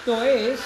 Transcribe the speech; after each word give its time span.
Esto 0.00 0.22
es 0.22 0.58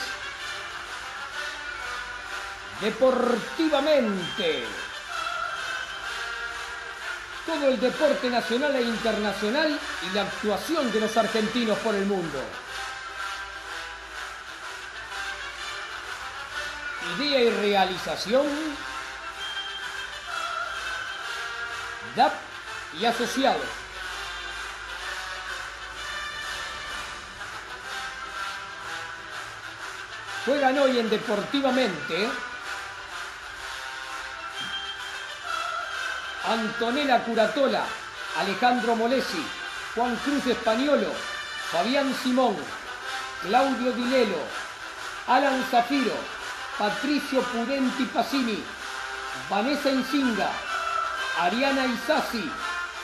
Deportivamente. 2.81 4.65
Todo 7.47 7.69
el 7.69 7.81
deporte 7.81 8.31
nacional 8.31 8.77
e 8.77 8.83
internacional 8.83 9.81
y 10.03 10.15
la 10.15 10.23
actuación 10.23 10.93
de 10.93 11.01
los 11.01 11.17
argentinos 11.17 11.79
por 11.79 11.95
el 11.95 12.07
mundo. 12.07 12.41
Idea 17.17 17.41
y 17.41 17.51
realización. 17.51 18.47
DAP 22.17 22.33
y 23.01 23.05
asociados. 23.05 23.84
Juegan 30.45 30.79
hoy 30.79 30.99
en 30.99 31.09
Deportivamente 31.09 32.29
Antonella 36.47 37.25
Curatola, 37.25 37.85
Alejandro 38.39 38.95
Molesi, 38.95 39.43
Juan 39.95 40.15
Cruz 40.17 40.47
Españolo, 40.47 41.11
Fabián 41.73 42.15
Simón, 42.23 42.55
Claudio 43.43 43.93
Dilelo, 43.93 44.37
Alan 45.29 45.65
Zafiro, 45.71 46.13
Patricio 46.79 47.41
Pudenti 47.41 48.05
Pasini, 48.05 48.63
Vanessa 49.49 49.89
Insinga, 49.89 50.51
Ariana 51.41 51.87
Isasi, 51.87 52.51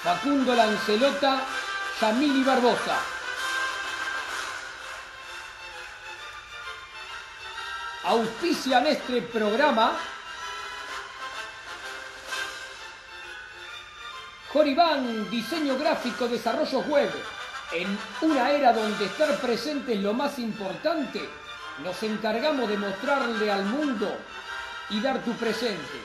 Facundo 0.02 0.55
Lancelota, 0.55 1.41
Yamili 2.02 2.44
Barbosa. 2.44 3.20
Auspician 8.05 8.87
este 8.87 9.20
programa 9.20 9.93
Joribán, 14.53 15.31
diseño 15.31 15.77
gráfico, 15.77 16.27
desarrollo 16.27 16.81
web. 16.81 17.11
En 17.73 17.98
una 18.23 18.51
era 18.51 18.73
donde 18.73 19.05
estar 19.05 19.33
presente 19.37 19.92
es 19.92 20.01
lo 20.01 20.15
más 20.15 20.39
importante, 20.39 21.20
nos 21.84 22.03
encargamos 22.03 22.69
de 22.69 22.79
mostrarle 22.79 23.51
al 23.51 23.65
mundo 23.65 24.12
y 24.89 25.01
dar 25.01 25.23
tu 25.23 25.33
presente. 25.35 26.01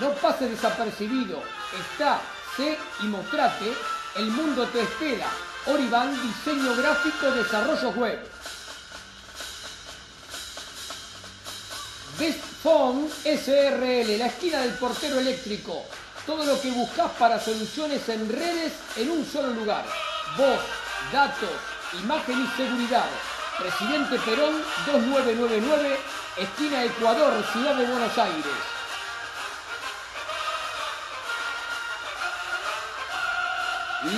No 0.00 0.10
pase 0.12 0.48
desapercibido, 0.48 1.42
está, 1.80 2.20
sé 2.56 2.78
y 3.00 3.06
mostrate, 3.06 3.72
el 4.16 4.26
mundo 4.26 4.66
te 4.68 4.82
espera. 4.82 5.26
Oribán, 5.66 6.12
diseño 6.22 6.76
gráfico, 6.76 7.30
desarrollo 7.32 7.90
web. 7.90 8.20
Best 12.18 12.40
Phone 12.62 13.08
SRL, 13.24 14.18
la 14.18 14.26
esquina 14.26 14.60
del 14.60 14.72
portero 14.74 15.18
eléctrico. 15.18 15.84
Todo 16.26 16.44
lo 16.44 16.60
que 16.60 16.70
buscas 16.70 17.10
para 17.12 17.40
soluciones 17.40 18.06
en 18.08 18.28
redes 18.28 18.72
en 18.96 19.10
un 19.10 19.24
solo 19.24 19.48
lugar. 19.48 19.84
Voz, 20.36 20.60
datos, 21.12 21.50
imagen 22.02 22.44
y 22.44 22.56
seguridad. 22.56 23.06
Presidente 23.58 24.18
Perón 24.18 24.62
2999, 24.86 25.96
esquina 26.36 26.84
Ecuador, 26.84 27.32
Ciudad 27.52 27.76
de 27.76 27.86
Buenos 27.86 28.18
Aires. 28.18 28.52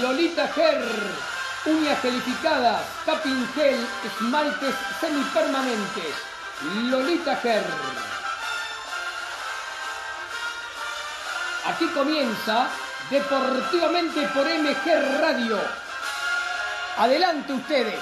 Lolita 0.03 0.49
Ger, 0.49 0.83
uñas 1.67 2.01
gelificadas, 2.01 2.83
tapping 3.07 3.49
gel, 3.55 3.87
esmaltes 4.05 4.75
semipermanentes. 5.01 6.34
Lolita 6.63 7.37
Ger. 7.37 7.65
Aquí 11.67 11.87
comienza 11.89 12.71
Deportivamente 13.11 14.27
por 14.29 14.47
MG 14.47 15.21
Radio. 15.21 15.59
Adelante 16.97 17.53
ustedes. 17.53 18.01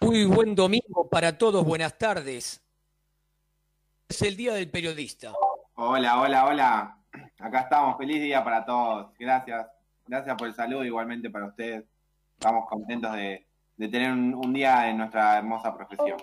Muy 0.00 0.24
buen 0.24 0.54
domingo 0.54 1.08
para 1.10 1.36
todos, 1.36 1.62
buenas 1.64 1.98
tardes. 1.98 2.62
Es 4.08 4.22
el 4.22 4.36
Día 4.36 4.54
del 4.54 4.70
Periodista. 4.70 5.32
Hola, 5.74 6.20
hola, 6.20 6.46
hola. 6.46 7.03
Acá 7.44 7.60
estamos, 7.60 7.98
feliz 7.98 8.22
día 8.22 8.42
para 8.42 8.64
todos. 8.64 9.12
Gracias. 9.18 9.66
Gracias 10.06 10.34
por 10.34 10.48
el 10.48 10.54
saludo, 10.54 10.82
igualmente 10.82 11.28
para 11.28 11.48
ustedes. 11.48 11.84
Estamos 12.32 12.66
contentos 12.70 13.12
de, 13.12 13.46
tener 13.76 14.12
un, 14.12 14.52
día 14.54 14.88
en 14.88 14.96
nuestra 14.96 15.36
hermosa 15.36 15.76
profesión. 15.76 16.16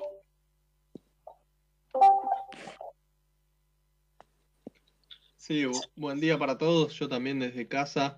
Sí, 5.37 5.63
buen 5.95 6.19
día 6.19 6.39
para 6.39 6.57
todos. 6.57 6.93
Yo 6.97 7.07
también 7.07 7.37
desde 7.37 7.67
casa. 7.67 8.17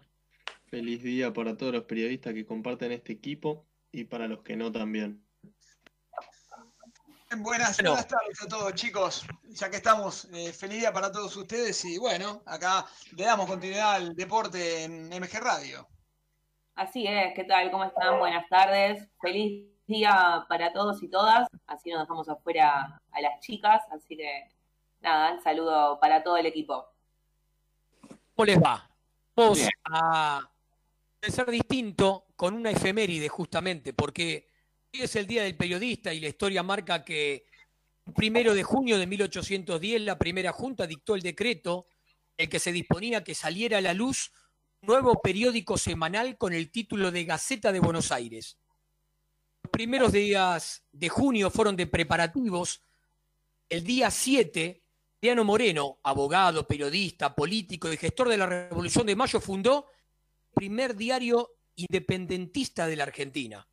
Feliz 0.68 1.04
día 1.04 1.34
para 1.34 1.58
todos 1.58 1.74
los 1.74 1.84
periodistas 1.84 2.34
que 2.34 2.46
comparten 2.46 2.94
este 2.94 3.12
equipo 3.12 3.66
y 3.92 4.06
para 4.06 4.30
los 4.30 4.44
que 4.44 4.56
no 4.56 4.72
también. 4.72 5.22
Buenas, 7.38 7.82
buenas 7.82 8.08
tardes 8.08 8.42
a 8.44 8.48
todos, 8.48 8.74
chicos. 8.76 9.26
Ya 9.50 9.70
que 9.70 9.78
estamos, 9.78 10.26
eh, 10.34 10.54
feliz 10.54 10.80
día 10.80 10.94
para 10.94 11.12
todos 11.12 11.36
ustedes 11.36 11.84
y 11.86 11.98
bueno, 11.98 12.44
acá 12.46 12.86
le 13.16 13.24
damos 13.24 13.48
continuidad 13.48 13.94
al 13.94 14.16
deporte 14.16 14.84
en 14.84 15.10
MG 15.10 15.40
Radio. 15.40 15.88
Así 16.76 17.08
es, 17.08 17.34
¿qué 17.34 17.44
tal? 17.46 17.72
¿Cómo 17.72 17.86
están? 17.86 18.20
Buenas 18.20 18.48
tardes. 18.50 19.08
Feliz 19.20 19.68
día 19.88 20.46
para 20.48 20.72
todos 20.74 21.02
y 21.02 21.10
todas. 21.10 21.48
Así 21.66 21.90
nos 21.90 22.02
dejamos 22.02 22.30
afuera 22.30 23.02
a 23.12 23.22
las 23.22 23.40
chicas. 23.40 23.82
Así 23.92 24.16
que 24.16 24.50
nada, 25.02 25.34
un 25.34 25.42
saludo 25.42 26.00
para 26.00 26.24
todo 26.24 26.38
el 26.38 26.46
equipo. 26.46 26.86
¿Cómo 28.36 28.46
les 28.46 28.62
va? 28.62 28.90
Vamos 29.36 29.60
a 29.86 30.50
ser 31.22 31.50
distinto 31.50 32.26
con 32.36 32.54
una 32.54 32.70
efeméride 32.70 33.28
justamente, 33.28 33.94
porque 33.94 34.53
es 35.02 35.16
el 35.16 35.26
Día 35.26 35.44
del 35.44 35.56
Periodista 35.56 36.14
y 36.14 36.20
la 36.20 36.28
historia 36.28 36.62
marca 36.62 37.04
que 37.04 37.46
primero 38.16 38.54
de 38.54 38.64
junio 38.64 39.00
de 39.00 39.08
1810 39.08 40.02
la 40.02 40.20
primera 40.20 40.52
junta 40.52 40.86
dictó 40.86 41.16
el 41.16 41.22
decreto 41.22 41.88
el 42.38 42.48
que 42.48 42.60
se 42.60 42.72
disponía 42.72 43.24
que 43.24 43.34
saliera 43.34 43.80
a 43.80 43.82
la 43.82 43.94
luz 43.94 44.32
nuevo 44.82 45.20
periódico 45.22 45.78
semanal 45.78 46.38
con 46.38 46.54
el 46.54 46.70
título 46.70 47.10
de 47.10 47.26
Gaceta 47.26 47.72
de 47.72 47.80
Buenos 47.80 48.12
Aires. 48.12 48.58
Los 49.64 49.72
primeros 49.72 50.12
días 50.12 50.84
de 50.92 51.10
junio 51.10 51.50
fueron 51.50 51.76
de 51.76 51.88
preparativos. 51.88 52.82
El 53.70 53.84
día 53.84 54.12
7, 54.12 54.84
Diano 55.22 55.44
Moreno, 55.44 56.00
abogado, 56.04 56.68
periodista, 56.68 57.34
político 57.34 57.92
y 57.92 57.98
gestor 57.98 58.30
de 58.30 58.38
la 58.38 58.46
Revolución 58.46 59.08
de 59.08 59.16
Mayo, 59.16 59.40
fundó 59.40 59.88
el 60.50 60.54
primer 60.54 60.96
diario 60.96 61.52
independentista 61.76 62.86
de 62.86 62.96
la 62.96 63.04
Argentina. 63.04 63.66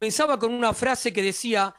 Pensaba 0.00 0.38
con 0.38 0.54
una 0.54 0.72
frase 0.72 1.12
que 1.12 1.20
decía, 1.20 1.74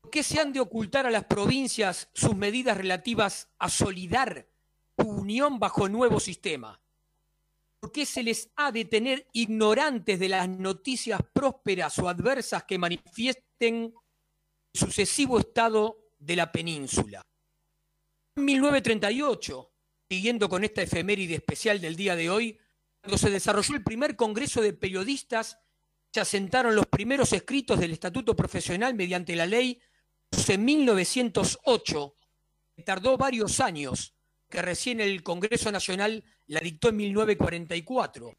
¿por 0.00 0.10
qué 0.10 0.22
se 0.22 0.40
han 0.40 0.54
de 0.54 0.60
ocultar 0.60 1.04
a 1.04 1.10
las 1.10 1.24
provincias 1.24 2.08
sus 2.14 2.34
medidas 2.34 2.78
relativas 2.78 3.50
a 3.58 3.68
solidar 3.68 4.48
su 4.98 5.06
unión 5.06 5.58
bajo 5.58 5.86
nuevo 5.86 6.18
sistema? 6.18 6.80
¿Por 7.78 7.92
qué 7.92 8.06
se 8.06 8.22
les 8.22 8.50
ha 8.56 8.72
de 8.72 8.86
tener 8.86 9.28
ignorantes 9.34 10.18
de 10.18 10.30
las 10.30 10.48
noticias 10.48 11.20
prósperas 11.30 11.98
o 11.98 12.08
adversas 12.08 12.64
que 12.64 12.78
manifiesten 12.78 13.92
el 14.72 14.80
sucesivo 14.80 15.38
estado 15.38 16.08
de 16.18 16.36
la 16.36 16.50
península? 16.50 17.20
En 18.34 18.46
1938, 18.46 19.72
siguiendo 20.08 20.48
con 20.48 20.64
esta 20.64 20.80
efeméride 20.80 21.34
especial 21.34 21.82
del 21.82 21.96
día 21.96 22.16
de 22.16 22.30
hoy, 22.30 22.58
cuando 23.02 23.18
se 23.18 23.28
desarrolló 23.28 23.74
el 23.74 23.84
primer 23.84 24.16
Congreso 24.16 24.62
de 24.62 24.72
Periodistas, 24.72 25.58
se 26.12 26.20
asentaron 26.20 26.76
los 26.76 26.86
primeros 26.86 27.32
escritos 27.32 27.80
del 27.80 27.92
Estatuto 27.92 28.36
Profesional 28.36 28.94
mediante 28.94 29.34
la 29.34 29.46
ley 29.46 29.80
en 30.48 30.64
1908, 30.64 32.14
que 32.76 32.82
tardó 32.82 33.16
varios 33.16 33.60
años 33.60 34.14
que 34.48 34.60
recién 34.60 35.00
el 35.00 35.22
Congreso 35.22 35.72
Nacional 35.72 36.22
la 36.48 36.60
dictó 36.60 36.90
en 36.90 36.96
1944. 36.96 38.36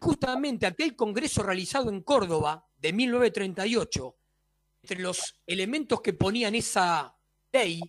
Justamente 0.00 0.66
aquel 0.66 0.96
Congreso 0.96 1.42
realizado 1.42 1.90
en 1.90 2.00
Córdoba 2.00 2.66
de 2.78 2.94
1938, 2.94 4.16
entre 4.82 5.00
los 5.00 5.34
elementos 5.46 6.00
que 6.00 6.14
ponían 6.14 6.54
esa 6.54 7.14
ley, 7.52 7.82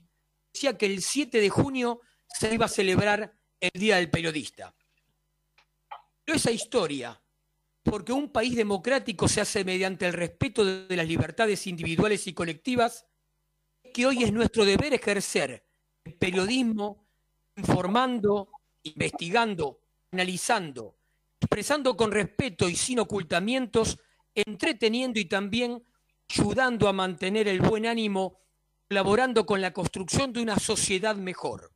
decía 0.52 0.78
que 0.78 0.88
el 0.88 1.02
7 1.02 1.40
de 1.40 1.50
junio 1.50 2.02
se 2.28 2.54
iba 2.54 2.66
a 2.66 2.70
celebrar 2.70 3.34
el 3.62 3.72
Día 3.80 3.96
del 3.96 4.10
Periodista. 4.10 4.76
Pero 6.26 6.36
esa 6.36 6.52
historia, 6.52 7.22
porque 7.83 8.13
un 8.13 8.30
país 8.30 8.56
democrático 8.56 9.28
se 9.28 9.42
hace 9.42 9.63
mediante 9.63 10.06
el 10.06 10.13
respeto 10.13 10.63
de 10.63 10.95
las 10.95 11.07
libertades 11.07 11.66
individuales 11.68 12.28
y 12.28 12.33
colectivas, 12.33 13.06
que 13.94 14.06
hoy 14.06 14.24
es 14.24 14.31
nuestro 14.31 14.66
deber 14.66 14.94
ejercer 14.94 15.63
el 16.04 16.13
periodismo 16.13 17.07
informando, 17.56 18.50
investigando, 18.83 19.80
analizando, 20.12 20.95
expresando 21.39 21.98
con 21.98 22.12
respeto 22.12 22.69
y 22.69 22.75
sin 22.75 23.00
ocultamientos, 23.00 24.00
entreteniendo 24.33 25.19
y 25.19 25.25
también 25.25 25.83
ayudando 26.30 26.88
a 26.88 26.94
mantener 26.94 27.48
el 27.48 27.62
buen 27.62 27.86
ánimo, 27.86 28.39
colaborando 28.88 29.45
con 29.45 29.60
la 29.60 29.74
construcción 29.74 30.31
de 30.33 30.42
una 30.42 30.57
sociedad 30.57 31.16
mejor. 31.16 31.72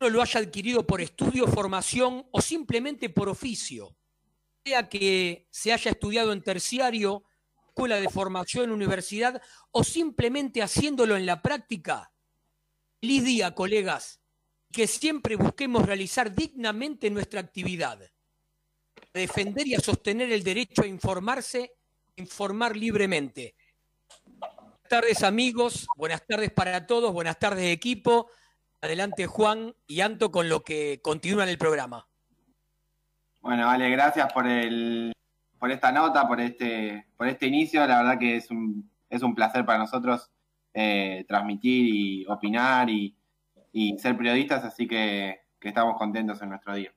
Lo 0.00 0.20
haya 0.20 0.40
adquirido 0.40 0.86
por 0.86 1.00
estudio, 1.00 1.46
formación 1.46 2.26
o 2.30 2.42
simplemente 2.42 3.08
por 3.08 3.28
oficio, 3.28 3.96
sea 4.64 4.88
que 4.88 5.46
se 5.50 5.72
haya 5.72 5.90
estudiado 5.90 6.32
en 6.32 6.42
terciario, 6.42 7.24
escuela 7.68 7.96
de 7.96 8.08
formación, 8.08 8.70
universidad 8.70 9.40
o 9.70 9.82
simplemente 9.82 10.62
haciéndolo 10.62 11.16
en 11.16 11.26
la 11.26 11.40
práctica. 11.40 12.12
Feliz 13.00 13.24
día, 13.24 13.54
colegas 13.54 14.20
que 14.74 14.86
siempre 14.88 15.36
busquemos 15.36 15.86
realizar 15.86 16.34
dignamente 16.34 17.08
nuestra 17.08 17.40
actividad, 17.40 18.00
defender 19.12 19.68
y 19.68 19.74
a 19.74 19.80
sostener 19.80 20.32
el 20.32 20.42
derecho 20.42 20.82
a 20.82 20.86
informarse, 20.86 21.72
informar 22.16 22.76
libremente. 22.76 23.54
Buenas 24.40 24.88
tardes 24.88 25.22
amigos, 25.22 25.86
buenas 25.96 26.26
tardes 26.26 26.50
para 26.50 26.86
todos, 26.86 27.12
buenas 27.12 27.38
tardes 27.38 27.72
equipo. 27.72 28.28
Adelante 28.84 29.26
Juan 29.26 29.74
y 29.86 30.02
Anto 30.02 30.30
con 30.30 30.50
lo 30.50 30.62
que 30.62 31.00
continúa 31.00 31.44
en 31.44 31.48
el 31.48 31.56
programa. 31.56 32.06
Bueno, 33.40 33.64
vale, 33.64 33.88
gracias 33.88 34.30
por 34.30 34.46
el 34.46 35.10
por 35.58 35.70
esta 35.70 35.90
nota, 35.90 36.28
por 36.28 36.38
este, 36.38 37.06
por 37.16 37.26
este 37.26 37.46
inicio. 37.46 37.86
La 37.86 38.02
verdad 38.02 38.18
que 38.18 38.36
es 38.36 38.50
un, 38.50 38.90
es 39.08 39.22
un 39.22 39.34
placer 39.34 39.64
para 39.64 39.78
nosotros 39.78 40.30
eh, 40.74 41.24
transmitir 41.26 41.94
y 41.94 42.26
opinar 42.26 42.90
y, 42.90 43.16
y 43.72 43.98
ser 43.98 44.18
periodistas, 44.18 44.62
así 44.64 44.86
que, 44.86 45.40
estamos 45.62 45.96
contentos 45.96 46.42
en 46.42 46.50
nuestro 46.50 46.74
día. 46.74 46.92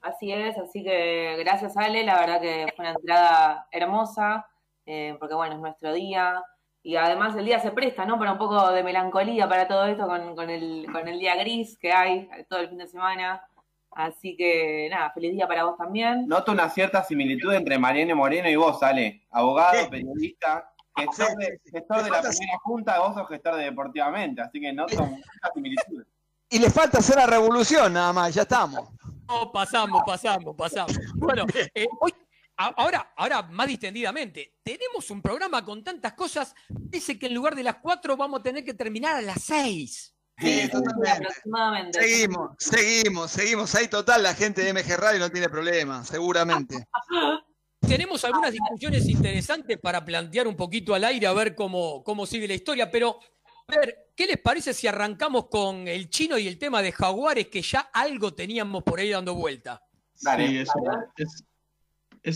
Así 0.00 0.32
es, 0.32 0.56
así 0.56 0.82
que 0.82 1.36
gracias 1.40 1.76
Ale, 1.76 2.04
la 2.04 2.20
verdad 2.20 2.40
que 2.40 2.72
fue 2.74 2.86
una 2.86 2.94
entrada 2.94 3.66
hermosa, 3.70 4.46
eh, 4.86 5.14
porque 5.20 5.34
bueno, 5.34 5.56
es 5.56 5.60
nuestro 5.60 5.92
día, 5.92 6.42
y 6.82 6.96
además 6.96 7.36
el 7.36 7.44
día 7.44 7.60
se 7.60 7.70
presta, 7.70 8.04
¿no? 8.04 8.18
Para 8.18 8.32
un 8.32 8.38
poco 8.38 8.70
de 8.70 8.82
melancolía 8.82 9.48
para 9.48 9.68
todo 9.68 9.86
esto 9.86 10.06
con, 10.06 10.50
el, 10.50 10.86
con 10.90 11.08
el 11.08 11.18
día 11.18 11.36
gris 11.36 11.76
que 11.78 11.92
hay 11.92 12.28
todo 12.48 12.60
el 12.60 12.68
fin 12.68 12.78
de 12.78 12.86
semana. 12.86 13.42
Así 13.90 14.36
que 14.36 14.88
nada, 14.90 15.10
feliz 15.12 15.32
día 15.32 15.48
para 15.48 15.64
vos 15.64 15.76
también. 15.76 16.28
Noto 16.28 16.52
una 16.52 16.68
cierta 16.68 17.02
similitud 17.02 17.52
entre 17.52 17.78
Mariano 17.78 18.14
Moreno 18.14 18.48
y 18.48 18.56
vos, 18.56 18.82
Ale, 18.82 19.26
abogado, 19.30 19.90
periodista, 19.90 20.70
gestor, 20.96 21.36
de, 21.36 21.60
gestor 21.72 22.04
de 22.04 22.10
la 22.10 22.20
primera 22.20 22.58
junta, 22.62 23.00
vos 23.00 23.14
sos 23.14 23.28
gestor 23.28 23.56
de 23.56 23.64
Deportivamente, 23.64 24.40
así 24.40 24.60
que 24.60 24.72
no 24.72 24.88
son 24.88 25.10
muchas 25.10 25.52
similitudes. 25.54 26.06
Y 26.50 26.58
le 26.58 26.70
falta 26.70 26.98
hacer 26.98 27.16
la 27.16 27.26
revolución 27.26 27.92
nada 27.92 28.12
más, 28.12 28.34
ya 28.34 28.42
estamos. 28.42 28.88
No, 29.28 29.52
pasamos, 29.52 30.02
pasamos, 30.06 30.56
pasamos. 30.56 30.96
Bueno, 31.16 31.44
eh, 31.74 31.86
hoy, 32.00 32.12
ahora, 32.58 33.12
ahora 33.16 33.42
más 33.42 33.68
distendidamente, 33.68 34.58
tenemos 34.62 35.10
un 35.10 35.22
programa 35.22 35.64
con 35.64 35.82
tantas 35.82 36.12
cosas, 36.14 36.54
dice 36.68 37.18
que 37.18 37.26
en 37.26 37.34
lugar 37.34 37.54
de 37.54 37.62
las 37.62 37.76
cuatro 37.76 38.16
vamos 38.16 38.40
a 38.40 38.42
tener 38.42 38.64
que 38.64 38.74
terminar 38.74 39.16
a 39.16 39.22
las 39.22 39.42
seis. 39.42 40.14
Sí, 40.36 40.68
totalmente. 40.70 42.00
Seguimos, 42.00 42.50
seguimos, 42.58 43.30
seguimos. 43.30 43.74
Ahí 43.74 43.88
total, 43.88 44.22
la 44.22 44.34
gente 44.34 44.62
de 44.62 44.72
MG 44.72 44.96
Radio 44.96 45.18
no 45.18 45.30
tiene 45.30 45.48
problema, 45.48 46.04
seguramente. 46.04 46.86
tenemos 47.80 48.24
algunas 48.24 48.52
discusiones 48.52 49.08
interesantes 49.08 49.78
para 49.78 50.04
plantear 50.04 50.46
un 50.46 50.56
poquito 50.56 50.94
al 50.94 51.04
aire 51.04 51.26
a 51.26 51.32
ver 51.32 51.54
cómo, 51.54 52.02
cómo 52.04 52.26
sigue 52.26 52.46
la 52.46 52.54
historia, 52.54 52.90
pero 52.90 53.18
a 53.66 53.76
ver, 53.76 54.10
¿qué 54.14 54.26
les 54.26 54.38
parece 54.38 54.74
si 54.74 54.86
arrancamos 54.86 55.48
con 55.48 55.88
el 55.88 56.08
chino 56.08 56.38
y 56.38 56.48
el 56.48 56.58
tema 56.58 56.82
de 56.82 56.92
Jaguares 56.92 57.48
que 57.48 57.62
ya 57.62 57.90
algo 57.92 58.34
teníamos 58.34 58.82
por 58.82 59.00
ahí 59.00 59.10
dando 59.10 59.34
vuelta? 59.34 59.82
Sí, 60.14 60.28
es 60.58 61.44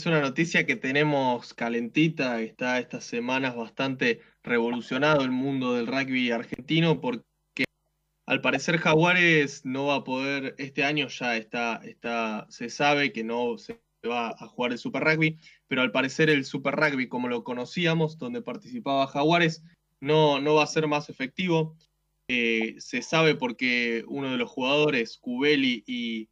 una, 0.06 0.20
noticia 0.20 0.66
que 0.66 0.76
tenemos 0.76 1.54
calentita, 1.54 2.40
está 2.40 2.78
estas 2.78 3.04
semanas 3.04 3.56
bastante 3.56 4.20
revolucionado 4.42 5.22
el 5.22 5.30
mundo 5.30 5.74
del 5.74 5.86
rugby 5.86 6.30
argentino 6.30 7.00
porque 7.00 7.24
al 8.26 8.40
parecer 8.40 8.78
Jaguares 8.78 9.64
no 9.64 9.86
va 9.86 9.96
a 9.96 10.04
poder, 10.04 10.54
este 10.58 10.84
año 10.84 11.08
ya 11.08 11.36
está, 11.36 11.76
está 11.84 12.46
se 12.50 12.68
sabe 12.70 13.12
que 13.12 13.24
no 13.24 13.58
se 13.58 13.80
va 14.08 14.30
a 14.30 14.46
jugar 14.48 14.72
el 14.72 14.78
Super 14.78 15.04
Rugby, 15.04 15.38
pero 15.68 15.82
al 15.82 15.92
parecer 15.92 16.30
el 16.30 16.44
Super 16.44 16.74
Rugby 16.74 17.08
como 17.08 17.28
lo 17.28 17.44
conocíamos, 17.44 18.18
donde 18.18 18.42
participaba 18.42 19.06
Jaguares, 19.06 19.62
no, 20.00 20.40
no 20.40 20.54
va 20.54 20.64
a 20.64 20.68
ser 20.68 20.88
más 20.88 21.08
efectivo. 21.08 21.76
Eh, 22.28 22.76
se 22.78 23.02
sabe 23.02 23.34
porque 23.34 24.04
uno 24.08 24.30
de 24.30 24.38
los 24.38 24.50
jugadores, 24.50 25.18
Cubeli 25.18 25.84
y, 25.86 26.28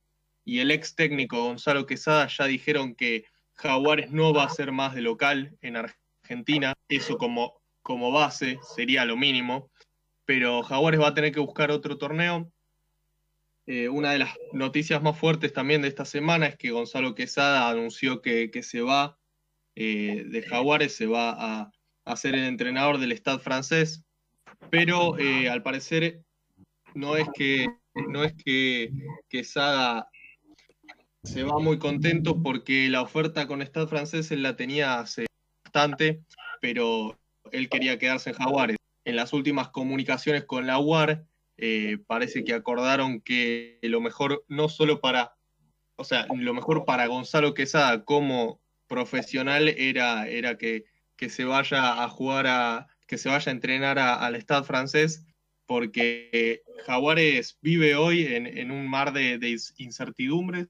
el 0.46 0.72
ex 0.72 0.96
técnico 0.96 1.44
Gonzalo 1.44 1.86
Quesada 1.86 2.26
ya 2.26 2.46
dijeron 2.46 2.96
que 2.96 3.24
Jaguares 3.60 4.10
no 4.10 4.32
va 4.32 4.44
a 4.44 4.48
ser 4.48 4.72
más 4.72 4.94
de 4.94 5.02
local 5.02 5.56
en 5.60 5.76
Argentina, 5.76 6.74
eso 6.88 7.18
como, 7.18 7.60
como 7.82 8.10
base 8.10 8.58
sería 8.74 9.04
lo 9.04 9.16
mínimo, 9.18 9.70
pero 10.24 10.62
Jaguares 10.62 11.00
va 11.00 11.08
a 11.08 11.14
tener 11.14 11.32
que 11.32 11.40
buscar 11.40 11.70
otro 11.70 11.98
torneo. 11.98 12.50
Eh, 13.66 13.88
una 13.90 14.12
de 14.12 14.20
las 14.20 14.34
noticias 14.52 15.02
más 15.02 15.18
fuertes 15.18 15.52
también 15.52 15.82
de 15.82 15.88
esta 15.88 16.06
semana 16.06 16.46
es 16.46 16.56
que 16.56 16.70
Gonzalo 16.70 17.14
Quesada 17.14 17.68
anunció 17.68 18.22
que, 18.22 18.50
se 18.62 18.80
va 18.80 19.18
eh, 19.74 20.24
de 20.26 20.42
Jaguares, 20.42 20.96
se 20.96 21.06
va 21.06 21.70
a, 22.04 22.16
ser 22.16 22.34
el 22.34 22.44
entrenador 22.44 22.98
del 22.98 23.12
Stade 23.12 23.40
francés, 23.40 24.02
pero 24.70 25.18
eh, 25.18 25.48
al 25.50 25.62
parecer 25.62 26.24
no 26.94 27.16
es 27.16 27.28
que 27.34 27.68
no 28.08 28.24
es 28.24 28.34
que 28.34 28.90
Quesada 29.28 30.08
se 31.22 31.42
va 31.42 31.58
muy 31.58 31.78
contento 31.78 32.42
porque 32.42 32.88
la 32.88 33.02
oferta 33.02 33.46
con 33.46 33.62
Stade 33.62 33.86
francés 33.86 34.30
él 34.30 34.42
la 34.42 34.56
tenía 34.56 35.00
hace 35.00 35.26
bastante, 35.64 36.22
pero 36.60 37.18
él 37.52 37.68
quería 37.68 37.98
quedarse 37.98 38.30
en 38.30 38.36
Jaguares. 38.36 38.76
En 39.04 39.16
las 39.16 39.32
últimas 39.32 39.68
comunicaciones 39.68 40.44
con 40.44 40.66
la 40.66 40.78
UAR, 40.78 41.24
eh, 41.56 41.98
parece 42.06 42.44
que 42.44 42.54
acordaron 42.54 43.20
que 43.20 43.78
lo 43.82 44.00
mejor, 44.00 44.44
no 44.48 44.68
solo 44.68 45.00
para, 45.00 45.36
o 45.96 46.04
sea, 46.04 46.26
lo 46.34 46.54
mejor 46.54 46.84
para 46.84 47.06
Gonzalo 47.06 47.54
Quesada 47.54 48.04
como 48.04 48.60
profesional 48.86 49.68
era, 49.68 50.26
era 50.26 50.58
que, 50.58 50.84
que 51.16 51.28
se 51.28 51.44
vaya 51.44 52.02
a 52.02 52.08
jugar 52.08 52.46
a, 52.46 52.88
que 53.06 53.18
se 53.18 53.28
vaya 53.28 53.50
a 53.50 53.54
entrenar 53.54 53.98
al 53.98 54.36
Estado 54.36 54.64
francés, 54.64 55.26
porque 55.66 56.62
Jaguares 56.86 57.58
vive 57.60 57.94
hoy 57.94 58.26
en, 58.26 58.70
un 58.70 58.88
mar 58.88 59.12
de, 59.12 59.56
incertidumbres. 59.78 60.68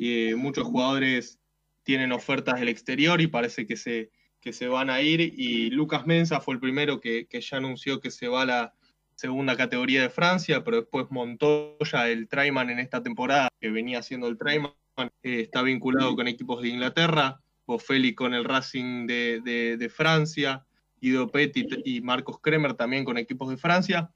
Y 0.00 0.34
muchos 0.34 0.64
jugadores 0.64 1.38
tienen 1.82 2.12
ofertas 2.12 2.58
del 2.58 2.68
exterior 2.68 3.20
y 3.20 3.26
parece 3.26 3.66
que 3.66 3.76
se, 3.76 4.10
que 4.40 4.52
se 4.52 4.66
van 4.66 4.88
a 4.88 5.02
ir. 5.02 5.20
Y 5.20 5.70
Lucas 5.70 6.06
Mensa 6.06 6.40
fue 6.40 6.54
el 6.54 6.60
primero 6.60 7.00
que, 7.00 7.26
que 7.26 7.40
ya 7.40 7.58
anunció 7.58 8.00
que 8.00 8.10
se 8.10 8.28
va 8.28 8.42
a 8.42 8.46
la, 8.46 8.74
segunda 9.20 9.54
categoría 9.54 10.00
de 10.00 10.08
Francia, 10.08 10.64
pero 10.64 10.78
después 10.78 11.06
Montoya, 11.10 12.08
el 12.08 12.26
Traiman 12.26 12.70
en 12.70 12.78
esta 12.78 13.02
temporada, 13.02 13.48
que 13.60 13.70
venía 13.70 13.98
haciendo 13.98 14.26
el 14.28 14.38
Traiman, 14.38 14.72
eh, 14.96 15.40
está 15.40 15.60
vinculado 15.60 16.16
con 16.16 16.26
equipos 16.26 16.62
de 16.62 16.70
Inglaterra, 16.70 17.38
Bofelli 17.66 18.14
con 18.14 18.32
el 18.32 18.44
Racing 18.44 19.06
de, 19.06 19.92
Francia, 19.94 20.64
Guido 21.02 21.30
Petit 21.30 21.82
y 21.84 22.00
Marcos 22.00 22.38
Kremer 22.40 22.72
también 22.72 23.04
con 23.04 23.18
equipos 23.18 23.50
de 23.50 23.58
Francia, 23.58 24.10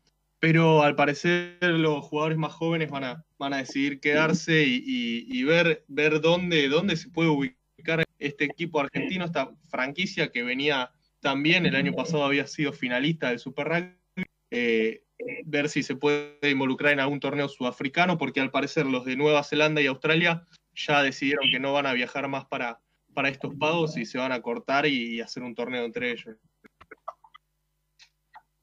pero 0.45 0.83
al 0.83 0.95
parecer 0.95 1.57
los 1.63 2.05
jugadores 2.05 2.37
más 2.37 2.53
jóvenes 2.53 2.91
van 2.91 3.03
a, 3.03 3.25
van 3.39 3.55
a 3.55 3.57
decidir 3.57 3.99
quedarse 3.99 4.63
y, 4.67 5.43
ver, 5.43 5.87
ver 5.89 6.21
dónde, 6.21 6.69
dónde 6.69 6.97
se 6.97 7.09
puede 7.09 7.31
ubicar 7.31 8.05
este 8.19 8.45
equipo 8.45 8.79
argentino, 8.79 9.25
esta 9.25 9.55
franquicia 9.71 10.31
que 10.31 10.43
venía 10.43 10.91
también, 11.21 11.65
el 11.65 11.75
año 11.75 11.95
pasado 11.95 12.25
había 12.25 12.47
sido 12.47 12.75
finalista 12.75 13.31
del 13.31 13.39
Super 13.39 13.69
Rugby, 13.69 14.27
eh, 14.51 15.05
ver 15.47 15.71
si 15.71 15.83
se 15.83 15.97
puede 15.97 16.51
involucrar 16.51 16.93
en 16.93 17.01
algún 17.01 17.21
torneo 17.21 17.49
sudafricano, 17.49 18.19
porque 18.19 18.41
al 18.43 18.51
parecer 18.51 18.85
los 18.85 19.07
de 19.07 19.17
Nueva 19.17 19.45
Zelanda 19.45 19.81
y 19.81 19.87
Australia 19.87 20.45
ya 20.75 21.03
decidieron 21.03 21.49
que 21.51 21.59
no 21.59 21.73
van 21.73 21.87
a 21.87 21.95
viajar 21.95 22.29
más 22.29 22.45
para, 22.45 22.83
para 23.15 23.31
estos 23.31 23.55
pagos 23.55 23.97
y 23.97 24.05
se 24.05 24.19
van 24.19 24.33
a 24.33 24.43
cortar 24.43 24.85
y, 24.85 25.23
hacer 25.23 25.43
un 25.43 25.55
torneo 25.55 25.87
entre 25.87 26.11
ellos. 26.11 26.37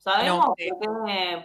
¿Sabemos 0.04 0.48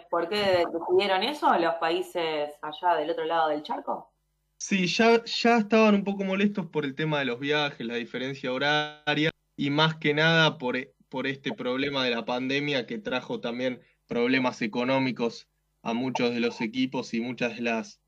por, 0.09 0.29
qué, 0.29 0.65
decidieron 0.71 1.21
eso 1.21 1.55
los 1.59 1.75
países 1.75 2.49
allá 2.61 2.95
del 2.95 3.11
otro 3.11 3.25
lado 3.25 3.49
del 3.49 3.61
charco? 3.61 4.11
Sí, 4.57 4.87
ya, 4.87 5.23
ya 5.23 5.57
estaban 5.57 5.93
un 5.93 6.03
poco 6.03 6.23
molestos 6.23 6.65
por 6.65 6.83
el 6.83 6.95
tema 6.95 7.19
de 7.19 7.25
los 7.25 7.39
viajes, 7.39 7.85
la 7.85 7.95
diferencia 7.95 8.51
horaria 8.51 9.29
y 9.55 9.69
más 9.69 9.97
que 9.97 10.15
nada 10.15 10.57
por, 10.57 10.75
por 11.07 11.27
este 11.27 11.53
problema 11.53 12.03
de 12.03 12.09
la 12.09 12.25
pandemia 12.25 12.87
que 12.87 12.97
trajo 12.97 13.39
también 13.39 13.79
problemas 14.07 14.63
económicos 14.63 15.47
a 15.83 15.93
muchos 15.93 16.33
de 16.33 16.39
los 16.39 16.59
equipos 16.59 17.13
y 17.13 17.21
muchas 17.21 17.57
de 17.57 17.61
las, 17.61 18.01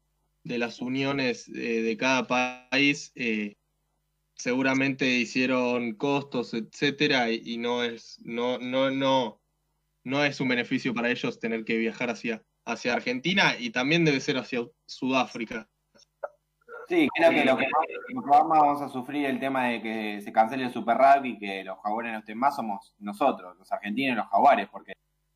de 0.44 0.58
las 0.58 0.82
uniones 0.82 1.48
eh, 1.50 1.84
de 1.84 1.96
cada 1.96 2.25
país. 2.25 3.12
Eh, 3.13 3.56
seguramente 4.34 5.06
hicieron 5.06 5.94
costos, 5.94 6.56
etcétera, 6.56 7.29
y, 7.29 7.58
no 7.58 7.84
es, 7.84 8.20
no, 8.24 8.58
no, 8.58 8.89
no, 8.89 9.38
no 10.03 10.24
es 10.24 10.39
un 10.39 10.48
beneficio 10.48 10.94
para 10.94 11.10
ellos 11.10 11.39
tener 11.39 11.65
que 11.65 11.77
viajar 11.77 12.10
hacia, 12.10 12.44
hacia 12.65 12.94
Argentina 12.94 13.56
y 13.58 13.72
también 13.72 14.06
debe 14.06 14.20
ser 14.20 14.38
hacia 14.38 14.62
Sudáfrica. 14.86 15.68
Sí, 16.88 17.08
creo 17.13 17.29
que 17.29 17.46
lo 17.46 17.56
que, 17.56 17.68
más 18.15 18.25
vamos 18.25 18.82
a 18.82 18.89
sufrir 18.89 19.27
el 19.27 19.39
tema 19.39 19.68
de 19.68 19.82
que 19.82 20.22
se 20.22 20.32
cancele 20.32 20.63
el 20.63 20.74
Super 20.74 20.98
Rugby 20.98 21.34
y 21.34 21.38
que 21.38 21.63
los 21.63 21.77
jaguares 21.84 22.13
no 22.13 22.20
estén 22.20 22.39
más 22.39 22.56
somos 22.56 22.96
nosotros, 22.98 23.56
los 23.60 23.72
argentinos 23.72 24.13
y 24.13 24.15
los 24.15 24.27
jaguares, 24.27 24.68
porque 24.70 24.94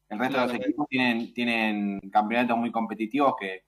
el 0.09 0.17
resto 0.17 0.39
de 0.39 0.47
los 0.47 0.55
equipos 0.55 0.87
tienen, 0.89 1.31
tienen 1.31 1.99
campeonatos 2.11 2.57
muy 2.57 2.71
competitivos 2.71 3.35
que, 3.39 3.65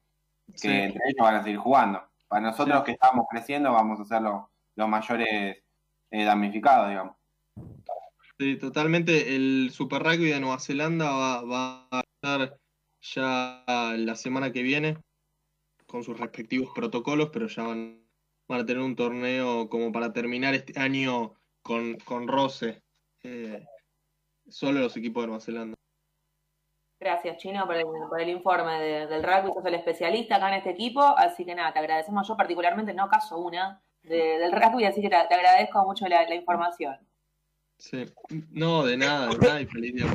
entre 0.48 0.88
ellos 0.88 1.20
van 1.20 1.36
a 1.36 1.44
seguir 1.44 1.60
jugando. 1.60 2.02
Para 2.28 2.48
nosotros 2.48 2.84
que 2.84 2.94
estamos 2.94 3.28
creciendo 3.30 3.72
vamos 3.72 4.00
a 4.00 4.06
ser 4.06 4.22
los, 4.24 4.90
mayores 4.90 5.64
eh, 6.10 6.24
damnificados, 6.24 6.90
digamos. 6.90 7.16
Sí, 8.40 8.58
totalmente. 8.58 9.36
El 9.36 9.70
Super 9.72 10.04
Rugby 10.04 10.30
de 10.30 10.40
Nueva 10.40 10.60
Zelanda 10.60 11.12
va, 11.12 11.42
va 11.44 11.88
a 11.92 12.02
estar 12.02 12.58
ya 13.02 13.64
la 13.98 14.16
semana 14.16 14.52
que 14.52 14.62
viene 14.62 14.98
con 15.86 16.04
sus 16.04 16.20
respectivos 16.20 16.72
protocolos, 16.76 17.30
pero 17.32 17.48
ya 17.48 17.64
van, 17.64 18.04
a 18.50 18.66
tener 18.66 18.82
un 18.82 18.96
torneo 18.96 19.70
como 19.70 19.92
para 19.92 20.12
terminar 20.12 20.54
este 20.54 20.80
año 20.80 21.36
con, 21.62 21.98
con 22.00 22.28
roce. 22.28 22.82
Eh, 23.24 23.66
solo 24.48 24.80
los 24.80 24.98
equipos 24.98 25.24
de 25.24 25.28
Nueva 25.28 25.42
Zelanda. 25.42 25.76
Gracias, 27.00 27.38
Chino, 27.38 27.66
por 27.66 27.76
el, 28.20 28.30
informe 28.30 28.80
del 29.08 29.24
rugby. 29.24 29.54
Sos 29.54 29.66
el 29.66 29.76
especialista 29.76 30.38
acá 30.38 30.50
en 30.50 30.56
este 30.56 30.72
equipo, 30.72 31.02
así 31.02 31.46
que 31.46 31.54
nada, 31.54 31.74
te 31.74 31.80
agradecemos. 31.80 32.28
Yo 32.28 32.38
particularmente 32.38 32.94
no 32.94 33.10
caso 33.10 33.38
una 33.38 33.82
del 34.02 34.52
rugby, 34.52 34.86
así 34.86 35.02
que 35.02 35.10
te, 35.10 35.16
agradezco 35.16 35.84
mucho 35.86 36.08
la, 36.08 36.34
información. 36.34 36.98
Sí, 37.78 38.06
no, 38.52 38.84
de 38.84 38.98
nada, 38.98 39.28
de 39.28 39.38
nada 39.38 39.62
y 39.62 39.66
feliz 39.66 39.96
día 39.96 40.06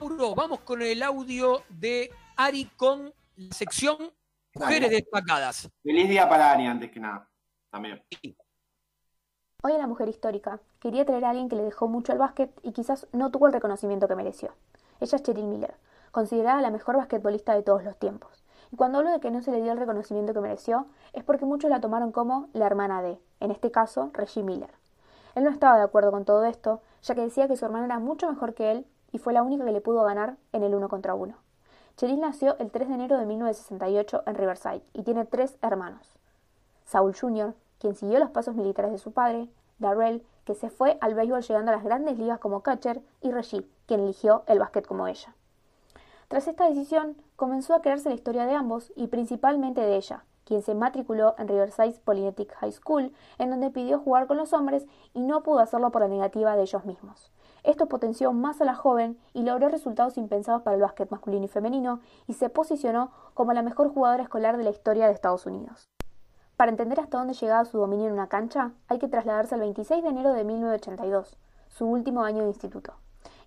Vamos 0.00 0.60
con 0.60 0.80
el 0.80 1.02
audio 1.02 1.60
de 1.68 2.10
Ari 2.34 2.64
con 2.78 3.12
la 3.36 3.54
sección 3.54 3.98
Mujeres 4.54 4.90
Destacadas. 4.90 5.68
Feliz 5.82 6.08
día 6.08 6.26
para 6.26 6.52
Ari, 6.52 6.66
antes 6.66 6.90
que 6.90 6.98
nada. 6.98 7.28
También. 7.70 8.02
Hoy 9.62 9.72
en 9.72 9.78
La 9.78 9.86
Mujer 9.86 10.08
Histórica 10.08 10.58
quería 10.78 11.04
traer 11.04 11.26
a 11.26 11.30
alguien 11.30 11.50
que 11.50 11.56
le 11.56 11.64
dejó 11.64 11.86
mucho 11.86 12.12
al 12.12 12.18
básquet 12.18 12.50
y 12.62 12.72
quizás 12.72 13.08
no 13.12 13.30
tuvo 13.30 13.46
el 13.46 13.52
reconocimiento 13.52 14.08
que 14.08 14.16
mereció. 14.16 14.54
Ella 15.00 15.16
es 15.16 15.22
Cheryl 15.22 15.44
Miller, 15.44 15.74
considerada 16.12 16.62
la 16.62 16.70
mejor 16.70 16.96
basquetbolista 16.96 17.54
de 17.54 17.62
todos 17.62 17.84
los 17.84 17.98
tiempos. 17.98 18.42
Y 18.72 18.76
cuando 18.76 18.98
hablo 18.98 19.10
de 19.10 19.20
que 19.20 19.30
no 19.30 19.42
se 19.42 19.50
le 19.50 19.60
dio 19.60 19.72
el 19.72 19.78
reconocimiento 19.78 20.32
que 20.32 20.40
mereció, 20.40 20.86
es 21.12 21.24
porque 21.24 21.44
muchos 21.44 21.68
la 21.68 21.82
tomaron 21.82 22.10
como 22.10 22.48
la 22.54 22.66
hermana 22.66 23.02
de, 23.02 23.18
en 23.40 23.50
este 23.50 23.70
caso, 23.70 24.10
Reggie 24.14 24.42
Miller. 24.42 24.70
Él 25.34 25.44
no 25.44 25.50
estaba 25.50 25.76
de 25.76 25.82
acuerdo 25.82 26.10
con 26.10 26.24
todo 26.24 26.44
esto, 26.46 26.80
ya 27.02 27.14
que 27.14 27.20
decía 27.20 27.48
que 27.48 27.56
su 27.58 27.66
hermana 27.66 27.84
era 27.84 27.98
mucho 27.98 28.30
mejor 28.30 28.54
que 28.54 28.70
él 28.70 28.86
y 29.12 29.18
fue 29.18 29.32
la 29.32 29.42
única 29.42 29.64
que 29.64 29.72
le 29.72 29.80
pudo 29.80 30.04
ganar 30.04 30.36
en 30.52 30.62
el 30.62 30.74
uno 30.74 30.88
contra 30.88 31.14
uno. 31.14 31.36
Cheryl 31.96 32.20
nació 32.20 32.56
el 32.58 32.70
3 32.70 32.88
de 32.88 32.94
enero 32.94 33.18
de 33.18 33.26
1968 33.26 34.22
en 34.26 34.34
Riverside 34.34 34.82
y 34.94 35.02
tiene 35.02 35.24
tres 35.24 35.56
hermanos. 35.62 36.18
Saul 36.86 37.14
Jr., 37.14 37.54
quien 37.78 37.94
siguió 37.94 38.18
los 38.18 38.30
pasos 38.30 38.54
militares 38.54 38.90
de 38.90 38.98
su 38.98 39.12
padre, 39.12 39.48
Darrell, 39.78 40.24
que 40.44 40.54
se 40.54 40.70
fue 40.70 40.98
al 41.00 41.14
béisbol 41.14 41.42
llegando 41.42 41.72
a 41.72 41.74
las 41.74 41.84
grandes 41.84 42.18
ligas 42.18 42.38
como 42.38 42.62
catcher, 42.62 43.00
y 43.20 43.30
Reggie, 43.30 43.66
quien 43.86 44.00
eligió 44.00 44.44
el 44.46 44.58
básquet 44.58 44.86
como 44.86 45.06
ella. 45.06 45.34
Tras 46.28 46.46
esta 46.46 46.68
decisión, 46.68 47.16
comenzó 47.36 47.74
a 47.74 47.80
crearse 47.80 48.08
la 48.08 48.14
historia 48.14 48.46
de 48.46 48.54
ambos 48.54 48.92
y 48.96 49.08
principalmente 49.08 49.80
de 49.80 49.96
ella, 49.96 50.24
quien 50.44 50.62
se 50.62 50.74
matriculó 50.74 51.34
en 51.38 51.48
Riverside 51.48 52.00
Polynetic 52.04 52.52
High 52.54 52.72
School, 52.72 53.12
en 53.38 53.50
donde 53.50 53.70
pidió 53.70 53.98
jugar 53.98 54.26
con 54.26 54.36
los 54.36 54.52
hombres 54.52 54.86
y 55.14 55.20
no 55.20 55.42
pudo 55.42 55.60
hacerlo 55.60 55.90
por 55.90 56.02
la 56.02 56.08
negativa 56.08 56.56
de 56.56 56.62
ellos 56.62 56.84
mismos. 56.84 57.30
Esto 57.62 57.86
potenció 57.86 58.32
más 58.32 58.60
a 58.60 58.64
la 58.64 58.74
joven 58.74 59.18
y 59.32 59.42
logró 59.42 59.68
resultados 59.68 60.16
impensados 60.16 60.62
para 60.62 60.76
el 60.76 60.82
básquet 60.82 61.10
masculino 61.10 61.44
y 61.44 61.48
femenino 61.48 62.00
y 62.26 62.34
se 62.34 62.48
posicionó 62.48 63.10
como 63.34 63.52
la 63.52 63.62
mejor 63.62 63.92
jugadora 63.92 64.22
escolar 64.22 64.56
de 64.56 64.64
la 64.64 64.70
historia 64.70 65.06
de 65.06 65.12
Estados 65.12 65.46
Unidos. 65.46 65.88
Para 66.56 66.70
entender 66.70 67.00
hasta 67.00 67.18
dónde 67.18 67.34
llegaba 67.34 67.64
su 67.64 67.78
dominio 67.78 68.06
en 68.06 68.12
una 68.12 68.28
cancha, 68.28 68.72
hay 68.88 68.98
que 68.98 69.08
trasladarse 69.08 69.54
al 69.54 69.60
26 69.62 70.02
de 70.02 70.08
enero 70.08 70.32
de 70.32 70.44
1982, 70.44 71.38
su 71.68 71.86
último 71.86 72.22
año 72.22 72.42
de 72.42 72.48
instituto. 72.48 72.94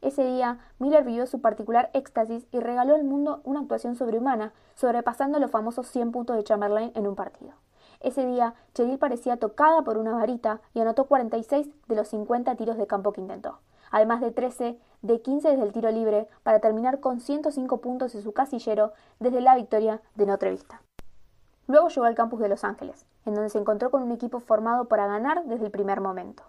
Ese 0.01 0.25
día, 0.25 0.60
Miller 0.79 1.03
vivió 1.03 1.25
su 1.27 1.39
particular 1.39 1.89
éxtasis 1.93 2.46
y 2.51 2.60
regaló 2.60 2.96
al 2.96 3.03
mundo 3.03 3.41
una 3.43 3.62
actuación 3.62 3.96
sobrehumana, 3.96 4.51
sobrepasando 4.75 5.39
los 5.39 5.51
famosos 5.51 5.88
100 5.88 6.12
puntos 6.12 6.36
de 6.36 6.43
Chamberlain 6.43 6.91
en 6.96 7.08
un 7.08 7.15
partido. 7.15 7.53
Ese 8.01 8.25
día, 8.25 8.53
Cheryl 8.74 8.98
parecía 8.98 9.38
tocada 9.38 9.84
por 9.84 9.98
una 9.98 10.13
varita 10.13 10.60
y 10.74 10.82
anotó 10.82 11.05
46 11.05 11.70
de 11.88 11.96
los 11.96 12.10
50 12.10 12.55
tiros 12.55 12.77
de 12.77 12.86
campo 12.86 13.13
que 13.13 13.22
intentó, 13.22 13.60
además 13.94 14.20
de 14.20 14.32
13 14.32 14.78
de 15.04 15.22
15 15.22 15.50
desde 15.50 15.64
el 15.64 15.72
tiro 15.72 15.92
libre, 15.92 16.28
para 16.42 16.60
terminar 16.60 17.00
con 17.00 17.22
105 17.22 17.80
puntos 17.80 18.16
en 18.16 18.24
su 18.24 18.34
casillero 18.34 18.92
desde 19.20 19.40
la 19.40 19.56
victoria 19.56 20.02
de 20.16 20.26
Notre 20.26 20.50
Vista. 20.50 20.82
Luego 21.68 21.90
llegó 21.90 22.06
al 22.06 22.16
campus 22.16 22.40
de 22.40 22.50
Los 22.50 22.64
Ángeles, 22.64 23.06
en 23.26 23.36
donde 23.36 23.50
se 23.50 23.60
encontró 23.60 23.92
con 23.92 24.02
un 24.02 24.12
equipo 24.12 24.40
formado 24.40 24.86
para 24.86 25.08
ganar 25.08 25.46
desde 25.46 25.66
el 25.66 25.72
primer 25.72 26.02
momento. 26.02 26.44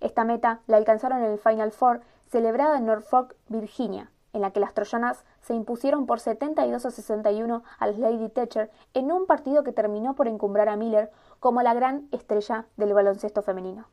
Esta 0.00 0.24
meta 0.24 0.60
la 0.66 0.78
alcanzaron 0.78 1.22
en 1.22 1.30
el 1.30 1.38
Final 1.38 1.70
Four 1.70 2.00
celebrada 2.28 2.78
en 2.78 2.86
Norfolk, 2.86 3.36
Virginia, 3.48 4.10
en 4.32 4.40
la 4.40 4.50
que 4.50 4.60
las 4.60 4.74
troyanas 4.74 5.24
se 5.40 5.54
impusieron 5.54 6.06
por 6.06 6.18
72 6.18 6.84
a 6.84 6.90
61 6.90 7.62
a 7.78 7.86
las 7.86 7.98
Lady 7.98 8.28
Thatcher 8.30 8.70
en 8.94 9.12
un 9.12 9.26
partido 9.26 9.62
que 9.62 9.72
terminó 9.72 10.14
por 10.14 10.26
encumbrar 10.26 10.68
a 10.68 10.76
Miller 10.76 11.10
como 11.38 11.62
la 11.62 11.72
gran 11.72 12.08
estrella 12.10 12.66
del 12.76 12.94
baloncesto 12.94 13.42
femenino. 13.42 13.86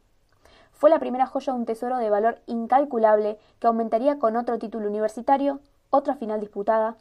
Fue 0.78 0.92
la 0.92 1.00
primera 1.00 1.26
joya 1.26 1.54
de 1.54 1.60
un 1.60 1.66
tesoro 1.66 1.98
de 1.98 2.12
valor 2.12 2.40
incalculable 2.46 3.40
que 3.60 3.66
aumentaría 3.66 4.20
con 4.20 4.36
otro 4.36 4.60
título 4.60 4.88
universitario, 4.88 5.60
otra 5.90 6.16
final 6.16 6.40
disputada, 6.40 6.98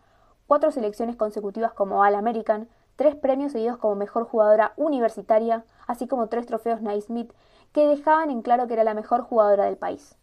cuatro 0.46 0.70
selecciones 0.70 1.14
consecutivas 1.16 1.74
como 1.74 2.00
All 2.02 2.14
American, 2.14 2.70
tres 2.96 3.14
premios 3.16 3.52
seguidos 3.52 3.76
como 3.76 3.94
mejor 3.94 4.24
jugadora 4.24 4.72
universitaria, 4.76 5.64
así 5.86 6.08
como 6.08 6.28
tres 6.28 6.46
trofeos 6.46 6.80
Naismith 6.80 7.34
que 7.72 7.86
dejaban 7.86 8.30
en 8.30 8.40
claro 8.40 8.66
que 8.66 8.72
era 8.72 8.84
la 8.84 8.94
mejor 8.94 9.20
jugadora 9.20 9.66
del 9.66 9.76
país. 9.76 10.16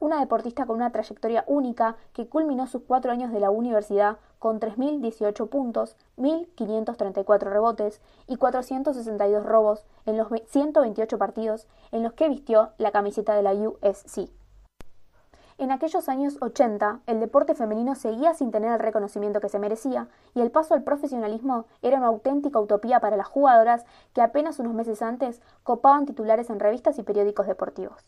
una 0.00 0.18
deportista 0.18 0.66
con 0.66 0.76
una 0.76 0.90
trayectoria 0.90 1.44
única 1.46 1.96
que 2.12 2.28
culminó 2.28 2.66
sus 2.66 2.82
cuatro 2.82 3.12
años 3.12 3.32
de 3.32 3.38
la 3.40 3.50
universidad 3.50 4.18
con 4.46 4.60
3.018 4.60 5.48
puntos, 5.48 5.96
1.534 6.18 7.50
rebotes 7.50 8.00
y 8.28 8.36
462 8.36 9.44
robos 9.44 9.84
en 10.04 10.16
los 10.16 10.28
128 10.46 11.18
partidos 11.18 11.66
en 11.90 12.04
los 12.04 12.12
que 12.12 12.28
vistió 12.28 12.70
la 12.78 12.92
camiseta 12.92 13.34
de 13.34 13.42
la 13.42 13.54
USC. 13.54 14.30
En 15.58 15.72
aquellos 15.72 16.08
años 16.08 16.38
80, 16.40 17.00
el 17.08 17.18
deporte 17.18 17.56
femenino 17.56 17.96
seguía 17.96 18.34
sin 18.34 18.52
tener 18.52 18.70
el 18.70 18.78
reconocimiento 18.78 19.40
que 19.40 19.48
se 19.48 19.58
merecía 19.58 20.06
y 20.32 20.42
el 20.42 20.52
paso 20.52 20.74
al 20.74 20.84
profesionalismo 20.84 21.64
era 21.82 21.96
una 21.98 22.06
auténtica 22.06 22.60
utopía 22.60 23.00
para 23.00 23.16
las 23.16 23.26
jugadoras 23.26 23.84
que 24.12 24.22
apenas 24.22 24.60
unos 24.60 24.74
meses 24.74 25.02
antes 25.02 25.42
copaban 25.64 26.06
titulares 26.06 26.50
en 26.50 26.60
revistas 26.60 27.00
y 27.00 27.02
periódicos 27.02 27.48
deportivos. 27.48 28.04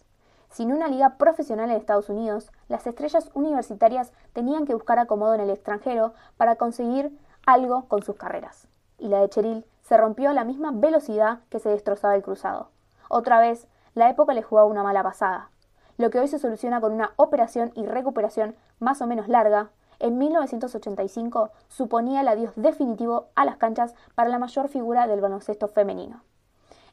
Sin 0.50 0.72
una 0.72 0.88
liga 0.88 1.16
profesional 1.18 1.70
en 1.70 1.76
Estados 1.76 2.08
Unidos, 2.08 2.50
las 2.68 2.86
estrellas 2.86 3.30
universitarias 3.34 4.12
tenían 4.32 4.66
que 4.66 4.74
buscar 4.74 4.98
acomodo 4.98 5.34
en 5.34 5.40
el 5.40 5.50
extranjero 5.50 6.14
para 6.36 6.56
conseguir 6.56 7.16
algo 7.46 7.84
con 7.86 8.02
sus 8.02 8.16
carreras. 8.16 8.66
Y 8.98 9.08
la 9.08 9.20
de 9.20 9.28
Cheryl 9.28 9.64
se 9.82 9.96
rompió 9.96 10.30
a 10.30 10.34
la 10.34 10.44
misma 10.44 10.70
velocidad 10.72 11.40
que 11.48 11.60
se 11.60 11.68
destrozaba 11.68 12.16
el 12.16 12.22
cruzado. 12.22 12.70
Otra 13.08 13.40
vez, 13.40 13.68
la 13.94 14.10
época 14.10 14.34
le 14.34 14.42
jugaba 14.42 14.68
una 14.68 14.82
mala 14.82 15.02
pasada. 15.02 15.50
Lo 15.96 16.10
que 16.10 16.20
hoy 16.20 16.28
se 16.28 16.38
soluciona 16.38 16.80
con 16.80 16.92
una 16.92 17.12
operación 17.16 17.72
y 17.74 17.86
recuperación 17.86 18.54
más 18.78 19.02
o 19.02 19.06
menos 19.06 19.28
larga, 19.28 19.70
en 20.00 20.16
1985 20.16 21.50
suponía 21.68 22.20
el 22.20 22.28
adiós 22.28 22.52
definitivo 22.54 23.28
a 23.34 23.44
las 23.44 23.56
canchas 23.56 23.94
para 24.14 24.28
la 24.28 24.38
mayor 24.38 24.68
figura 24.68 25.08
del 25.08 25.20
baloncesto 25.20 25.66
femenino. 25.66 26.22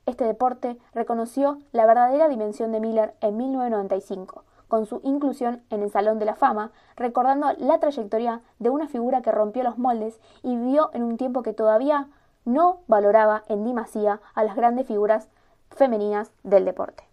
Este 0.05 0.23
deporte 0.23 0.77
reconoció 0.93 1.57
la 1.71 1.87
verdadera 1.87 2.27
dimensión 2.27 2.71
de 2.71 2.79
Miller 2.79 3.15
en 3.21 3.37
1995, 3.37 4.43
con 4.67 4.85
su 4.85 5.01
inclusión 5.03 5.63
en 5.71 5.81
el 5.81 5.91
Salón 5.91 6.19
de 6.19 6.25
la 6.25 6.35
Fama, 6.35 6.71
recordando 6.95 7.47
la 7.57 7.79
trayectoria 7.79 8.41
de 8.59 8.69
una 8.69 8.87
figura 8.87 9.23
que 9.23 9.31
rompió 9.31 9.63
los 9.63 9.79
moldes 9.79 10.19
y 10.43 10.55
vivió 10.55 10.91
en 10.93 11.03
un 11.03 11.17
tiempo 11.17 11.41
que 11.41 11.53
todavía 11.53 12.07
no 12.45 12.81
valoraba 12.87 13.43
en 13.47 13.63
demasía 13.63 14.21
a 14.35 14.43
las 14.43 14.55
grandes 14.55 14.85
figuras 14.85 15.27
femeninas 15.71 16.31
del 16.43 16.65
deporte. 16.65 17.03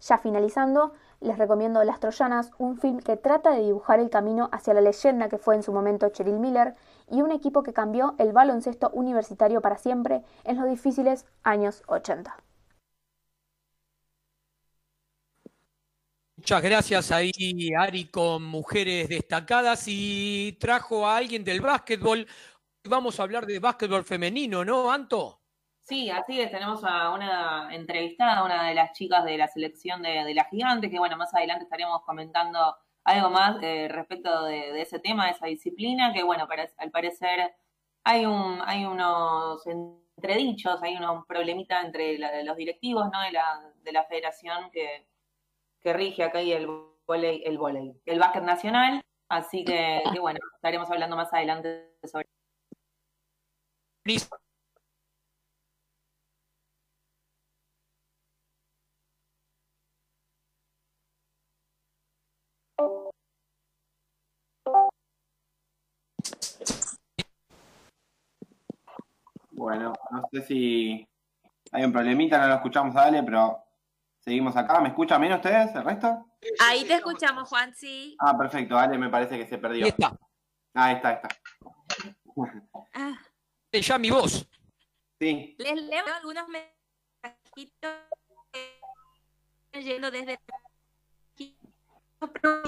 Ya 0.00 0.16
finalizando, 0.16 0.92
les 1.20 1.38
recomiendo 1.38 1.82
Las 1.84 2.00
Troyanas, 2.00 2.50
un 2.58 2.78
film 2.78 3.00
que 3.00 3.16
trata 3.16 3.50
de 3.50 3.62
dibujar 3.62 4.00
el 4.00 4.10
camino 4.10 4.48
hacia 4.52 4.74
la 4.74 4.80
leyenda 4.80 5.28
que 5.28 5.38
fue 5.38 5.54
en 5.54 5.62
su 5.62 5.72
momento 5.72 6.08
Cheryl 6.08 6.38
Miller 6.38 6.74
y 7.10 7.22
un 7.22 7.32
equipo 7.32 7.62
que 7.62 7.72
cambió 7.72 8.14
el 8.18 8.32
baloncesto 8.32 8.90
universitario 8.90 9.60
para 9.60 9.78
siempre 9.78 10.22
en 10.44 10.56
los 10.56 10.68
difíciles 10.68 11.26
años 11.42 11.82
80. 11.86 12.36
Muchas 16.36 16.62
gracias 16.62 17.10
ahí, 17.10 17.32
Ari, 17.76 18.06
con 18.06 18.44
mujeres 18.44 19.08
destacadas 19.08 19.84
y 19.88 20.56
trajo 20.60 21.06
a 21.06 21.16
alguien 21.16 21.42
del 21.42 21.60
básquetbol. 21.60 22.26
Vamos 22.84 23.18
a 23.18 23.24
hablar 23.24 23.44
de 23.44 23.58
básquetbol 23.58 24.04
femenino, 24.04 24.64
¿no, 24.64 24.90
Anto? 24.90 25.37
Sí, 25.88 26.10
así 26.10 26.38
es. 26.38 26.50
Tenemos 26.50 26.84
a 26.84 27.10
una 27.10 27.74
entrevistada, 27.74 28.44
una 28.44 28.68
de 28.68 28.74
las 28.74 28.92
chicas 28.92 29.24
de 29.24 29.38
la 29.38 29.48
selección 29.48 30.02
de, 30.02 30.22
de 30.24 30.34
la 30.34 30.44
gigante, 30.44 30.90
que 30.90 30.98
bueno, 30.98 31.16
más 31.16 31.34
adelante 31.34 31.64
estaremos 31.64 32.02
comentando 32.04 32.76
algo 33.04 33.30
más 33.30 33.56
eh, 33.62 33.88
respecto 33.88 34.44
de, 34.44 34.80
ese 34.82 34.98
tema, 34.98 35.26
de 35.26 35.32
esa 35.32 35.46
disciplina, 35.46 36.12
que 36.12 36.22
bueno, 36.22 36.46
al 36.76 36.90
parecer 36.90 37.54
hay 38.04 38.26
un, 38.26 38.60
hay 38.66 38.84
unos 38.84 39.66
entredichos, 39.66 40.82
hay 40.82 40.96
un 40.96 41.24
problemita 41.24 41.80
entre 41.80 42.18
los 42.44 42.56
directivos 42.56 43.06
¿no? 43.10 43.22
de, 43.22 43.32
la, 43.32 43.72
de 43.82 43.92
la 43.92 44.04
federación 44.04 44.70
que, 44.70 45.06
que 45.80 45.92
rige 45.94 46.22
acá 46.24 46.42
y 46.42 46.52
el 46.52 46.66
volei, 47.06 47.42
el 47.46 47.56
volei, 47.56 47.98
el 48.04 48.18
básquet 48.18 48.42
nacional, 48.42 49.00
así 49.30 49.64
que, 49.64 50.02
bueno, 50.20 50.38
estaremos 50.56 50.90
hablando 50.90 51.16
más 51.16 51.32
adelante 51.32 51.94
sobre 52.04 52.26
Bueno, 69.50 69.92
no 70.10 70.28
sé 70.32 70.42
si 70.42 71.08
hay 71.72 71.84
un 71.84 71.92
problemita, 71.92 72.38
no 72.38 72.48
lo 72.48 72.54
escuchamos 72.54 72.94
a 72.96 73.04
Ale, 73.04 73.22
pero 73.22 73.64
seguimos 74.20 74.56
acá. 74.56 74.80
¿Me 74.80 74.88
escuchan 74.88 75.20
bien 75.20 75.32
ustedes, 75.32 75.74
el 75.74 75.84
resto? 75.84 76.26
Ahí 76.60 76.84
te 76.84 76.94
escuchamos, 76.94 77.48
Juan, 77.48 77.74
sí. 77.74 78.16
Ah, 78.20 78.38
perfecto, 78.38 78.78
Ale 78.78 78.96
me 78.98 79.08
parece 79.08 79.36
que 79.36 79.46
se 79.46 79.58
perdió. 79.58 79.84
Ahí 79.84 79.90
está. 79.90 80.16
Ahí 80.74 80.94
está, 80.94 81.08
ahí 81.08 81.14
está. 81.16 81.28
Ah. 82.94 83.18
Ya 83.72 83.98
mi 83.98 84.10
voz. 84.10 84.48
Sí. 85.20 85.56
Les 85.58 85.82
leo 85.82 86.04
algunos 86.14 86.46
mensajitos 86.48 87.90
yendo 89.72 90.10
desde 90.10 90.38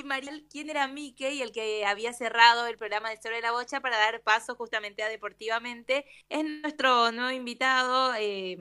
Mariel, 0.04 0.46
quién 0.50 0.70
era 0.70 0.88
Mickey, 0.88 1.42
el 1.42 1.52
que 1.52 1.84
había 1.84 2.12
cerrado 2.12 2.66
el 2.66 2.76
programa 2.76 3.10
de 3.10 3.20
Sobre 3.20 3.40
la 3.40 3.52
Bocha 3.52 3.80
para 3.80 3.98
dar 3.98 4.22
paso 4.22 4.54
justamente 4.54 5.02
a 5.02 5.08
Deportivamente. 5.08 6.04
Es 6.28 6.44
nuestro 6.44 7.12
nuevo 7.12 7.30
invitado. 7.30 8.14
Eh, 8.14 8.60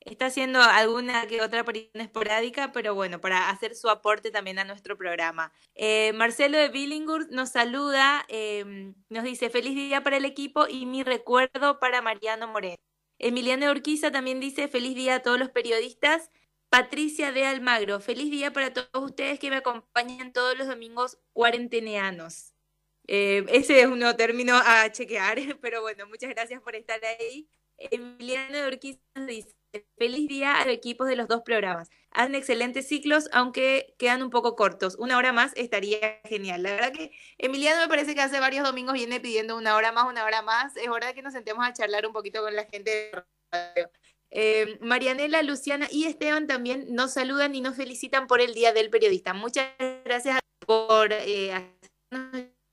está 0.00 0.26
haciendo 0.26 0.60
alguna 0.60 1.26
que 1.26 1.40
otra 1.40 1.60
aparición 1.60 2.02
esporádica, 2.02 2.72
pero 2.72 2.94
bueno, 2.94 3.20
para 3.20 3.48
hacer 3.50 3.74
su 3.74 3.88
aporte 3.88 4.30
también 4.30 4.58
a 4.58 4.64
nuestro 4.64 4.96
programa. 4.96 5.52
Eh, 5.74 6.12
Marcelo 6.14 6.58
de 6.58 6.68
Billinghurst 6.68 7.30
nos 7.30 7.50
saluda, 7.50 8.24
em, 8.28 8.94
nos 9.08 9.24
dice 9.24 9.50
feliz 9.50 9.74
día 9.74 10.02
para 10.02 10.16
el 10.16 10.24
equipo 10.24 10.66
y 10.68 10.86
mi 10.86 11.02
recuerdo 11.02 11.78
para 11.78 12.02
Mariano 12.02 12.48
Moreno. 12.48 12.76
Emiliano 13.18 13.70
Urquiza 13.70 14.10
también 14.10 14.40
dice 14.40 14.68
feliz 14.68 14.94
día 14.94 15.16
a 15.16 15.22
todos 15.22 15.38
los 15.38 15.50
periodistas 15.50 16.30
Patricia 16.74 17.30
de 17.30 17.46
Almagro, 17.46 18.00
feliz 18.00 18.32
día 18.32 18.52
para 18.52 18.72
todos 18.72 18.88
ustedes 19.04 19.38
que 19.38 19.48
me 19.48 19.54
acompañan 19.54 20.32
todos 20.32 20.58
los 20.58 20.66
domingos 20.66 21.18
cuarenteneanos. 21.32 22.52
Eh, 23.06 23.44
ese 23.46 23.78
es 23.78 23.86
un 23.86 24.00
nuevo 24.00 24.16
término 24.16 24.56
a 24.56 24.90
chequear, 24.90 25.38
pero 25.62 25.82
bueno, 25.82 26.08
muchas 26.08 26.30
gracias 26.30 26.60
por 26.60 26.74
estar 26.74 26.98
ahí. 27.04 27.48
Emiliano 27.78 28.58
de 28.58 28.66
Urquiza 28.66 28.98
dice, 29.24 29.54
feliz 29.96 30.28
día 30.28 30.56
a 30.56 30.64
los 30.64 30.74
equipos 30.74 31.06
de 31.06 31.14
los 31.14 31.28
dos 31.28 31.42
programas. 31.42 31.90
Hacen 32.10 32.34
excelentes 32.34 32.88
ciclos, 32.88 33.28
aunque 33.30 33.94
quedan 33.96 34.24
un 34.24 34.30
poco 34.30 34.56
cortos. 34.56 34.96
Una 34.96 35.16
hora 35.16 35.32
más 35.32 35.52
estaría 35.54 36.20
genial. 36.24 36.64
La 36.64 36.72
verdad 36.72 36.92
que 36.92 37.12
Emiliano 37.38 37.82
me 37.82 37.88
parece 37.88 38.16
que 38.16 38.20
hace 38.20 38.40
varios 38.40 38.64
domingos 38.66 38.94
viene 38.94 39.20
pidiendo 39.20 39.56
una 39.56 39.76
hora 39.76 39.92
más, 39.92 40.06
una 40.06 40.24
hora 40.24 40.42
más. 40.42 40.76
Es 40.76 40.88
hora 40.88 41.06
de 41.06 41.14
que 41.14 41.22
nos 41.22 41.34
sentemos 41.34 41.64
a 41.64 41.72
charlar 41.72 42.04
un 42.04 42.12
poquito 42.12 42.42
con 42.42 42.56
la 42.56 42.64
gente 42.64 42.90
de 42.90 43.24
radio. 43.52 43.90
Eh, 44.36 44.78
Marianela, 44.80 45.44
Luciana 45.44 45.86
y 45.92 46.06
Esteban 46.06 46.48
también 46.48 46.92
nos 46.92 47.14
saludan 47.14 47.54
y 47.54 47.60
nos 47.60 47.76
felicitan 47.76 48.26
por 48.26 48.40
el 48.40 48.52
Día 48.52 48.72
del 48.72 48.90
Periodista. 48.90 49.32
Muchas 49.32 49.68
gracias 50.04 50.40
por 50.66 51.12
eh, 51.12 51.52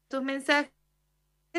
tus 0.07 0.23
mensajes. 0.23 0.71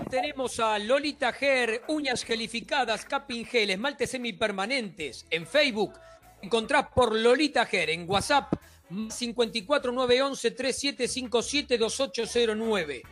Tenemos 0.00 0.58
a 0.58 0.78
Lolita 0.78 1.32
Ger, 1.32 1.82
uñas 1.88 2.24
gelificadas, 2.24 3.04
capping 3.04 3.44
gel, 3.44 3.70
esmaltes 3.70 4.10
semipermanentes. 4.10 5.26
En 5.30 5.46
Facebook 5.46 5.98
encontrás 6.40 6.88
por 6.94 7.14
Lolita 7.14 7.66
Ger, 7.66 7.90
en 7.90 8.08
WhatsApp 8.08 8.52
54911 8.88 10.50
3757 10.50 11.78
2809. 11.78 13.02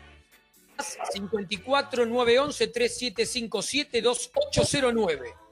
54911 1.12 2.66
3757 2.68 4.02
2809. 4.02 5.49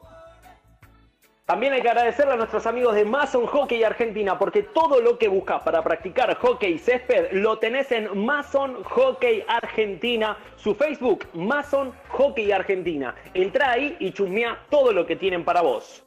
También 1.48 1.72
hay 1.72 1.80
que 1.80 1.88
agradecerle 1.88 2.34
a 2.34 2.36
nuestros 2.36 2.66
amigos 2.66 2.94
de 2.94 3.06
Mason 3.06 3.46
Hockey 3.46 3.82
Argentina, 3.82 4.38
porque 4.38 4.64
todo 4.64 5.00
lo 5.00 5.16
que 5.16 5.28
buscas 5.28 5.62
para 5.62 5.82
practicar 5.82 6.36
hockey 6.36 6.76
césped 6.76 7.32
lo 7.32 7.58
tenés 7.58 7.90
en 7.90 8.22
Mason 8.22 8.84
Hockey 8.84 9.42
Argentina, 9.48 10.36
su 10.56 10.74
Facebook, 10.74 11.24
Mason 11.32 11.94
Hockey 12.10 12.52
Argentina. 12.52 13.14
Entra 13.32 13.70
ahí 13.70 13.96
y 13.98 14.12
chusmea 14.12 14.58
todo 14.68 14.92
lo 14.92 15.06
que 15.06 15.16
tienen 15.16 15.42
para 15.42 15.62
vos. 15.62 16.04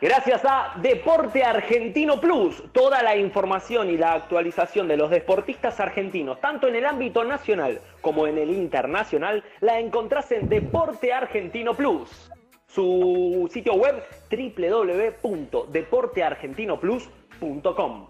Gracias 0.00 0.44
a 0.44 0.74
Deporte 0.76 1.42
Argentino 1.42 2.20
Plus, 2.20 2.62
toda 2.70 3.02
la 3.02 3.16
información 3.16 3.90
y 3.90 3.96
la 3.96 4.12
actualización 4.12 4.86
de 4.86 4.98
los 4.98 5.10
deportistas 5.10 5.80
argentinos, 5.80 6.40
tanto 6.40 6.68
en 6.68 6.76
el 6.76 6.86
ámbito 6.86 7.24
nacional 7.24 7.80
como 8.00 8.28
en 8.28 8.38
el 8.38 8.50
internacional, 8.50 9.42
la 9.58 9.80
encontrás 9.80 10.30
en 10.30 10.48
Deporte 10.48 11.12
Argentino 11.12 11.74
Plus. 11.74 12.30
Su 12.74 13.48
sitio 13.52 13.74
web 13.74 14.02
www.deporteargentinoplus.com. 15.22 18.08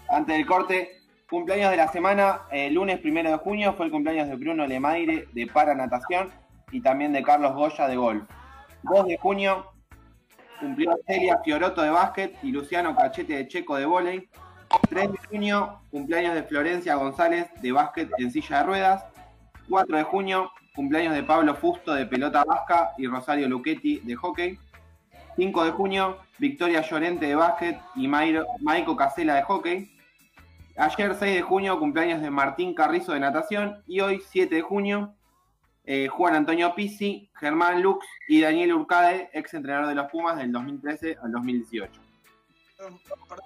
Antes 0.08 0.36
del 0.36 0.46
corte, 0.46 1.00
cumpleaños 1.28 1.70
de 1.70 1.76
la 1.76 1.88
semana, 1.88 2.42
el 2.50 2.74
lunes 2.74 2.98
primero 2.98 3.30
de 3.30 3.38
junio 3.38 3.74
fue 3.74 3.86
el 3.86 3.92
cumpleaños 3.92 4.28
de 4.28 4.36
Bruno 4.36 4.66
Lemaire 4.66 5.28
de 5.32 5.46
para 5.46 5.74
natación 5.74 6.30
y 6.70 6.80
también 6.80 7.12
de 7.12 7.22
Carlos 7.22 7.54
Goya 7.54 7.88
de 7.88 7.96
golf. 7.96 8.24
2 8.82 9.06
de 9.06 9.16
junio 9.16 9.72
cumplió 10.60 10.96
Celia 11.06 11.38
Fioroto 11.42 11.82
de 11.82 11.90
básquet 11.90 12.36
y 12.42 12.52
Luciano 12.52 12.94
Cachete 12.94 13.36
de 13.36 13.48
Checo 13.48 13.76
de 13.76 13.86
vóley. 13.86 14.28
3 14.88 15.12
de 15.12 15.18
junio, 15.30 15.80
cumpleaños 15.90 16.34
de 16.34 16.42
Florencia 16.42 16.96
González 16.96 17.48
de 17.60 17.72
básquet 17.72 18.10
en 18.18 18.30
silla 18.30 18.58
de 18.58 18.64
ruedas. 18.64 19.04
4 19.68 19.96
de 19.96 20.02
junio, 20.02 20.50
cumpleaños 20.74 21.14
de 21.14 21.22
Pablo 21.22 21.54
Fusto 21.54 21.94
de 21.94 22.06
pelota 22.06 22.44
vasca 22.44 22.92
y 22.98 23.06
Rosario 23.06 23.48
Luchetti 23.48 24.00
de 24.00 24.14
hockey. 24.14 24.58
5 25.36 25.64
de 25.64 25.70
junio, 25.70 26.18
Victoria 26.38 26.82
Llorente 26.82 27.26
de 27.26 27.34
básquet 27.34 27.80
y 27.94 28.08
Maico 28.08 28.96
Casela 28.96 29.36
de 29.36 29.42
hockey. 29.42 29.93
Ayer 30.76 31.14
6 31.14 31.34
de 31.36 31.42
junio, 31.42 31.78
cumpleaños 31.78 32.20
de 32.20 32.30
Martín 32.30 32.74
Carrizo 32.74 33.12
de 33.12 33.20
natación. 33.20 33.82
Y 33.86 34.00
hoy 34.00 34.20
7 34.28 34.56
de 34.56 34.62
junio, 34.62 35.14
eh, 35.84 36.08
Juan 36.08 36.34
Antonio 36.34 36.74
Pizzi, 36.74 37.30
Germán 37.38 37.80
Lux 37.80 38.04
y 38.26 38.40
Daniel 38.40 38.72
Urcade, 38.74 39.30
ex 39.32 39.54
entrenador 39.54 39.88
de 39.88 39.94
los 39.94 40.10
Pumas 40.10 40.36
del 40.36 40.50
2013 40.50 41.16
al 41.22 41.30
2018. 41.30 42.00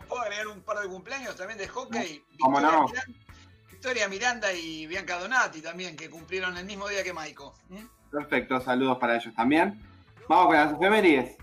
¿Puedo 0.09 0.23
agregar 0.23 0.49
un 0.49 0.63
par 0.63 0.79
de 0.79 0.89
cumpleaños 0.89 1.37
también 1.37 1.59
de 1.59 1.69
hockey? 1.69 2.25
¿Cómo 2.41 2.59
Victoria 2.59 2.79
no? 2.79 2.87
Miranda, 2.87 3.21
Victoria 3.71 4.09
Miranda 4.09 4.53
y 4.55 4.87
Bianca 4.87 5.19
Donati 5.19 5.61
también, 5.61 5.97
que 5.97 6.09
cumplieron 6.09 6.57
el 6.57 6.65
mismo 6.65 6.89
día 6.89 7.05
que 7.05 7.13
Maico. 7.13 7.55
¿Mm? 7.69 8.11
Perfecto, 8.11 8.59
saludos 8.61 8.97
para 8.99 9.17
ellos 9.17 9.35
también. 9.35 9.79
Vamos 10.29 10.47
con 10.47 10.57
las 10.57 10.73
efemérides. 10.73 11.37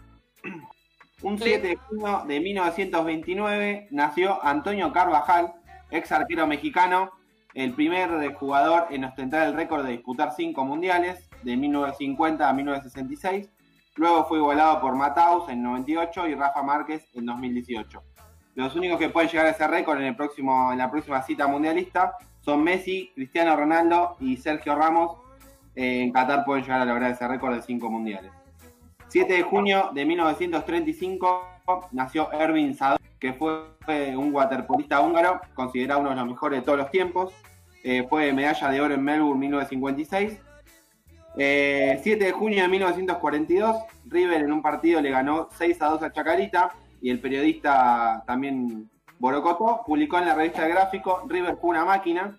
Un 1.22 1.38
7 1.38 1.68
de 1.68 1.76
junio 1.76 2.24
de 2.28 2.40
1929 2.40 3.88
nació 3.92 4.44
Antonio 4.44 4.92
Carvajal, 4.92 5.54
ex 5.92 6.12
arquero 6.12 6.48
mexicano, 6.48 7.12
el 7.54 7.74
primer 7.74 8.34
jugador 8.34 8.88
en 8.90 9.06
ostentar 9.06 9.48
el 9.48 9.54
récord 9.54 9.86
de 9.86 9.94
disputar 9.94 10.34
cinco 10.36 10.66
mundiales, 10.66 11.30
de 11.44 11.56
1950 11.56 12.50
a 12.50 12.54
1966. 12.54 13.50
Luego 13.96 14.26
fue 14.26 14.40
igualado 14.40 14.82
por 14.82 14.96
Mataus 14.96 15.48
en 15.50 15.64
98 15.64 16.28
y 16.28 16.36
Rafa 16.36 16.64
Márquez 16.64 17.08
en 17.14 17.26
2018. 17.26 18.04
Los 18.56 18.76
únicos 18.76 19.00
que 19.00 19.10
pueden 19.10 19.30
llegar 19.30 19.46
a 19.46 19.52
ese 19.52 19.68
récord 19.68 20.00
en, 20.00 20.08
el 20.08 20.16
próximo, 20.16 20.72
en 20.72 20.80
la 20.80 20.90
próxima 20.90 21.22
cita 21.22 21.48
mundialista 21.48 22.14
son 22.42 22.64
Messi, 22.64 23.12
Cristiano 23.16 23.56
Ronaldo 23.56 24.18
y 24.20 24.38
Sergio 24.38 24.76
Ramos. 24.76 25.18
Eh, 25.76 26.02
en 26.02 26.12
Qatar 26.12 26.46
pueden 26.46 26.64
llegar 26.64 26.82
a 26.82 26.86
lograr 26.86 27.12
ese 27.12 27.28
récord 27.28 27.56
de 27.56 27.62
cinco 27.62 27.90
mundiales. 27.90 28.32
7 29.10 29.34
de 29.34 29.44
junio 29.44 29.92
de 29.94 30.06
1935 30.06 31.90
nació 31.92 32.32
Ervin 32.32 32.76
Sador, 32.76 33.00
que 33.26 33.34
fue 33.34 34.16
un 34.16 34.34
waterpolista 34.34 35.02
húngaro, 35.02 35.42
considerado 35.56 36.02
uno 36.02 36.12
de 36.12 36.16
los 36.18 36.28
mejores 36.28 36.60
de 36.60 36.66
todos 36.66 36.78
los 36.78 36.92
tiempos. 36.92 37.34
Eh, 37.84 38.06
fue 38.08 38.32
medalla 38.34 38.70
de 38.70 38.82
oro 38.82 38.94
en 38.94 39.04
Melbourne 39.04 39.40
1956. 39.40 40.40
Eh, 41.38 42.00
7 42.04 42.24
de 42.24 42.32
junio 42.32 42.62
de 42.62 42.68
1942, 42.68 43.76
River 44.06 44.42
en 44.42 44.52
un 44.52 44.62
partido 44.62 45.02
le 45.02 45.10
ganó 45.10 45.50
6 45.58 45.82
a 45.82 45.88
2 45.88 46.04
a 46.04 46.14
Chacarita 46.14 46.70
y 47.02 47.10
el 47.10 47.20
periodista 47.20 48.24
también 48.26 48.90
Borocoto 49.20 49.82
publicó 49.86 50.18
en 50.20 50.28
la 50.28 50.36
revista 50.36 50.64
de 50.64 50.70
gráfico 50.70 51.24
River 51.28 51.58
fue 51.60 51.72
una 51.72 51.84
máquina 51.84 52.38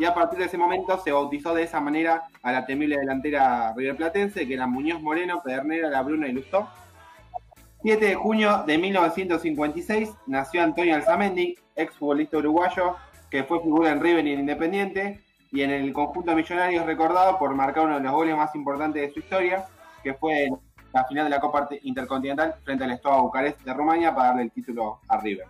y 0.00 0.04
a 0.04 0.14
partir 0.14 0.40
de 0.40 0.46
ese 0.46 0.58
momento 0.58 0.98
se 0.98 1.12
bautizó 1.12 1.54
de 1.54 1.62
esa 1.62 1.80
manera 1.80 2.24
a 2.42 2.50
la 2.50 2.66
temible 2.66 2.96
delantera 2.96 3.72
riverplatense 3.76 4.48
que 4.48 4.54
era 4.54 4.66
Muñoz 4.66 5.00
Moreno, 5.00 5.40
Pedernera, 5.44 5.88
La 5.88 6.02
Bruna 6.02 6.26
y 6.26 6.32
Lustó. 6.32 6.68
7 7.82 8.04
de 8.04 8.14
junio 8.16 8.64
de 8.66 8.76
1956 8.76 10.10
nació 10.26 10.62
Antonio 10.62 10.96
Alzamendi, 10.96 11.56
ex 11.76 11.94
futbolista 11.94 12.38
uruguayo 12.38 12.96
que 13.30 13.44
fue 13.44 13.62
figura 13.62 13.90
en 13.90 14.00
River 14.00 14.26
y 14.26 14.32
en 14.32 14.40
Independiente 14.40 15.20
y 15.52 15.62
en 15.62 15.70
el 15.70 15.92
conjunto 15.92 16.34
millonario 16.34 16.80
es 16.80 16.86
recordado 16.86 17.38
por 17.38 17.54
marcar 17.54 17.86
uno 17.86 17.96
de 17.96 18.02
los 18.02 18.12
goles 18.12 18.36
más 18.36 18.54
importantes 18.54 19.00
de 19.00 19.12
su 19.12 19.20
historia, 19.20 19.66
que 20.02 20.14
fue 20.14 20.50
la 20.92 21.04
final 21.04 21.24
de 21.24 21.30
la 21.30 21.40
Copa 21.40 21.68
Intercontinental 21.82 22.56
frente 22.64 22.84
al 22.84 22.96
Steaua 22.98 23.20
Bucarest 23.22 23.60
de 23.60 23.72
Rumania 23.72 24.14
para 24.14 24.28
darle 24.28 24.42
el 24.42 24.50
título 24.50 25.00
a 25.06 25.20
River. 25.20 25.46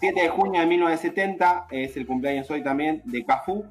7 0.00 0.20
de 0.20 0.28
junio 0.28 0.60
de 0.60 0.66
1970 0.66 1.68
es 1.70 1.96
el 1.96 2.06
cumpleaños 2.06 2.50
hoy 2.50 2.62
también 2.62 3.00
de 3.06 3.24
Cafú, 3.24 3.64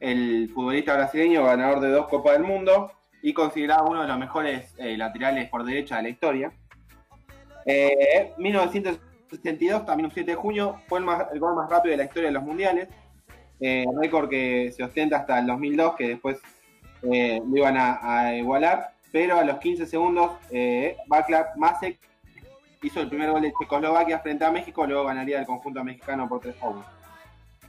el 0.00 0.50
futbolista 0.54 0.94
brasileño 0.94 1.44
ganador 1.44 1.80
de 1.80 1.90
dos 1.90 2.08
Copas 2.08 2.34
del 2.34 2.44
Mundo 2.44 2.90
y 3.24 3.32
considerado 3.32 3.86
uno 3.88 4.02
de 4.02 4.08
los 4.08 4.18
mejores 4.18 4.74
eh, 4.76 4.98
laterales 4.98 5.48
por 5.48 5.64
derecha 5.64 5.96
de 5.96 6.02
la 6.02 6.08
historia. 6.10 6.52
Eh, 7.64 8.34
1972, 8.36 9.86
también 9.86 10.04
un 10.04 10.12
7 10.12 10.32
de 10.32 10.36
junio, 10.36 10.82
fue 10.88 10.98
el, 10.98 11.40
gol 11.40 11.56
más 11.56 11.70
rápido 11.70 11.92
de 11.92 11.96
la 11.96 12.04
historia 12.04 12.28
de 12.28 12.34
los 12.34 12.42
mundiales. 12.42 12.86
Eh, 13.60 13.86
récord 13.98 14.28
que 14.28 14.70
se 14.72 14.84
ostenta 14.84 15.16
hasta 15.16 15.38
el 15.38 15.46
2002, 15.46 15.96
que 15.96 16.08
después 16.08 16.38
eh, 17.10 17.40
lo 17.48 17.56
iban 17.56 17.76
a, 17.78 18.34
igualar. 18.36 18.90
Pero 19.10 19.38
a 19.38 19.44
los 19.44 19.56
15 19.56 19.86
segundos, 19.86 20.32
Václav 21.06 21.56
Masek 21.56 21.98
hizo 22.82 23.00
el 23.00 23.08
primer 23.08 23.30
gol 23.30 23.40
de 23.40 23.54
Checoslovaquia 23.58 24.18
frente 24.18 24.44
a 24.44 24.50
México, 24.50 24.86
luego 24.86 25.04
ganaría 25.04 25.40
el 25.40 25.46
conjunto 25.46 25.82
mexicano 25.82 26.28
por 26.28 26.40
3 26.40 26.56
a 26.60 26.68
1. 26.68 26.84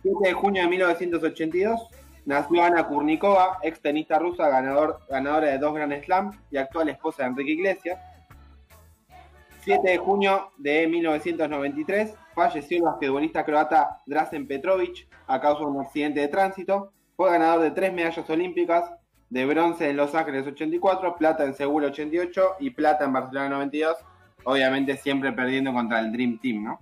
7 0.01 0.17
de 0.21 0.33
junio 0.33 0.63
de 0.63 0.67
1982 0.67 1.89
nació 2.25 2.63
Ana 2.63 2.87
Kurnikova, 2.87 3.59
ex 3.61 3.81
tenista 3.81 4.19
rusa, 4.19 4.49
ganador, 4.49 4.99
ganadora 5.09 5.47
de 5.47 5.57
dos 5.57 5.73
Grand 5.73 6.03
Slam 6.03 6.31
y 6.51 6.57
actual 6.57 6.89
esposa 6.89 7.23
de 7.23 7.29
Enrique 7.29 7.51
Iglesias. 7.51 7.99
7 9.61 9.89
de 9.89 9.97
junio 9.97 10.51
de 10.57 10.87
1993 10.87 12.13
falleció 12.35 12.77
el 12.77 12.83
basquetbolista 12.83 13.43
croata 13.43 14.01
Drazen 14.05 14.47
Petrovic 14.47 15.07
a 15.25 15.41
causa 15.41 15.61
de 15.61 15.71
un 15.71 15.81
accidente 15.81 16.19
de 16.19 16.27
tránsito. 16.27 16.91
Fue 17.15 17.31
ganador 17.31 17.61
de 17.61 17.71
tres 17.71 17.93
medallas 17.93 18.29
olímpicas, 18.29 18.91
de 19.29 19.45
bronce 19.45 19.89
en 19.89 19.97
Los 19.97 20.13
Ángeles 20.13 20.45
84, 20.45 21.15
plata 21.15 21.45
en 21.45 21.55
Seúl 21.55 21.85
88 21.85 22.57
y 22.59 22.69
plata 22.71 23.05
en 23.05 23.13
Barcelona 23.13 23.49
92. 23.49 23.97
Obviamente 24.43 24.97
siempre 24.97 25.31
perdiendo 25.31 25.73
contra 25.73 25.99
el 25.99 26.11
Dream 26.11 26.39
Team, 26.39 26.63
¿no? 26.63 26.79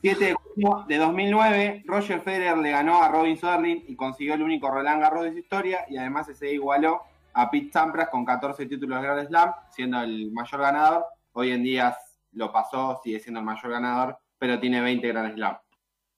7 0.00 0.24
de 0.24 0.34
junio 0.34 0.84
de 0.88 0.96
2009, 0.96 1.82
Roger 1.86 2.20
Federer 2.20 2.56
le 2.58 2.70
ganó 2.70 3.02
a 3.02 3.08
Robin 3.08 3.36
Soderling 3.36 3.84
y 3.88 3.96
consiguió 3.96 4.34
el 4.34 4.42
único 4.42 4.70
Roland 4.70 5.00
Garros 5.02 5.24
de 5.24 5.32
su 5.32 5.38
historia 5.38 5.84
y 5.88 5.96
además 5.96 6.28
se 6.32 6.52
igualó 6.52 7.02
a 7.34 7.50
Pete 7.50 7.70
Sampras 7.72 8.08
con 8.08 8.24
14 8.24 8.66
títulos 8.66 9.00
de 9.00 9.06
Grand 9.06 9.26
Slam, 9.28 9.52
siendo 9.70 10.00
el 10.00 10.30
mayor 10.32 10.60
ganador. 10.60 11.06
Hoy 11.32 11.50
en 11.52 11.62
día 11.62 11.96
lo 12.32 12.52
pasó, 12.52 13.00
sigue 13.02 13.18
siendo 13.20 13.40
el 13.40 13.46
mayor 13.46 13.70
ganador, 13.72 14.18
pero 14.38 14.58
tiene 14.60 14.80
20 14.80 15.06
Grand 15.08 15.34
Slam. 15.34 15.58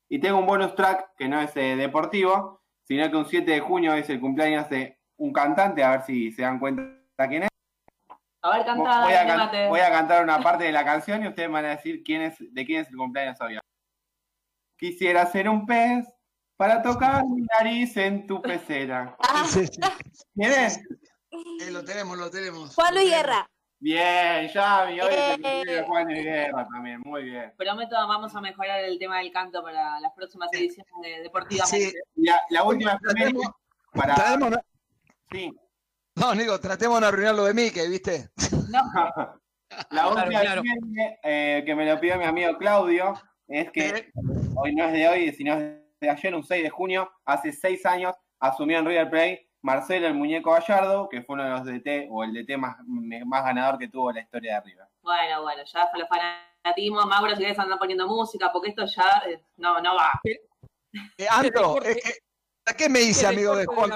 Y 0.09 0.19
tengo 0.19 0.39
un 0.39 0.47
bonus 0.47 0.75
track 0.75 1.15
que 1.17 1.29
no 1.29 1.41
es 1.41 1.57
eh, 1.57 1.77
deportivo, 1.77 2.61
sino 2.85 3.11
que 3.11 3.17
un 3.17 3.27
7 3.27 3.51
de 3.51 3.61
junio 3.61 3.95
es 3.95 4.09
el 4.11 4.21
cumpleaños 4.21 4.69
de 4.69 4.99
un 5.17 5.33
cantante, 5.33 5.83
a 5.85 5.91
ver 5.93 6.03
si 6.03 6.33
se 6.33 6.43
dan 6.43 6.59
cuenta 6.59 7.29
quién 7.29 7.45
es. 7.45 7.49
A 8.43 8.57
ver, 8.57 8.65
canta, 8.67 9.03
voy, 9.05 9.13
a 9.13 9.19
can- 9.27 9.31
anímate. 9.31 9.69
voy 9.69 9.81
a 9.81 9.91
cantar 9.91 10.25
una 10.25 10.39
parte 10.41 10.65
de 10.65 10.73
la 10.73 10.83
canción 10.85 11.23
y 11.23 11.29
ustedes 11.29 11.51
van 11.51 11.65
a 11.67 11.69
decir 11.71 12.03
quién 12.03 12.23
es, 12.23 12.37
de 12.39 12.65
quién 12.67 12.81
es 12.83 12.89
el 12.89 12.97
cumpleaños 12.97 13.39
hoy. 13.41 13.59
Quisiera 14.81 15.27
ser 15.27 15.49
un 15.49 15.67
pez 15.67 16.07
para 16.57 16.83
tocar 16.83 17.23
mi 17.27 17.43
nariz 17.43 17.97
en 17.99 18.27
tu 18.27 18.41
pecera. 18.43 19.15
Sí, 19.47 19.67
sí. 19.67 19.81
¿Quién 20.35 20.53
es? 20.53 20.79
Eh, 21.31 21.71
lo 21.71 21.85
tenemos, 21.85 22.17
lo 22.19 22.31
tenemos. 22.31 22.75
Juan 22.75 22.95
Luis 22.95 23.11
Guerra. 23.11 23.47
Bien, 23.83 24.49
Yami, 24.49 25.01
hoy 25.01 25.15
es 25.15 25.39
el 25.39 25.69
Eh. 25.69 25.85
Juan 25.87 26.07
de 26.09 26.23
Guerra 26.23 26.67
también, 26.71 27.01
muy 27.05 27.23
bien. 27.25 27.53
Prometo, 27.57 27.95
vamos 27.95 28.35
a 28.35 28.41
mejorar 28.41 28.81
el 28.85 28.99
tema 28.99 29.19
del 29.19 29.31
canto 29.33 29.63
para 29.63 30.01
las 30.01 30.13
próximas 30.15 30.51
ediciones 30.53 30.93
de 31.03 31.23
Deportivamente. 31.23 31.91
Sí. 31.91 31.95
La, 32.17 32.41
la 32.51 32.65
última 32.65 32.99
Tratemos- 32.99 33.55
para. 33.93 34.63
Sí. 35.31 35.51
No, 36.17 36.35
Nico, 36.35 36.59
tratemos 36.61 37.01
de 37.01 37.07
arruinar 37.07 37.35
lo 37.35 37.45
de 37.45 37.55
Mickey, 37.55 37.89
¿viste? 37.89 38.29
No, 38.71 38.81
La 39.91 40.09
última 40.09 40.41
claro. 40.41 40.63
eh, 41.23 41.63
que 41.65 41.75
me 41.75 41.87
lo 41.87 41.99
pidió 42.01 42.19
mi 42.19 42.25
amigo 42.25 42.59
Claudio 42.59 43.15
es 43.47 43.71
que 43.71 44.11
hoy 44.57 44.75
no 44.75 44.87
es 44.87 44.93
de 44.93 45.09
hoy, 45.09 45.33
sino 45.33 45.55
es 45.55 45.81
de 46.01 46.11
ayer, 46.11 46.35
un 46.35 46.45
6 46.45 46.63
de 46.63 46.71
junio, 46.71 47.11
hace 47.25 47.53
seis 47.53 47.85
años, 47.85 48.15
asumió 48.39 48.79
en 48.79 48.87
River 48.87 49.11
Plate 49.11 49.51
Marcelo 49.63 50.07
el 50.07 50.15
Muñeco 50.15 50.53
Gallardo, 50.53 51.09
que 51.09 51.23
fue 51.23 51.35
uno 51.35 51.45
de 51.45 51.51
los 51.51 51.65
DT, 51.65 52.09
o 52.11 52.25
el 52.25 52.33
DT 52.33 52.57
más, 52.57 52.77
más 52.87 53.45
ganador 53.45 53.79
que 53.79 53.89
tuvo 53.89 54.11
la 54.13 54.21
historia 54.21 54.55
de 54.55 54.61
River. 54.63 54.87
bueno, 55.03 55.43
bueno, 55.43 55.63
ya 55.65 55.89
fue 55.89 56.01
los 56.01 56.09
fanatismos. 56.09 57.07
Mauro, 57.07 57.37
si 57.37 57.43
querés 57.43 57.59
andar 57.59 57.79
poniendo 57.79 58.07
música, 58.07 58.51
porque 58.53 58.71
esto 58.71 58.87
ya 58.87 59.23
eh, 59.29 59.45
no, 59.57 59.81
no 59.81 59.97
va. 59.97 60.13
Eh, 60.25 60.41
que, 61.17 61.27
¿a 61.29 62.75
qué 62.77 62.89
me 62.89 63.01
dice, 63.01 63.27
amigo 63.27 63.55
de 63.55 63.67
Juan? 63.67 63.91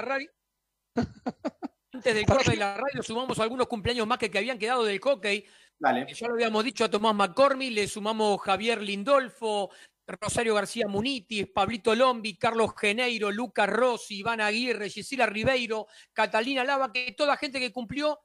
Antes 1.93 2.13
del 2.13 2.25
corte 2.25 2.51
de 2.51 2.57
la 2.57 2.75
radio 2.77 3.01
sumamos 3.01 3.39
algunos 3.39 3.67
cumpleaños 3.67 4.05
más 4.05 4.17
que, 4.17 4.29
que 4.29 4.37
habían 4.37 4.59
quedado 4.59 4.83
del 4.83 4.99
hockey. 4.99 5.45
Dale. 5.79 6.05
Ya 6.13 6.27
lo 6.27 6.35
habíamos 6.35 6.63
dicho 6.63 6.85
a 6.85 6.89
Tomás 6.89 7.15
McCormick, 7.15 7.73
le 7.73 7.87
sumamos 7.87 8.39
Javier 8.41 8.81
Lindolfo, 8.81 9.71
Rosario 10.07 10.53
García 10.53 10.87
Munitis, 10.87 11.47
Pablito 11.47 11.95
Lombi, 11.95 12.37
Carlos 12.37 12.71
Geneiro, 12.77 13.31
Lucas 13.31 13.69
Rossi, 13.69 14.19
Iván 14.19 14.41
Aguirre, 14.41 14.89
Gisela 14.89 15.25
Ribeiro, 15.25 15.87
Catalina 16.13 16.63
Lava, 16.63 16.91
que 16.91 17.13
toda 17.13 17.37
gente 17.37 17.59
que 17.59 17.71
cumplió 17.71 18.19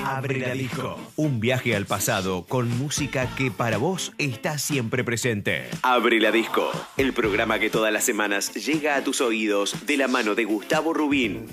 Abre 0.05 0.39
la 0.39 0.53
disco. 0.53 0.99
Un 1.15 1.39
viaje 1.39 1.75
al 1.75 1.87
pasado 1.87 2.45
con 2.45 2.69
música 2.77 3.33
que 3.35 3.49
para 3.49 3.79
vos 3.79 4.13
está 4.19 4.59
siempre 4.59 5.03
presente. 5.03 5.71
Abre 5.81 6.19
la 6.19 6.31
disco. 6.31 6.69
El 6.97 7.13
programa 7.13 7.57
que 7.57 7.71
todas 7.71 7.91
las 7.91 8.03
semanas 8.03 8.53
llega 8.53 8.95
a 8.95 9.03
tus 9.03 9.21
oídos 9.21 9.87
de 9.87 9.97
la 9.97 10.07
mano 10.07 10.35
de 10.35 10.45
Gustavo 10.45 10.93
Rubín. 10.93 11.47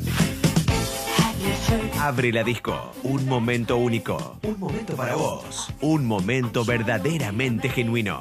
Abre 1.99 2.31
la 2.31 2.45
disco. 2.45 2.93
Un 3.03 3.25
momento 3.25 3.79
único. 3.79 4.39
Un 4.43 4.61
momento 4.61 4.95
para 4.95 5.15
vos. 5.15 5.73
Un 5.81 6.05
momento 6.05 6.67
verdaderamente 6.67 7.71
genuino. 7.71 8.19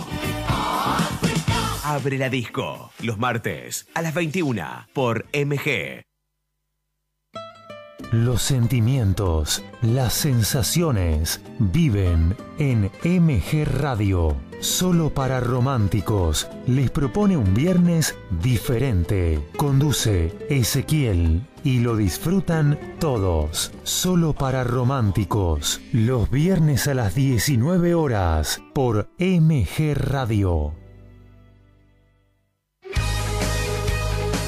Abre 1.83 2.17
la 2.17 2.29
disco. 2.29 2.93
Los 3.01 3.17
martes 3.17 3.89
a 3.93 4.01
las 4.01 4.13
21 4.13 4.87
por 4.93 5.25
MG. 5.33 6.08
Los 8.11 8.41
sentimientos, 8.41 9.63
las 9.83 10.13
sensaciones 10.13 11.41
viven 11.59 12.35
en 12.57 12.89
MG 13.03 13.65
Radio. 13.65 14.35
Solo 14.61 15.13
para 15.13 15.39
románticos. 15.39 16.49
Les 16.65 16.89
propone 16.89 17.37
un 17.37 17.53
viernes 17.53 18.15
diferente. 18.41 19.39
Conduce 19.55 20.35
Ezequiel 20.49 21.47
y 21.63 21.79
lo 21.79 21.95
disfrutan 21.95 22.79
todos. 22.99 23.71
Solo 23.83 24.33
para 24.33 24.63
románticos. 24.63 25.79
Los 25.93 26.31
viernes 26.31 26.87
a 26.87 26.95
las 26.95 27.13
19 27.13 27.93
horas 27.93 28.61
por 28.73 29.09
MG 29.19 29.93
Radio. 29.93 30.73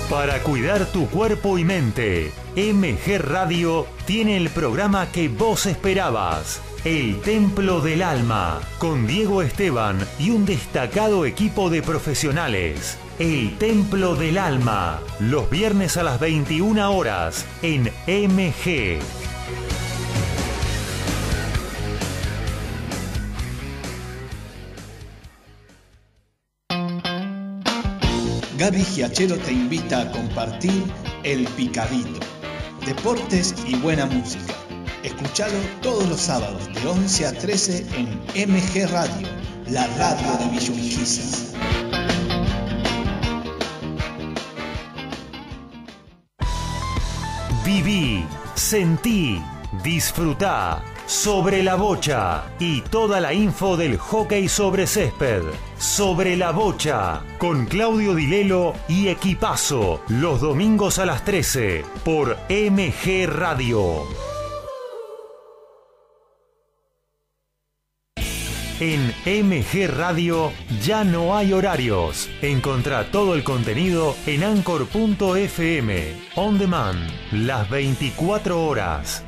Para 0.10 0.44
cuidar 0.44 0.88
tu 0.88 1.08
cuerpo 1.08 1.58
y 1.58 1.64
mente, 1.64 2.34
MG 2.56 3.18
Radio 3.18 3.88
tiene 4.06 4.36
el 4.36 4.50
programa 4.50 5.10
que 5.10 5.30
vos 5.30 5.66
esperabas. 5.66 6.62
El 6.84 7.22
Templo 7.22 7.80
del 7.80 8.02
Alma, 8.02 8.60
con 8.78 9.08
Diego 9.08 9.42
Esteban 9.42 9.98
y 10.20 10.32
un 10.32 10.46
destacado 10.46 11.26
equipo 11.26 11.70
de 11.70 11.82
profesionales. 11.82 12.98
El 13.20 13.58
Templo 13.58 14.16
del 14.16 14.38
Alma, 14.38 15.00
los 15.20 15.50
viernes 15.50 15.96
a 15.96 16.04
las 16.04 16.20
21 16.20 16.92
horas 16.92 17.46
en 17.62 17.84
MG. 18.06 19.00
Gaby 28.58 28.84
Giachero 28.84 29.38
te 29.38 29.54
invita 29.54 30.02
a 30.02 30.12
compartir 30.12 30.84
El 31.24 31.46
Picadito. 31.46 32.41
Deportes 32.86 33.54
y 33.68 33.76
buena 33.76 34.06
música. 34.06 34.54
Escuchalo 35.04 35.58
todos 35.82 36.08
los 36.10 36.20
sábados 36.20 36.68
de 36.74 36.88
11 36.88 37.28
a 37.28 37.32
13 37.32 37.86
en 37.96 38.52
MG 38.52 38.90
Radio, 38.92 39.28
la 39.70 39.88
radio 39.98 40.38
de 40.40 40.50
Villurquiza. 40.50 41.58
Viví, 47.64 48.26
sentí, 48.56 49.42
disfrutá 49.84 50.84
sobre 51.12 51.62
la 51.62 51.76
bocha 51.76 52.46
y 52.58 52.80
toda 52.80 53.20
la 53.20 53.34
info 53.34 53.76
del 53.76 53.98
hockey 53.98 54.48
sobre 54.48 54.88
césped. 54.88 55.44
Sobre 55.78 56.38
la 56.38 56.52
Bocha, 56.52 57.22
con 57.38 57.66
Claudio 57.66 58.16
Dilelo 58.16 58.74
y 58.88 59.10
Equipazo, 59.10 60.02
los 60.08 60.40
domingos 60.40 61.00
a 61.00 61.06
las 61.06 61.26
13, 61.26 61.84
por 62.06 62.38
MG 62.50 63.28
Radio. 63.28 64.08
En 68.80 69.14
MG 69.26 69.88
Radio 69.94 70.54
ya 70.82 71.04
no 71.04 71.36
hay 71.36 71.52
horarios. 71.52 72.30
Encontrá 72.42 73.12
todo 73.12 73.36
el 73.36 73.44
contenido 73.44 74.16
en 74.26 74.46
anchor.fm. 74.46 76.14
On 76.36 76.58
demand, 76.58 77.12
las 77.32 77.70
24 77.70 78.66
horas. 78.66 79.26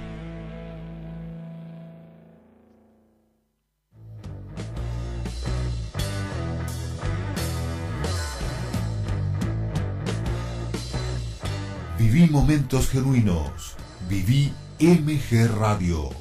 Viví 12.14 12.30
momentos 12.30 12.92
genuinos. 12.92 13.76
Viví 14.08 14.54
MG 14.80 15.48
Radio. 15.58 16.12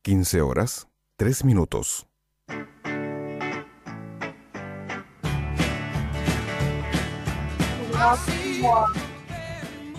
Quince 0.00 0.40
horas, 0.40 0.88
tres 1.18 1.44
minutos. 1.44 2.06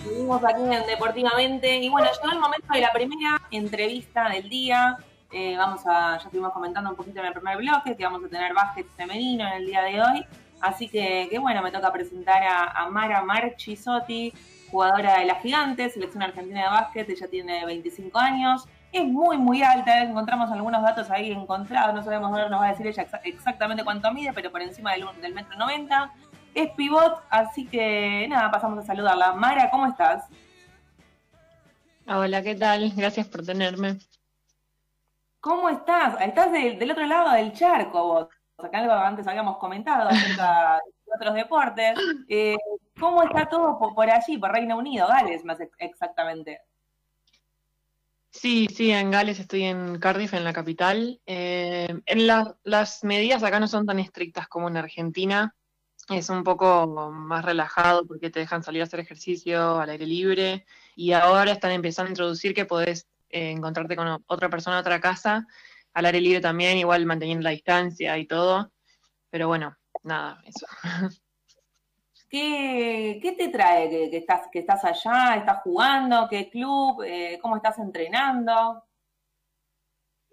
Seguimos 0.02 0.44
aquí 0.44 0.62
en 0.62 0.86
Deportivamente. 0.88 1.76
Y 1.76 1.88
bueno, 1.88 2.08
llegó 2.10 2.32
el 2.32 2.40
momento 2.40 2.66
de 2.74 2.80
la 2.80 2.92
primera 2.92 3.40
entrevista 3.52 4.28
del 4.28 4.48
día. 4.48 4.98
Eh, 5.32 5.56
vamos 5.56 5.80
a, 5.86 6.18
ya 6.18 6.24
estuvimos 6.24 6.52
comentando 6.52 6.90
un 6.90 6.96
poquito 6.96 7.20
en 7.20 7.26
el 7.26 7.32
primer 7.32 7.56
bloque 7.56 7.96
que 7.96 8.04
vamos 8.04 8.22
a 8.24 8.28
tener 8.28 8.52
básquet 8.52 8.86
femenino 8.96 9.46
en 9.46 9.52
el 9.54 9.66
día 9.66 9.82
de 9.82 10.02
hoy. 10.02 10.26
Así 10.60 10.88
que, 10.88 11.26
que 11.30 11.38
bueno, 11.38 11.62
me 11.62 11.70
toca 11.72 11.92
presentar 11.92 12.42
a, 12.44 12.88
Mara 12.90 13.22
Marchisotti, 13.22 14.32
jugadora 14.70 15.18
de 15.18 15.24
las 15.24 15.42
Gigantes, 15.42 15.94
selección 15.94 16.22
argentina 16.22 16.62
de 16.64 16.68
básquet. 16.68 17.08
Ella 17.08 17.28
tiene 17.28 17.64
25 17.66 18.18
años. 18.18 18.66
Es 18.92 19.04
muy, 19.04 19.38
muy 19.38 19.62
alta. 19.62 20.02
Encontramos 20.02 20.50
algunos 20.52 20.82
datos 20.82 21.10
ahí 21.10 21.32
encontrados. 21.32 21.94
No 21.94 22.02
sabemos, 22.02 22.30
ahora 22.30 22.48
nos 22.48 22.60
va 22.60 22.66
a 22.66 22.70
decir 22.70 22.86
ella 22.86 23.04
exa- 23.08 23.20
exactamente 23.24 23.82
cuánto 23.84 24.12
mide, 24.12 24.32
pero 24.34 24.52
por 24.52 24.60
encima 24.62 24.92
del, 24.92 25.04
del 25.20 25.34
metro 25.34 25.56
90. 25.56 26.12
Es 26.54 26.70
pivot, 26.72 27.22
así 27.30 27.66
que 27.66 28.26
nada, 28.28 28.50
pasamos 28.50 28.78
a 28.78 28.86
saludarla. 28.86 29.32
Mara, 29.32 29.70
¿cómo 29.70 29.86
estás? 29.86 30.26
Hola, 32.06 32.42
¿qué 32.42 32.54
tal? 32.54 32.92
Gracias 32.94 33.26
por 33.26 33.44
tenerme. 33.44 33.96
¿Cómo 35.42 35.68
estás? 35.68 36.20
Estás 36.20 36.52
del, 36.52 36.88
otro 36.88 37.04
lado 37.04 37.32
del 37.32 37.52
charco 37.52 38.00
vos. 38.04 38.28
Acá 38.58 38.78
algo 38.78 38.92
antes 38.92 39.26
habíamos 39.26 39.58
comentado 39.58 40.08
acerca 40.08 40.80
de 41.04 41.12
otros 41.16 41.34
deportes. 41.34 41.98
Eh, 42.28 42.56
¿Cómo 43.00 43.24
está 43.24 43.46
todo 43.48 43.76
por, 43.76 44.08
allí, 44.08 44.38
por 44.38 44.52
Reino 44.52 44.78
Unido, 44.78 45.08
Gales, 45.08 45.44
más 45.44 45.58
ex- 45.58 45.74
exactamente? 45.78 46.60
Sí, 48.30 48.68
sí, 48.72 48.92
en 48.92 49.10
Gales 49.10 49.40
estoy 49.40 49.64
en 49.64 49.98
Cardiff, 49.98 50.32
en 50.34 50.44
la 50.44 50.52
capital. 50.52 51.20
Eh, 51.26 51.88
en 52.06 52.26
la- 52.28 52.56
las 52.62 53.02
medidas 53.02 53.42
acá 53.42 53.58
no 53.58 53.66
son 53.66 53.84
tan 53.84 53.98
estrictas 53.98 54.46
como 54.46 54.68
en 54.68 54.76
Argentina. 54.76 55.56
Es 56.08 56.30
un 56.30 56.44
poco 56.44 57.10
más 57.10 57.44
relajado 57.44 58.06
porque 58.06 58.30
te 58.30 58.38
dejan 58.38 58.62
salir 58.62 58.80
a 58.82 58.84
hacer 58.84 59.00
ejercicio 59.00 59.80
al 59.80 59.90
aire 59.90 60.06
libre. 60.06 60.66
Y 60.94 61.12
ahora 61.14 61.50
están 61.50 61.72
empezando 61.72 62.06
a 62.10 62.12
introducir 62.12 62.54
que 62.54 62.64
podés 62.64 63.08
eh, 63.32 63.50
encontrarte 63.52 63.96
con 63.96 64.22
otra 64.26 64.48
persona, 64.50 64.80
otra 64.80 65.00
casa, 65.00 65.46
al 65.94 66.06
aire 66.06 66.20
libre 66.20 66.40
también, 66.40 66.78
igual 66.78 67.06
manteniendo 67.06 67.44
la 67.44 67.50
distancia 67.50 68.18
y 68.18 68.26
todo. 68.26 68.72
Pero 69.30 69.48
bueno, 69.48 69.76
nada, 70.04 70.40
eso. 70.46 70.66
¿Qué, 72.28 73.18
qué 73.22 73.32
te 73.32 73.48
trae 73.48 73.90
que, 73.90 74.10
que 74.10 74.16
estás, 74.18 74.48
que 74.50 74.60
estás 74.60 74.84
allá? 74.84 75.36
¿Estás 75.36 75.62
jugando? 75.62 76.26
¿Qué 76.30 76.48
club? 76.50 77.02
Eh, 77.04 77.38
¿Cómo 77.42 77.56
estás 77.56 77.78
entrenando? 77.78 78.82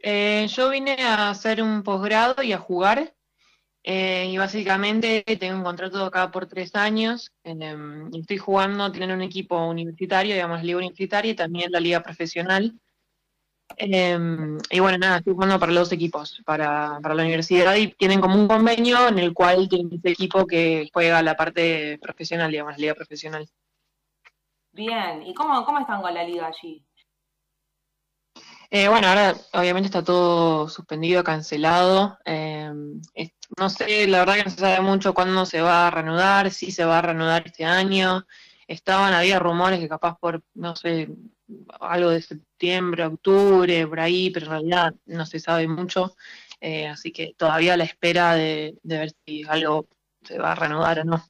Eh, 0.01 0.47
yo 0.49 0.69
vine 0.69 0.95
a 1.03 1.29
hacer 1.29 1.61
un 1.61 1.83
posgrado 1.83 2.41
y 2.43 2.53
a 2.53 2.57
jugar. 2.59 3.13
eh, 3.83 4.27
y 4.31 4.37
básicamente 4.37 5.23
tengo 5.39 5.57
un 5.57 5.63
contrato 5.63 6.05
acá 6.05 6.31
por 6.31 6.47
tres 6.47 6.75
años. 6.75 7.33
en, 7.43 7.61
em, 7.63 8.09
y 8.13 8.21
estoy 8.21 8.37
jugando, 8.37 8.91
tienen 8.91 9.11
un 9.11 9.21
equipo 9.23 9.57
universitario, 9.67 10.35
digamos, 10.35 10.63
liga 10.63 10.77
universitaria 10.79 11.31
y 11.31 11.35
también 11.35 11.71
la 11.71 11.79
liga 11.79 12.01
profesional. 12.03 12.79
Em, 13.77 14.57
y 14.71 14.79
bueno, 14.79 14.97
nada, 14.97 15.17
estoy 15.19 15.33
jugando 15.33 15.59
para 15.59 15.71
los 15.71 15.91
equipos, 15.91 16.41
para, 16.45 16.99
para 17.01 17.15
la 17.15 17.23
universidad 17.23 17.75
y 17.75 17.87
tienen 17.93 18.19
como 18.19 18.35
un 18.35 18.47
convenio 18.47 19.07
en 19.07 19.19
el 19.19 19.33
cual 19.33 19.69
tienen 19.69 19.93
ese 19.93 20.09
equipo 20.09 20.45
que 20.45 20.89
juega 20.93 21.21
la 21.21 21.35
parte 21.35 21.97
profesional, 22.01 22.51
digamos, 22.51 22.73
la 22.73 22.77
liga 22.79 22.95
profesional. 22.95 23.47
Bien. 24.73 25.23
¿Y 25.25 25.33
cómo, 25.33 25.65
cómo 25.65 25.79
están 25.79 26.01
con 26.01 26.13
la 26.13 26.23
liga 26.23 26.47
allí? 26.47 26.85
Eh, 28.71 28.87
bueno, 28.87 29.07
ahora 29.07 29.35
obviamente 29.53 29.87
está 29.87 30.03
todo 30.03 30.69
suspendido, 30.69 31.23
cancelado. 31.23 32.19
eh, 32.25 32.71
es- 33.15 33.31
no 33.57 33.69
sé, 33.69 34.07
la 34.07 34.19
verdad 34.19 34.35
que 34.35 34.43
no 34.43 34.49
se 34.51 34.57
sabe 34.59 34.79
mucho 34.81 35.13
cuándo 35.13 35.45
se 35.45 35.61
va 35.61 35.87
a 35.87 35.91
reanudar, 35.91 36.51
si 36.51 36.71
se 36.71 36.85
va 36.85 36.99
a 36.99 37.01
reanudar 37.01 37.43
este 37.47 37.65
año. 37.65 38.25
Estaban, 38.67 39.13
había 39.13 39.39
rumores 39.39 39.79
que 39.79 39.89
capaz 39.89 40.17
por, 40.19 40.43
no 40.53 40.75
sé, 40.75 41.09
algo 41.79 42.09
de 42.09 42.21
septiembre, 42.21 43.05
octubre, 43.05 43.87
por 43.87 43.99
ahí, 43.99 44.29
pero 44.31 44.45
en 44.47 44.51
realidad 44.51 44.95
no 45.05 45.25
se 45.25 45.39
sabe 45.39 45.67
mucho. 45.67 46.15
eh, 46.61 46.87
así 46.87 47.11
que 47.11 47.33
todavía 47.37 47.77
la 47.77 47.85
espera 47.85 48.33
de, 48.35 48.77
ver 48.83 49.11
si 49.25 49.43
algo 49.47 49.87
se 50.21 50.37
va 50.37 50.51
a 50.51 50.55
reanudar 50.55 50.99
o 50.99 51.03
no. 51.05 51.23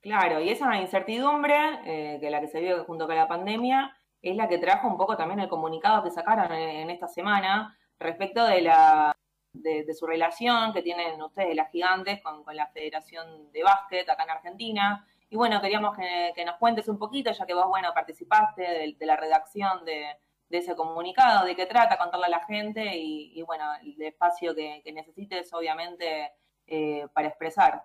Claro, 0.00 0.40
y 0.40 0.50
esa 0.50 0.76
incertidumbre, 0.76 1.54
eh, 1.84 2.18
que 2.20 2.30
la 2.30 2.40
que 2.40 2.48
se 2.48 2.60
vio 2.60 2.84
junto 2.84 3.06
con 3.06 3.16
la 3.16 3.28
pandemia, 3.28 3.96
es 4.20 4.36
la 4.36 4.48
que 4.48 4.58
trajo 4.58 4.88
un 4.88 4.96
poco 4.96 5.16
también 5.16 5.40
el 5.40 5.48
comunicado 5.48 6.02
que 6.02 6.10
sacaron 6.10 6.52
en, 6.52 6.90
esta 6.90 7.08
semana 7.08 7.76
respecto 7.98 8.44
de 8.46 8.62
la 8.62 9.14
de, 9.52 9.84
de 9.84 9.94
su 9.94 10.06
relación 10.06 10.72
que 10.72 10.82
tienen 10.82 11.22
ustedes, 11.22 11.54
las 11.54 11.70
gigantes, 11.70 12.20
con, 12.22 12.42
con 12.42 12.56
la 12.56 12.66
Federación 12.68 13.52
de 13.52 13.62
Básquet 13.62 14.08
acá 14.08 14.24
en 14.24 14.30
Argentina. 14.30 15.06
Y 15.30 15.36
bueno, 15.36 15.60
queríamos 15.60 15.96
que, 15.96 16.44
nos 16.44 16.56
cuentes 16.56 16.88
un 16.88 16.98
poquito, 16.98 17.32
ya 17.32 17.46
que 17.46 17.54
vos, 17.54 17.66
bueno, 17.66 17.92
participaste 17.94 18.62
de, 18.62 18.96
de 18.98 19.06
la 19.06 19.16
redacción 19.16 19.84
de, 19.84 20.06
ese 20.50 20.76
comunicado, 20.76 21.44
de 21.44 21.56
qué 21.56 21.66
trata, 21.66 21.98
contarle 21.98 22.26
a 22.26 22.28
la 22.28 22.44
gente 22.44 22.96
y, 22.96 23.32
y 23.34 23.42
bueno, 23.42 23.64
el 23.82 24.00
espacio 24.00 24.54
que, 24.54 24.82
que 24.84 24.92
necesites, 24.92 25.52
obviamente, 25.52 26.30
eh, 26.66 27.08
para 27.12 27.26
expresar. 27.26 27.82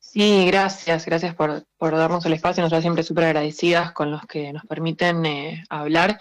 Sí, 0.00 0.46
gracias, 0.46 1.06
gracias 1.06 1.34
por, 1.34 1.64
por 1.76 1.96
darnos 1.96 2.24
el 2.26 2.32
espacio. 2.32 2.62
Nosotras 2.62 2.82
siempre 2.82 3.04
súper 3.04 3.24
agradecidas 3.24 3.92
con 3.92 4.10
los 4.10 4.26
que 4.26 4.52
nos 4.52 4.64
permiten 4.64 5.24
eh, 5.26 5.64
hablar 5.68 6.18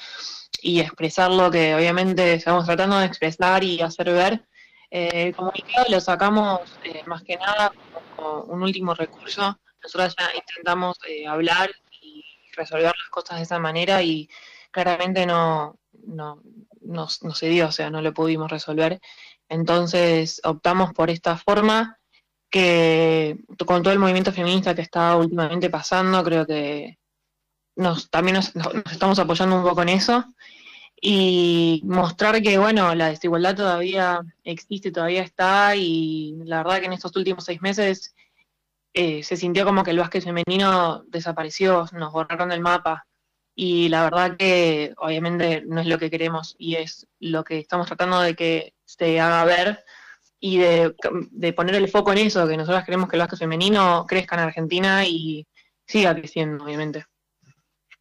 y 0.62 0.82
expresar 0.82 1.32
lo 1.32 1.50
que 1.50 1.74
obviamente 1.74 2.34
estamos 2.34 2.66
tratando 2.66 3.00
de 3.00 3.06
expresar 3.06 3.64
y 3.64 3.82
hacer 3.82 4.12
ver. 4.12 4.46
Eh, 4.92 5.28
el 5.28 5.36
comunicado 5.36 5.86
lo 5.90 6.00
sacamos 6.02 6.62
eh, 6.84 7.04
más 7.06 7.24
que 7.24 7.38
nada 7.38 7.72
un 8.46 8.64
último 8.64 8.94
recurso. 8.94 9.60
Nosotras 9.82 10.16
ya 10.18 10.30
intentamos 10.36 10.98
eh, 11.08 11.28
hablar 11.28 11.72
y 12.02 12.24
resolver 12.54 12.94
las 12.98 13.10
cosas 13.10 13.38
de 13.38 13.44
esa 13.44 13.60
manera 13.60 14.02
y 14.04 14.30
claramente 14.72 15.26
no, 15.26 15.80
no, 16.06 16.42
no, 16.82 17.08
se 17.08 17.48
dio, 17.48 17.68
o 17.68 17.72
sea, 17.72 17.90
no 17.90 18.02
lo 18.02 18.14
pudimos 18.14 18.52
resolver. 18.52 19.00
Entonces 19.48 20.42
optamos 20.44 20.94
por 20.94 21.10
esta 21.10 21.38
forma 21.38 21.98
que 22.50 23.38
con 23.66 23.84
todo 23.84 23.94
el 23.94 24.00
movimiento 24.00 24.34
feminista 24.34 24.76
que 24.76 24.82
está 24.82 25.16
últimamente 25.16 25.70
pasando, 25.70 26.24
creo 26.24 26.46
que 26.46 26.98
nos, 27.76 28.10
también 28.10 28.36
nos 28.36 28.54
estamos 28.92 29.20
apoyando 29.20 29.56
un 29.56 29.64
poco 29.64 29.82
en 29.84 29.90
eso 29.90 30.26
y 31.02 31.82
mostrar 31.86 32.42
que, 32.42 32.58
bueno, 32.58 32.94
la 32.96 33.10
desigualdad 33.10 33.56
todavía 33.56 34.22
existe, 34.44 34.92
todavía 34.92 35.22
está 35.22 35.76
y 35.76 36.36
la 36.46 36.58
verdad 36.58 36.80
que 36.80 36.86
en 36.88 36.94
estos 36.94 37.16
últimos 37.16 37.46
seis 37.46 37.62
meses 37.62 38.16
eh, 38.94 39.24
se 39.24 39.38
sintió 39.38 39.66
como 39.66 39.84
que 39.84 39.92
el 39.92 40.00
básquet 40.00 40.24
femenino 40.24 41.04
desapareció, 41.08 41.86
nos 41.94 42.12
borraron 42.12 42.50
del 42.50 42.62
mapa 42.62 43.06
y 43.56 43.90
la 43.90 44.04
verdad 44.04 44.38
que 44.38 44.94
obviamente 44.98 45.64
no 45.66 45.82
es 45.82 45.88
lo 45.88 45.98
que 46.00 46.10
queremos 46.10 46.56
y 46.58 46.76
es 46.76 47.08
lo 47.20 47.44
que 47.44 47.60
estamos 47.60 47.88
tratando 47.88 48.20
de 48.22 48.36
que 48.36 48.74
se 48.86 49.20
haga 49.20 49.46
ver 49.46 49.86
y 50.40 50.58
de, 50.58 50.96
de 51.32 51.54
poner 51.54 51.76
el 51.76 51.90
foco 51.90 52.12
en 52.14 52.20
eso, 52.20 52.48
que 52.48 52.58
nosotros 52.58 52.86
queremos 52.86 53.10
que 53.10 53.16
el 53.16 53.22
básquet 53.22 53.40
femenino 53.40 54.06
crezca 54.08 54.36
en 54.36 54.42
Argentina 54.42 55.06
y 55.06 55.46
siga 55.86 56.16
creciendo, 56.16 56.64
obviamente. 56.64 57.06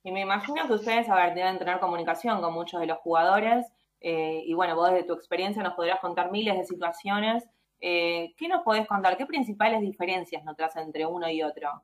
Y 0.05 0.13
me 0.13 0.21
imagino 0.21 0.67
que 0.67 0.75
ustedes, 0.75 1.09
a 1.09 1.15
ver, 1.17 1.35
deben 1.35 1.59
tener 1.59 1.81
comunicación 1.81 2.41
con 2.41 2.55
muchos 2.55 2.81
de 2.81 2.87
los 2.87 2.99
jugadores. 2.99 3.67
eh, 4.01 4.43
y 4.47 4.55
bueno, 4.55 4.77
vos 4.77 4.91
desde 4.91 5.05
tu 5.05 5.13
experiencia 5.15 5.63
nos 5.63 5.75
podrás 5.75 5.99
contar 6.01 6.31
miles 6.31 6.57
de 6.57 6.65
situaciones. 6.65 7.45
Eh, 7.81 8.35
¿Qué 8.37 8.49
nos 8.49 8.63
podés 8.63 8.87
contar? 8.87 9.17
¿Qué 9.17 9.27
principales 9.27 9.81
diferencias 9.81 10.45
notas 10.45 10.77
entre 10.77 11.05
uno 11.07 11.29
y 11.29 11.43
otro? 11.43 11.83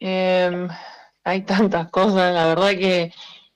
Eh, 0.00 0.68
hay 1.24 1.42
tantas 1.42 1.90
cosas, 1.90 2.32
la 2.32 2.46
verdad 2.46 2.70
que 2.70 3.12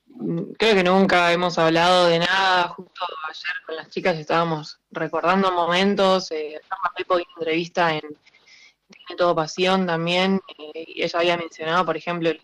mm, 0.06 0.52
creo 0.58 0.74
que 0.74 0.84
nunca 0.84 1.32
hemos 1.32 1.58
hablado 1.58 2.06
de 2.06 2.18
nada. 2.18 2.68
Justo 2.68 3.04
ayer 3.28 3.54
con 3.66 3.76
las 3.76 3.88
chicas 3.90 4.16
estábamos 4.16 4.80
recordando 4.90 5.50
momentos. 5.52 6.30
Eh, 6.32 6.60
entrevista 7.36 7.94
en 7.94 8.00
Tiene 8.00 9.16
Todo 9.16 9.34
Pasión 9.34 9.86
también. 9.86 10.40
eh, 10.58 10.84
y 10.86 11.02
ella 11.02 11.18
había 11.18 11.36
mencionado, 11.36 11.84
por 11.84 11.96
ejemplo, 11.96 12.30
eh, 12.30 12.40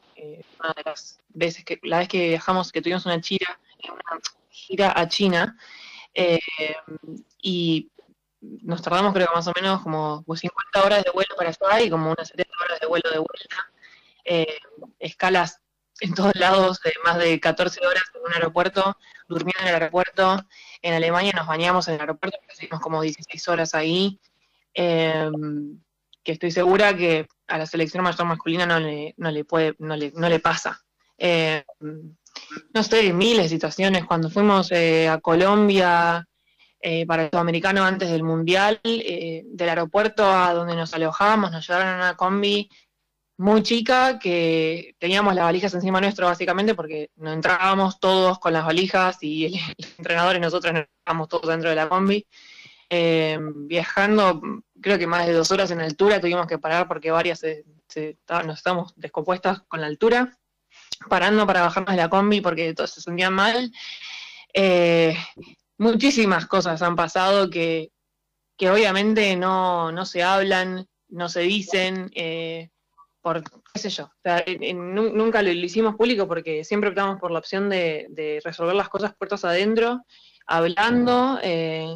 una 0.61 0.72
de 0.74 0.82
las 0.84 1.20
veces 1.28 1.64
que, 1.64 1.78
la 1.82 1.98
vez 1.98 2.09
que 2.09 2.28
viajamos, 2.28 2.72
que 2.72 2.82
tuvimos 2.82 3.06
una 3.06 3.20
gira, 3.20 3.59
una 3.84 4.20
gira 4.50 4.92
a 4.94 5.09
China, 5.09 5.56
eh, 6.14 6.38
y 7.42 7.90
nos 8.40 8.82
tardamos 8.82 9.12
creo 9.12 9.26
que 9.26 9.34
más 9.34 9.46
o 9.48 9.52
menos 9.54 9.82
como 9.82 10.24
50 10.26 10.84
horas 10.84 11.04
de 11.04 11.11
vuelo 11.11 11.34
para 11.36 11.50
allá 11.50 11.82
y 11.82 11.90
como 11.90 12.11
unas 12.11 12.28
70 12.28 12.52
horas 12.64 12.80
de 12.80 12.86
vuelo 12.86 13.11
de 13.11 13.18
vuelta. 13.18 13.72
Eh, 14.24 14.59
escalas 14.98 15.61
en 16.00 16.14
todos 16.14 16.34
lados 16.36 16.80
de 16.82 16.92
más 17.04 17.18
de 17.18 17.40
14 17.40 17.84
horas 17.84 18.04
en 18.14 18.22
un 18.22 18.32
aeropuerto, 18.32 18.96
durmiendo 19.28 19.62
en 19.62 19.68
el 19.68 19.74
aeropuerto. 19.74 20.44
En 20.82 20.94
Alemania 20.94 21.32
nos 21.34 21.46
bañamos 21.46 21.88
en 21.88 21.94
el 21.94 22.00
aeropuerto, 22.00 22.38
estuvimos 22.48 22.80
como 22.80 23.02
16 23.02 23.48
horas 23.48 23.74
ahí. 23.74 24.20
Eh, 24.74 25.30
que 26.22 26.32
estoy 26.32 26.50
segura 26.50 26.96
que 26.96 27.26
a 27.49 27.59
la 27.59 27.66
selección 27.66 28.05
mayor 28.05 28.26
masculina 28.26 28.66
no 28.66 28.78
le, 28.78 29.14
no 29.16 29.30
le 29.30 29.44
puede, 29.44 29.74
no 29.78 29.96
le, 29.96 30.12
no 30.14 30.28
le 30.28 30.38
pasa. 30.38 30.80
Eh, 31.16 31.64
no 32.74 32.82
sé, 32.82 33.12
miles 33.12 33.44
de 33.44 33.49
situaciones. 33.49 34.05
Cuando 34.05 34.30
fuimos 34.30 34.70
eh, 34.72 35.09
a 35.09 35.18
Colombia 35.18 36.26
eh, 36.80 37.07
para 37.07 37.24
el 37.24 37.30
sudamericano 37.30 37.84
antes 37.84 38.11
del 38.11 38.22
mundial, 38.22 38.80
eh, 38.84 39.42
del 39.46 39.68
aeropuerto 39.68 40.24
a 40.24 40.53
donde 40.55 40.76
nos 40.76 40.94
alojábamos, 40.94 41.51
nos 41.51 41.66
llevaron 41.66 41.88
en 41.88 41.96
una 41.96 42.16
combi 42.16 42.68
muy 43.38 43.62
chica 43.62 44.18
que 44.18 44.96
teníamos 44.99 45.34
las 45.34 45.44
valijas 45.44 45.72
encima 45.74 46.01
nuestro 46.01 46.26
básicamente 46.26 46.74
porque 46.74 47.11
no 47.16 47.32
entrábamos 47.32 48.01
todos 48.01 48.40
con 48.40 48.53
las 48.53 48.64
valijas 48.64 49.18
y 49.22 49.46
el, 49.46 49.55
el 49.55 49.86
entrenador 49.99 50.36
y 50.36 50.40
nosotros 50.40 50.72
no 50.72 50.80
estábamos 50.80 51.28
todos 51.28 51.49
dentro 51.49 51.70
de 51.70 51.76
la 51.76 51.88
combi. 51.88 52.26
Eh, 52.91 53.39
viajando, 53.41 54.41
creo 54.80 54.99
que 54.99 55.07
más 55.07 55.26
de 55.26 55.34
dos 55.34 55.51
horas 55.51 55.70
en 55.70 55.80
altura, 55.80 56.20
tuvimos 56.20 56.47
que 56.47 56.59
parar 56.59 56.89
porque 56.89 57.11
varias 57.11 57.43
nos 58.45 58.57
estábamos 58.59 58.95
descompuestas 58.97 59.61
con 59.68 59.80
la 59.80 59.86
altura, 59.86 60.39
parando 61.09 61.47
para 61.47 61.62
bajarnos 61.62 61.95
de 61.95 62.03
la 62.03 62.09
combi 62.09 62.41
porque 62.41 62.72
todos 62.74 62.91
se 62.91 63.01
sentían 63.01 63.34
mal. 63.34 63.72
Eh, 64.55 65.16
muchísimas 65.76 66.47
cosas 66.47 66.80
han 66.82 66.97
pasado 66.97 67.51
que, 67.51 67.91
obviamente 68.62 69.36
no, 69.36 69.93
no 69.93 70.07
se 70.07 70.22
hablan, 70.22 70.86
no 71.09 71.28
se 71.28 71.41
dicen, 71.41 72.11
eh, 72.14 72.70
por 73.20 73.43
qué 73.43 73.78
sé 73.78 73.91
yo. 73.91 74.11
Nunca 74.74 75.43
lo, 75.43 75.51
hicimos 75.51 75.95
público 75.97 76.26
porque 76.26 76.64
siempre 76.64 76.91
optamos 76.91 77.20
por 77.20 77.30
la 77.30 77.39
opción 77.39 77.68
de, 77.68 78.07
de 78.11 78.41
resolver 78.43 78.74
las 78.74 78.89
cosas 78.89 79.14
puertas 79.14 79.45
adentro, 79.45 80.03
hablando, 80.49 81.39
eh, 81.43 81.95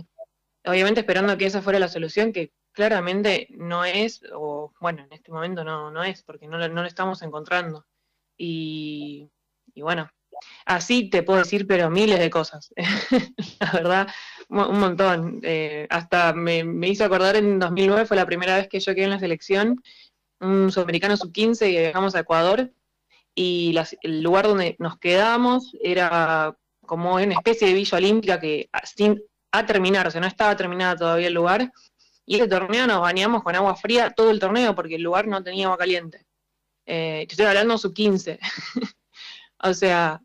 obviamente 0.65 1.01
esperando 1.01 1.37
que 1.37 1.47
esa 1.47 1.63
fuera 1.63 1.79
la 1.79 1.89
solución, 1.89 2.33
que 2.33 2.53
claramente 2.73 3.49
no 3.51 3.85
es, 3.85 4.23
o 4.35 4.73
bueno, 4.81 5.05
en 5.05 5.13
este 5.13 5.31
momento 5.31 5.65
no, 5.65 5.91
no 5.91 6.03
es, 6.05 6.23
porque 6.23 6.49
no, 6.49 6.57
no 6.59 6.83
lo 6.83 6.87
estamos 6.87 7.23
encontrando. 7.23 7.87
Y, 8.37 9.31
y 9.75 9.83
bueno, 9.83 10.11
así 10.65 11.11
te 11.11 11.23
puedo 11.23 11.41
decir, 11.41 11.67
pero 11.67 11.91
miles 11.91 12.19
de 12.19 12.31
cosas. 12.31 12.73
la 13.61 13.73
verdad, 13.73 14.09
un 14.49 14.79
montón. 14.79 15.41
Eh, 15.43 15.87
hasta 15.91 16.33
me, 16.33 16.65
me 16.65 16.89
hizo 16.89 17.05
acordar 17.05 17.37
en 17.37 17.59
2009, 17.59 18.07
fue 18.07 18.17
la 18.17 18.27
primera 18.27 18.57
vez 18.57 18.69
que 18.69 18.81
yo 18.81 18.95
quedé 18.95 19.05
en 19.05 19.11
la 19.11 19.21
selección, 19.21 19.83
un 20.41 20.73
sudamericano 20.73 21.17
sub-15 21.17 21.69
y 21.69 21.79
viajamos 21.79 22.15
a 22.15 22.21
Ecuador. 22.21 22.73
Y 23.35 23.75
el 24.03 24.23
lugar 24.23 24.47
donde 24.47 24.77
nos 24.79 24.99
quedamos 24.99 25.75
era 25.81 26.55
como 26.85 27.15
una 27.15 27.35
especie 27.35 27.69
de 27.69 27.75
villa 27.75 27.97
olímpica 27.97 28.39
que 28.39 28.69
sin 28.85 29.23
a 29.53 29.67
terminar, 29.67 30.07
o 30.07 30.11
sea, 30.11 30.21
no 30.21 30.27
estaba 30.27 30.57
terminada 30.57 30.97
todavía 30.97 31.29
el 31.29 31.35
lugar. 31.35 31.71
Y 32.25 32.37
ese 32.37 32.49
torneo 32.49 32.87
nos 32.87 33.01
bañamos 33.01 33.43
con 33.43 33.55
agua 33.55 33.77
fría 33.77 34.11
todo 34.11 34.31
el 34.31 34.39
torneo 34.41 34.75
porque 34.75 34.95
el 34.95 35.03
lugar 35.03 35.27
no 35.27 35.43
tenía 35.43 35.67
agua 35.67 35.79
caliente. 35.79 36.27
Eh, 36.87 37.25
te 37.29 37.35
estoy 37.35 37.47
hablando 37.47 37.77
sub 37.79 37.93
15. 37.93 38.39
o 39.63 39.75
sea, 39.75 40.21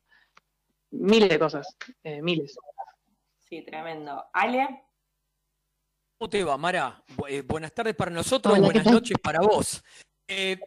miles 0.92 1.30
de 1.30 1.40
cosas, 1.40 1.68
eh, 2.04 2.22
miles. 2.22 2.58
Sí, 3.40 3.64
tremendo. 3.64 4.26
Ale, 4.34 4.84
¿Cómo 6.18 6.30
te 6.30 6.44
va, 6.44 6.58
Mara? 6.58 7.04
Bu- 7.16 7.28
eh, 7.30 7.42
buenas 7.42 7.72
tardes 7.74 7.96
para 7.96 8.10
nosotros, 8.10 8.52
Hola, 8.54 8.68
¿qué 8.68 8.74
buenas 8.74 8.92
noches 8.92 9.18
para 9.22 9.40
vos. 9.40 9.84
Eh, 10.28 10.58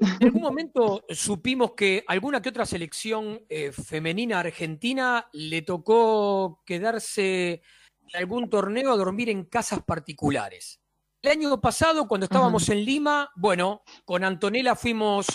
en 0.00 0.24
algún 0.24 0.42
momento 0.42 1.04
supimos 1.10 1.72
que 1.74 2.04
alguna 2.08 2.42
que 2.42 2.48
otra 2.48 2.66
selección 2.66 3.44
eh, 3.48 3.70
femenina 3.70 4.40
argentina 4.40 5.28
le 5.32 5.62
tocó 5.62 6.62
quedarse 6.66 7.62
en 8.08 8.18
algún 8.18 8.48
torneo 8.50 8.92
a 8.92 8.96
dormir 8.96 9.28
en 9.28 9.44
casas 9.44 9.82
particulares. 9.82 10.80
El 11.22 11.30
año 11.30 11.60
pasado, 11.60 12.08
cuando 12.08 12.24
estábamos 12.24 12.68
en 12.68 12.84
Lima, 12.84 13.30
bueno, 13.36 13.82
con 14.04 14.24
Antonella 14.24 14.74
fuimos 14.74 15.26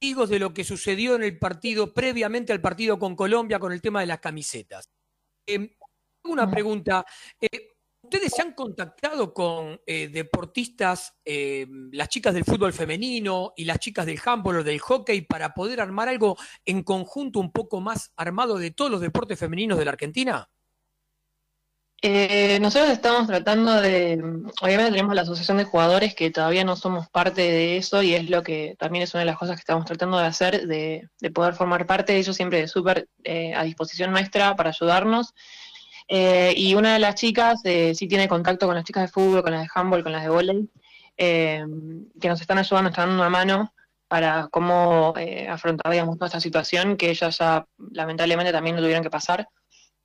testigos 0.00 0.30
de 0.30 0.38
lo 0.38 0.54
que 0.54 0.64
sucedió 0.64 1.16
en 1.16 1.22
el 1.22 1.38
partido, 1.38 1.92
previamente 1.92 2.52
al 2.52 2.60
partido 2.60 2.98
con 2.98 3.14
Colombia, 3.14 3.58
con 3.58 3.72
el 3.72 3.82
tema 3.82 4.00
de 4.00 4.06
las 4.06 4.20
camisetas. 4.20 4.88
Eh, 5.46 5.76
una 6.24 6.50
pregunta. 6.50 7.04
eh, 7.40 7.74
¿Ustedes 8.00 8.32
se 8.32 8.40
han 8.40 8.54
contactado 8.54 9.34
con 9.34 9.80
eh, 9.84 10.08
deportistas, 10.08 11.18
eh, 11.24 11.66
las 11.92 12.08
chicas 12.08 12.32
del 12.32 12.44
fútbol 12.44 12.72
femenino 12.72 13.52
y 13.54 13.64
las 13.64 13.80
chicas 13.80 14.06
del 14.06 14.20
handball 14.24 14.58
o 14.58 14.64
del 14.64 14.78
hockey 14.78 15.22
para 15.22 15.52
poder 15.52 15.80
armar 15.80 16.08
algo 16.08 16.38
en 16.64 16.84
conjunto 16.84 17.38
un 17.38 17.52
poco 17.52 17.80
más 17.80 18.12
armado 18.16 18.56
de 18.56 18.70
todos 18.70 18.90
los 18.90 19.02
deportes 19.02 19.38
femeninos 19.38 19.78
de 19.78 19.84
la 19.84 19.90
Argentina? 19.90 20.48
Eh, 22.00 22.58
nosotros 22.60 22.90
estamos 22.90 23.26
tratando 23.26 23.80
de, 23.80 24.22
obviamente 24.62 24.92
tenemos 24.92 25.16
la 25.16 25.22
asociación 25.22 25.56
de 25.56 25.64
jugadores 25.64 26.14
que 26.14 26.30
todavía 26.30 26.62
no 26.62 26.76
somos 26.76 27.08
parte 27.08 27.40
de 27.40 27.76
eso 27.76 28.02
y 28.02 28.14
es 28.14 28.30
lo 28.30 28.44
que 28.44 28.76
también 28.78 29.02
es 29.02 29.14
una 29.14 29.20
de 29.20 29.26
las 29.26 29.36
cosas 29.36 29.56
que 29.56 29.60
estamos 29.60 29.84
tratando 29.84 30.16
de 30.16 30.26
hacer, 30.26 30.68
de, 30.68 31.08
de 31.20 31.30
poder 31.32 31.54
formar 31.54 31.86
parte 31.86 32.12
de 32.12 32.20
ellos 32.20 32.36
siempre 32.36 32.68
súper 32.68 33.08
eh, 33.24 33.52
a 33.52 33.64
disposición 33.64 34.12
nuestra 34.12 34.54
para 34.54 34.70
ayudarnos. 34.70 35.34
Eh, 36.10 36.54
y 36.56 36.74
una 36.74 36.94
de 36.94 36.98
las 37.00 37.16
chicas 37.16 37.60
eh, 37.64 37.94
sí 37.94 38.08
tiene 38.08 38.28
contacto 38.28 38.66
con 38.66 38.74
las 38.74 38.84
chicas 38.84 39.02
de 39.02 39.08
fútbol, 39.08 39.42
con 39.42 39.52
las 39.52 39.62
de 39.62 39.68
handball, 39.74 40.02
con 40.02 40.12
las 40.12 40.22
de 40.22 40.30
volei, 40.30 40.70
eh, 41.18 41.64
que 42.20 42.28
nos 42.28 42.40
están 42.40 42.58
ayudando, 42.58 42.90
están 42.90 43.08
dando 43.10 43.22
una 43.22 43.30
mano 43.30 43.74
para 44.08 44.48
cómo 44.50 45.12
afrontar, 45.50 45.92
digamos, 45.92 46.16
toda 46.16 46.28
esta 46.28 46.40
situación 46.40 46.96
que 46.96 47.10
ellas 47.10 47.36
ya 47.36 47.66
lamentablemente 47.90 48.52
también 48.52 48.76
lo 48.76 48.80
tuvieron 48.80 49.02
que 49.02 49.10
pasar. 49.10 49.46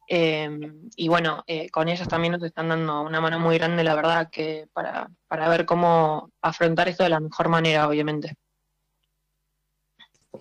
Eh, 0.08 0.50
y 0.96 1.08
bueno, 1.08 1.44
eh, 1.48 1.70
con 1.70 1.88
ellas 1.90 2.08
también 2.08 2.34
nos 2.34 2.44
están 2.44 2.70
dando 2.70 3.02
una 3.02 3.22
mano 3.22 3.40
muy 3.40 3.58
grande, 3.58 3.84
la 3.84 3.96
verdad, 3.96 4.30
que 4.32 4.68
para, 4.74 5.10
para 5.28 5.50
ver 5.50 5.66
cómo 5.66 6.30
afrontar 6.42 6.88
esto 6.90 7.04
de 7.04 7.10
la 7.10 7.20
mejor 7.20 7.50
manera, 7.50 7.88
obviamente. 7.88 8.36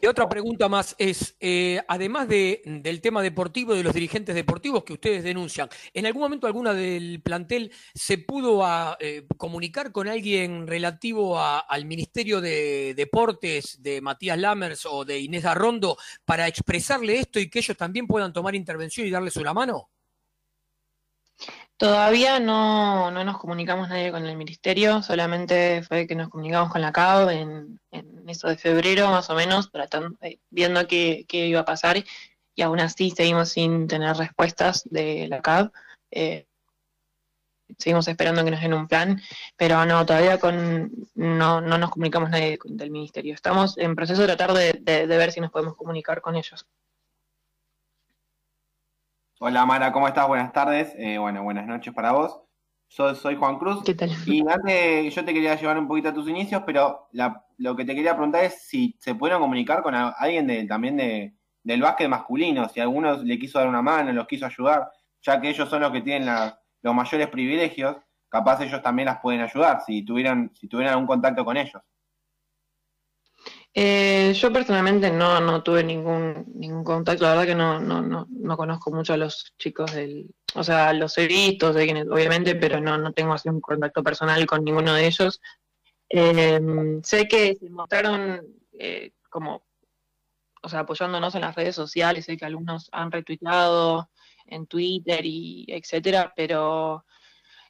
Y 0.01 0.07
otra 0.09 0.29
pregunta 0.29 0.69
más 0.69 0.97
es, 0.99 1.37
eh, 1.39 1.81
además 1.87 2.27
de, 2.27 2.63
del 2.65 3.01
tema 3.01 3.23
deportivo, 3.23 3.75
de 3.75 3.85
los 3.85 3.95
dirigentes 3.95 4.35
deportivos 4.35 4.83
que 4.83 4.95
ustedes 4.95 5.23
denuncian, 5.23 5.69
¿en 5.95 6.07
algún 6.07 6.23
momento 6.23 6.47
alguna 6.49 6.73
del 6.75 7.21
plantel 7.23 7.71
se 7.95 8.19
pudo 8.19 8.65
a, 8.65 8.97
eh, 9.01 9.27
comunicar 9.37 9.93
con 9.93 10.09
alguien 10.09 10.67
relativo 10.67 11.39
a- 11.39 11.61
al 11.61 11.85
Ministerio 11.85 12.41
de 12.41 12.95
Deportes 12.97 13.81
de 13.83 14.01
Matías 14.01 14.39
Lammers 14.39 14.87
o 14.87 15.05
de 15.05 15.21
Inés 15.21 15.45
Arrondo 15.45 15.97
para 16.25 16.49
expresarle 16.49 17.19
esto 17.19 17.39
y 17.39 17.49
que 17.49 17.61
ellos 17.61 17.77
también 17.77 18.07
puedan 18.09 18.33
tomar 18.33 18.55
intervención 18.57 19.07
y 19.07 19.11
darles 19.11 19.37
una 19.37 19.53
mano? 19.55 19.91
Todavía 21.83 22.39
no, 22.39 23.11
no 23.11 23.25
nos 23.25 23.39
comunicamos 23.39 23.89
nadie 23.89 24.13
con 24.13 24.25
el 24.25 24.37
ministerio, 24.37 25.03
solamente 25.03 25.83
fue 25.83 26.07
que 26.07 26.15
nos 26.15 26.29
comunicamos 26.29 26.71
con 26.71 26.81
la 26.81 26.93
CAB 26.93 27.31
en, 27.31 27.81
eso 28.29 28.47
de 28.47 28.57
febrero 28.57 29.11
más 29.11 29.29
o 29.31 29.35
menos, 29.35 29.69
tratando, 29.73 30.17
eh, 30.21 30.39
viendo 30.49 30.87
qué, 30.87 31.25
qué 31.27 31.49
iba 31.49 31.59
a 31.59 31.65
pasar 31.65 31.97
y 32.55 32.63
aún 32.63 32.79
así 32.79 33.11
seguimos 33.11 33.49
sin 33.49 33.89
tener 33.89 34.17
respuestas 34.17 34.85
de 34.85 35.27
la 35.27 35.43
CAB. 35.43 35.73
Eh, 36.13 36.47
seguimos 37.79 38.07
esperando 38.07 38.45
que 38.45 38.53
nos 38.53 38.61
den 38.61 38.75
un 38.75 38.87
plan, 38.87 39.21
pero 39.57 39.85
no, 39.85 40.07
todavía 40.07 40.39
con, 40.39 40.89
no, 41.17 41.61
no 41.61 41.79
nos 41.79 41.91
comunicamos 41.91 42.31
nadie 42.31 42.61
del 42.65 42.93
ministerio. 42.93 43.35
Estamos 43.35 43.77
en 43.77 43.97
proceso 43.97 44.21
de 44.21 44.29
tratar 44.29 44.53
de- 44.53 44.75
de 45.09 45.17
ver 45.17 45.33
si 45.33 45.41
nos 45.41 45.51
podemos 45.51 45.75
comunicar 45.75 46.21
con 46.21 46.37
ellos. 46.37 46.65
Hola 49.45 49.67
Mara, 49.67 49.91
¿cómo 49.91 50.07
estás? 50.07 50.29
Buenas 50.29 50.53
tardes. 50.53 50.95
Eh, 50.97 51.19
bueno, 51.19 51.43
buenas 51.43 51.67
noches 51.67 51.93
para 51.93 52.13
vos. 52.13 52.41
Soy, 52.87 53.17
soy 53.17 53.35
Juan 53.35 53.59
Cruz. 53.59 53.83
¿Qué 53.83 53.93
tal? 53.97 54.11
Y 54.25 54.41
antes 54.49 55.13
yo 55.13 55.25
te 55.25 55.35
quería 55.35 55.57
llevar 55.57 55.79
un 55.79 55.89
poquito 55.89 56.11
a 56.11 56.15
tus 56.15 56.29
inicios, 56.29 56.63
pero 56.65 57.09
la- 57.11 57.45
lo 57.59 57.75
que 57.75 57.85
te 57.85 57.93
quería 57.97 58.13
preguntar 58.15 58.45
es 58.45 58.63
si 58.69 58.95
se 59.01 59.17
pudieron 59.17 59.43
comunicar 59.43 59.83
con 59.83 59.97
a- 59.97 60.11
alguien 60.11 60.47
de, 60.47 60.65
también 60.69 60.97
de, 60.97 61.35
del 61.65 61.83
básquet 61.83 62.09
masculino, 62.09 62.69
si 62.69 62.79
alguno 62.79 63.17
le 63.17 63.37
quiso 63.37 63.59
dar 63.59 63.67
una 63.67 63.83
mano, 63.83 64.13
los 64.13 64.29
quiso 64.29 64.47
ayudar, 64.47 64.89
ya 65.23 65.41
que 65.41 65.49
ellos 65.51 65.69
son 65.69 65.81
los 65.83 65.91
que 65.91 66.03
tienen 66.03 66.27
la- 66.27 66.57
los 66.83 66.95
mayores 66.95 67.27
privilegios, 67.27 67.97
capaz 68.29 68.61
ellos 68.61 68.81
también 68.81 69.07
las 69.07 69.19
pueden 69.19 69.41
ayudar, 69.41 69.81
si 69.85 70.05
tuvieran, 70.05 70.53
si 70.55 70.69
tuvieran 70.69 70.93
algún 70.93 71.09
contacto 71.09 71.45
con 71.45 71.57
ellos. 71.57 71.83
Eh, 73.75 74.35
yo 74.35 74.53
personalmente 74.53 75.11
no, 75.11 75.41
no 75.41 75.63
tuve 75.63 75.83
ningún, 75.83 76.45
ningún 76.55 76.85
contacto, 76.85 77.25
la 77.25 77.31
verdad 77.31 77.47
que 77.47 77.55
no, 77.55 77.81
no, 77.81 78.03
no, 78.03 78.27
no 78.29 78.57
conozco 78.57 78.91
mucho 78.91 79.15
a 79.15 79.17
los 79.17 79.55
chicos 79.59 79.95
del, 79.95 80.27
o 80.55 80.63
sea, 80.63 80.93
los 80.93 81.17
he 81.17 81.27
visto, 81.27 81.73
sé 81.73 81.85
quiénes, 81.85 82.07
obviamente, 82.09 82.55
pero 82.55 82.81
no, 82.81 82.99
no 82.99 83.13
tengo 83.13 83.33
así 83.33 83.49
un 83.49 83.61
contacto 83.63 84.03
personal 84.03 84.45
con 84.47 84.63
ninguno 84.63 84.93
de 84.95 85.07
ellos. 85.07 85.41
Eh, 86.11 86.61
sé 87.03 87.27
que 87.27 87.55
se 87.55 87.71
mostraron 87.71 88.43
eh, 88.79 89.13
como, 89.31 89.65
o 90.63 90.69
sea, 90.69 90.81
apoyándonos 90.81 91.35
en 91.35 91.41
las 91.41 91.55
redes 91.55 91.75
sociales, 91.75 92.27
sé 92.27 92.37
que 92.37 92.45
algunos 92.45 92.91
han 92.93 93.11
retuiteado 93.11 94.11
en 94.47 94.67
Twitter 94.67 95.25
y 95.25 95.65
etcétera, 95.69 96.33
pero 96.37 97.07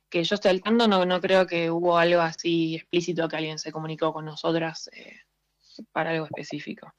que 0.08 0.24
yo 0.24 0.34
esté 0.34 0.48
al 0.48 0.60
tanto 0.60 0.88
no, 0.88 1.04
no 1.06 1.20
creo 1.20 1.46
que 1.46 1.70
hubo 1.70 1.96
algo 1.96 2.20
así 2.20 2.74
explícito 2.76 3.28
que 3.28 3.36
alguien 3.36 3.58
se 3.58 3.72
comunicó 3.72 4.12
con 4.12 4.24
nosotras 4.24 4.90
eh, 4.92 5.20
para 5.92 6.10
algo 6.10 6.26
específico. 6.26 6.92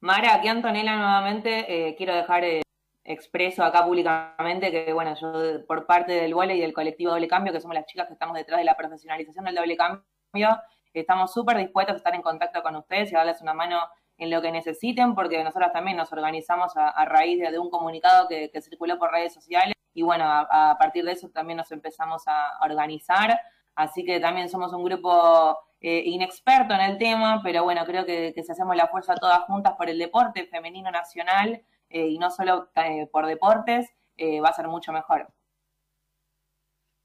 Mara, 0.00 0.34
aquí 0.34 0.48
Antonella 0.48 0.96
nuevamente, 0.96 1.88
eh, 1.88 1.96
quiero 1.96 2.14
dejar 2.14 2.44
eh, 2.44 2.62
expreso 3.02 3.64
acá 3.64 3.84
públicamente 3.84 4.70
que, 4.70 4.92
bueno, 4.92 5.14
yo 5.14 5.66
por 5.66 5.86
parte 5.86 6.12
del 6.12 6.34
vole 6.34 6.56
y 6.56 6.60
del 6.60 6.72
colectivo 6.72 7.12
Doble 7.12 7.28
Cambio, 7.28 7.52
que 7.52 7.60
somos 7.60 7.74
las 7.74 7.86
chicas 7.86 8.06
que 8.06 8.12
estamos 8.12 8.36
detrás 8.36 8.58
de 8.58 8.64
la 8.64 8.76
profesionalización 8.76 9.44
del 9.46 9.54
doble 9.54 9.76
cambio, 9.76 10.58
estamos 10.92 11.32
súper 11.32 11.56
dispuestas 11.58 11.94
a 11.94 11.96
estar 11.98 12.14
en 12.14 12.22
contacto 12.22 12.62
con 12.62 12.76
ustedes 12.76 13.12
y 13.12 13.14
a 13.14 13.18
darles 13.18 13.40
una 13.42 13.54
mano 13.54 13.80
en 14.18 14.30
lo 14.30 14.40
que 14.40 14.50
necesiten, 14.50 15.14
porque 15.14 15.42
nosotras 15.42 15.72
también 15.72 15.96
nos 15.96 16.12
organizamos 16.12 16.72
a, 16.76 17.04
raíz 17.04 17.38
de, 17.40 17.58
un 17.58 17.70
comunicado 17.70 18.28
que, 18.28 18.50
circuló 18.62 18.98
por 18.98 19.12
redes 19.12 19.34
sociales 19.34 19.74
y 19.92 20.02
bueno, 20.02 20.24
a 20.26 20.76
partir 20.78 21.04
de 21.04 21.12
eso 21.12 21.28
también 21.30 21.58
nos 21.58 21.70
empezamos 21.72 22.22
a 22.26 22.58
organizar, 22.62 23.38
así 23.74 24.04
que 24.04 24.20
también 24.20 24.48
somos 24.48 24.72
un 24.72 24.84
grupo 24.84 25.58
eh, 25.80 26.02
inexperto 26.06 26.74
en 26.74 26.80
el 26.80 26.98
tema, 26.98 27.40
pero 27.42 27.64
bueno, 27.64 27.84
creo 27.84 28.06
que, 28.06 28.32
si 28.34 28.52
hacemos 28.52 28.76
la 28.76 28.88
fuerza 28.88 29.14
todas 29.14 29.40
juntas 29.40 29.74
por 29.76 29.90
el 29.90 29.98
deporte 29.98 30.46
femenino 30.46 30.90
nacional 30.90 31.62
eh, 31.90 32.06
y 32.08 32.18
no 32.18 32.30
solo 32.30 32.70
eh, 32.76 33.06
por 33.12 33.26
deportes, 33.26 33.88
va 34.18 34.48
a 34.48 34.54
ser 34.54 34.66
mucho 34.68 34.92
mejor. 34.92 35.28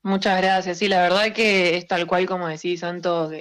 Muchas 0.04 0.42
gracias. 0.42 0.78
Sí, 0.78 0.88
la 0.88 1.02
verdad 1.02 1.34
que 1.34 1.76
es 1.76 1.86
tal 1.86 2.08
cual 2.08 2.26
como 2.26 2.48
decís, 2.48 2.80
Santos, 2.80 3.34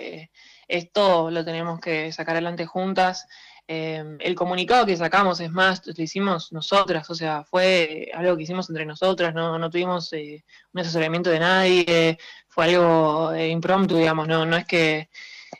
esto 0.66 1.31
lo 1.31 1.45
tenemos 1.45 1.81
que 1.81 2.11
sacar 2.11 2.35
adelante 2.35 2.66
juntas. 2.66 3.26
Eh, 3.72 4.03
el 4.18 4.35
comunicado 4.35 4.85
que 4.85 4.97
sacamos, 4.97 5.39
es 5.39 5.49
más, 5.53 5.87
lo 5.87 6.03
hicimos 6.03 6.51
nosotras, 6.51 7.09
o 7.09 7.14
sea, 7.14 7.45
fue 7.45 8.11
algo 8.12 8.37
que 8.37 8.43
hicimos 8.43 8.68
entre 8.68 8.85
nosotras, 8.85 9.33
no, 9.33 9.70
tuvimos 9.70 10.11
un 10.12 10.81
asesoramiento 10.81 11.31
de 11.31 11.39
nadie, 11.39 12.18
fue 12.51 12.64
algo 12.66 13.32
eh, 13.32 13.48
impromptu, 13.48 13.96
digamos, 13.96 14.28
no, 14.28 14.44
no 14.44 14.57
es 14.57 14.66
que 14.66 15.09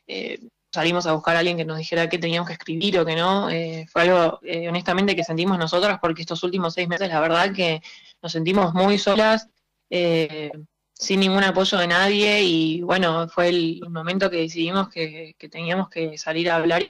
eh, 0.07 0.41
salimos 0.73 1.07
a 1.07 1.13
buscar 1.13 1.37
a 1.37 1.39
alguien 1.39 1.57
que 1.57 1.65
nos 1.65 1.79
dijera 1.79 2.09
qué 2.09 2.19
teníamos 2.19 2.49
que 2.49 2.55
escribir 2.55 2.99
o 2.99 3.07
qué 3.07 3.17
no, 3.17 3.49
eh, 3.49 3.87
fue 3.91 4.03
algo 4.03 4.41
honestamente 4.69 5.17
que 5.17 5.25
sentimos 5.25 5.59
nosotras 5.59 5.99
porque 6.01 6.23
estos 6.23 6.43
últimos 6.43 6.75
seis 6.75 6.89
meses, 6.89 7.09
la 7.09 7.21
verdad 7.21 7.55
que 7.55 7.81
nos 8.23 8.33
sentimos 8.33 8.75
muy 8.75 8.99
solas, 8.99 9.49
sin 9.89 11.21
ningún 11.21 11.45
apoyo 11.45 11.79
de 11.79 11.87
nadie 11.87 12.43
y 12.43 12.83
bueno, 12.83 13.29
fue 13.29 13.49
el 13.49 13.81
momento 13.89 14.31
que 14.31 14.37
decidimos 14.39 14.89
que, 14.89 15.35
que 15.39 15.49
teníamos 15.49 15.89
que 15.89 16.19
salir 16.19 16.51
a 16.51 16.57
hablar 16.57 16.83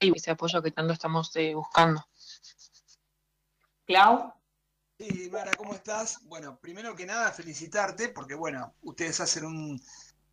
y 0.00 0.14
ese 0.14 0.30
apoyo 0.30 0.62
que 0.62 0.72
tanto 0.72 0.92
estamos 0.92 1.32
buscando. 1.54 2.04
Clau. 3.86 4.35
Sí, 4.98 5.28
Mara, 5.30 5.54
¿cómo 5.56 5.74
estás? 5.74 6.20
Bueno, 6.24 6.58
primero 6.60 6.96
que 6.96 7.04
nada, 7.04 7.30
felicitarte, 7.32 8.08
porque 8.08 8.34
bueno, 8.34 8.74
ustedes 8.82 9.20
hacen 9.20 9.44
un 9.44 9.78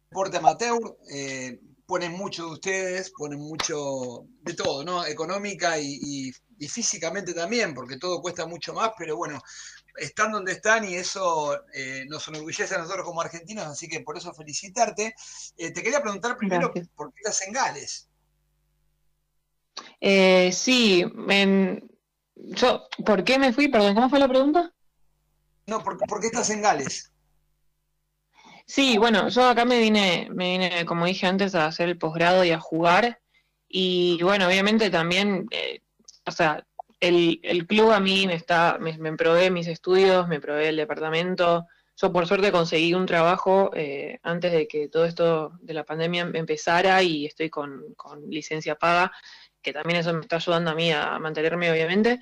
deporte 0.10 0.38
amateur, 0.38 0.80
eh, 1.14 1.60
ponen 1.86 2.14
mucho 2.14 2.46
de 2.46 2.52
ustedes, 2.54 3.12
ponen 3.12 3.40
mucho 3.40 4.26
de 4.42 4.54
todo, 4.54 4.86
¿no? 4.86 5.06
Económica 5.06 5.78
y, 5.80 6.00
y- 6.02 6.32
y 6.60 6.68
físicamente 6.70 7.34
también, 7.34 7.74
porque 7.74 7.98
todo 7.98 8.22
cuesta 8.22 8.46
mucho 8.46 8.74
más, 8.74 8.92
pero 8.98 9.18
bueno, 9.18 9.42
están 9.98 10.32
donde 10.32 10.54
están 10.54 10.86
y 10.86 10.96
eso 10.96 11.60
eh, 11.74 12.06
nos 12.08 12.26
enorgullece 12.30 12.74
a 12.76 12.78
nosotros 12.78 13.06
como 13.06 13.20
argentinos, 13.22 13.66
así 13.68 13.88
que 13.90 14.00
por 14.02 14.18
eso 14.18 14.34
felicitarte. 14.34 15.14
Eh, 15.58 15.72
te 15.74 15.84
quería 15.84 16.02
preguntar 16.02 16.38
primero, 16.38 16.68
Gracias. 16.74 16.90
¿por 16.96 17.14
qué 17.14 17.20
estás 17.26 17.46
en 17.48 17.54
Gales? 17.54 18.10
Eh, 20.00 20.52
sí, 20.52 21.04
en- 21.30 21.90
yo, 22.44 22.88
¿por 23.06 23.24
qué 23.24 23.40
me 23.40 23.54
fui? 23.54 23.68
Perdón, 23.68 23.96
¿cómo 23.96 24.10
fue 24.10 24.20
la 24.20 24.28
pregunta? 24.28 24.72
No, 25.66 25.84
¿por, 25.84 25.98
por 25.98 26.20
qué 26.20 26.28
estás 26.28 26.50
en 26.50 26.62
Gales? 26.62 27.12
Sí, 28.66 28.98
bueno, 28.98 29.30
yo 29.30 29.48
acá 29.48 29.66
me 29.66 29.80
vine, 29.80 30.30
me 30.32 30.52
vine, 30.52 30.86
como 30.86 31.06
dije 31.06 31.28
antes, 31.28 31.56
a 31.56 31.66
hacer 31.66 31.90
el 31.90 31.98
posgrado 31.98 32.44
y 32.44 32.52
a 32.52 32.60
jugar. 32.60 33.20
Y 33.68 34.22
bueno, 34.22 34.48
obviamente 34.48 34.90
también, 34.90 35.48
eh, 35.52 35.82
o 36.26 36.32
sea, 36.32 36.66
el, 37.00 37.40
el 37.44 37.68
club 37.68 37.92
a 37.92 38.00
mí 38.00 38.28
me 38.28 38.36
está, 38.36 38.78
me, 38.80 38.98
me 38.98 39.16
provee 39.18 39.50
mis 39.50 39.68
estudios, 39.68 40.28
me 40.28 40.40
provee 40.40 40.68
el 40.68 40.78
departamento. 40.78 41.68
Yo 41.96 42.12
por 42.12 42.26
suerte 42.26 42.52
conseguí 42.52 42.94
un 42.94 43.06
trabajo 43.06 43.72
eh, 43.76 44.20
antes 44.24 44.52
de 44.52 44.68
que 44.68 44.90
todo 44.90 45.06
esto 45.06 45.52
de 45.62 45.74
la 45.74 45.84
pandemia 45.84 46.30
empezara 46.34 47.04
y 47.04 47.26
estoy 47.26 47.50
con, 47.50 47.94
con 47.96 48.30
licencia 48.30 48.76
paga, 48.76 49.12
que 49.64 49.74
también 49.74 50.00
eso 50.02 50.14
me 50.14 50.22
está 50.22 50.38
ayudando 50.38 50.72
a 50.72 50.76
mí 50.76 50.92
a 50.92 51.20
mantenerme, 51.20 51.72
obviamente. 51.72 52.20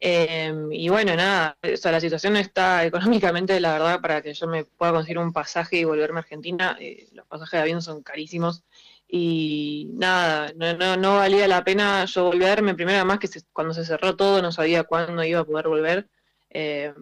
Eh, 0.00 0.52
y 0.72 0.88
bueno, 0.88 1.14
nada, 1.16 1.56
o 1.62 1.76
sea, 1.76 1.92
la 1.92 2.00
situación 2.00 2.36
está 2.36 2.84
económicamente, 2.84 3.58
la 3.60 3.72
verdad, 3.74 4.00
para 4.00 4.22
que 4.22 4.34
yo 4.34 4.46
me 4.46 4.64
pueda 4.64 4.92
conseguir 4.92 5.18
un 5.18 5.32
pasaje 5.32 5.78
y 5.78 5.84
volverme 5.84 6.18
a 6.18 6.22
Argentina, 6.22 6.76
eh, 6.80 7.08
los 7.12 7.26
pasajes 7.26 7.52
de 7.52 7.62
avión 7.62 7.82
son 7.82 8.02
carísimos. 8.02 8.64
Y 9.08 9.88
nada, 9.94 10.52
no, 10.56 10.74
no, 10.76 10.96
no 10.96 11.16
valía 11.16 11.46
la 11.48 11.62
pena 11.64 12.04
yo 12.06 12.24
volverme. 12.26 12.74
Primero, 12.74 12.98
además, 12.98 13.18
que 13.20 13.28
se- 13.28 13.42
cuando 13.52 13.74
se 13.74 13.84
cerró 13.84 14.16
todo 14.16 14.42
no 14.42 14.52
sabía 14.52 14.84
cuándo 14.84 15.22
iba 15.24 15.40
a 15.40 15.44
poder 15.44 15.68
volver. 15.68 16.08
Eh, 16.50 16.92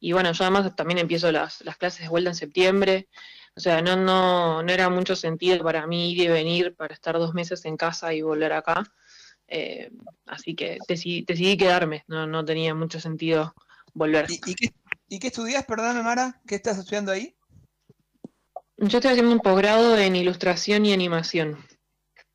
y 0.00 0.12
bueno, 0.12 0.32
yo 0.32 0.44
además 0.44 0.74
también 0.76 0.98
empiezo 0.98 1.32
las, 1.32 1.62
las 1.64 1.76
clases 1.76 2.02
de 2.02 2.08
vuelta 2.08 2.30
en 2.30 2.36
septiembre. 2.36 3.08
O 3.56 3.60
sea, 3.60 3.80
no, 3.80 3.96
no, 3.96 4.62
no 4.62 4.72
era 4.72 4.90
mucho 4.90 5.16
sentido 5.16 5.64
para 5.64 5.86
mí 5.86 6.12
ir 6.12 6.20
y 6.20 6.28
venir 6.28 6.74
para 6.76 6.92
estar 6.92 7.18
dos 7.18 7.32
meses 7.32 7.64
en 7.64 7.78
casa 7.78 8.12
y 8.12 8.20
volver 8.20 8.52
acá. 8.52 8.84
Eh, 9.48 9.90
así 10.26 10.54
que 10.54 10.78
decidí, 10.86 11.24
decidí 11.26 11.56
quedarme, 11.56 12.04
no, 12.06 12.26
no 12.26 12.44
tenía 12.44 12.74
mucho 12.74 13.00
sentido 13.00 13.54
volver. 13.94 14.26
¿Y, 14.28 14.34
y 14.34 14.54
qué, 14.54 14.74
y 15.08 15.18
qué 15.18 15.28
estudias, 15.28 15.64
perdóname, 15.64 16.02
Mara? 16.02 16.40
¿Qué 16.46 16.56
estás 16.56 16.78
estudiando 16.78 17.12
ahí? 17.12 17.34
Yo 18.76 18.98
estoy 18.98 19.12
haciendo 19.12 19.32
un 19.32 19.40
posgrado 19.40 19.96
en 19.96 20.16
ilustración 20.16 20.84
y 20.84 20.92
animación. 20.92 21.56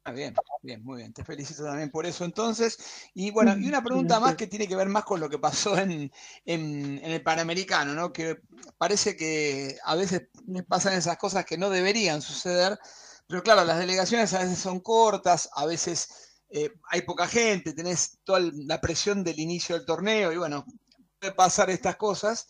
Ah, 0.04 0.12
bien, 0.12 0.34
bien, 0.62 0.84
muy 0.84 0.98
bien. 0.98 1.14
Te 1.14 1.24
felicito 1.24 1.64
también 1.64 1.90
por 1.92 2.06
eso 2.06 2.26
entonces. 2.26 2.78
Y 3.14 3.32
bueno, 3.32 3.56
y 3.58 3.68
una 3.68 3.84
pregunta 3.84 4.20
más 4.20 4.36
que 4.36 4.48
tiene 4.48 4.68
que 4.68 4.76
ver 4.76 4.90
más 4.90 5.04
con 5.04 5.20
lo 5.20 5.30
que 5.30 5.40
pasó 5.40 5.78
en, 5.78 6.12
en, 6.46 7.00
en 7.04 7.12
el 7.12 7.24
Panamericano, 7.24 7.94
¿no? 7.94 8.14
Que 8.14 8.38
parece 8.78 9.16
que 9.16 9.78
a 9.84 9.96
veces 9.96 10.30
pasan 10.68 10.94
esas 10.94 11.18
cosas 11.18 11.46
que 11.46 11.58
no 11.58 11.70
deberían 11.70 12.22
suceder, 12.22 12.78
pero 13.28 13.44
claro, 13.44 13.64
las 13.66 13.80
delegaciones 13.80 14.34
a 14.34 14.40
veces 14.40 14.60
son 14.60 14.80
cortas, 14.82 15.50
a 15.56 15.66
veces 15.66 16.10
eh, 16.50 16.72
hay 16.90 17.02
poca 17.04 17.28
gente, 17.28 17.74
tenés 17.74 18.20
toda 18.24 18.40
la 18.54 18.82
presión 18.82 19.24
del 19.24 19.40
inicio 19.40 19.76
del 19.76 19.86
torneo 19.86 20.32
y 20.32 20.38
bueno, 20.38 20.66
puede 21.20 21.34
pasar 21.34 21.70
estas 21.70 21.96
cosas. 21.96 22.48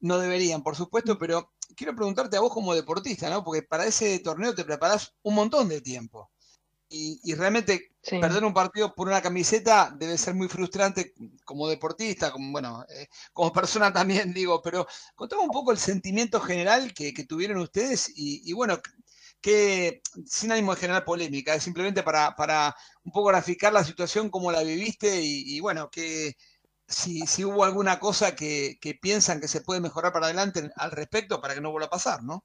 No 0.00 0.18
deberían, 0.18 0.62
por 0.62 0.76
supuesto, 0.76 1.18
pero 1.18 1.52
quiero 1.76 1.94
preguntarte 1.94 2.36
a 2.36 2.40
vos 2.40 2.52
como 2.52 2.74
deportista, 2.74 3.28
¿no? 3.28 3.44
Porque 3.44 3.62
para 3.62 3.84
ese 3.86 4.18
torneo 4.20 4.54
te 4.54 4.64
preparás 4.64 5.14
un 5.22 5.34
montón 5.34 5.68
de 5.68 5.80
tiempo 5.82 6.30
y, 6.90 7.20
y 7.24 7.34
realmente 7.34 7.92
Sí. 8.02 8.18
perder 8.18 8.44
un 8.44 8.52
partido 8.54 8.94
por 8.94 9.08
una 9.08 9.22
camiseta 9.22 9.94
debe 9.96 10.18
ser 10.18 10.34
muy 10.34 10.48
frustrante 10.48 11.14
como 11.44 11.68
deportista, 11.68 12.32
como, 12.32 12.52
bueno, 12.52 12.84
eh, 12.90 13.08
como 13.32 13.52
persona 13.52 13.92
también 13.92 14.34
digo, 14.34 14.60
pero 14.62 14.86
contame 15.14 15.42
un 15.42 15.50
poco 15.50 15.72
el 15.72 15.78
sentimiento 15.78 16.40
general 16.40 16.92
que, 16.94 17.14
que 17.14 17.24
tuvieron 17.26 17.58
ustedes 17.58 18.10
y, 18.14 18.42
y 18.44 18.52
bueno, 18.52 18.78
que 19.40 20.02
sin 20.26 20.52
ánimo 20.52 20.74
de 20.74 20.80
generar 20.80 21.04
polémica, 21.04 21.54
es 21.54 21.62
simplemente 21.62 22.02
para, 22.02 22.34
para 22.36 22.74
un 23.04 23.12
poco 23.12 23.28
graficar 23.28 23.72
la 23.72 23.84
situación, 23.84 24.30
cómo 24.30 24.52
la 24.52 24.62
viviste 24.62 25.22
y, 25.22 25.56
y 25.56 25.60
bueno, 25.60 25.90
que 25.90 26.34
si, 26.88 27.26
si 27.26 27.44
hubo 27.44 27.64
alguna 27.64 28.00
cosa 28.00 28.34
que, 28.36 28.78
que 28.80 28.94
piensan 28.94 29.40
que 29.40 29.48
se 29.48 29.62
puede 29.62 29.80
mejorar 29.80 30.12
para 30.12 30.26
adelante 30.26 30.70
al 30.76 30.90
respecto 30.92 31.40
para 31.40 31.54
que 31.54 31.60
no 31.60 31.70
vuelva 31.72 31.86
a 31.86 31.90
pasar, 31.90 32.22
¿no? 32.24 32.44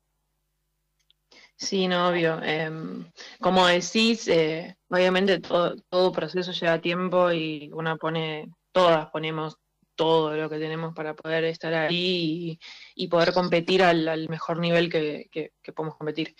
Sí, 1.58 1.88
no, 1.88 2.10
obvio. 2.10 2.42
Em, 2.44 3.10
como 3.40 3.66
decís, 3.68 4.28
eh, 4.28 4.76
obviamente 4.90 5.40
todo, 5.40 5.76
todo 5.90 6.12
proceso 6.12 6.52
lleva 6.52 6.82
tiempo 6.82 7.32
y 7.32 7.70
una 7.74 7.96
pone, 7.96 8.50
todas 8.74 9.08
ponemos 9.10 9.58
todo 9.96 10.36
lo 10.36 10.50
que 10.50 10.60
tenemos 10.60 10.94
para 10.94 11.16
poder 11.16 11.46
estar 11.46 11.74
ahí 11.74 12.60
y, 12.96 13.08
poder 13.08 13.32
competir 13.34 13.82
al, 13.84 14.28
mejor 14.28 14.60
nivel 14.60 14.90
que, 14.92 15.30
que- 15.32 15.54
que 15.62 15.72
podemos 15.74 15.96
competir. 15.98 16.36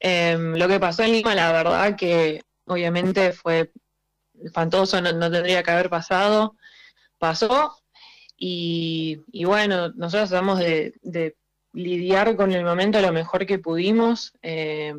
Em, 0.00 0.54
lo 0.56 0.68
que 0.68 0.78
pasó 0.80 1.02
en 1.04 1.12
Lima, 1.12 1.34
la 1.34 1.50
verdad 1.52 1.96
que 1.96 2.42
obviamente 2.66 3.32
fue 3.32 3.72
espantoso, 4.42 5.00
no, 5.00 5.12
no 5.12 5.30
tendría 5.30 5.62
que 5.62 5.70
haber 5.70 5.90
pasado, 5.90 6.56
pasó 7.18 7.76
y, 8.36 9.20
y 9.32 9.44
bueno, 9.44 9.90
nosotros 9.96 10.30
tratamos 10.30 10.58
de, 10.60 10.94
de 11.02 11.36
lidiar 11.72 12.36
con 12.36 12.52
el 12.52 12.64
momento 12.64 13.00
lo 13.00 13.12
mejor 13.12 13.46
que 13.46 13.58
pudimos. 13.58 14.32
eh, 14.42 14.94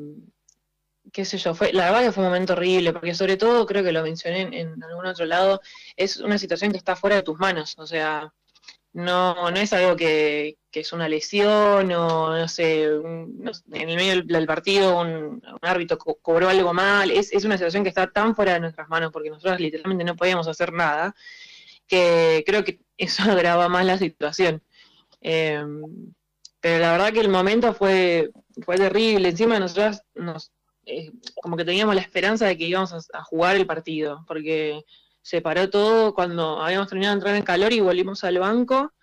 qué 1.12 1.26
sé 1.26 1.38
yo, 1.38 1.56
fue, 1.56 1.74
la 1.74 1.86
verdad 1.86 2.04
que 2.04 2.12
fue 2.12 2.24
un 2.24 2.30
momento 2.30 2.54
horrible, 2.54 2.94
porque 2.94 3.16
sobre 3.16 3.38
todo, 3.38 3.66
creo 3.66 3.84
que 3.84 3.92
lo 3.92 4.04
mencioné 4.04 4.42
en, 4.60 4.84
algún 4.84 5.06
otro 5.06 5.26
lado, 5.26 5.62
es 5.96 6.18
una 6.18 6.38
situación 6.38 6.72
que 6.72 6.78
está 6.78 6.96
fuera 6.96 7.18
de 7.18 7.24
tus 7.24 7.40
manos, 7.40 7.76
o 7.78 7.88
sea, 7.88 8.32
no, 8.94 9.52
no 9.52 9.58
es 9.58 9.74
algo 9.74 9.96
que, 9.96 10.58
es 10.72 10.94
una 10.94 11.10
lesión 11.10 11.92
o 11.92 12.38
no 12.38 12.48
sé, 12.48 12.88
no 13.04 13.54
sé, 13.54 13.64
en 13.74 13.90
el 13.90 13.96
medio 13.96 14.24
del, 14.24 14.48
partido 14.48 15.00
un, 15.00 15.42
árbitro 15.62 15.98
co- 15.98 16.20
cobró 16.22 16.50
algo 16.50 16.74
mal, 16.74 17.12
es, 17.12 17.34
es 17.34 17.46
una 17.46 17.58
situación 17.58 17.84
que 17.84 17.90
está 17.90 18.08
tan 18.12 18.36
fuera 18.36 18.54
de 18.54 18.60
nuestras 18.62 18.90
manos 18.90 19.12
porque 19.12 19.30
nosotros 19.30 19.60
literalmente 19.60 20.04
no 20.04 20.16
podíamos 20.16 20.48
hacer 20.48 20.74
nada, 20.74 21.16
que 21.88 22.44
creo 22.46 22.64
que 22.64 22.82
eso 22.98 23.24
agrava 23.32 23.70
más 23.70 23.86
la 23.86 23.98
situación. 23.98 24.62
Eh, 25.22 25.64
pero 26.62 26.80
la 26.80 26.92
verdad 26.92 27.14
que 27.14 27.22
el 27.22 27.30
momento 27.30 27.74
fue, 27.74 28.32
fue 28.66 28.78
terrible, 28.78 29.30
encima 29.30 29.60
nosotros 29.60 30.02
nos, 30.16 30.52
eh, 30.86 31.12
como 31.42 31.56
que 31.56 31.66
teníamos 31.66 31.96
la 31.96 32.02
esperanza 32.02 32.46
de 32.48 32.58
que 32.58 32.66
íbamos 32.66 32.94
a, 33.14 33.24
jugar 33.24 33.56
el 33.56 33.66
partido, 33.66 34.24
porque 34.28 34.82
se 35.22 35.42
paró 35.42 35.70
todo 35.70 36.14
cuando 36.14 36.62
habíamos 36.62 36.88
terminado 36.88 37.14
de 37.14 37.20
entrar 37.20 37.36
en 37.36 37.44
calor 37.44 37.74
y 37.74 37.80
volvimos 37.80 38.24
al 38.24 38.40
banco. 38.40 38.94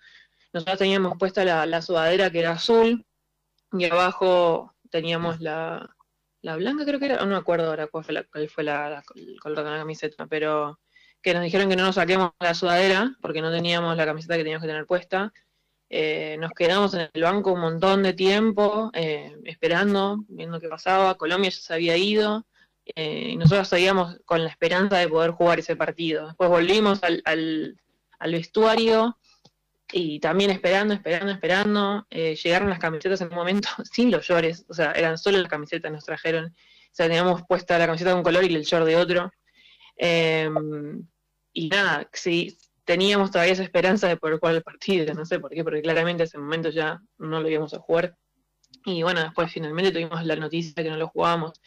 Nosotros 0.53 0.77
teníamos 0.79 1.17
puesta 1.17 1.45
la, 1.45 1.65
la 1.65 1.81
sudadera 1.81 2.29
que 2.31 2.39
era 2.39 2.51
azul 2.51 3.05
y 3.71 3.85
abajo 3.85 4.73
teníamos 4.89 5.39
la, 5.41 5.89
la 6.41 6.55
blanca, 6.55 6.85
creo 6.85 6.99
que 6.99 7.05
era, 7.05 7.17
no 7.17 7.27
me 7.27 7.35
acuerdo 7.35 7.67
ahora 7.67 7.87
cuál 7.87 8.03
fue, 8.03 8.13
la, 8.13 8.23
cuál 8.23 8.49
fue 8.49 8.63
la- 8.63 9.03
el 9.15 9.39
color 9.39 9.63
de 9.63 9.71
la 9.71 9.77
camiseta, 9.77 10.27
pero 10.27 10.79
que 11.21 11.33
nos 11.33 11.43
dijeron 11.43 11.69
que 11.69 11.75
no 11.75 11.83
nos 11.83 11.95
saquemos 11.95 12.31
la 12.39 12.53
sudadera 12.53 13.15
porque 13.21 13.41
no 13.41 13.51
teníamos 13.51 13.97
la 13.97 14.05
camiseta 14.05 14.35
que 14.35 14.43
teníamos 14.43 14.63
que 14.63 14.69
tener 14.69 14.85
puesta. 14.85 15.33
Eh, 15.89 16.35
nos 16.39 16.51
quedamos 16.51 16.93
en 16.93 17.09
el 17.13 17.21
banco 17.21 17.53
un 17.53 17.61
montón 17.61 18.03
de 18.03 18.13
tiempo, 18.13 18.91
eh, 18.93 19.35
esperando, 19.45 20.23
viendo 20.27 20.59
qué 20.59 20.67
pasaba. 20.67 21.15
Colombia 21.15 21.49
ya 21.49 21.57
se 21.57 21.73
había 21.73 21.95
ido 21.97 22.45
eh, 22.85 23.29
y 23.31 23.37
nosotros 23.37 23.67
seguíamos 23.67 24.17
con 24.25 24.43
la 24.43 24.49
esperanza 24.49 24.97
de 24.97 25.07
poder 25.07 25.31
jugar 25.31 25.59
ese 25.59 25.75
partido. 25.75 26.27
Después 26.27 26.49
volvimos 26.49 27.01
al, 27.03 27.79
vestuario 28.31 29.17
y 29.91 30.19
también 30.19 30.51
esperando, 30.51 30.93
esperando, 30.93 31.31
esperando. 31.31 32.07
Llegaron 32.09 32.69
las 32.69 32.79
camisetas 32.79 33.21
en 33.21 33.29
un 33.29 33.35
momento 33.35 33.69
sin 33.91 34.11
los 34.11 34.27
llores, 34.27 34.65
o 34.69 34.73
sea, 34.73 34.91
eran 34.91 35.17
solo 35.17 35.37
las 35.37 35.49
camisetas 35.49 35.91
nos 35.91 36.05
trajeron. 36.05 36.45
O 36.47 36.95
sea, 36.97 37.07
teníamos 37.07 37.43
puesta 37.47 37.77
la 37.77 37.85
camiseta 37.85 38.11
de 38.11 38.15
un 38.17 38.23
color 38.23 38.43
y 38.43 38.53
el 38.55 38.63
short 38.63 38.85
de 38.85 38.95
otro. 38.95 39.31
Eh, 39.97 40.49
y 41.53 41.69
nada, 41.69 42.07
sí, 42.13 42.55
teníamos 42.87 43.31
todavía 43.31 43.51
esa 43.51 43.63
esperanza 43.63 44.07
de 44.07 44.15
poder 44.15 44.39
jugar 44.39 44.55
el 44.55 44.63
partido, 44.63 45.13
no 45.13 45.25
sé 45.25 45.39
por 45.39 45.51
qué, 45.51 45.61
porque 45.61 45.81
claramente 45.81 46.23
ese 46.23 46.37
momento 46.37 46.69
ya 46.69 47.01
no 47.17 47.41
lo 47.41 47.49
íbamos 47.49 47.73
a 47.73 47.79
jugar. 47.79 48.15
Y 48.85 49.03
bueno, 49.03 49.21
después 49.21 49.51
finalmente 49.51 49.91
tuvimos 49.91 50.23
la 50.25 50.37
noticia 50.37 50.71
de 50.73 50.83
que 50.85 50.89
no 50.89 50.95
lo 50.95 51.09
jugábamos. 51.09 51.61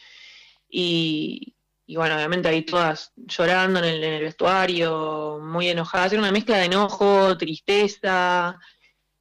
Y, 0.67 1.55
y 1.85 1.95
bueno, 1.95 2.15
obviamente 2.15 2.49
ahí 2.49 2.63
todas 2.63 3.13
llorando 3.15 3.83
en 3.83 4.03
el, 4.03 4.21
vestuario, 4.23 5.39
muy 5.43 5.69
enojadas. 5.69 6.11
Era 6.11 6.23
una 6.23 6.31
mezcla 6.31 6.57
de 6.57 6.65
enojo, 6.65 7.37
tristeza, 7.37 8.59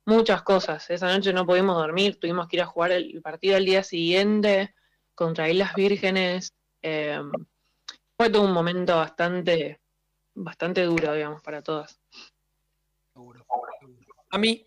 muchas 0.07 0.41
cosas. 0.43 0.89
Esa 0.89 1.13
noche 1.13 1.35
no 1.35 1.45
pudimos 1.47 1.77
dormir, 1.77 2.19
tuvimos 2.19 2.49
que 2.49 2.57
ir 2.57 2.63
a 2.63 2.67
jugar 2.67 2.93
el 2.93 3.21
partido 3.21 3.57
al 3.57 3.67
día 3.67 3.83
siguiente 3.83 4.75
contra 5.15 5.51
Islas 5.51 5.75
Vírgenes. 5.75 6.55
Eh, 6.81 7.21
fue 8.17 8.31
todo 8.31 8.43
un 8.43 8.53
momento 8.53 8.97
bastante, 8.97 9.81
bastante 10.45 10.83
duro, 10.85 11.13
digamos, 11.13 11.43
para 11.43 11.63
todas. 11.63 12.01
A 14.31 14.39
mí. 14.39 14.67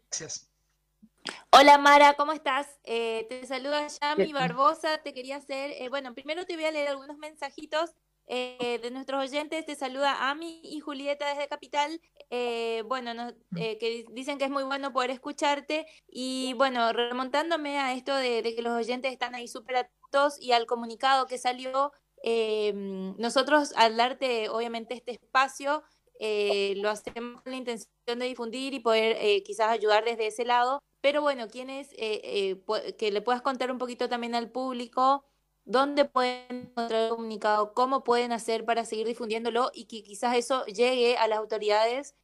Hola 1.51 1.77
Mara, 1.77 2.13
¿cómo 2.15 2.33
estás? 2.33 2.67
Eh, 2.83 3.25
te 3.29 3.45
saluda 3.45 3.87
Yami. 3.87 4.33
Barbosa. 4.33 4.99
Te 4.99 5.13
quería 5.13 5.37
hacer, 5.37 5.71
eh, 5.71 5.89
bueno, 5.89 6.13
primero 6.13 6.45
te 6.45 6.55
voy 6.55 6.65
a 6.65 6.71
leer 6.71 6.89
algunos 6.89 7.17
mensajitos 7.17 7.91
eh, 8.27 8.79
de 8.81 8.91
nuestros 8.91 9.21
oyentes. 9.21 9.65
Te 9.65 9.75
saluda 9.75 10.29
Ami 10.29 10.61
y 10.63 10.79
Julieta 10.81 11.27
desde 11.29 11.47
Capital. 11.47 11.99
Eh, 12.29 12.83
bueno, 12.85 13.13
nos- 13.13 13.33
eh, 13.57 13.77
que 13.79 14.05
dicen 14.11 14.37
que 14.37 14.45
es 14.45 14.51
muy 14.51 14.63
bueno 14.63 14.91
poder 14.93 15.11
escucharte. 15.11 15.85
Y 16.07 16.53
bueno, 16.53 16.91
remontándome 16.93 17.79
a 17.79 17.93
esto 17.93 18.15
de, 18.15 18.41
de 18.41 18.55
que 18.55 18.61
los 18.61 18.73
oyentes 18.73 19.11
están 19.11 19.33
ahí 19.33 19.47
súper 19.47 19.77
atentos 19.77 20.39
y 20.39 20.51
al 20.51 20.65
comunicado 20.65 21.25
que 21.27 21.37
salió, 21.37 21.91
eh, 22.23 22.73
nosotros 23.17 23.73
al 23.75 23.97
darte 23.97 24.49
obviamente 24.49 24.95
este 24.95 25.11
espacio, 25.13 25.83
eh, 26.19 26.75
lo 26.77 26.89
hacemos 26.89 27.41
con 27.41 27.51
la 27.51 27.57
intención 27.57 27.89
de 28.19 28.25
difundir 28.25 28.73
y 28.73 28.79
poder 28.79 29.17
eh, 29.19 29.43
quizás 29.43 29.69
ayudar 29.69 30.05
desde 30.05 30.27
ese 30.27 30.45
lado. 30.45 30.81
Pero 31.01 31.21
bueno, 31.21 31.47
quienes 31.49 31.91
eh, 31.93 32.21
eh, 32.23 32.95
que 32.97 33.11
le 33.11 33.21
puedas 33.21 33.41
contar 33.41 33.71
un 33.71 33.77
poquito 33.77 34.09
también 34.09 34.35
al 34.35 34.51
público 34.51 35.25
dónde 35.65 36.05
pueden 36.05 36.45
encontrar 36.49 37.03
el 37.05 37.09
comunicado, 37.09 37.73
cómo 37.73 38.03
pueden 38.03 38.31
hacer 38.33 38.65
para 38.65 38.85
seguir 38.85 39.07
difundiéndolo 39.07 39.71
y 39.73 39.85
que 39.87 40.03
quizás 40.03 40.35
eso 40.35 40.65
llegue 40.65 41.17
a 41.17 41.27
las 41.27 41.39
autoridades 41.39 42.15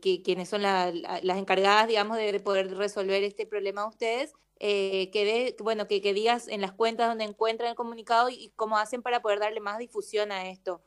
que 0.00 0.22
quienes 0.22 0.48
son 0.48 0.62
la- 0.62 0.92
la- 0.92 1.20
las 1.22 1.38
encargadas, 1.38 1.88
digamos, 1.88 2.16
de 2.18 2.38
poder 2.40 2.74
resolver 2.76 3.22
este 3.22 3.46
problema 3.46 3.82
a 3.82 3.88
ustedes, 3.88 4.32
eh, 4.58 5.10
que 5.10 5.24
de, 5.24 5.56
bueno, 5.62 5.86
que, 5.86 6.00
que 6.00 6.14
digas 6.14 6.48
en 6.48 6.60
las 6.60 6.72
cuentas 6.72 7.08
donde 7.08 7.24
encuentran 7.24 7.70
el 7.70 7.76
comunicado 7.76 8.28
y, 8.28 8.52
cómo 8.56 8.78
hacen 8.78 9.02
para 9.02 9.20
poder 9.20 9.38
darle 9.38 9.60
más 9.60 9.78
difusión 9.78 10.32
a 10.32 10.48
esto. 10.48 10.82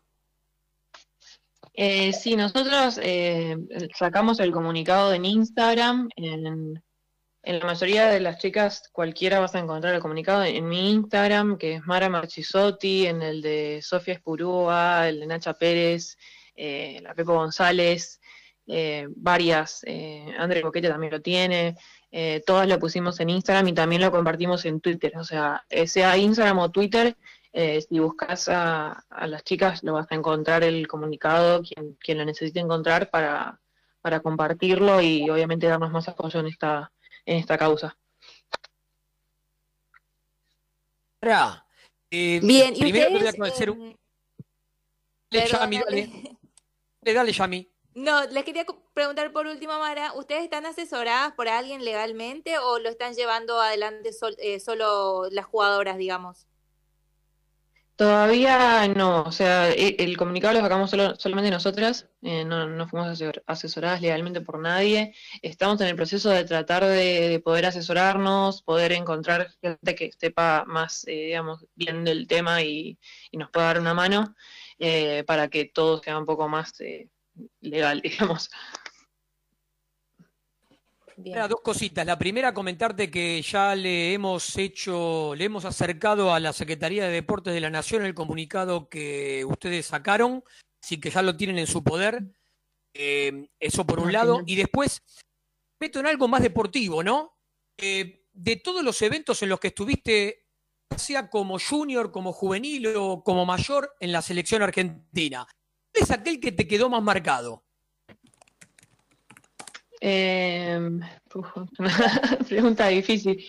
Eh, 1.74 2.12
sí, 2.14 2.36
nosotros 2.36 3.00
eh, 3.02 3.56
sacamos 3.98 4.40
el 4.40 4.52
comunicado 4.52 5.14
en 5.14 5.26
Instagram. 5.26 6.10
En, 6.16 6.82
en 7.44 7.60
la 7.60 7.66
mayoría 7.66 8.10
de 8.10 8.20
las 8.20 8.38
chicas, 8.40 8.90
cualquiera 8.92 9.40
vas 9.40 9.56
a 9.56 9.60
encontrar 9.60 9.96
el 9.96 10.02
comunicado 10.02 10.44
en 10.44 10.68
mi 10.68 10.92
Instagram, 10.92 11.58
que 11.58 11.76
es 11.76 11.86
Mara 11.86 12.10
Marchisotti, 12.10 13.08
en 13.08 13.22
el 13.22 13.42
de 13.42 13.80
Sofía 13.82 14.16
Espurúa, 14.16 15.08
el 15.08 15.22
de 15.22 15.28
Nacha 15.28 15.54
Pérez, 15.54 16.18
eh, 16.56 17.00
la 17.02 17.16
Pepo 17.16 17.34
González, 17.34 18.20
eh, 18.68 19.08
varias. 19.16 19.82
Eh, 19.86 20.26
André 20.38 20.62
Coquete 20.62 20.90
también 20.90 21.14
lo 21.14 21.22
tiene. 21.22 21.76
Eh, 22.12 22.41
todas 22.45 22.68
lo 22.68 22.80
pusimos 22.80 23.20
en 23.20 23.30
Instagram 23.30 23.68
y 23.68 23.74
también 23.74 24.01
lo 24.01 24.12
compartimos 24.12 24.66
en 24.66 24.82
Twitter. 24.82 25.18
O 25.18 25.24
sea, 25.24 25.64
eh, 25.70 25.88
sea 25.88 26.18
Instagram 26.18 26.60
o 26.60 26.72
Twitter, 26.72 27.16
eh, 27.53 27.82
si 27.82 27.99
buscas 27.99 28.47
a, 28.49 29.05
a 29.10 29.28
las 29.28 29.43
chicas, 29.43 29.84
lo 29.84 29.93
vas 29.93 30.07
a 30.12 30.16
encontrar 30.16 30.64
el 30.64 30.88
comunicado, 30.88 31.62
quien, 31.64 31.95
quien 31.95 32.18
lo 32.18 32.26
necesite 32.26 32.60
encontrar 32.60 33.10
para, 33.10 33.60
para 34.01 34.20
compartirlo 34.20 35.01
y 35.01 35.30
obviamente 35.30 35.68
darnos 35.68 35.91
más 35.91 36.07
apoyo 36.07 36.39
en 36.39 36.47
esta, 36.47 36.91
en 37.26 37.38
esta 37.38 37.57
causa. 37.57 37.97
Ahora, 41.22 41.66
eh, 42.12 42.39
Bien, 42.41 42.74
y 42.76 42.80
primero 42.80 43.07
te 43.07 43.12
voy 43.12 43.28
a 43.28 43.30
ustedes, 43.30 43.53
hacer 43.53 43.68
eh, 43.68 43.72
un... 43.72 43.99
Dale, 45.32 45.47
Yami, 45.47 45.80
dale. 45.80 46.10
Dale, 47.01 47.14
dale, 47.14 47.32
Yami. 47.32 47.70
No, 48.06 48.14
les 48.28 48.43
quería 48.45 48.66
preguntar 48.93 49.32
por 49.34 49.45
último, 49.47 49.78
Mara, 49.78 50.14
¿ustedes 50.14 50.43
están 50.43 50.66
asesoradas 50.66 51.34
por 51.34 51.47
alguien 51.50 51.84
legalmente 51.86 52.58
o 52.58 52.80
lo 52.80 52.89
están 52.89 53.14
llevando 53.14 53.60
adelante 53.62 54.14
sol- 54.14 54.36
eh, 54.39 54.60
solo 54.60 55.28
las 55.32 55.45
jugadoras, 55.45 55.97
digamos? 55.97 56.47
Todavía 57.95 58.88
no, 58.88 59.24
o 59.24 59.32
sea, 59.34 59.72
e- 59.72 59.97
el 60.00 60.16
comunicado 60.16 60.54
lo 60.54 60.62
sacamos 60.62 60.89
solo, 60.89 61.16
solamente 61.18 61.52
nosotras, 61.52 62.08
eh, 62.22 62.45
no, 62.45 62.88
fuimos 62.88 63.10
asesor- 63.10 63.43
asesoradas 63.45 64.02
legalmente 64.02 64.39
por 64.39 64.58
nadie. 64.60 65.14
Estamos 65.41 65.82
en 65.82 65.88
el 65.88 65.95
proceso 65.97 66.30
de 66.30 66.45
tratar 66.45 66.86
de, 66.86 67.28
de 67.30 67.39
poder 67.41 67.66
asesorarnos, 67.66 68.62
poder 68.64 68.93
encontrar 68.93 69.50
gente 69.62 69.95
que 69.95 70.12
sepa 70.18 70.64
más, 70.66 71.06
eh, 71.08 71.12
digamos, 71.28 71.66
bien 71.76 72.06
del 72.06 72.26
tema 72.28 72.62
y, 72.64 72.97
y 73.32 73.38
nos 73.38 73.50
pueda 73.52 73.68
dar 73.68 73.80
una 73.82 73.93
mano 73.93 74.34
eh, 74.80 75.26
para 75.28 75.50
que 75.50 75.66
todo 75.66 76.02
sea 76.02 76.18
un 76.18 76.26
poco 76.26 76.47
más 76.47 76.80
eh, 76.80 77.10
legal, 77.62 78.02
digamos. 78.04 78.50
Ahora, 81.28 81.48
dos 81.50 81.60
cositas. 81.62 82.06
La 82.06 82.18
primera, 82.18 82.54
comentarte 82.54 83.12
que 83.12 83.42
ya 83.42 83.76
le 83.76 84.14
hemos 84.14 84.58
hecho, 84.58 85.36
le 85.36 85.46
hemos 85.46 85.66
acercado 85.66 86.34
a 86.34 86.40
la 86.40 86.54
Secretaría 86.54 87.06
de 87.06 87.12
Deportes 87.12 87.54
de 87.54 87.60
la 87.60 87.70
Nación 87.70 88.06
el 88.06 88.14
comunicado 88.14 88.88
que 88.88 89.44
ustedes 89.46 89.88
sacaron, 89.88 90.44
así 90.82 91.00
que 91.00 91.10
ya 91.10 91.22
lo 91.22 91.36
tienen 91.36 91.58
en 91.60 91.68
su 91.68 91.84
poder. 91.84 92.24
Eh, 92.94 93.50
eso 93.60 93.86
por 93.86 94.00
un 94.00 94.10
Ah, 94.10 94.14
lado. 94.14 94.42
Y 94.46 94.56
después, 94.56 95.02
meto 95.80 96.00
en 96.00 96.08
algo 96.08 96.28
más 96.30 96.42
deportivo, 96.42 97.04
¿no? 97.04 97.38
Eh, 97.78 98.24
de 98.32 98.56
todos 98.56 98.84
los 98.84 99.02
eventos 99.02 99.44
en 99.44 99.50
los 99.50 99.60
que 99.60 99.68
estuviste, 99.70 100.46
ya 100.90 100.98
sea 100.98 101.30
como 101.30 101.60
junior, 101.60 102.12
como 102.12 102.32
juvenil 102.32 102.96
o 102.96 103.24
como 103.24 103.46
mayor 103.46 103.94
en 104.00 104.14
la 104.14 104.22
selección 104.22 104.62
argentina, 104.62 105.46
¿cuál 105.46 105.59
es 105.94 106.12
aquel 106.12 106.40
que 106.40 106.52
te 106.52 106.68
quedó 106.68 106.90
más 106.90 107.02
marcado? 107.02 107.64
Una 110.02 111.12
pregunta 112.48 112.88
difícil. 112.88 113.46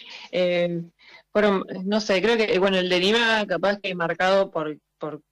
Fueron, 1.32 1.64
no 1.84 2.00
sé, 2.00 2.20
creo 2.20 2.36
que, 2.36 2.58
bueno, 2.58 2.78
el 2.78 2.88
de 2.88 2.98
Lima 2.98 3.46
capaz 3.46 3.78
que 3.80 3.94
marcado 3.94 4.50
por, 4.50 4.78
por 4.98 5.22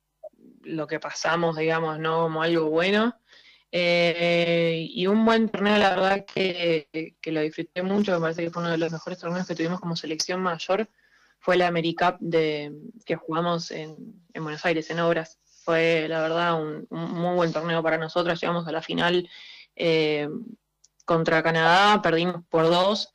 lo 0.63 0.87
que 0.87 1.01
pasamos, 1.01 1.57
digamos, 1.57 1.99
¿no? 1.99 2.23
Como 2.23 2.43
algo 2.43 2.71
bueno. 2.71 3.19
Eh, 3.73 4.87
y 4.91 5.07
un 5.07 5.25
buen 5.25 5.49
torneo, 5.49 5.77
la 5.77 5.91
verdad 5.91 6.25
que, 6.25 6.89
que 7.21 7.33
lo 7.33 7.41
disfruté 7.43 7.83
mucho, 7.83 8.13
me 8.13 8.21
parece 8.21 8.45
que 8.45 8.51
fue 8.51 8.63
uno 8.63 8.71
de 8.73 8.79
los 8.79 8.93
mejores 8.93 9.19
torneos 9.19 9.47
que 9.47 9.55
tuvimos 9.55 9.81
como 9.81 9.97
selección 9.97 10.41
mayor. 10.41 10.89
fue 11.41 11.57
la 11.57 11.69
AmeriCup 11.69 12.19
que 12.31 13.17
jugamos 13.17 13.71
en, 13.71 13.97
en 14.33 14.43
Buenos 14.43 14.65
Aires, 14.65 14.91
en 14.91 15.01
Obras. 15.01 15.39
Fue, 15.69 16.07
la 16.09 16.23
verdad, 16.23 16.61
un, 16.63 16.87
muy 16.91 17.35
buen 17.37 17.53
torneo 17.53 17.83
para 17.83 17.99
nosotros. 17.99 18.41
Llegamos 18.41 18.67
a 18.67 18.73
la 18.73 18.81
final 18.83 19.29
eh, 19.77 20.27
contra 21.05 21.43
Canadá, 21.43 22.01
perdimos 22.01 22.43
por 22.49 22.65
dos. 22.65 23.13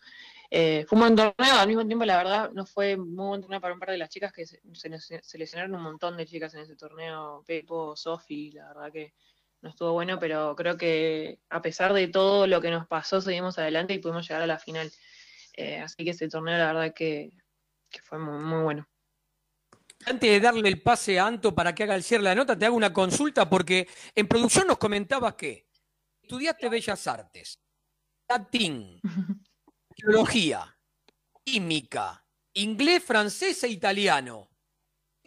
Eh, 0.51 0.85
fue 0.87 0.97
un 0.97 1.01
buen 1.01 1.15
torneo, 1.15 1.55
al 1.59 1.67
mismo 1.67 1.85
tiempo, 1.87 2.05
la 2.05 2.17
verdad, 2.17 2.51
no 2.53 2.65
fue 2.67 2.95
muy 2.95 3.27
buen 3.29 3.41
torneo 3.41 3.59
para 3.59 3.73
un 3.73 3.79
par 3.79 3.89
de 3.89 3.97
las 3.97 4.09
chicas 4.09 4.31
que 4.31 4.45
se, 4.45 4.59
se- 4.73 5.19
se 5.23 5.37
lesionaron 5.39 5.73
un 5.75 5.81
montón 5.81 6.15
de 6.15 6.27
chicas 6.27 6.53
en 6.53 6.61
ese 6.61 6.75
torneo. 6.75 7.43
Pepo, 7.47 7.95
Sofi, 7.95 8.51
la 8.51 8.67
verdad 8.67 8.91
que 8.91 9.13
no 9.61 9.69
estuvo 9.69 9.93
bueno, 9.93 10.19
pero 10.19 10.55
creo 10.55 10.77
que 10.77 11.39
a 11.49 11.61
pesar 11.63 11.93
de 11.93 12.07
todo 12.07 12.45
lo 12.47 12.61
que 12.61 12.69
nos 12.69 12.85
pasó, 12.87 13.19
seguimos 13.21 13.57
adelante 13.57 13.93
y 13.95 13.99
pudimos 13.99 14.27
llegar 14.27 14.43
a 14.43 14.47
la 14.47 14.59
final. 14.59 14.91
Eh, 15.55 15.79
así 15.79 16.03
que 16.05 16.11
ese 16.11 16.29
torneo, 16.29 16.57
la 16.57 16.67
verdad 16.73 16.93
que, 16.95 17.31
que 17.91 18.01
fue 18.03 18.19
muy, 18.19 18.43
muy 18.43 18.63
bueno. 18.63 18.87
Antes 20.05 20.29
de 20.29 20.39
darle 20.39 20.67
el 20.69 20.81
pase 20.81 21.19
a 21.19 21.27
Anto 21.27 21.55
para 21.55 21.73
que 21.73 21.83
haga 21.83 21.95
el 21.95 22.03
cierre 22.03 22.23
de 22.23 22.29
la 22.29 22.35
nota, 22.35 22.57
te 22.57 22.65
hago 22.65 22.75
una 22.75 22.93
consulta 22.93 23.49
porque 23.49 23.87
en 24.15 24.27
producción 24.27 24.67
nos 24.67 24.77
comentabas 24.77 25.35
que 25.35 25.67
estudiaste 26.21 26.69
Bellas 26.69 27.07
Artes, 27.07 27.59
latín, 28.27 28.99
teología, 29.95 30.77
química, 31.43 32.25
inglés, 32.53 33.03
francés 33.03 33.63
e 33.63 33.69
italiano. 33.69 34.49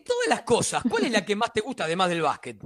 Todas 0.04 0.28
las 0.28 0.42
cosas, 0.42 0.82
¿cuál 0.88 1.04
es 1.04 1.12
la 1.12 1.24
que 1.24 1.36
más 1.36 1.52
te 1.52 1.60
gusta 1.60 1.84
además 1.84 2.08
del 2.08 2.22
básquet? 2.22 2.58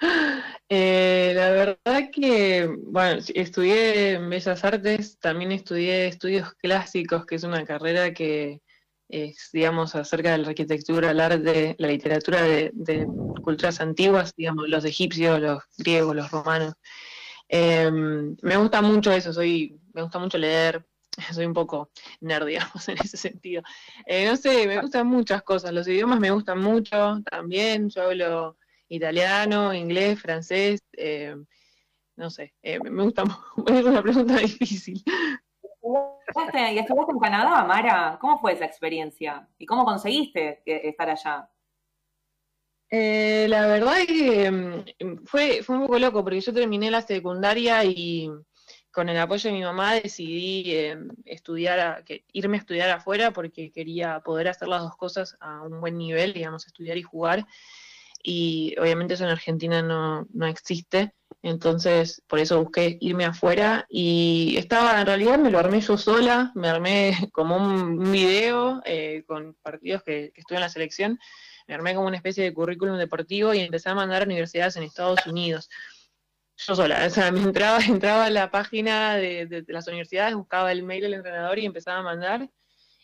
Eh, 0.70 1.32
la 1.34 1.50
verdad 1.50 2.10
que, 2.12 2.68
bueno, 2.88 3.22
estudié 3.34 4.12
en 4.12 4.28
Bellas 4.28 4.62
Artes, 4.62 5.18
también 5.18 5.50
estudié 5.50 6.08
estudios 6.08 6.52
clásicos, 6.56 7.24
que 7.24 7.36
es 7.36 7.44
una 7.44 7.64
carrera 7.64 8.12
que 8.12 8.60
es, 9.08 9.50
digamos, 9.52 9.94
acerca 9.94 10.32
de 10.32 10.38
la 10.38 10.48
arquitectura, 10.48 11.10
el 11.10 11.20
arte, 11.20 11.74
la 11.78 11.88
literatura 11.88 12.42
de, 12.42 12.70
de 12.74 13.08
culturas 13.42 13.80
antiguas, 13.80 14.34
digamos, 14.36 14.68
los 14.68 14.84
egipcios, 14.84 15.40
los 15.40 15.62
griegos, 15.78 16.14
los 16.14 16.30
romanos. 16.30 16.74
Eh, 17.48 17.90
me 17.90 18.56
gusta 18.56 18.82
mucho 18.82 19.10
eso, 19.12 19.32
soy, 19.32 19.80
me 19.94 20.02
gusta 20.02 20.18
mucho 20.18 20.38
leer, 20.38 20.86
soy 21.32 21.46
un 21.46 21.54
poco 21.54 21.90
nerd, 22.20 22.46
digamos, 22.46 22.88
en 22.88 22.98
ese 23.02 23.16
sentido. 23.16 23.62
Eh, 24.06 24.26
no 24.26 24.36
sé, 24.36 24.66
me 24.66 24.80
gustan 24.80 25.06
muchas 25.06 25.42
cosas, 25.42 25.72
los 25.72 25.88
idiomas 25.88 26.20
me 26.20 26.30
gustan 26.30 26.60
mucho 26.60 27.20
también, 27.30 27.88
yo 27.88 28.02
hablo 28.02 28.58
italiano, 28.88 29.74
inglés, 29.74 30.20
francés, 30.20 30.80
eh, 30.92 31.36
no 32.16 32.30
sé, 32.30 32.54
eh, 32.62 32.80
me 32.80 33.02
gusta, 33.02 33.22
es 33.66 33.84
una 33.84 34.02
pregunta 34.02 34.36
difícil. 34.38 35.02
¿Y 36.72 36.78
estuviste 36.78 37.12
en 37.12 37.18
Canadá, 37.18 37.64
Mara? 37.64 38.18
¿Cómo 38.20 38.38
fue 38.38 38.52
esa 38.52 38.64
experiencia? 38.64 39.48
¿Y 39.58 39.66
cómo 39.66 39.84
conseguiste 39.84 40.62
estar 40.66 41.08
allá? 41.08 41.48
Eh, 42.90 43.46
la 43.48 43.66
verdad 43.66 44.00
es 44.00 44.06
que 44.06 44.50
mm, 44.50 45.24
fue, 45.26 45.62
fue 45.62 45.76
un 45.76 45.82
poco 45.82 45.98
loco 45.98 46.24
porque 46.24 46.40
yo 46.40 46.52
terminé 46.52 46.90
la 46.90 47.02
secundaria 47.02 47.84
y 47.84 48.30
con 48.90 49.08
el 49.08 49.18
apoyo 49.18 49.50
de 49.50 49.56
mi 49.56 49.62
mamá 49.62 49.94
decidí 49.94 50.74
eh, 50.74 50.98
estudiar, 51.24 52.04
irme 52.32 52.56
a 52.56 52.60
estudiar 52.60 52.90
afuera 52.90 53.30
porque 53.30 53.70
quería 53.70 54.20
poder 54.20 54.48
hacer 54.48 54.68
las 54.68 54.82
dos 54.82 54.96
cosas 54.96 55.36
a 55.40 55.62
un 55.62 55.80
buen 55.80 55.96
nivel, 55.98 56.32
digamos, 56.32 56.66
estudiar 56.66 56.96
y 56.96 57.02
jugar. 57.02 57.46
Y 58.22 58.74
obviamente 58.78 59.14
eso 59.14 59.24
en 59.24 59.30
Argentina 59.30 59.82
no, 59.82 60.26
no 60.32 60.46
existe, 60.46 61.14
entonces 61.42 62.22
por 62.26 62.40
eso 62.40 62.62
busqué 62.62 62.98
irme 63.00 63.24
afuera 63.24 63.86
y 63.88 64.56
estaba, 64.58 65.00
en 65.00 65.06
realidad 65.06 65.38
me 65.38 65.50
lo 65.50 65.58
armé 65.58 65.80
yo 65.80 65.96
sola, 65.96 66.50
me 66.54 66.68
armé 66.68 67.12
como 67.32 67.56
un, 67.56 68.10
video 68.10 68.82
eh, 68.84 69.24
con 69.26 69.54
partidos 69.62 70.02
que, 70.02 70.32
que 70.34 70.40
estuve 70.40 70.56
en 70.56 70.62
la 70.62 70.68
selección 70.68 71.18
me 71.68 71.74
armé 71.74 71.94
como 71.94 72.06
una 72.06 72.16
especie 72.16 72.42
de 72.42 72.54
currículum 72.54 72.96
deportivo 72.96 73.52
y 73.52 73.60
empecé 73.60 73.90
a 73.90 73.94
mandar 73.94 74.22
a 74.22 74.24
universidades 74.24 74.76
en 74.76 74.84
Estados 74.84 75.24
Unidos. 75.26 75.68
Yo 76.56 76.74
sola, 76.74 77.06
o 77.06 77.10
sea, 77.10 77.30
me 77.32 77.42
entraba, 77.42 77.78
entraba 77.84 78.24
a 78.24 78.30
la 78.30 78.50
página 78.50 79.16
de 79.16 79.64
las 79.68 79.86
universidades, 79.86 80.34
buscaba 80.34 80.72
el 80.72 80.82
mail 80.82 81.02
del 81.02 81.14
entrenador 81.14 81.58
y 81.58 81.66
empezaba 81.66 81.98
a 81.98 82.02
mandar. 82.02 82.50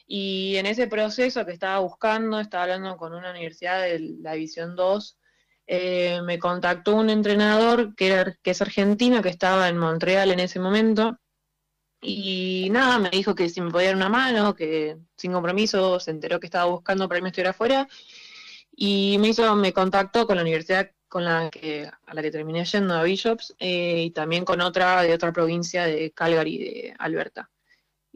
Y 0.06 0.56
en 0.56 0.66
ese 0.66 0.86
proceso 0.86 1.46
que 1.46 1.52
estaba 1.52 1.78
buscando, 1.80 2.40
estaba 2.40 2.64
hablando 2.64 2.96
con 2.96 3.14
una 3.14 3.30
universidad 3.30 3.82
de 3.82 3.98
la 4.20 4.32
División 4.32 4.76
2, 4.76 5.18
eh, 5.66 6.20
me 6.22 6.38
contactó 6.38 6.96
un 6.96 7.10
entrenador 7.10 7.94
que, 7.94 8.08
era, 8.08 8.36
que 8.42 8.50
es 8.50 8.60
argentino, 8.60 9.22
que 9.22 9.30
estaba 9.30 9.68
en 9.68 9.78
Montreal 9.78 10.30
en 10.30 10.40
ese 10.40 10.60
momento, 10.60 11.18
y 12.06 12.68
nada, 12.70 12.98
me 12.98 13.08
dijo 13.10 13.34
que 13.34 13.48
si 13.48 13.60
me 13.62 13.70
podía 13.70 13.88
dar 13.88 13.96
una 13.96 14.10
mano, 14.10 14.54
que 14.54 14.98
sin 15.16 15.32
compromiso, 15.32 15.98
se 16.00 16.10
enteró 16.10 16.38
que 16.38 16.46
estaba 16.46 16.66
buscando 16.66 17.08
para 17.08 17.18
irme 17.18 17.28
a 17.28 17.30
estudiar 17.30 17.50
afuera, 17.50 17.88
y 18.76 19.16
me 19.18 19.28
hizo, 19.28 19.54
me 19.56 19.72
contactó 19.72 20.26
con 20.26 20.36
la 20.36 20.42
universidad 20.42 20.90
con 21.08 21.24
la 21.24 21.48
que, 21.50 21.88
a 22.06 22.14
la 22.14 22.22
que 22.22 22.30
terminé 22.30 22.64
yendo, 22.64 22.94
a 22.94 23.04
Bishops, 23.04 23.54
eh, 23.58 24.04
y 24.06 24.10
también 24.10 24.44
con 24.44 24.60
otra 24.60 25.02
de 25.02 25.14
otra 25.14 25.32
provincia 25.32 25.86
de 25.86 26.10
Calgary, 26.12 26.58
de 26.58 26.94
Alberta. 26.98 27.50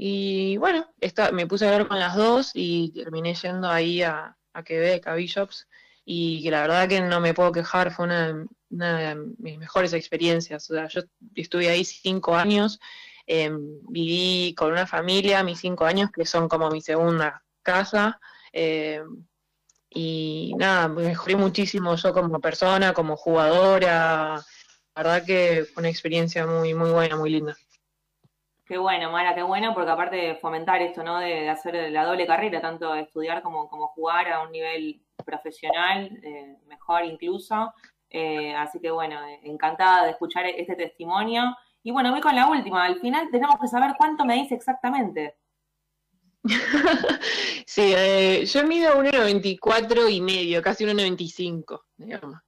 Y 0.01 0.57
bueno, 0.59 0.86
esta, 1.01 1.32
me 1.32 1.49
puse 1.49 1.66
a 1.66 1.72
hablar 1.72 1.88
con 1.88 1.99
las 1.99 2.14
dos 2.14 2.53
y 2.55 2.92
terminé 2.92 3.34
yendo 3.34 3.68
ahí 3.68 4.01
a, 4.03 4.36
a 4.53 4.62
Quebec, 4.62 5.05
a 5.09 5.14
Bishops, 5.14 5.66
y 6.05 6.40
que 6.44 6.53
la 6.53 6.61
verdad 6.62 6.88
que 6.88 7.01
no 7.01 7.20
me 7.20 7.34
puedo 7.34 7.51
quejar, 7.51 7.92
fue 7.92 8.05
una, 8.05 8.46
una 8.70 8.99
de 9.01 9.16
mis 9.38 9.59
mejores 9.59 9.92
experiencias. 9.94 10.70
O 10.70 10.74
sea, 10.74 10.86
yo 10.86 11.01
estuve 11.34 11.68
ahí 11.68 11.84
cinco 11.84 12.36
años, 12.36 12.78
eh, 13.26 13.51
viví 13.88 14.55
con 14.57 14.70
una 14.70 14.86
familia 14.86 15.42
mis 15.42 15.59
cinco 15.59 15.84
años, 15.84 16.11
que 16.12 16.24
son 16.24 16.49
como 16.49 16.70
mi 16.70 16.80
segunda 16.80 17.42
casa. 17.62 18.20
eh, 18.53 19.03
y 19.90 20.55
nada, 20.59 20.86
me 20.86 21.03
mejoré 21.03 21.34
muchísimo 21.34 21.96
yo 21.96 22.12
como 22.12 22.40
persona, 22.40 22.92
como 22.92 23.16
jugadora. 23.16 24.44
La 24.94 25.03
verdad 25.03 25.24
que 25.26 25.66
fue 25.72 25.80
una 25.80 25.88
experiencia 25.90 26.46
muy, 26.46 26.72
muy 26.74 26.90
buena, 26.90 27.16
muy 27.16 27.30
linda. 27.30 27.57
Qué 28.69 28.77
bueno, 28.77 29.11
Mara, 29.11 29.35
qué 29.35 29.43
bueno, 29.43 29.73
porque 29.73 29.91
aparte 29.91 30.16
de 30.16 30.35
fomentar 30.35 30.83
esto, 30.83 31.03
¿no? 31.03 31.19
De, 31.19 31.29
de 31.29 31.49
hacer 31.49 31.91
la 31.91 32.05
doble 32.05 32.27
carrera, 32.27 32.61
tanto 32.61 32.95
estudiar 32.95 33.43
como, 33.43 33.66
como 33.66 33.87
jugar 33.89 34.31
a 34.31 34.43
un 34.43 34.53
nivel 34.53 35.01
profesional, 35.25 36.11
eh, 36.23 36.55
mejor 36.66 37.07
incluso. 37.07 37.73
Eh, 38.11 38.55
así 38.55 38.79
que 38.79 38.91
bueno, 38.91 39.19
encantada 39.43 40.05
de 40.05 40.11
escuchar 40.11 40.45
este 40.45 40.77
testimonio. 40.77 41.57
Y 41.83 41.93
bueno, 41.93 42.11
voy 42.11 42.21
con 42.21 42.37
la 42.37 42.47
última. 42.47 42.85
Al 42.85 43.01
final 43.01 43.29
tenemos 43.31 43.59
que 43.59 43.69
saber 43.69 43.95
cuánto 43.97 44.27
me 44.27 44.35
dice 44.35 44.55
exactamente. 44.55 45.37
Sí, 47.66 47.93
eh, 47.95 48.47
yo 48.47 48.66
mido 48.66 48.95
1,94 48.95 50.11
y 50.11 50.21
medio, 50.23 50.62
casi 50.62 50.85
1,95, 50.85 51.83
digamos. 51.99 52.39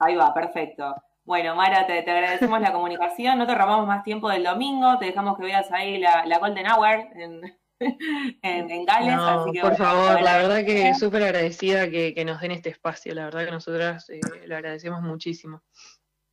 Ahí 0.00 0.16
va, 0.16 0.34
perfecto. 0.34 0.94
Bueno, 1.28 1.54
Mara, 1.54 1.86
te, 1.86 2.00
te 2.00 2.10
agradecemos 2.10 2.58
la 2.58 2.72
comunicación. 2.72 3.36
No 3.36 3.46
te 3.46 3.54
robamos 3.54 3.86
más 3.86 4.02
tiempo 4.02 4.30
del 4.30 4.44
domingo. 4.44 4.98
Te 4.98 5.04
dejamos 5.04 5.36
que 5.36 5.44
veas 5.44 5.70
ahí 5.72 5.98
la, 5.98 6.24
la 6.24 6.38
Golden 6.38 6.66
Hour 6.66 7.06
en, 7.16 7.58
en, 8.42 8.70
en 8.70 8.84
Gales. 8.86 9.14
No, 9.14 9.26
así 9.26 9.52
que, 9.52 9.60
por 9.60 9.76
bueno, 9.76 9.84
favor, 9.84 10.22
la 10.22 10.38
verdad 10.38 10.64
que 10.64 10.94
súper 10.94 11.24
agradecida 11.24 11.90
que, 11.90 12.14
que 12.14 12.24
nos 12.24 12.40
den 12.40 12.52
este 12.52 12.70
espacio, 12.70 13.14
la 13.14 13.26
verdad 13.26 13.44
que 13.44 13.50
nosotras 13.50 14.08
eh, 14.08 14.20
lo 14.46 14.56
agradecemos 14.56 15.02
muchísimo. 15.02 15.60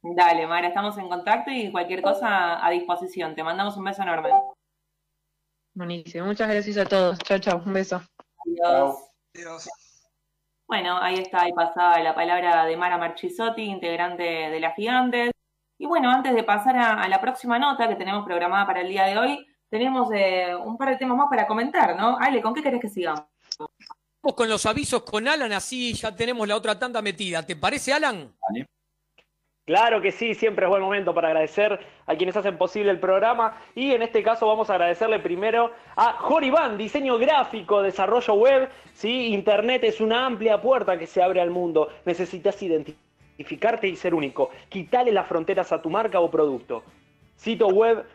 Dale, 0.01 0.47
Mara, 0.47 0.69
estamos 0.69 0.97
en 0.97 1.09
contacto 1.09 1.51
y 1.51 1.73
cualquier 1.73 2.01
cosa 2.01 2.65
a 2.65 2.69
disposición. 2.69 3.35
Te 3.35 3.43
mandamos 3.43 3.75
un 3.75 3.83
beso 3.83 4.01
enorme. 4.01 4.29
Buenísimo, 5.73 6.25
muchas 6.25 6.47
gracias 6.47 6.77
a 6.77 6.85
todos. 6.85 7.19
Chao, 7.19 7.39
chao, 7.39 7.61
un 7.65 7.73
beso. 7.73 8.01
Adiós. 8.45 9.67
Bueno, 10.67 10.97
ahí 10.99 11.15
está, 11.15 11.43
ahí 11.43 11.53
pasaba 11.53 11.99
la 11.99 12.15
palabra 12.15 12.65
de 12.65 12.75
Mara 12.75 12.97
Marchisotti, 12.97 13.63
integrante 13.63 14.23
de 14.23 14.59
las 14.59 14.75
Gigantes. 14.75 15.31
Y 15.77 15.85
bueno, 15.85 16.09
antes 16.09 16.33
de 16.33 16.43
pasar 16.43 16.75
a, 16.77 17.03
a 17.03 17.07
la 17.07 17.21
próxima 17.21 17.59
nota 17.59 17.87
que 17.87 17.95
tenemos 17.95 18.25
programada 18.25 18.65
para 18.65 18.81
el 18.81 18.87
día 18.87 19.05
de 19.05 19.17
hoy, 19.17 19.45
tenemos 19.69 20.09
eh, 20.13 20.55
un 20.55 20.77
par 20.77 20.89
de 20.89 20.97
temas 20.97 21.17
más 21.17 21.27
para 21.29 21.45
comentar, 21.45 21.95
¿no? 21.95 22.17
Ale, 22.19 22.41
¿con 22.41 22.53
qué 22.53 22.63
querés 22.63 22.81
que 22.81 22.89
sigamos? 22.89 23.25
Vamos 23.59 24.35
con 24.35 24.49
los 24.49 24.65
avisos 24.65 25.03
con 25.03 25.27
Alan, 25.27 25.51
así 25.51 25.93
ya 25.93 26.15
tenemos 26.15 26.47
la 26.47 26.55
otra 26.55 26.79
tanda 26.79 27.01
metida. 27.01 27.43
¿Te 27.43 27.55
parece, 27.55 27.93
Alan? 27.93 28.33
Claro 29.65 29.99
que 29.99 30.11
sí, 30.11 30.35
siempre 30.35 30.65
es 30.65 30.69
buen 30.69 30.83
momento 30.83 31.15
para 31.15 31.29
agradecer 31.29 31.79
a 32.05 32.15
quienes 32.15 32.37
hacen 32.37 32.55
posible 32.55 32.91
el 32.91 32.99
programa 32.99 33.59
y 33.73 33.93
en 33.93 34.03
este 34.03 34.21
caso 34.21 34.45
vamos 34.45 34.69
a 34.69 34.75
agradecerle 34.75 35.17
primero 35.17 35.71
a 35.95 36.13
Joriban, 36.13 36.77
diseño 36.77 37.17
gráfico, 37.17 37.81
desarrollo 37.81 38.35
web, 38.35 38.69
¿sí? 38.93 39.33
Internet 39.33 39.83
es 39.83 40.01
una 40.01 40.27
amplia 40.27 40.61
puerta 40.61 40.99
que 40.99 41.07
se 41.07 41.23
abre 41.23 41.41
al 41.41 41.49
mundo, 41.49 41.89
necesitas 42.05 42.61
identificarte 42.61 43.87
y 43.87 43.95
ser 43.95 44.13
único, 44.13 44.51
quitale 44.69 45.11
las 45.11 45.25
fronteras 45.25 45.71
a 45.71 45.81
tu 45.81 45.89
marca 45.89 46.19
o 46.19 46.29
producto. 46.29 46.83
Sitio 47.35 47.69
web 47.69 48.05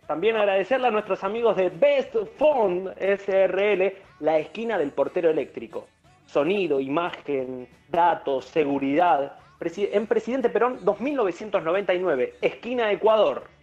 También 0.06 0.36
agradecerle 0.36 0.88
a 0.88 0.90
nuestros 0.90 1.24
amigos 1.24 1.56
de 1.56 1.70
Best 1.70 2.14
Phone 2.38 2.92
SRL, 2.98 3.92
la 4.20 4.38
esquina 4.38 4.78
del 4.78 4.92
portero 4.92 5.30
eléctrico. 5.30 5.86
Sonido, 6.26 6.78
imagen, 6.78 7.66
datos, 7.88 8.44
seguridad. 8.44 9.38
En 9.60 10.06
Presidente 10.06 10.50
Perón 10.50 10.84
2999, 10.84 12.34
esquina 12.42 12.92
Ecuador. 12.92 13.53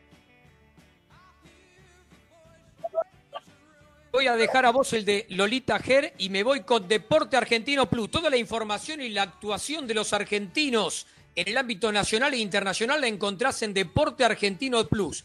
Voy 4.12 4.28
a 4.28 4.36
dejar 4.36 4.66
a 4.66 4.72
vos 4.72 4.92
el 4.92 5.06
de 5.06 5.26
Lolita 5.30 5.80
Ger 5.80 6.14
y 6.18 6.30
me 6.30 6.44
voy 6.44 6.64
con 6.64 6.86
Deporte 6.86 7.38
Argentino 7.38 7.90
Plus. 7.90 8.12
Toda 8.12 8.30
la 8.30 8.36
información 8.36 9.02
y 9.02 9.08
la 9.08 9.22
actuación 9.22 9.88
de 9.88 9.94
los 9.94 10.12
argentinos 10.12 11.08
en 11.34 11.48
el 11.48 11.58
ámbito 11.58 11.94
nacional 11.94 12.34
e 12.34 12.38
internacional 12.38 13.00
la 13.00 13.08
encontrás 13.08 13.64
en 13.64 13.74
Deporte 13.74 14.26
Argentino 14.26 14.86
Plus. 14.86 15.24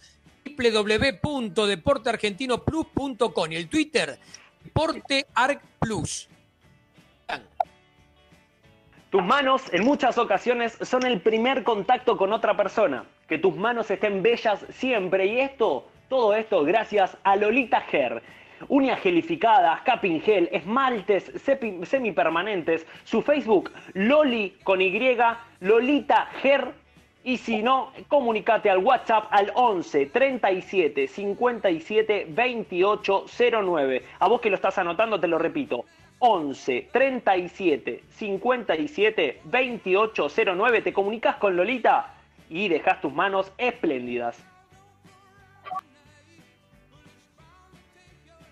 www.deporteargentinoplus.com 0.57 3.53
y 3.53 3.57
el 3.57 3.69
Twitter 3.69 4.21
Deporte 4.63 5.27
Arc 5.35 5.61
Plus. 5.81 6.29
Tus 9.11 9.25
manos 9.25 9.63
en 9.73 9.85
muchas 9.85 10.17
ocasiones 10.17 10.79
son 10.83 11.05
el 11.05 11.21
primer 11.21 11.65
contacto 11.65 12.17
con 12.17 12.33
otra 12.33 12.57
persona. 12.57 13.05
Que 13.29 13.39
tus 13.39 13.57
manos 13.57 13.91
estén 13.91 14.23
bellas 14.23 14.65
siempre 14.71 15.27
y 15.27 15.41
esto, 15.41 15.89
todo 16.09 16.37
esto 16.37 16.63
gracias 16.63 17.17
a 17.25 17.35
Lolita 17.35 17.81
Ger. 17.81 18.23
Uñas 18.69 19.01
gelificadas, 19.01 19.81
capping 19.83 20.21
gel, 20.21 20.49
esmaltes 20.53 21.31
semipermanentes. 21.85 22.87
Su 23.05 23.23
Facebook, 23.23 23.71
Loli 23.95 24.57
con 24.65 24.81
Y, 24.81 25.17
Lolita 25.61 26.29
Ger. 26.43 26.73
Y 27.25 27.39
si 27.39 27.61
no, 27.63 27.93
comunicate 28.09 28.71
al 28.71 28.79
WhatsApp 28.79 29.27
al 29.31 29.51
11 29.55 30.07
37 30.07 31.09
57 31.09 32.27
28 32.29 33.25
09. 33.65 34.03
A 34.21 34.29
vos 34.29 34.41
que 34.41 34.49
lo 34.49 34.57
estás 34.57 34.79
anotando, 34.79 35.19
te 35.19 35.27
lo 35.27 35.39
repito. 35.39 35.85
11 36.21 36.89
37 36.93 38.05
57 38.09 39.41
28 39.45 40.29
09. 40.57 40.83
Te 40.83 40.93
comunicas 40.93 41.37
con 41.37 41.57
Lolita 41.57 42.15
y 42.49 42.69
dejas 42.69 43.01
tus 43.01 43.13
manos 43.13 43.53
espléndidas. 43.59 44.43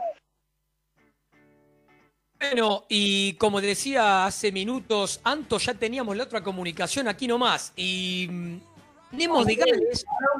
Bueno, 2.50 2.84
y 2.88 3.34
como 3.34 3.60
decía 3.60 4.26
hace 4.26 4.52
minutos, 4.52 5.20
Anto, 5.24 5.58
ya 5.58 5.74
teníamos 5.74 6.16
la 6.16 6.24
otra 6.24 6.42
comunicación 6.42 7.08
aquí 7.08 7.26
nomás. 7.26 7.72
Y 7.74 8.28
mm, 8.30 8.60
tenemos 9.10 9.46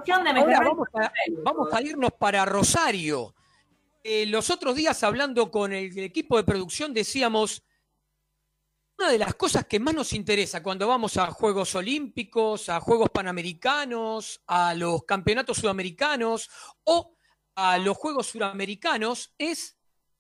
Ahora 0.07 0.33
Mejor 0.33 0.65
vamos 0.65 0.89
a, 0.95 1.13
vamos 1.43 1.73
a 1.73 1.83
irnos 1.83 2.11
para 2.19 2.45
Rosario. 2.45 3.35
Eh, 4.03 4.27
los 4.27 4.51
otros 4.51 4.77
días, 4.77 5.03
hablando 5.03 5.51
con 5.51 5.73
el 5.73 5.99
equipo 5.99 6.37
de 6.37 6.45
producción, 6.45 6.93
decíamos. 6.93 7.63
Una 8.97 9.11
de 9.11 9.19
las 9.19 9.35
cosas 9.35 9.67
que 9.67 9.81
más 9.81 9.93
nos 9.93 10.13
interesa 10.13 10.63
cuando 10.63 10.87
vamos 10.87 11.17
a 11.17 11.27
Juegos 11.33 11.75
Olímpicos, 11.75 12.69
a 12.69 12.79
Juegos 12.79 13.11
Panamericanos, 13.11 14.41
a 14.47 14.73
los 14.75 15.03
Campeonatos 15.03 15.57
Sudamericanos 15.57 16.49
o 16.85 17.17
a 17.57 17.79
los 17.79 17.97
Juegos 17.97 18.29
Suramericanos 18.29 19.35
es 19.37 19.77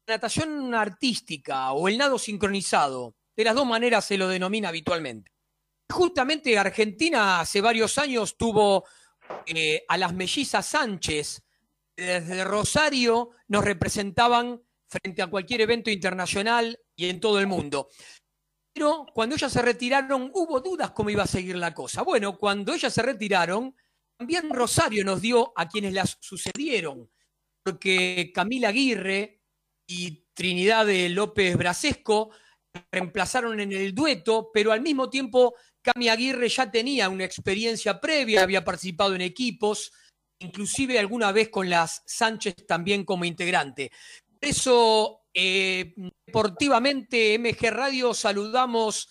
natación 0.06 0.74
artística 0.74 1.72
o 1.72 1.88
el 1.88 1.98
nado 1.98 2.18
sincronizado. 2.18 3.14
De 3.36 3.44
las 3.44 3.54
dos 3.54 3.66
maneras 3.66 4.04
se 4.04 4.18
lo 4.18 4.28
denomina 4.28 4.68
habitualmente. 4.68 5.32
Justamente 5.90 6.58
Argentina 6.58 7.40
hace 7.40 7.60
varios 7.60 7.98
años 7.98 8.36
tuvo 8.36 8.84
eh, 9.46 9.84
a 9.88 9.96
las 9.96 10.14
mellizas 10.14 10.66
Sánchez 10.66 11.42
desde 11.96 12.44
Rosario 12.44 13.30
nos 13.48 13.64
representaban 13.64 14.60
frente 14.86 15.22
a 15.22 15.28
cualquier 15.28 15.60
evento 15.60 15.90
internacional 15.90 16.78
y 16.96 17.08
en 17.08 17.20
todo 17.20 17.38
el 17.38 17.46
mundo. 17.46 17.88
Pero 18.72 19.06
cuando 19.14 19.36
ellas 19.36 19.52
se 19.52 19.62
retiraron 19.62 20.30
hubo 20.34 20.60
dudas 20.60 20.90
cómo 20.90 21.10
iba 21.10 21.22
a 21.22 21.28
seguir 21.28 21.56
la 21.56 21.72
cosa. 21.72 22.02
Bueno, 22.02 22.36
cuando 22.36 22.74
ellas 22.74 22.92
se 22.92 23.02
retiraron, 23.02 23.74
también 24.16 24.50
Rosario 24.50 25.04
nos 25.04 25.20
dio 25.20 25.52
a 25.56 25.68
quienes 25.68 25.92
las 25.92 26.18
sucedieron, 26.20 27.10
porque 27.62 28.32
Camila 28.34 28.68
Aguirre 28.68 29.43
y 29.86 30.24
Trinidad 30.34 30.86
de 30.86 31.08
López 31.08 31.56
Brasesco 31.56 32.30
reemplazaron 32.90 33.60
en 33.60 33.72
el 33.72 33.94
dueto, 33.94 34.50
pero 34.52 34.72
al 34.72 34.80
mismo 34.80 35.08
tiempo 35.08 35.54
Cami 35.82 36.08
Aguirre 36.08 36.48
ya 36.48 36.70
tenía 36.70 37.08
una 37.08 37.24
experiencia 37.24 38.00
previa, 38.00 38.42
había 38.42 38.64
participado 38.64 39.14
en 39.14 39.20
equipos, 39.20 39.92
inclusive 40.38 40.98
alguna 40.98 41.30
vez 41.30 41.50
con 41.50 41.68
las 41.68 42.02
Sánchez 42.06 42.66
también 42.66 43.04
como 43.04 43.24
integrante. 43.24 43.92
Por 44.40 44.48
eso, 44.48 45.22
eh, 45.32 45.94
deportivamente, 46.26 47.38
MG 47.38 47.70
Radio, 47.70 48.14
saludamos 48.14 49.08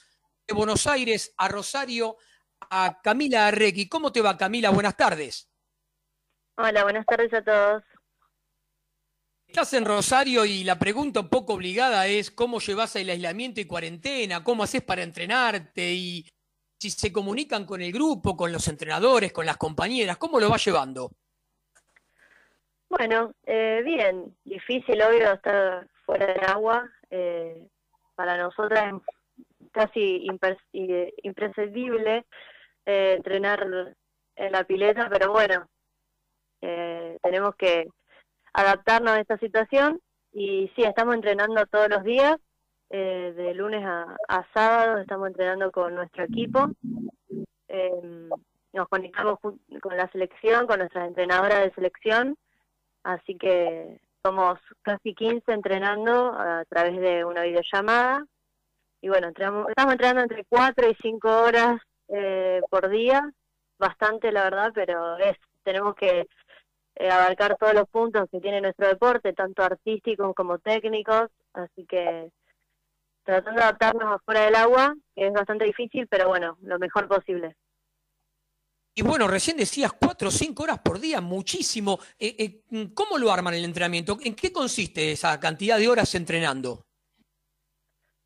de 0.48 0.54
Buenos 0.54 0.88
Aires 0.88 1.34
a 1.38 1.48
Rosario 1.48 2.18
a 2.70 3.00
Camila 3.02 3.48
Arregui. 3.48 3.88
¿Cómo 3.88 4.12
te 4.12 4.22
va, 4.22 4.38
Camila? 4.38 4.70
Buenas 4.72 4.98
tardes. 4.98 5.50
Hola, 6.58 6.84
buenas 6.84 7.06
tardes 7.06 7.34
a 7.34 7.44
todos. 7.44 7.84
Estás 9.54 9.74
en 9.76 9.86
Rosario 9.86 10.45
y 10.45 10.64
la 10.64 10.80
pregunta 10.80 11.20
un 11.20 11.30
poco 11.30 11.54
obligada 11.54 12.08
es 12.08 12.32
cómo 12.32 12.60
llevas 12.60 12.95
el 12.95 13.08
aislamiento 13.12 13.62
y 13.62 13.66
cuarentena, 13.66 14.43
cómo 14.43 14.64
haces 14.64 14.82
para 14.82 15.04
entrenarte 15.04 15.93
y 15.93 16.26
si 16.80 16.89
se 16.89 17.14
comunican 17.14 17.64
con 17.64 17.80
el 17.80 17.91
grupo, 17.91 18.36
con 18.36 18.51
los 18.51 18.68
entrenadores, 18.68 19.32
con 19.32 19.45
las 19.45 19.58
compañeras, 19.58 20.18
¿cómo 20.18 20.39
lo 20.39 20.49
vas 20.49 20.66
llevando? 20.66 21.12
Bueno, 22.89 23.36
eh, 23.45 23.84
bien, 23.86 24.36
difícil, 24.43 24.99
obvio, 25.04 25.34
estar 25.34 25.88
fuera 26.04 26.26
del 26.34 26.43
agua. 26.45 26.89
eh, 27.12 27.68
para 28.16 28.36
nosotras 28.38 28.91
es 29.62 29.70
casi 29.72 30.26
i- 30.74 31.14
imprescindible 31.22 32.26
eh, 32.88 33.14
entrenar 33.18 33.95
en 34.36 34.51
la 34.51 34.64
pileta, 34.64 35.08
pero 35.12 35.32
bueno, 35.32 35.70
eh, 36.62 37.20
tenemos 37.22 37.56
que 37.56 37.88
adaptarnos 38.54 39.14
a 39.14 39.20
esta 39.20 39.38
situación 39.38 39.99
y 40.32 40.72
sí, 40.76 40.84
estamos 40.84 41.16
entrenando 41.16 41.66
todos 41.68 41.89
los 41.89 42.04
días, 42.04 42.38
eh, 42.89 43.34
de 43.36 43.54
lunes 43.54 43.84
a, 43.86 44.16
sábado 44.54 44.99
estamos 44.99 45.28
entrenando 45.28 45.72
con 45.72 45.95
nuestro 45.95 46.24
equipo. 46.24 46.70
Em, 47.68 48.30
nos 48.72 48.88
conectamos 48.88 49.39
con 49.39 49.97
la 49.97 50.08
selección, 50.12 50.68
con 50.68 50.80
nuestras 50.80 51.08
entrenadoras 51.08 51.64
de 51.64 51.74
selección, 51.74 52.38
así 53.04 53.36
que 53.36 53.99
somos 54.24 54.60
casi 54.82 55.14
15 55.14 55.51
entrenando 55.51 56.34
a 56.34 56.66
través 56.66 56.99
de 56.99 57.26
una 57.26 57.43
videollamada. 57.43 58.26
Y 59.01 59.10
bueno, 59.10 59.28
estamos 59.28 59.68
entrenando 59.76 60.22
entre 60.22 60.45
4 60.45 60.89
y 60.89 60.95
5 61.01 61.28
horas 61.30 61.82
eh, 62.08 62.62
por 62.70 62.89
día, 62.89 63.30
bastante 63.78 64.32
la 64.32 64.43
verdad, 64.43 64.72
pero 64.74 65.18
es 65.18 65.38
tenemos 65.64 65.95
que 65.95 66.28
eh, 66.96 67.10
abarcar 67.10 67.58
todos 67.58 67.74
los 67.74 67.88
puntos 67.89 68.30
que 68.32 68.39
tiene 68.39 68.62
nuestro 68.62 68.88
deporte, 68.88 69.34
tanto 69.34 69.64
artísticos 69.64 70.34
como 70.36 70.60
técnicos, 70.60 71.30
así 71.54 71.86
que 71.86 72.32
tratando 73.24 73.60
de 73.60 73.64
adaptarnos 73.64 74.16
afuera 74.16 74.41
del 74.46 74.56
agua, 74.56 74.96
que 75.16 75.28
es 75.28 75.34
bastante 75.34 75.66
difícil, 75.66 76.08
pero 76.08 76.28
bueno, 76.28 76.58
lo 76.62 76.78
mejor 76.80 77.08
posible. 77.08 77.56
Y 78.96 79.02
bueno, 79.02 79.28
recién 79.28 79.58
decías 79.58 79.91
cuatro 79.94 80.28
o 80.28 80.32
cinco 80.32 80.64
horas 80.64 80.80
por 80.80 81.00
día, 81.00 81.20
muchísimo. 81.20 82.00
Eh, 82.20 82.36
eh, 82.72 82.91
¿Cómo 82.94 83.18
lo 83.18 83.32
arman 83.32 83.56
el 83.56 83.66
entrenamiento? 83.66 84.18
¿En 84.24 84.36
qué 84.36 84.52
consiste 84.52 85.12
esa 85.12 85.39
cantidad 85.39 85.80
de 85.80 85.88
horas 85.88 86.14
entrenando? 86.14 86.86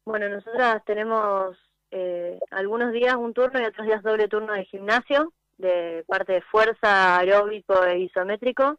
Bueno, 0.05 0.28
nosotras 0.28 0.84
tenemos 0.86 1.57
eh, 1.91 2.38
algunos 2.51 2.91
días 2.91 3.15
un 3.15 3.34
turno 3.34 3.61
y 3.61 3.65
otros 3.65 3.88
días 3.88 4.03
doble 4.03 4.28
turno 4.28 4.53
de 4.53 4.65
gimnasio, 4.65 5.34
de 5.58 6.03
parte 6.08 6.34
de 6.34 6.41
fuerza, 6.41 7.18
aeróbico 7.18 7.84
e 7.84 7.99
isométrico. 7.99 8.76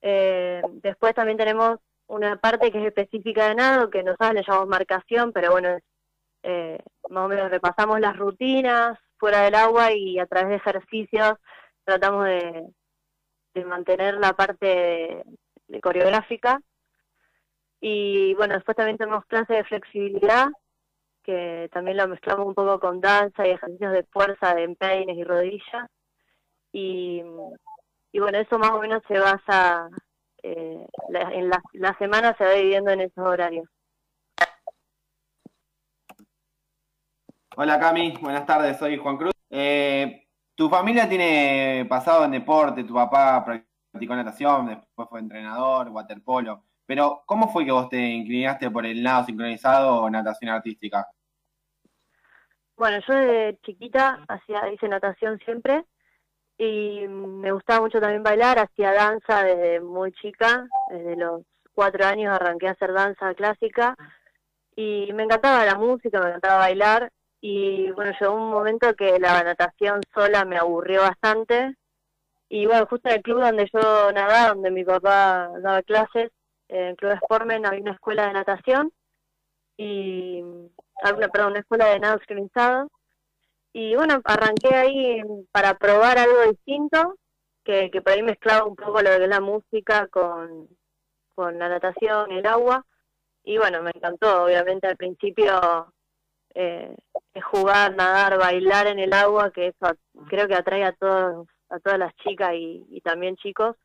Eh, 0.00 0.62
después 0.82 1.14
también 1.14 1.38
tenemos 1.38 1.78
una 2.06 2.36
parte 2.36 2.70
que 2.70 2.80
es 2.80 2.86
específica 2.86 3.48
de 3.48 3.54
nado, 3.54 3.90
que 3.90 4.02
nosotros 4.02 4.34
le 4.34 4.42
llamamos 4.42 4.68
marcación, 4.68 5.32
pero 5.32 5.52
bueno, 5.52 5.78
eh, 6.42 6.78
más 7.08 7.24
o 7.24 7.28
menos 7.28 7.50
repasamos 7.50 8.00
las 8.00 8.16
rutinas 8.16 8.98
fuera 9.16 9.42
del 9.42 9.54
agua 9.54 9.92
y 9.92 10.18
a 10.18 10.26
través 10.26 10.50
de 10.50 10.56
ejercicios 10.56 11.34
tratamos 11.84 12.26
de, 12.26 12.66
de 13.54 13.64
mantener 13.64 14.14
la 14.14 14.34
parte 14.34 15.24
coreográfica. 15.82 16.60
Y 17.80 18.34
bueno, 18.34 18.54
después 18.54 18.76
también 18.76 18.98
tenemos 18.98 19.24
clases 19.26 19.56
de 19.56 19.64
flexibilidad, 19.64 20.48
que 21.24 21.68
también 21.72 21.96
lo 21.96 22.06
mezclamos 22.06 22.46
un 22.46 22.54
poco 22.54 22.78
con 22.78 23.00
danza 23.00 23.46
y 23.46 23.50
ejercicios 23.50 23.92
de 23.92 24.04
fuerza 24.04 24.54
de 24.54 24.64
empeines 24.64 25.16
y 25.16 25.24
rodillas. 25.24 25.90
Y, 26.72 27.22
bueno, 28.14 28.38
eso 28.38 28.58
más 28.58 28.70
o 28.70 28.80
menos 28.80 29.02
se 29.08 29.18
basa, 29.18 29.88
eh, 30.42 30.86
en 31.32 31.48
la, 31.48 31.62
la 31.72 31.96
semana 31.98 32.36
se 32.36 32.44
va 32.44 32.50
dividiendo 32.52 32.90
en 32.90 33.00
esos 33.00 33.26
horarios. 33.26 33.68
Hola 37.56 37.78
Cami, 37.78 38.16
buenas 38.20 38.44
tardes, 38.46 38.76
soy 38.78 38.96
Juan 38.98 39.16
Cruz. 39.16 39.32
Eh, 39.48 40.26
tu 40.56 40.68
familia 40.68 41.08
tiene 41.08 41.86
pasado 41.88 42.24
en 42.24 42.32
deporte, 42.32 42.82
tu 42.82 42.94
papá 42.94 43.44
practicó 43.44 44.16
natación, 44.16 44.66
después 44.66 45.08
fue 45.08 45.20
entrenador, 45.20 45.88
waterpolo, 45.90 46.64
pero 46.84 47.22
¿cómo 47.26 47.48
fue 47.48 47.64
que 47.64 47.70
vos 47.70 47.88
te 47.88 47.98
inclinaste 47.98 48.70
por 48.70 48.84
el 48.84 49.00
nado 49.02 49.24
sincronizado 49.24 50.02
o 50.02 50.10
natación 50.10 50.50
artística? 50.50 51.06
Bueno, 52.76 52.98
yo 53.06 53.14
desde 53.14 53.58
chiquita 53.62 54.24
hacía, 54.28 54.72
hice 54.72 54.88
natación 54.88 55.38
siempre 55.44 55.84
y 56.58 57.06
me 57.08 57.52
gustaba 57.52 57.80
mucho 57.80 58.00
también 58.00 58.22
bailar, 58.22 58.58
hacía 58.58 58.92
danza 58.92 59.44
desde 59.44 59.80
muy 59.80 60.12
chica, 60.12 60.66
desde 60.90 61.16
los 61.16 61.42
cuatro 61.72 62.04
años 62.04 62.34
arranqué 62.34 62.68
a 62.68 62.72
hacer 62.72 62.92
danza 62.92 63.34
clásica 63.34 63.96
y 64.76 65.12
me 65.12 65.24
encantaba 65.24 65.64
la 65.64 65.76
música, 65.76 66.20
me 66.20 66.28
encantaba 66.28 66.58
bailar 66.58 67.12
y 67.40 67.90
bueno, 67.92 68.12
llegó 68.18 68.34
un 68.34 68.50
momento 68.50 68.94
que 68.94 69.18
la 69.20 69.42
natación 69.44 70.00
sola 70.12 70.44
me 70.44 70.56
aburrió 70.56 71.02
bastante 71.02 71.76
y 72.48 72.66
bueno, 72.66 72.86
justo 72.86 73.08
en 73.08 73.16
el 73.16 73.22
club 73.22 73.40
donde 73.40 73.70
yo 73.72 74.12
nadaba, 74.12 74.48
donde 74.54 74.70
mi 74.70 74.84
papá 74.84 75.50
daba 75.60 75.82
clases, 75.82 76.30
en 76.68 76.84
el 76.86 76.96
Club 76.96 77.18
Sportmen 77.24 77.66
había 77.66 77.82
una 77.82 77.92
escuela 77.92 78.26
de 78.26 78.32
natación 78.32 78.92
y 79.76 80.42
alguna, 81.02 81.28
perdón, 81.28 81.52
una 81.52 81.60
escuela 81.60 81.86
de 81.86 82.00
nado 82.00 82.18
sincronizado. 82.18 82.90
Y 83.72 83.96
bueno, 83.96 84.20
arranqué 84.24 84.74
ahí 84.74 85.22
para 85.50 85.74
probar 85.74 86.18
algo 86.18 86.42
distinto, 86.42 87.16
que, 87.64 87.90
que 87.90 88.02
por 88.02 88.12
ahí 88.12 88.22
mezclaba 88.22 88.66
un 88.66 88.76
poco 88.76 89.02
lo 89.02 89.10
que 89.10 89.24
es 89.24 89.28
la 89.28 89.40
música 89.40 90.06
con, 90.08 90.68
con 91.34 91.58
la 91.58 91.68
natación, 91.68 92.30
el 92.32 92.46
agua. 92.46 92.84
Y 93.42 93.58
bueno, 93.58 93.82
me 93.82 93.90
encantó, 93.94 94.44
obviamente 94.44 94.86
al 94.86 94.96
principio 94.96 95.92
eh, 96.54 96.94
jugar, 97.50 97.94
nadar, 97.96 98.38
bailar 98.38 98.86
en 98.86 99.00
el 99.00 99.12
agua, 99.12 99.50
que 99.50 99.68
eso 99.68 99.96
creo 100.28 100.46
que 100.46 100.54
atrae 100.54 100.84
a 100.84 100.92
todos, 100.92 101.48
a 101.68 101.80
todas 101.80 101.98
las 101.98 102.14
chicas 102.16 102.52
y, 102.54 102.86
y 102.90 103.00
también 103.00 103.36
chicos. 103.36 103.76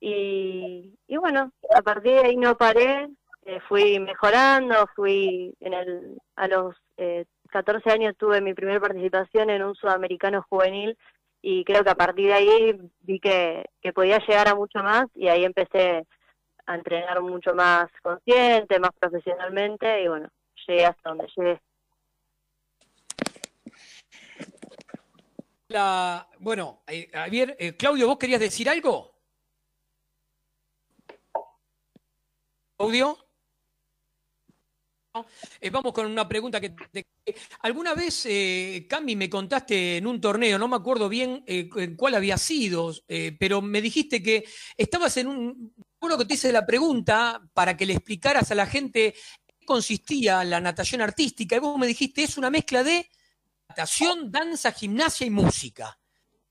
Y, 0.00 0.96
y 1.06 1.16
bueno, 1.16 1.50
a 1.74 1.82
partir 1.82 2.12
de 2.12 2.20
ahí 2.20 2.36
no 2.36 2.56
paré, 2.56 3.08
eh, 3.46 3.60
fui 3.68 3.98
mejorando, 4.00 4.86
fui 4.94 5.54
en 5.60 5.74
el, 5.74 6.18
a 6.36 6.48
los 6.48 6.74
eh, 6.96 7.26
14 7.50 7.90
años 7.90 8.16
tuve 8.16 8.40
mi 8.40 8.54
primera 8.54 8.80
participación 8.80 9.50
en 9.50 9.62
un 9.62 9.74
sudamericano 9.74 10.44
juvenil 10.48 10.96
y 11.42 11.64
creo 11.64 11.84
que 11.84 11.90
a 11.90 11.94
partir 11.94 12.28
de 12.28 12.32
ahí 12.32 12.78
vi 13.00 13.20
que, 13.20 13.66
que 13.82 13.92
podía 13.92 14.18
llegar 14.18 14.48
a 14.48 14.54
mucho 14.54 14.82
más 14.82 15.04
y 15.14 15.28
ahí 15.28 15.44
empecé 15.44 16.06
a 16.66 16.74
entrenar 16.74 17.20
mucho 17.20 17.54
más 17.54 17.86
consciente, 18.02 18.80
más 18.80 18.92
profesionalmente 18.98 20.02
y 20.02 20.08
bueno, 20.08 20.28
llegué 20.66 20.86
hasta 20.86 21.10
donde 21.10 21.26
llegué. 21.36 21.60
La, 25.68 26.26
bueno, 26.38 26.82
eh, 26.86 27.10
Javier, 27.12 27.56
eh, 27.58 27.76
Claudio, 27.76 28.06
¿vos 28.06 28.18
querías 28.18 28.40
decir 28.40 28.68
algo? 28.68 29.12
Claudio. 32.76 33.23
Eh, 35.60 35.70
vamos 35.70 35.92
con 35.92 36.06
una 36.06 36.26
pregunta 36.28 36.60
que 36.60 36.70
te- 36.70 37.06
alguna 37.60 37.94
vez, 37.94 38.26
eh, 38.26 38.84
Cami, 38.88 39.14
me 39.14 39.30
contaste 39.30 39.98
en 39.98 40.06
un 40.08 40.20
torneo, 40.20 40.58
no 40.58 40.66
me 40.66 40.74
acuerdo 40.76 41.08
bien 41.08 41.44
eh, 41.46 41.68
cuál 41.96 42.16
había 42.16 42.36
sido, 42.36 42.92
pero 43.38 43.62
me 43.62 43.80
dijiste 43.80 44.22
que 44.22 44.44
estabas 44.76 45.16
en 45.18 45.28
un, 45.28 45.74
uno 46.00 46.18
que 46.18 46.24
te 46.24 46.34
hice 46.34 46.50
la 46.52 46.66
pregunta 46.66 47.40
para 47.52 47.76
que 47.76 47.86
le 47.86 47.92
explicaras 47.94 48.50
a 48.50 48.54
la 48.56 48.66
gente 48.66 49.14
qué 49.46 49.64
consistía 49.64 50.42
la 50.44 50.60
natación 50.60 51.00
artística 51.00 51.56
y 51.56 51.60
vos 51.60 51.78
me 51.78 51.86
dijiste 51.86 52.24
es 52.24 52.36
una 52.36 52.50
mezcla 52.50 52.82
de 52.82 53.08
natación, 53.68 54.32
danza, 54.32 54.72
gimnasia 54.72 55.26
y 55.26 55.30
música. 55.30 55.96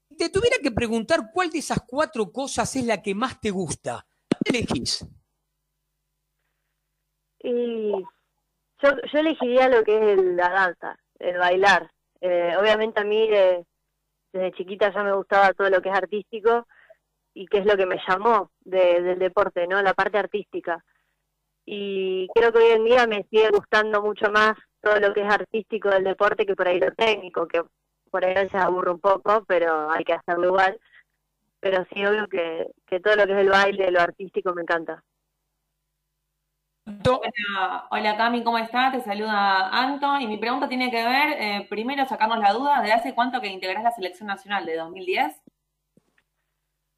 Si 0.09 0.15
Te 0.17 0.29
tuviera 0.29 0.57
que 0.63 0.71
preguntar 0.71 1.31
cuál 1.33 1.49
de 1.51 1.59
esas 1.59 1.79
cuatro 1.87 2.31
cosas 2.31 2.75
es 2.77 2.85
la 2.85 3.01
que 3.01 3.13
más 3.15 3.41
te 3.41 3.51
gusta. 3.51 4.05
¿Qué 4.43 4.57
elegís? 4.57 5.05
Yo, 8.83 8.89
yo 9.11 9.19
elegiría 9.19 9.69
lo 9.69 9.83
que 9.83 9.95
es 9.95 10.19
el- 10.19 10.35
la 10.35 10.49
danza, 10.49 10.97
el 11.19 11.37
bailar. 11.37 11.89
Eh, 12.21 12.55
obviamente 12.59 12.99
a 13.01 13.03
mí 13.03 13.27
de- 13.29 13.65
desde 14.31 14.51
chiquita 14.53 14.91
ya 14.93 15.03
me 15.03 15.13
gustaba 15.13 15.53
todo 15.53 15.69
lo 15.69 15.81
que 15.81 15.89
es 15.89 15.95
artístico 15.95 16.67
y 17.33 17.45
que 17.47 17.59
es 17.59 17.65
lo 17.65 17.75
que 17.77 17.85
me 17.85 17.99
llamó 18.07 18.51
de- 18.61 19.01
del 19.01 19.19
deporte, 19.19 19.67
¿no? 19.67 19.81
La 19.81 19.93
parte 19.93 20.17
artística. 20.17 20.83
Y 21.65 22.27
creo 22.35 22.51
que 22.51 22.59
hoy 22.59 22.71
en 22.71 22.85
día 22.85 23.07
me 23.07 23.23
sigue 23.29 23.49
gustando 23.49 24.01
mucho 24.01 24.29
más 24.31 24.53
todo 24.81 24.99
lo 24.99 25.13
que 25.13 25.21
es 25.21 25.33
artístico 25.33 25.89
del 25.89 26.03
deporte 26.03 26.45
que 26.45 26.55
por 26.55 26.67
ahí 26.67 26.79
lo 26.79 26.91
técnico, 26.91 27.47
que 27.47 27.61
por 28.11 28.25
ahí 28.25 28.33
veces 28.35 28.55
aburre 28.55 28.91
un 28.91 28.99
poco, 28.99 29.43
pero 29.47 29.89
hay 29.89 30.03
que 30.03 30.13
hacerlo 30.13 30.47
igual. 30.47 30.79
Pero 31.59 31.85
sí, 31.93 32.05
obvio 32.05 32.27
que, 32.27 32.67
que 32.85 32.99
todo 32.99 33.15
lo 33.15 33.25
que 33.25 33.31
es 33.33 33.39
el 33.39 33.49
baile, 33.49 33.91
lo 33.91 34.01
artístico 34.01 34.53
me 34.53 34.63
encanta. 34.63 35.01
Hola, 36.85 37.87
hola 37.91 38.17
Cami, 38.17 38.43
¿cómo 38.43 38.57
estás? 38.57 38.91
Te 38.93 39.01
saluda 39.01 39.69
Anto 39.69 40.19
y 40.19 40.27
mi 40.27 40.37
pregunta 40.37 40.67
tiene 40.67 40.91
que 40.91 41.03
ver, 41.03 41.33
eh, 41.39 41.67
primero 41.69 42.05
sacarnos 42.05 42.39
la 42.39 42.51
duda, 42.53 42.81
¿de 42.81 42.91
hace 42.91 43.15
cuánto 43.15 43.39
que 43.41 43.47
integrás 43.47 43.83
la 43.83 43.91
selección 43.91 44.27
nacional? 44.27 44.65
¿De 44.65 44.75
2010? 44.75 45.41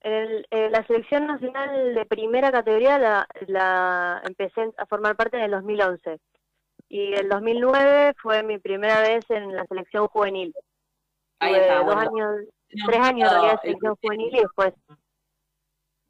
El- 0.01 0.45
eh, 0.51 0.69
la 0.69 0.85
selección 0.85 1.27
nacional 1.27 1.95
de 1.95 2.05
primera 2.05 2.51
categoría 2.51 2.97
la, 2.99 3.27
la 3.47 4.21
empecé 4.25 4.71
a 4.77 4.85
formar 4.85 5.15
parte 5.15 5.37
en 5.37 5.43
el 5.43 5.51
2011 5.51 6.19
y 6.89 7.13
el 7.13 7.27
2009 7.29 8.13
fue 8.21 8.43
mi 8.43 8.59
primera 8.59 9.01
vez 9.01 9.25
en 9.29 9.55
la 9.55 9.65
selección 9.65 10.07
juvenil. 10.07 10.53
Ahí 11.39 11.55
está, 11.55 11.83
dos 11.83 11.95
años, 11.95 12.35
tres 12.85 12.99
años 12.99 13.09
en 13.11 13.17
de 13.17 13.23
anotado 13.25 13.51
el- 13.53 13.59
selección 13.61 13.95
juvenil 14.01 14.35
y 14.35 14.39
después 14.39 14.73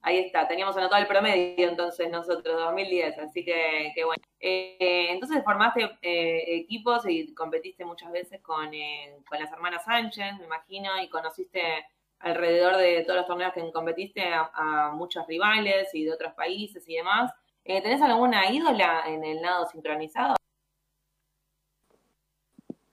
Ahí 0.06 0.20
está, 0.20 0.48
teníamos 0.48 0.78
anotado 0.78 1.02
el 1.02 1.08
promedio 1.08 1.68
entonces 1.68 2.12
nosotros, 2.12 2.60
2010, 2.60 3.18
así 3.18 3.44
que, 3.44 3.92
que 3.96 4.06
bueno. 4.06 4.22
Eh, 4.40 5.08
entonces 5.10 5.44
formaste 5.44 5.98
eh, 6.04 6.58
equipos 6.58 7.08
y 7.08 7.34
competiste 7.34 7.86
muchas 7.86 8.12
veces 8.12 8.40
con, 8.44 8.72
eh, 8.72 9.18
con 9.28 9.40
las 9.40 9.52
hermanas 9.52 9.84
Sánchez, 9.84 10.38
me 10.38 10.46
imagino, 10.46 10.92
y 11.02 11.10
conociste 11.10 11.88
alrededor 12.20 12.78
de 12.78 13.02
todos 13.02 13.18
los 13.18 13.26
torneos 13.26 13.52
que 13.54 13.72
competiste 13.72 14.32
a, 14.32 14.92
muchos 14.94 15.26
rivales 15.26 15.90
y 15.96 16.06
de 16.06 16.14
otros 16.14 16.34
países 16.34 16.88
y 16.88 16.98
demás. 16.98 17.34
¿Tenés 17.64 18.00
alguna 18.04 18.52
ídola 18.52 19.06
en 19.08 19.24
el 19.24 19.42
nado 19.42 19.66
sincronizado? 19.66 20.36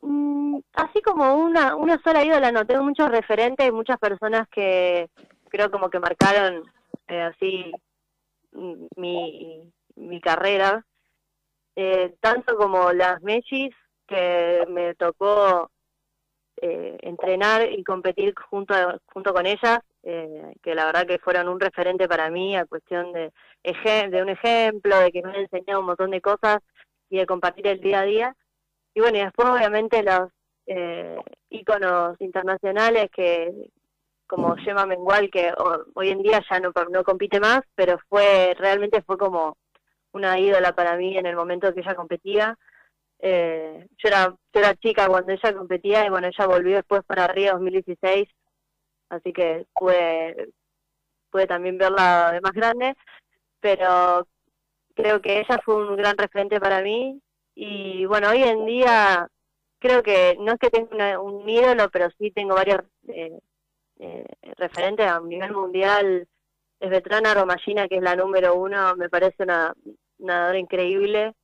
Mm, 0.01 0.61
así 0.73 1.03
como 1.03 1.35
una, 1.35 1.77
una 1.77 2.01
sola 2.03 2.25
ídola, 2.25 2.51
no, 2.53 2.67
tengo 2.67 2.83
muchos 2.83 3.11
referentes 3.11 3.69
y 3.69 3.71
muchas 3.71 3.99
personas 3.99 4.49
que 4.49 5.11
creo 5.51 5.71
como 5.71 5.91
que 5.91 5.99
marcaron 5.99 6.65
eh, 7.13 7.21
así 7.21 7.73
mi, 8.97 9.73
mi 9.97 10.21
carrera, 10.21 10.85
eh, 11.77 12.15
tanto 12.21 12.57
como 12.57 12.93
las 12.93 13.23
Mechis, 13.23 13.75
que 14.07 14.65
me 14.69 14.95
tocó 14.95 15.71
eh, 16.57 16.99
entrenar 17.03 17.71
y 17.71 17.83
competir 17.85 18.35
junto, 18.51 18.75
junto 19.13 19.33
con 19.33 19.47
ellas, 19.47 19.81
eh, 20.03 20.55
que 20.63 20.75
la 20.75 20.87
verdad 20.87 21.07
que 21.07 21.19
fueron 21.19 21.49
un 21.49 21.61
referente 21.61 22.09
para 22.09 22.31
mí 22.31 22.57
a 22.57 22.67
cuestión 22.67 23.13
de, 23.13 23.33
de 23.63 24.23
un 24.23 24.29
ejemplo, 24.29 24.99
de 24.99 25.13
que 25.13 25.23
me 25.23 25.31
han 25.31 25.37
enseñado 25.37 25.81
un 25.81 25.87
montón 25.87 26.11
de 26.11 26.21
cosas 26.21 26.59
y 27.11 27.19
de 27.19 27.27
compartir 27.27 27.67
el 27.67 27.81
día 27.81 28.01
a 28.01 28.05
día. 28.05 28.37
Y 28.95 29.01
bueno, 29.01 29.19
y 29.19 29.23
después 29.23 29.49
obviamente 29.49 30.03
los 30.03 30.31
eh, 30.67 31.19
internacionales 32.21 33.11
que 33.11 33.53
como 34.33 34.57
Gemma 34.57 34.87
Mengual, 34.87 35.31
que 35.31 35.53
ho- 35.53 35.85
hoy 35.95 36.09
en 36.09 36.23
día 36.23 36.43
ya 36.51 36.59
no, 36.59 36.73
no 36.91 37.05
compite 37.05 37.39
más, 37.39 37.61
pero 37.75 37.99
fue 38.09 38.55
realmente 38.59 39.03
fue 39.03 39.19
como 39.19 39.59
una 40.13 40.39
ídola 40.39 40.75
para 40.75 40.97
mí 40.97 41.19
en 41.19 41.27
el 41.27 41.37
momento 41.37 41.75
que 41.75 41.81
ella 41.81 41.95
competía. 41.95 42.57
Eh, 43.21 43.87
yo, 43.99 44.09
era, 44.09 44.29
yo 44.55 44.61
era 44.61 44.75
chica 44.77 45.07
cuando 45.09 45.33
ella 45.33 45.55
competía 45.55 46.07
y 46.07 46.11
bueno, 46.11 46.29
ella 46.29 46.47
volvió 46.47 46.77
después 46.77 47.03
para 47.05 47.27
Río 47.29 47.53
2016, 47.53 48.27
así 49.11 49.33
que 49.35 49.67
pude, 49.75 50.49
pude 51.31 51.47
también 51.47 51.77
verla 51.79 52.31
de 52.33 52.41
más 52.41 52.53
grande, 52.53 52.95
pero 53.61 54.27
creo 54.95 55.21
que 55.23 55.41
ella 55.41 55.61
fue 55.65 55.77
un 55.77 55.97
gran 55.97 56.17
referente 56.19 56.61
para 56.61 56.83
mí 56.83 57.21
y 57.55 58.07
bueno, 58.07 58.31
hoy 58.31 58.43
en 58.45 58.67
día 58.67 59.29
creo 59.79 60.03
que 60.03 60.37
no 60.41 60.53
es 60.53 60.59
que 60.59 60.71
tenga 60.71 60.89
una- 60.95 61.21
un 61.21 61.49
ídolo, 61.49 61.91
pero 61.91 62.09
sí 62.19 62.31
tengo 62.33 62.55
varios 62.55 62.81
eh, 63.09 63.39
eh, 64.03 64.25
referentes 64.57 65.07
a 65.07 65.21
nivel 65.21 65.53
mundial. 65.53 66.27
Es 66.81 66.91
Vetrana 66.91 67.35
Romagina, 67.35 67.87
que 67.87 67.97
es 67.97 68.03
la 68.03 68.17
número 68.17 68.57
uno, 68.57 68.97
me 68.97 69.09
parece 69.09 69.45
una, 69.45 69.73
nadadora 70.19 70.59
increíble 70.59 71.35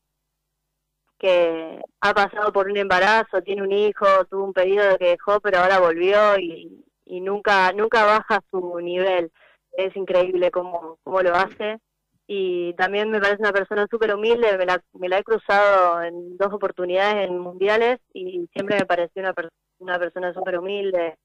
que 1.18 1.80
ha 2.00 2.14
pasado 2.14 2.52
por 2.52 2.68
un 2.68 2.76
embarazo, 2.76 3.42
tiene 3.42 3.62
un 3.62 3.72
hijo, 3.72 4.06
tuvo 4.30 4.44
un 4.44 4.52
periodo 4.52 4.96
que 4.98 5.11
dejó, 5.11 5.40
pero 5.40 5.59
ahora 5.59 5.80
volvió 5.80 6.38
y, 6.38 6.84
nunca 7.20 7.72
nunca 7.72 8.04
baja 8.04 8.40
su 8.50 8.80
nivel. 8.80 9.32
Es 9.72 9.94
increíble 9.96 10.50
cómo, 10.50 10.98
cómo 11.02 11.22
lo 11.22 11.34
hace. 11.34 11.78
Y 12.26 12.74
también 12.74 13.11
me 13.11 13.20
parece 13.20 13.40
una 13.40 13.52
persona 13.52 13.86
súper 13.90 14.14
humilde, 14.14 14.59
me 14.59 14.66
la, 14.66 14.82
me 14.92 15.09
la 15.09 15.18
he 15.18 15.24
cruzado 15.24 16.02
en 16.02 16.36
dos 16.36 16.52
oportunidades 16.52 17.28
en 17.28 17.38
mundiales 17.38 17.98
y 18.12 18.48
siempre 18.52 18.76
me 18.78 18.86
pareció 18.86 19.22
una, 19.22 19.34
una 19.78 19.98
persona 19.98 20.34
súper 20.34 20.59
humilde, 20.59 21.16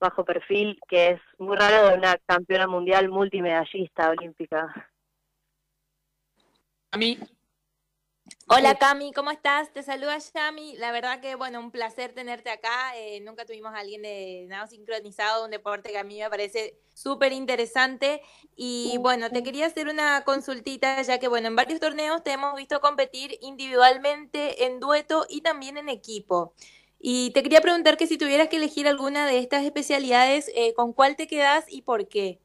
bajo 0.00 0.24
perfil, 0.24 0.78
que 0.88 1.10
es 1.10 1.20
muy 1.38 1.56
raro 1.56 1.88
de 1.88 1.94
una 1.96 2.16
campeona 2.26 2.66
mundial 2.66 3.08
multimedallista 3.08 4.10
olímpica. 4.10 4.90
A 6.90 6.96
mí, 6.96 7.18
Hola 8.50 8.76
Cami, 8.76 9.12
¿cómo 9.12 9.30
estás? 9.30 9.72
Te 9.72 9.82
saluda 9.82 10.16
Yami. 10.18 10.76
La 10.76 10.90
verdad 10.90 11.20
que, 11.20 11.34
bueno, 11.34 11.60
un 11.60 11.70
placer 11.70 12.14
tenerte 12.14 12.50
acá. 12.50 12.96
Eh, 12.96 13.20
nunca 13.20 13.44
tuvimos 13.44 13.74
a 13.74 13.78
alguien 13.78 14.02
de 14.02 14.46
nado 14.48 14.66
sincronizado, 14.66 15.44
un 15.44 15.50
deporte 15.50 15.90
que 15.90 15.98
a 15.98 16.04
mí 16.04 16.18
me 16.18 16.30
parece 16.30 16.78
súper 16.94 17.32
interesante. 17.32 18.22
Y 18.56 18.96
bueno, 19.00 19.30
te 19.30 19.42
quería 19.42 19.66
hacer 19.66 19.88
una 19.88 20.24
consultita, 20.24 21.00
ya 21.02 21.18
que, 21.18 21.28
bueno, 21.28 21.48
en 21.48 21.56
varios 21.56 21.80
torneos 21.80 22.22
te 22.22 22.32
hemos 22.32 22.54
visto 22.56 22.80
competir 22.80 23.38
individualmente, 23.42 24.64
en 24.64 24.80
dueto 24.80 25.26
y 25.28 25.42
también 25.42 25.76
en 25.76 25.88
equipo. 25.88 26.54
Y 27.00 27.30
te 27.32 27.42
quería 27.42 27.60
preguntar 27.60 27.96
que 27.96 28.06
si 28.06 28.18
tuvieras 28.18 28.48
que 28.48 28.56
elegir 28.56 28.88
alguna 28.88 29.26
de 29.26 29.38
estas 29.38 29.64
especialidades, 29.64 30.50
eh, 30.54 30.74
¿con 30.74 30.92
cuál 30.92 31.16
te 31.16 31.28
quedas 31.28 31.64
y 31.72 31.82
por 31.82 32.08
qué? 32.08 32.38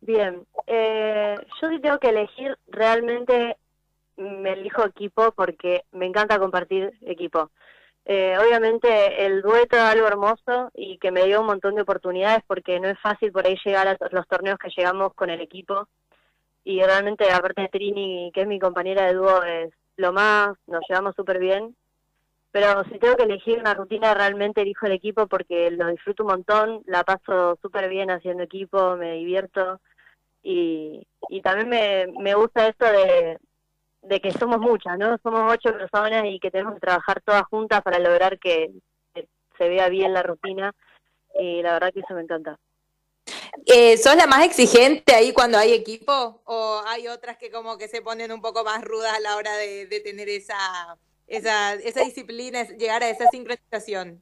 Bien, 0.00 0.46
eh, 0.66 1.36
yo 1.60 1.68
sí 1.68 1.78
tengo 1.80 1.98
que 1.98 2.08
elegir, 2.08 2.56
realmente 2.68 3.56
me 4.16 4.52
elijo 4.54 4.84
equipo 4.84 5.32
porque 5.32 5.84
me 5.92 6.06
encanta 6.06 6.38
compartir 6.38 6.92
equipo. 7.02 7.50
Eh, 8.06 8.36
obviamente 8.38 9.24
el 9.26 9.42
dueto 9.42 9.76
es 9.76 9.82
algo 9.82 10.06
hermoso 10.06 10.70
y 10.74 10.98
que 10.98 11.10
me 11.10 11.26
dio 11.26 11.40
un 11.40 11.46
montón 11.46 11.74
de 11.74 11.82
oportunidades 11.82 12.42
porque 12.46 12.80
no 12.80 12.88
es 12.88 12.98
fácil 12.98 13.30
por 13.30 13.46
ahí 13.46 13.56
llegar 13.64 13.86
a 13.88 13.96
los 14.10 14.26
torneos 14.26 14.58
que 14.58 14.70
llegamos 14.76 15.14
con 15.14 15.30
el 15.30 15.40
equipo. 15.40 15.86
Y 16.64 16.82
realmente, 16.82 17.30
aparte 17.30 17.62
de 17.62 17.68
Trini, 17.68 18.30
que 18.34 18.42
es 18.42 18.46
mi 18.46 18.58
compañera 18.58 19.06
de 19.06 19.14
dúo, 19.14 19.42
es 19.42 19.72
lo 19.96 20.12
más, 20.12 20.56
nos 20.66 20.82
llevamos 20.88 21.14
súper 21.14 21.38
bien. 21.38 21.76
Pero 22.52 22.82
si 22.84 22.98
tengo 22.98 23.16
que 23.16 23.24
elegir 23.24 23.58
una 23.58 23.74
rutina, 23.74 24.12
realmente 24.12 24.62
elijo 24.62 24.86
el 24.86 24.92
equipo 24.92 25.26
porque 25.28 25.70
lo 25.70 25.86
disfruto 25.88 26.24
un 26.24 26.30
montón, 26.30 26.82
la 26.86 27.04
paso 27.04 27.56
súper 27.62 27.88
bien 27.88 28.10
haciendo 28.10 28.42
equipo, 28.42 28.96
me 28.96 29.12
divierto 29.12 29.80
y, 30.42 31.06
también 31.42 31.68
me, 31.68 32.06
me 32.20 32.34
gusta 32.34 32.66
esto 32.66 32.86
de, 32.86 33.38
de 34.02 34.20
que 34.20 34.32
somos 34.32 34.58
muchas, 34.58 34.98
¿no? 34.98 35.16
Somos 35.22 35.52
ocho 35.52 35.72
personas 35.76 36.24
y 36.26 36.40
que 36.40 36.50
tenemos 36.50 36.74
que 36.74 36.80
trabajar 36.80 37.20
todas 37.22 37.44
juntas 37.44 37.82
para 37.82 37.98
lograr 37.98 38.38
que, 38.38 38.70
se 39.58 39.68
vea 39.68 39.90
bien 39.90 40.14
la 40.14 40.22
rutina 40.22 40.74
y 41.38 41.60
la 41.60 41.74
verdad 41.74 41.92
que 41.92 42.00
eso 42.00 42.14
me 42.14 42.22
encanta. 42.22 42.58
Eh, 43.66 43.98
¿sos 43.98 44.16
la 44.16 44.26
más 44.26 44.42
exigente 44.42 45.14
ahí 45.14 45.34
cuando 45.34 45.58
hay 45.58 45.74
equipo? 45.74 46.40
¿O 46.44 46.82
hay 46.86 47.08
otras 47.08 47.36
que 47.36 47.50
como 47.50 47.76
que 47.76 47.86
se 47.86 48.00
ponen 48.00 48.32
un 48.32 48.40
poco 48.40 48.64
más 48.64 48.82
rudas 48.82 49.12
a 49.12 49.20
la 49.20 49.36
hora 49.36 49.54
de 49.58 50.00
tener 50.02 50.30
esa, 50.30 50.56
esa, 51.30 51.74
esa 51.74 52.04
disciplina, 52.04 52.64
llegar 52.64 53.02
a 53.02 53.08
esa 53.08 53.26
sincronización? 53.28 54.20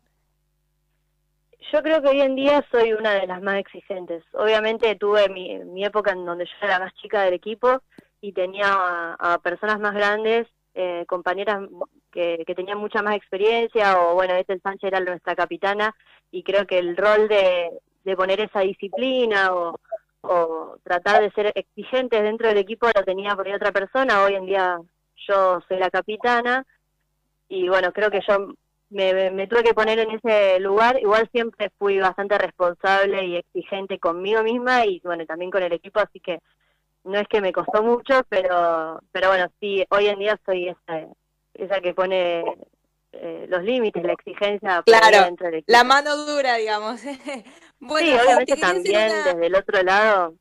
Yo 1.72 1.82
creo 1.82 2.00
que 2.00 2.08
hoy 2.08 2.20
en 2.20 2.36
día 2.36 2.64
soy 2.70 2.92
una 2.92 3.14
de 3.14 3.26
las 3.26 3.42
más 3.42 3.58
exigentes. 3.58 4.22
Obviamente 4.32 4.94
tuve 4.94 5.28
mi, 5.28 5.58
mi 5.64 5.84
época 5.84 6.12
en 6.12 6.24
donde 6.24 6.44
yo 6.44 6.52
era 6.62 6.78
la 6.78 6.84
más 6.84 6.94
chica 6.94 7.22
del 7.22 7.34
equipo 7.34 7.82
y 8.20 8.32
tenía 8.32 8.66
a, 8.68 9.16
a 9.18 9.38
personas 9.38 9.80
más 9.80 9.94
grandes, 9.94 10.46
eh, 10.74 11.04
compañeras 11.06 11.68
que, 12.12 12.44
que 12.46 12.54
tenían 12.54 12.78
mucha 12.78 13.02
más 13.02 13.16
experiencia, 13.16 14.00
o 14.00 14.14
bueno, 14.14 14.34
Ethel 14.34 14.60
Sánchez 14.62 14.88
era 14.88 15.00
nuestra 15.00 15.34
capitana, 15.34 15.94
y 16.30 16.42
creo 16.42 16.66
que 16.66 16.78
el 16.78 16.96
rol 16.96 17.26
de, 17.28 17.70
de 18.04 18.16
poner 18.16 18.40
esa 18.40 18.60
disciplina 18.60 19.52
o, 19.54 19.78
o 20.20 20.76
tratar 20.84 21.20
de 21.22 21.30
ser 21.32 21.52
exigentes 21.54 22.22
dentro 22.22 22.48
del 22.48 22.58
equipo 22.58 22.86
lo 22.86 23.04
tenía 23.04 23.34
por 23.34 23.46
ahí 23.46 23.54
otra 23.54 23.72
persona. 23.72 24.22
Hoy 24.22 24.34
en 24.34 24.46
día 24.46 24.78
yo 25.26 25.60
soy 25.68 25.78
la 25.78 25.90
capitana 25.90 26.64
y 27.48 27.68
bueno, 27.68 27.92
creo 27.92 28.10
que 28.10 28.20
yo 28.26 28.54
me, 28.90 29.46
tuve 29.46 29.62
que 29.62 29.74
poner 29.74 29.98
en 29.98 30.10
ese 30.12 30.60
lugar. 30.60 30.98
Igual 31.00 31.28
siempre 31.32 31.70
fui 31.78 31.98
bastante 31.98 32.38
responsable 32.38 33.24
y 33.24 33.36
exigente 33.36 33.98
conmigo 33.98 34.42
misma 34.42 34.86
y 34.86 35.00
bueno, 35.04 35.26
también 35.26 35.50
con 35.50 35.62
el 35.62 35.72
equipo, 35.72 36.00
así 36.00 36.20
que 36.20 36.40
no 37.04 37.18
es 37.18 37.28
que 37.28 37.40
me 37.40 37.52
costó 37.52 37.82
mucho, 37.82 38.22
pero 38.28 39.00
pero 39.12 39.28
bueno, 39.28 39.46
sí, 39.60 39.84
hoy 39.90 40.08
en 40.08 40.18
día 40.18 40.38
soy 40.44 40.68
esa, 40.68 41.06
esa 41.54 41.80
que 41.80 41.94
pone 41.94 42.44
eh, 43.12 43.46
los 43.48 43.62
límites, 43.62 44.02
la 44.02 44.12
exigencia 44.12 44.82
Claro, 44.84 45.24
dentro 45.24 45.46
del 45.46 45.54
equipo. 45.56 45.72
la 45.72 45.84
mano 45.84 46.16
dura, 46.16 46.56
digamos. 46.56 47.00
Bueno, 47.80 48.06
sí, 48.06 48.16
te 48.16 48.22
obviamente 48.24 48.56
también 48.56 49.10
una- 49.12 49.22
desde 49.32 49.46
el 49.46 49.54
otro 49.54 49.82
lado 49.82 50.34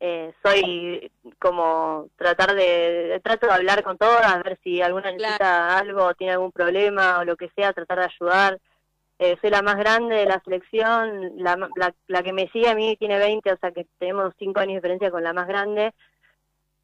eh, 0.00 0.32
soy 0.42 1.10
como 1.38 2.08
tratar 2.16 2.54
de, 2.54 3.20
trato 3.24 3.46
de 3.46 3.52
hablar 3.54 3.82
con 3.82 3.96
todas, 3.98 4.42
ver 4.42 4.58
si 4.62 4.82
alguna 4.82 5.10
necesita 5.12 5.78
algo, 5.78 6.14
tiene 6.14 6.34
algún 6.34 6.52
problema 6.52 7.18
o 7.20 7.24
lo 7.24 7.36
que 7.36 7.50
sea, 7.56 7.72
tratar 7.72 7.98
de 8.00 8.04
ayudar. 8.06 8.58
Eh, 9.18 9.36
soy 9.40 9.48
la 9.50 9.62
más 9.62 9.76
grande 9.76 10.16
de 10.16 10.26
la 10.26 10.40
selección, 10.44 11.32
la, 11.42 11.56
la, 11.76 11.94
la 12.06 12.22
que 12.22 12.32
me 12.34 12.48
sigue 12.48 12.68
a 12.68 12.74
mí 12.74 12.96
tiene 12.98 13.18
20, 13.18 13.50
o 13.52 13.56
sea 13.56 13.72
que 13.72 13.86
tenemos 13.98 14.34
5 14.38 14.60
años 14.60 14.74
de 14.74 14.78
diferencia 14.80 15.10
con 15.10 15.24
la 15.24 15.32
más 15.32 15.46
grande. 15.48 15.94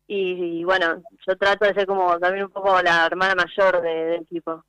Y, 0.06 0.60
y 0.60 0.64
bueno, 0.64 1.02
yo 1.26 1.36
trato 1.36 1.64
de 1.66 1.74
ser 1.74 1.86
como 1.86 2.18
también 2.18 2.46
un 2.46 2.50
poco 2.50 2.80
la 2.82 3.06
hermana 3.06 3.34
mayor 3.34 3.80
de- 3.82 4.04
del 4.06 4.22
equipo. 4.22 4.64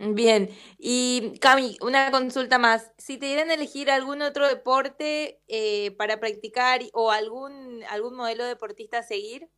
Bien, 0.00 0.48
y 0.78 1.38
Cami, 1.40 1.76
una 1.80 2.12
consulta 2.12 2.58
más. 2.58 2.92
Si 2.98 3.18
te 3.18 3.26
dieran 3.26 3.50
a 3.50 3.54
elegir 3.54 3.90
algún 3.90 4.22
otro 4.22 4.46
deporte 4.46 5.40
eh, 5.48 5.90
para 5.96 6.20
practicar 6.20 6.80
o 6.92 7.10
algún, 7.10 7.82
algún 7.90 8.14
modelo 8.16 8.44
deportista 8.44 8.98
a 8.98 9.02
seguir, 9.02 9.48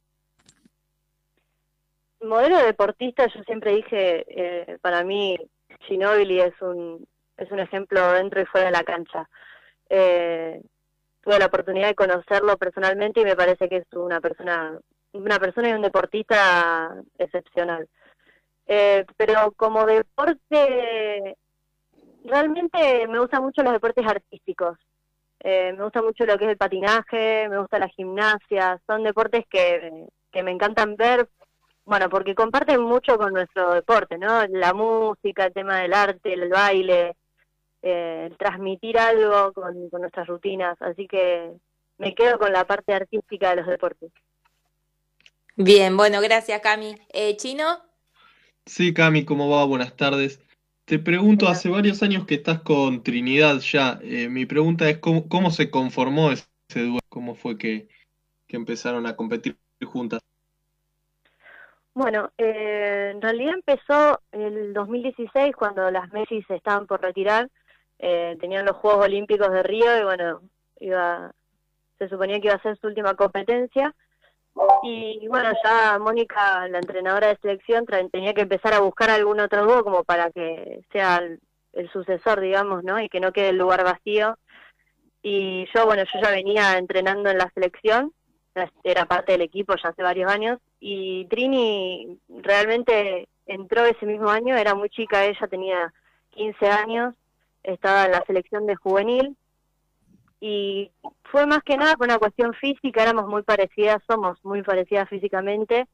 modelo 2.23 2.59
deportista, 2.59 3.27
yo 3.27 3.43
siempre 3.45 3.75
dije, 3.77 4.25
eh, 4.29 4.79
para 4.81 5.05
mí 5.05 5.37
Ginóbili 5.81 6.41
es 6.41 6.55
un, 6.62 7.07
es 7.37 7.51
un 7.51 7.61
ejemplo 7.61 8.12
dentro 8.12 8.41
y 8.41 8.47
fuera 8.47 8.67
de 8.67 8.73
la 8.73 8.85
cancha. 8.85 9.29
Eh, 9.91 10.62
tuve 11.23 11.39
la 11.39 11.47
oportunidad 11.47 11.89
de 11.89 11.95
conocerlo 11.95 12.57
personalmente 12.57 13.21
y 13.21 13.25
me 13.25 13.37
parece 13.37 13.69
que 13.69 13.79
es 13.79 13.93
una 13.93 14.21
persona, 14.21 14.79
una 15.12 15.39
persona 15.39 15.69
y 15.69 15.73
un 15.73 15.83
deportista 15.83 16.95
excepcional. 17.19 17.89
Eh, 18.73 19.05
pero 19.17 19.51
como 19.57 19.85
deporte, 19.85 21.37
realmente 22.23 23.09
me 23.09 23.19
gustan 23.19 23.43
mucho 23.43 23.65
los 23.65 23.73
deportes 23.73 24.07
artísticos. 24.07 24.79
Eh, 25.41 25.73
me 25.77 25.83
gusta 25.83 26.01
mucho 26.03 26.25
lo 26.25 26.39
que 26.39 26.45
es 26.45 26.51
el 26.53 26.57
patinaje, 26.57 27.49
me 27.49 27.59
gusta 27.59 27.81
la 27.81 27.89
gimnasia, 27.89 28.81
son 28.87 29.03
deportes 29.03 29.45
que, 29.51 30.07
que 30.31 30.43
me 30.45 30.53
encantan 30.53 30.95
ver 30.95 31.29
bueno, 31.85 32.09
porque 32.09 32.37
comparten 32.37 32.81
mucho 32.81 33.19
con 33.19 33.33
nuestro 33.33 33.75
deporte, 33.75 34.17
¿no? 34.17 34.47
La 34.47 34.73
música, 34.73 35.47
el 35.47 35.53
tema 35.53 35.81
del 35.81 35.93
arte, 35.93 36.35
el 36.35 36.49
baile, 36.49 37.17
eh, 37.83 38.29
el 38.31 38.37
transmitir 38.37 38.97
algo 38.97 39.53
con, 39.53 39.91
con 39.91 40.03
nuestras 40.03 40.29
rutinas. 40.29 40.81
Así 40.81 41.09
que 41.09 41.51
me 41.99 42.15
quedo 42.15 42.39
con 42.39 42.53
la 42.53 42.65
parte 42.65 42.95
artística 42.95 43.51
de 43.51 43.57
los 43.57 43.67
deportes. 43.67 44.13
Bien, 45.57 45.97
bueno, 45.97 46.21
gracias, 46.21 46.61
Cami. 46.61 46.95
Eh, 47.13 47.37
¿Chino? 47.37 47.90
Sí, 48.71 48.95
Cami, 48.95 49.25
¿cómo 49.25 49.51
va? 49.51 49.65
Buenas 49.65 49.97
tardes. 49.97 50.41
Te 50.85 51.01
pregunto, 51.01 51.49
hace 51.49 51.69
varios 51.69 52.05
años 52.05 52.25
que 52.25 52.37
estás 52.37 52.61
con 52.61 53.03
Trinidad 53.03 53.59
ya. 53.59 53.99
eh, 54.01 54.29
mi 54.29 54.47
pregunta 54.47 54.89
es 54.89 54.99
cómo, 54.99 55.29
cómo 55.29 55.51
se 55.51 55.73
conformó 55.73 56.31
ese 56.31 56.47
dúo, 56.77 57.01
cómo 57.09 57.35
fue 57.35 57.59
que, 57.59 57.89
que 58.47 58.57
empezaron 58.57 59.07
a 59.07 59.17
competir 59.17 59.59
juntas. 59.85 60.21
Bueno, 61.95 62.31
eh, 62.39 63.11
en 63.13 63.21
realidad 63.21 63.55
empezó 63.55 64.21
el 64.31 64.73
2016 64.73 65.57
cuando 65.57 65.91
las 65.91 66.13
Messi 66.13 66.41
se 66.45 66.55
estaban 66.55 66.87
por 66.87 67.03
retirar. 67.03 67.51
Eh, 67.99 68.37
tenían 68.41 68.67
los 68.67 68.77
Juegos 68.77 69.07
Olímpicos 69.07 69.51
de 69.51 69.65
Río 69.65 69.99
y 69.99 70.05
bueno, 70.05 70.43
iba, 70.79 71.33
se 71.99 72.09
suponía 72.09 72.39
que 72.41 72.47
iba 72.47 72.55
a 72.55 72.63
ser 72.63 72.79
su 72.79 72.87
última 72.87 73.15
competencia. 73.15 73.97
Y 74.83 75.27
bueno, 75.29 75.53
ya 75.65 75.99
Mónica, 75.99 76.67
la 76.69 76.79
entrenadora 76.79 77.29
de 77.29 77.37
selección, 77.37 77.87
tenía 78.11 78.35
que 78.35 78.43
empezar 78.43 78.75
a 78.75 78.81
buscar 78.81 79.11
algún 79.11 79.41
otro 79.41 79.65
dúo 79.65 79.85
como 79.85 80.05
para 80.05 80.31
que 80.31 80.81
sea 80.93 81.19
el, 81.19 81.41
el 81.73 81.91
sucesor, 81.91 82.41
digamos, 82.41 82.83
¿no? 82.85 83.01
Y 83.01 83.09
que 83.09 83.21
no 83.21 83.33
quede 83.33 83.51
el 83.51 83.59
lugar 83.59 83.85
vacío. 83.85 84.37
Y 85.23 85.67
yo, 85.75 85.87
bueno, 85.87 86.03
yo 86.05 86.21
ya 86.21 86.31
venía 86.31 86.79
entrenando 86.79 87.31
en 87.31 87.39
la 87.39 87.51
selección, 87.55 88.13
era 88.83 89.05
parte 89.05 89.33
del 89.33 89.43
equipo 89.43 89.75
ya 89.77 89.91
hace 89.91 90.03
varios 90.03 90.31
años, 90.31 90.59
y 90.81 91.27
Trini 91.27 92.19
realmente 92.29 93.29
entró 93.47 93.85
ese 93.85 94.07
mismo 94.07 94.31
año, 94.31 94.57
era 94.57 94.75
muy 94.75 94.89
chica, 94.89 95.25
ella 95.25 95.47
tenía 95.47 95.93
15 96.31 96.69
años, 96.69 97.15
estaba 97.63 98.07
en 98.07 98.13
la 98.13 98.25
selección 98.27 98.67
de 98.67 98.77
juvenil, 98.77 99.37
y 100.41 100.91
fue 101.25 101.47
más 101.47 101.62
que 101.62 101.77
nada 101.77 101.97
por 101.97 102.07
una 102.07 102.19
cuestión 102.19 102.55
física, 102.55 103.03
éramos 103.03 103.27
muy 103.29 103.43
parecidas, 103.43 104.03
somos 104.07 104.43
muy 104.43 104.62
parecidas 104.62 105.09
físicamente. 105.09 105.87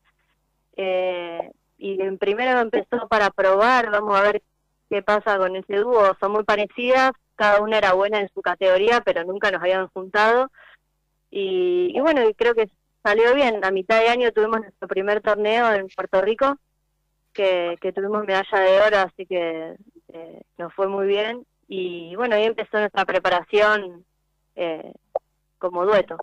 Eh, 0.77 1.51
y 1.79 2.01
en 2.01 2.17
primero 2.17 2.61
empezó 2.61 3.09
para 3.09 3.31
probar, 3.31 3.91
vamos 3.91 4.17
a 4.17 4.23
ver 4.23 4.43
qué 4.89 5.03
pasa 5.03 5.37
con 5.37 5.57
ese 5.57 5.77
dúo, 5.77 6.17
son 6.21 6.33
muy 6.33 6.45
parecidas, 6.45 7.13
cada 7.35 7.61
una 7.61 7.79
era 7.79 7.93
buena 7.93 8.21
en 8.21 8.31
su 8.33 8.41
categoría, 8.41 9.01
pero 9.01 9.25
nunca 9.25 9.51
nos 9.51 9.61
habían 9.61 9.89
juntado. 9.89 10.51
Y, 11.31 11.99
bueno, 12.01 12.23
creo 12.37 12.55
que 12.55 12.71
salió 13.03 13.35
bien. 13.35 13.65
A 13.65 13.71
mitad 13.71 14.01
de 14.01 14.09
año 14.09 14.33
tuvimos 14.33 14.61
nuestro 14.61 14.89
primer 14.89 15.21
torneo 15.21 15.73
en 15.73 15.89
Puerto 15.89 16.23
Rico, 16.23 16.57
que, 17.33 17.77
que 17.81 17.93
tuvimos 17.93 18.25
medalla 18.25 18.61
de 18.61 18.81
oro, 18.81 18.99
así 18.99 19.27
que 19.27 19.75
eh, 20.13 20.41
nos 20.57 20.73
fue 20.73 20.87
muy 20.89 21.07
bien. 21.07 21.45
Y 21.69 22.15
bueno, 22.17 22.37
ahí 22.37 22.45
empezó 22.45 22.79
nuestra 22.79 23.05
preparación 23.05 24.07
eh, 24.57 24.93
como 25.59 25.85
dueto. 25.85 26.17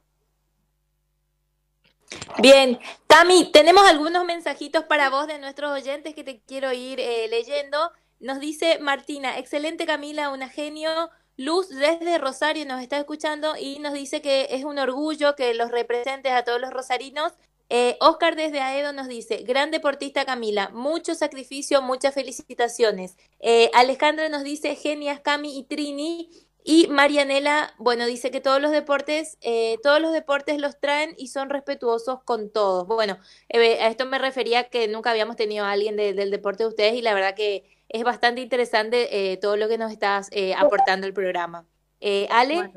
Bien, 2.40 2.80
Cami, 3.08 3.52
tenemos 3.52 3.84
algunos 3.88 4.26
mensajitos 4.26 4.84
para 4.86 5.10
vos 5.10 5.28
de 5.28 5.40
nuestros 5.40 5.72
oyentes 5.72 6.14
que 6.14 6.24
te 6.24 6.42
quiero 6.42 6.74
ir 6.74 7.00
eh, 7.00 7.28
leyendo. 7.30 7.92
Nos 8.20 8.40
dice 8.40 8.80
Martina, 8.80 9.38
excelente 9.38 9.86
Camila, 9.86 10.30
una 10.32 10.50
genio. 10.50 11.10
Luz 11.36 11.70
desde 11.70 12.20
Rosario 12.20 12.66
nos 12.66 12.82
está 12.82 12.98
escuchando 13.00 13.56
y 13.60 13.80
nos 13.80 13.94
dice 13.94 14.22
que 14.22 14.50
es 14.52 14.66
un 14.66 14.78
orgullo 14.78 15.36
que 15.36 15.54
los 15.56 15.72
representes 15.72 16.32
a 16.32 16.44
todos 16.44 16.62
los 16.62 16.72
rosarinos. 16.72 17.34
Eh, 17.70 17.98
Oscar 18.02 18.36
desde 18.36 18.62
Aedo 18.62 18.94
nos 18.94 19.08
dice, 19.08 19.38
gran 19.38 19.72
deportista 19.72 20.26
Camila, 20.26 20.70
mucho 20.70 21.16
sacrificio, 21.16 21.82
muchas 21.82 22.14
felicitaciones. 22.14 23.18
Eh, 23.40 23.72
Alejandra 23.74 24.30
nos 24.30 24.44
dice, 24.44 24.76
genias 24.76 25.22
Cami 25.22 25.58
y 25.58 25.64
Trini. 25.64 26.30
Y 26.66 26.88
Marianela, 26.88 27.74
bueno, 27.78 28.06
dice 28.06 28.32
que 28.32 28.40
todos 28.40 28.62
los 28.62 28.72
deportes, 28.72 29.38
eh, 29.42 29.78
todos 29.84 30.00
los 30.00 30.14
deportes 30.14 30.60
los 30.60 30.80
traen 30.80 31.14
y 31.18 31.28
son 31.28 31.50
respetuosos 31.50 32.24
con 32.24 32.50
todos. 32.52 32.88
Bueno, 32.88 33.18
eh, 33.50 33.82
a 33.82 33.88
esto 33.88 34.06
me 34.06 34.18
refería 34.18 34.70
que 34.70 34.88
nunca 34.88 35.12
habíamos 35.12 35.36
tenido 35.36 35.66
a 35.66 35.72
alguien 35.72 35.98
de- 35.98 36.14
del 36.14 36.32
deporte 36.32 36.64
de 36.64 36.70
ustedes 36.70 36.94
y 36.96 37.02
la 37.02 37.14
verdad 37.14 37.36
que 37.36 37.70
es 37.90 38.04
bastante 38.04 38.40
interesante 38.42 39.32
eh, 39.34 39.38
todo 39.38 39.58
lo 39.58 39.68
que 39.68 39.78
nos 39.78 39.92
estás 39.92 40.30
eh, 40.32 40.54
aportando 40.56 41.06
el 41.06 41.14
programa. 41.14 41.66
Eh, 42.00 42.28
Ale, 42.32 42.72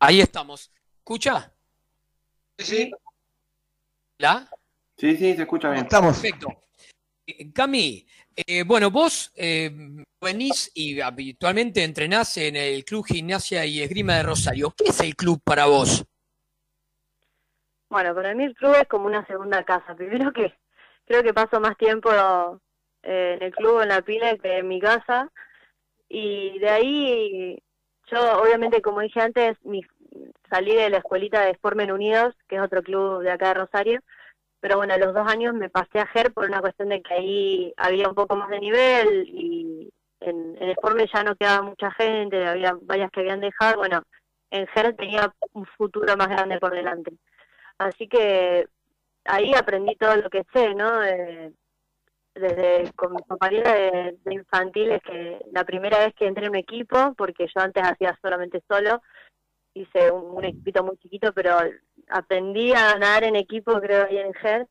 Ahí 0.00 0.20
estamos. 0.20 0.70
¿Escucha? 0.98 1.52
Sí. 2.58 2.90
¿La? 4.18 4.48
Sí, 4.96 5.16
sí, 5.16 5.34
se 5.36 5.42
escucha 5.42 5.70
bien. 5.70 5.86
Perfecto. 5.86 6.48
Cami, 7.54 8.06
eh, 8.36 8.62
bueno, 8.64 8.90
vos 8.90 9.32
eh, 9.34 9.70
venís 10.20 10.70
y 10.74 11.00
habitualmente 11.00 11.82
entrenás 11.82 12.36
en 12.36 12.56
el 12.56 12.84
Club 12.84 13.04
Gimnasia 13.04 13.66
y 13.66 13.82
Esgrima 13.82 14.14
de 14.14 14.22
Rosario. 14.22 14.72
¿Qué 14.76 14.84
es 14.90 15.00
el 15.00 15.16
club 15.16 15.40
para 15.44 15.66
vos? 15.66 16.04
Bueno, 17.90 18.14
para 18.14 18.34
mí 18.34 18.44
el 18.44 18.54
club 18.54 18.76
es 18.80 18.86
como 18.86 19.06
una 19.06 19.26
segunda 19.26 19.64
casa. 19.64 19.94
Primero 19.94 20.32
que 20.32 20.54
creo 21.04 21.22
que 21.22 21.34
paso 21.34 21.58
más 21.58 21.76
tiempo 21.76 22.10
eh, 23.02 23.34
en 23.34 23.42
el 23.42 23.52
club, 23.54 23.80
en 23.80 23.88
la 23.88 24.02
pila, 24.02 24.36
que 24.36 24.58
en 24.58 24.68
mi 24.68 24.80
casa. 24.80 25.30
Y 26.08 26.58
de 26.60 26.68
ahí, 26.68 27.58
yo 28.10 28.40
obviamente, 28.40 28.80
como 28.80 29.00
dije 29.00 29.20
antes, 29.20 29.56
mi, 29.64 29.82
salí 30.48 30.74
de 30.74 30.90
la 30.90 30.98
escuelita 30.98 31.44
de 31.44 31.54
Sportmen 31.54 31.92
Unidos, 31.92 32.34
que 32.48 32.56
es 32.56 32.62
otro 32.62 32.82
club 32.82 33.22
de 33.22 33.30
acá 33.30 33.48
de 33.48 33.54
Rosario. 33.54 34.00
Pero 34.60 34.76
bueno, 34.76 34.94
a 34.94 34.98
los 34.98 35.14
dos 35.14 35.26
años 35.28 35.54
me 35.54 35.70
pasé 35.70 36.00
a 36.00 36.06
GER 36.06 36.32
por 36.32 36.46
una 36.46 36.60
cuestión 36.60 36.88
de 36.88 37.00
que 37.02 37.14
ahí 37.14 37.72
había 37.76 38.08
un 38.08 38.14
poco 38.14 38.34
más 38.36 38.48
de 38.50 38.58
nivel 38.60 39.28
y 39.28 39.88
en, 40.20 40.56
en 40.60 40.72
Sportmen 40.74 41.08
ya 41.12 41.22
no 41.22 41.36
quedaba 41.36 41.62
mucha 41.62 41.90
gente, 41.92 42.44
había 42.46 42.76
varias 42.82 43.10
que 43.12 43.20
habían 43.20 43.40
dejado. 43.40 43.76
Bueno, 43.76 44.02
en 44.50 44.66
GER 44.68 44.94
tenía 44.96 45.32
un 45.52 45.64
futuro 45.66 46.16
más 46.16 46.28
grande 46.28 46.58
por 46.58 46.72
delante. 46.72 47.12
Así 47.78 48.08
que 48.08 48.66
ahí 49.24 49.54
aprendí 49.54 49.94
todo 49.96 50.16
lo 50.16 50.30
que 50.30 50.44
sé, 50.52 50.74
¿no? 50.74 51.00
De- 51.00 51.52
desde 52.34 52.92
con 52.94 53.12
mi 53.14 53.22
compañera 53.22 53.72
de, 53.74 54.16
de 54.24 54.34
infantiles, 54.34 55.02
que 55.02 55.40
la 55.52 55.64
primera 55.64 55.98
vez 55.98 56.14
que 56.14 56.26
entré 56.26 56.44
en 56.44 56.50
un 56.50 56.56
equipo, 56.56 57.14
porque 57.16 57.46
yo 57.46 57.60
antes 57.60 57.82
hacía 57.82 58.16
solamente 58.22 58.62
solo, 58.68 59.02
hice 59.74 60.10
un, 60.12 60.36
un 60.36 60.44
equipito 60.44 60.84
muy 60.84 60.96
chiquito, 60.98 61.32
pero 61.32 61.58
aprendí 62.10 62.72
a 62.72 62.96
nadar 62.98 63.24
en 63.24 63.36
equipo, 63.36 63.80
creo, 63.80 64.06
ahí 64.06 64.18
en 64.18 64.34
GER. 64.34 64.68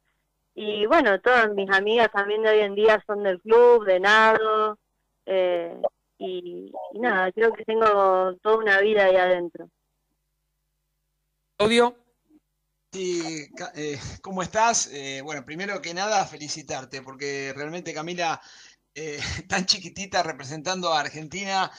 Y 0.55 0.85
bueno, 0.87 1.21
todas 1.21 1.53
mis 1.53 1.69
amigas 1.69 2.11
también 2.11 2.41
de 2.41 2.49
hoy 2.49 2.59
en 2.59 2.75
día 2.75 3.03
son 3.05 3.23
del 3.23 3.39
club, 3.41 3.85
de 3.85 3.99
nado, 3.99 4.79
eh, 5.25 5.79
y, 6.17 6.71
y 6.93 6.99
nada, 6.99 7.31
creo 7.31 7.53
que 7.53 7.63
tengo 7.63 8.33
toda 8.41 8.57
una 8.57 8.79
vida 8.81 9.05
ahí 9.05 9.15
adentro. 9.15 9.69
Claudio. 11.57 11.95
Sí, 12.91 13.49
eh, 13.75 13.99
¿cómo 14.21 14.41
estás? 14.41 14.89
Eh, 14.91 15.21
bueno, 15.21 15.43
primero 15.45 15.81
que 15.81 15.93
nada, 15.93 16.25
felicitarte, 16.25 17.01
porque 17.01 17.53
realmente 17.55 17.93
Camila, 17.93 18.41
eh, 18.95 19.19
tan 19.49 19.65
chiquitita 19.65 20.23
representando 20.23 20.93
a 20.93 21.01
Argentina, 21.01 21.71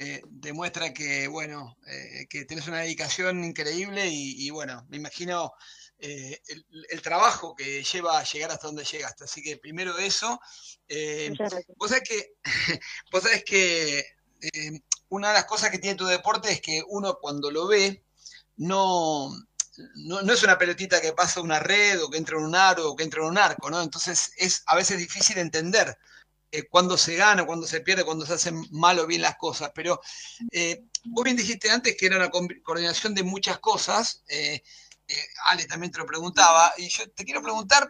eh, 0.00 0.22
demuestra 0.26 0.92
que, 0.92 1.28
bueno, 1.28 1.76
eh, 1.86 2.26
que 2.28 2.44
tienes 2.44 2.66
una 2.68 2.80
dedicación 2.80 3.44
increíble 3.44 4.06
y, 4.08 4.46
y, 4.46 4.50
bueno, 4.50 4.84
me 4.88 4.96
imagino 4.96 5.52
eh, 5.98 6.40
el, 6.48 6.66
el 6.90 7.02
trabajo 7.02 7.54
que 7.54 7.82
lleva 7.82 8.18
a 8.18 8.24
llegar 8.24 8.50
hasta 8.50 8.66
donde 8.66 8.84
llegaste. 8.84 9.24
Así 9.24 9.42
que 9.42 9.56
primero 9.56 9.98
eso. 9.98 10.40
Vos 11.76 11.90
sabés 11.90 12.08
que, 12.08 12.34
vos 13.12 13.22
sabés 13.22 13.44
que 13.44 14.04
una 15.08 15.28
de 15.28 15.34
las 15.34 15.44
cosas 15.44 15.70
que 15.70 15.78
tiene 15.78 15.96
tu 15.96 16.06
deporte 16.06 16.50
es 16.52 16.60
que 16.60 16.82
uno 16.88 17.18
cuando 17.20 17.50
lo 17.50 17.66
ve, 17.66 18.04
no, 18.56 19.30
no, 19.96 20.22
no 20.22 20.32
es 20.32 20.42
una 20.42 20.58
pelotita 20.58 21.00
que 21.00 21.12
pasa 21.12 21.40
una 21.40 21.60
red 21.60 22.02
o 22.02 22.10
que 22.10 22.18
entra 22.18 22.38
en 22.38 22.44
un 22.44 22.54
aro 22.54 22.90
o 22.90 22.96
que 22.96 23.04
entra 23.04 23.22
en 23.22 23.28
un 23.28 23.38
arco, 23.38 23.70
¿no? 23.70 23.82
Entonces 23.82 24.32
es 24.36 24.62
a 24.66 24.76
veces 24.76 24.98
difícil 24.98 25.38
entender 25.38 25.96
eh, 26.50 26.68
cuándo 26.68 26.96
se 26.96 27.16
gana, 27.16 27.44
cuándo 27.46 27.66
se 27.66 27.80
pierde, 27.80 28.04
cuándo 28.04 28.26
se 28.26 28.34
hacen 28.34 28.64
mal 28.70 28.98
o 28.98 29.06
bien 29.06 29.22
las 29.22 29.36
cosas. 29.36 29.70
Pero 29.74 30.00
eh, 30.52 30.84
vos 31.04 31.24
bien 31.24 31.36
dijiste 31.36 31.70
antes 31.70 31.96
que 31.96 32.06
era 32.06 32.16
una 32.16 32.30
co- 32.30 32.46
coordinación 32.62 33.14
de 33.14 33.22
muchas 33.22 33.58
cosas. 33.58 34.22
eh, 34.28 34.62
Ale 35.46 35.66
también 35.66 35.92
te 35.92 35.98
lo 35.98 36.06
preguntaba, 36.06 36.72
y 36.78 36.88
yo 36.88 37.08
te 37.10 37.24
quiero 37.24 37.40
preguntar, 37.40 37.88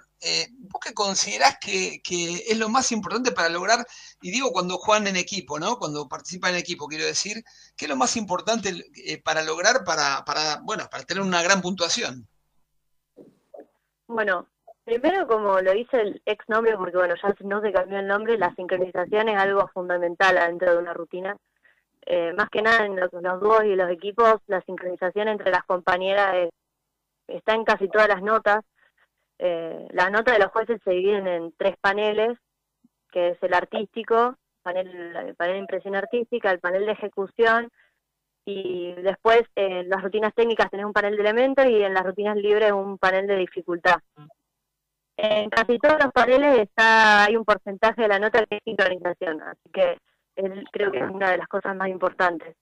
¿vos 0.58 0.80
qué 0.84 0.92
considerás 0.92 1.56
que, 1.58 2.02
es 2.46 2.58
lo 2.58 2.68
más 2.68 2.92
importante 2.92 3.32
para 3.32 3.48
lograr, 3.48 3.86
y 4.20 4.30
digo 4.30 4.52
cuando 4.52 4.76
juegan 4.76 5.06
en 5.06 5.16
equipo, 5.16 5.58
¿no? 5.58 5.78
Cuando 5.78 6.08
participan 6.08 6.52
en 6.52 6.60
equipo, 6.60 6.86
quiero 6.86 7.06
decir, 7.06 7.42
¿qué 7.74 7.86
es 7.86 7.88
lo 7.88 7.96
más 7.96 8.16
importante 8.16 8.84
para 9.24 9.42
lograr, 9.42 9.82
para, 9.84 10.60
bueno, 10.64 10.88
para 10.90 11.04
tener 11.04 11.22
una 11.22 11.42
gran 11.42 11.62
puntuación? 11.62 12.28
Bueno, 14.06 14.46
primero 14.86 15.26
como 15.26 15.60
lo 15.60 15.72
dice 15.72 16.00
el 16.00 16.22
ex 16.24 16.48
nombre, 16.48 16.76
porque 16.76 16.96
bueno, 16.96 17.14
ya 17.20 17.34
no 17.40 17.60
se 17.60 17.72
cambió 17.72 17.98
el 17.98 18.06
nombre, 18.06 18.38
la 18.38 18.54
sincronización 18.54 19.28
es 19.28 19.36
algo 19.38 19.68
fundamental 19.74 20.36
dentro 20.36 20.72
de 20.72 20.78
una 20.78 20.94
rutina. 20.94 21.36
Eh, 22.06 22.32
más 22.34 22.48
que 22.50 22.62
nada 22.62 22.86
en 22.86 22.94
los, 22.96 23.12
los 23.12 23.40
dúos 23.40 23.64
y 23.64 23.74
los 23.74 23.90
equipos, 23.90 24.36
la 24.46 24.62
sincronización 24.62 25.26
entre 25.28 25.50
las 25.50 25.64
compañeras 25.64 26.36
es- 26.36 26.50
está 27.26 27.54
en 27.54 27.64
casi 27.64 27.88
todas 27.88 28.08
las 28.08 28.22
notas. 28.22 28.60
Eh, 29.38 29.88
las 29.90 30.10
notas 30.12 30.34
de 30.38 30.44
los 30.44 30.52
jueces 30.52 30.80
se 30.84 30.92
dividen 30.92 31.26
en 31.26 31.52
tres 31.58 31.76
paneles, 31.80 32.38
que 33.10 33.30
es 33.30 33.42
el 33.42 33.54
artístico, 33.54 34.36
panel, 34.62 34.88
el 35.16 35.34
panel 35.34 35.54
de 35.54 35.58
impresión 35.60 35.96
artística, 35.96 36.50
el 36.52 36.60
panel 36.60 36.86
de 36.86 36.92
ejecución 36.92 37.70
y 38.44 38.92
después 39.02 39.42
en 39.56 39.88
las 39.88 40.00
rutinas 40.02 40.32
técnicas 40.32 40.70
tenés 40.70 40.86
un 40.86 40.92
panel 40.92 41.16
de 41.16 41.22
elementos 41.22 41.66
y 41.66 41.82
en 41.82 41.92
las 41.92 42.04
rutinas 42.04 42.36
libres 42.36 42.70
un 42.70 42.98
panel 42.98 43.26
de 43.26 43.36
dificultad. 43.36 43.96
En 45.18 45.48
casi 45.50 45.78
todos 45.78 45.96
los 46.02 46.12
paneles 46.12 46.58
está 46.60 47.24
hay 47.24 47.36
un 47.36 47.44
porcentaje 47.44 48.02
de 48.02 48.08
la 48.08 48.18
nota 48.18 48.44
que 48.46 48.56
es 48.56 48.62
sincronización, 48.64 49.40
así 49.42 49.70
que 49.72 49.98
es- 50.36 50.64
creo 50.72 50.92
que 50.92 50.98
es 50.98 51.10
una 51.10 51.30
de 51.30 51.38
las 51.38 51.48
cosas 51.48 51.74
más 51.76 51.88
importantes. 51.88 52.54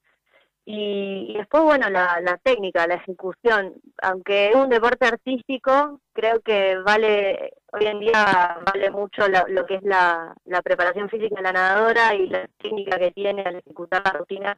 Y, 0.66 1.26
y 1.30 1.36
después, 1.36 1.62
bueno, 1.64 1.90
la, 1.90 2.20
la 2.22 2.38
técnica, 2.38 2.86
la 2.86 2.94
ejecución, 2.94 3.74
aunque 4.02 4.48
es 4.50 4.54
un 4.56 4.70
deporte 4.70 5.04
artístico, 5.06 6.00
creo 6.14 6.40
que 6.40 6.78
vale, 6.78 7.52
hoy 7.72 7.84
en 7.86 8.00
día 8.00 8.58
vale 8.64 8.90
mucho 8.90 9.28
la- 9.28 9.44
lo 9.48 9.66
que 9.66 9.74
es 9.76 9.82
la, 9.82 10.34
la 10.46 10.62
preparación 10.62 11.10
física 11.10 11.34
de 11.36 11.42
la 11.42 11.52
nadadora 11.52 12.14
y 12.14 12.28
la 12.28 12.48
técnica 12.58 12.98
que 12.98 13.10
tiene 13.10 13.42
al 13.42 13.56
ejecutar 13.56 14.02
la 14.04 14.12
rutina, 14.12 14.56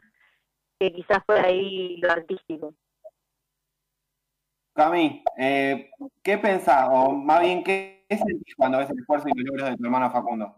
que 0.78 0.92
quizás 0.92 1.18
fue 1.26 1.40
ahí 1.40 1.96
lo 1.96 2.12
artístico. 2.12 2.74
Cami, 4.76 5.24
eh, 5.38 5.90
¿qué 6.22 6.36
pensás, 6.36 6.86
o 6.92 7.10
más 7.10 7.40
bien, 7.40 7.64
qué 7.64 8.06
sentís 8.10 8.54
cuando 8.56 8.76
ves 8.76 8.90
el 8.90 8.98
esfuerzo 8.98 9.26
y 9.28 9.32
los 9.32 9.46
logros 9.46 9.70
de 9.70 9.76
tu 9.76 9.84
hermano 9.84 10.10
Facundo? 10.10 10.54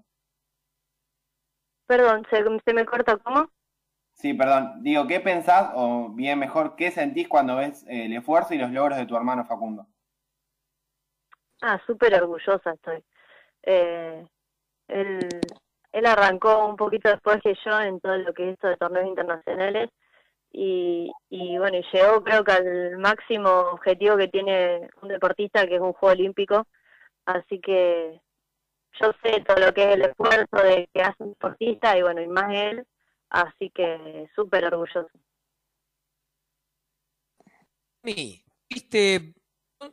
Perdón, 1.86 2.26
¿se, 2.28 2.42
se 2.64 2.74
me 2.74 2.84
corta 2.84 3.16
cómo? 3.18 3.48
Sí, 4.14 4.34
perdón, 4.34 4.82
digo, 4.82 5.06
¿qué 5.06 5.20
pensás, 5.20 5.70
o 5.74 6.08
bien 6.10 6.40
mejor, 6.40 6.74
qué 6.74 6.90
sentís 6.90 7.28
cuando 7.28 7.54
ves 7.54 7.84
eh, 7.84 8.06
el 8.06 8.12
esfuerzo 8.14 8.54
y 8.54 8.58
los 8.58 8.72
logros 8.72 8.98
de 8.98 9.06
tu 9.06 9.16
hermano 9.16 9.44
Facundo? 9.44 9.86
Ah, 11.62 11.80
súper 11.86 12.14
orgullosa 12.14 12.72
estoy. 12.72 13.04
Eh, 13.62 14.26
él, 14.88 15.28
él 15.92 16.06
arrancó 16.06 16.66
un 16.66 16.76
poquito 16.76 17.08
después 17.08 17.40
que 17.42 17.54
yo 17.64 17.80
en 17.80 18.00
todo 18.00 18.16
lo 18.18 18.34
que 18.34 18.48
es 18.48 18.54
esto 18.54 18.68
de 18.68 18.76
torneos 18.76 19.06
internacionales 19.06 19.90
y, 20.50 21.12
bueno, 21.58 21.78
llegó 21.92 22.24
creo 22.24 22.44
que 22.44 22.52
al 22.52 22.98
máximo 22.98 23.48
objetivo 23.48 24.16
que 24.16 24.28
tiene 24.28 24.88
un 25.02 25.08
deportista, 25.08 25.66
que 25.66 25.76
es 25.76 25.80
un 25.80 25.92
juego 25.92 26.12
olímpico, 26.12 26.66
así 27.26 27.60
que 27.60 28.20
yo 29.00 29.12
sé 29.22 29.44
todo 29.46 29.58
lo 29.58 29.74
que 29.74 29.84
es 29.84 29.94
el 29.94 30.02
esfuerzo 30.02 30.56
de 30.56 30.88
que 30.92 31.02
hace 31.02 31.22
un 31.22 31.30
deportista 31.30 31.96
y 31.96 32.02
bueno, 32.02 32.20
y 32.20 32.26
más 32.26 32.52
él, 32.54 32.86
así 33.30 33.70
que 33.70 34.28
súper 34.34 34.64
orgulloso. 34.64 35.10
mí, 38.02 38.42
viste, 38.68 39.34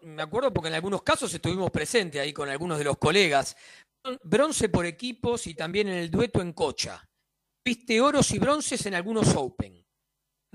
me 0.01 0.23
acuerdo 0.23 0.53
porque 0.53 0.69
en 0.69 0.75
algunos 0.75 1.03
casos 1.03 1.33
estuvimos 1.33 1.69
presentes 1.69 2.21
ahí 2.21 2.33
con 2.33 2.49
algunos 2.49 2.77
de 2.77 2.85
los 2.85 2.97
colegas. 2.97 3.55
Bronce 4.23 4.69
por 4.69 4.85
equipos 4.85 5.47
y 5.47 5.55
también 5.55 5.87
en 5.87 5.95
el 5.95 6.11
dueto 6.11 6.41
en 6.41 6.53
cocha. 6.53 7.03
Viste 7.63 7.99
oros 7.99 8.31
y 8.31 8.39
bronces 8.39 8.85
en 8.85 8.93
algunos 8.93 9.35
Open. 9.35 9.84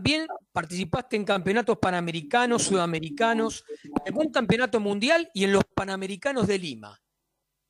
También 0.00 0.28
participaste 0.50 1.16
en 1.16 1.26
campeonatos 1.26 1.76
panamericanos, 1.76 2.62
sudamericanos, 2.62 3.66
en 4.06 4.16
un 4.16 4.32
campeonato 4.32 4.80
mundial 4.80 5.30
y 5.34 5.44
en 5.44 5.52
los 5.52 5.62
panamericanos 5.74 6.46
de 6.46 6.58
Lima. 6.58 6.98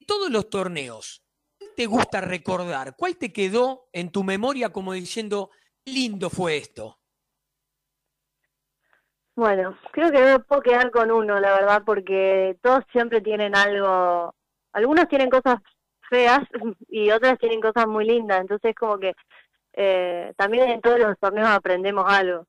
Todos 0.06 0.30
los 0.30 0.48
torneos, 0.48 1.24
¿cuál 1.58 1.70
te 1.74 1.86
gusta 1.86 2.20
recordar? 2.20 2.94
¿Cuál 2.96 3.16
te 3.16 3.32
quedó 3.32 3.88
en 3.92 4.12
tu 4.12 4.22
memoria 4.22 4.68
como 4.68 4.92
diciendo, 4.92 5.50
"Qué 5.84 5.90
lindo 5.90 6.30
fue 6.30 6.56
esto? 6.56 7.00
Bueno, 9.34 9.76
creo 9.90 10.12
que 10.12 10.22
me 10.22 10.38
puedo 10.38 10.62
quedar 10.62 10.92
con 10.92 11.10
uno, 11.10 11.40
la 11.40 11.50
verdad, 11.54 11.82
porque 11.84 12.56
todos 12.62 12.84
siempre 12.92 13.20
tienen 13.20 13.56
algo, 13.56 14.36
algunos 14.72 15.08
tienen 15.08 15.30
cosas 15.30 15.56
feas 16.08 16.38
y 16.88 17.10
otras 17.10 17.40
tienen 17.40 17.60
cosas 17.60 17.88
muy 17.88 18.04
lindas, 18.04 18.40
entonces 18.40 18.72
como 18.76 19.00
que 19.00 19.14
eh, 19.72 20.32
también 20.36 20.70
en 20.70 20.80
todos 20.80 20.98
los 20.98 21.18
torneos 21.18 21.48
aprendemos 21.48 22.04
algo. 22.08 22.46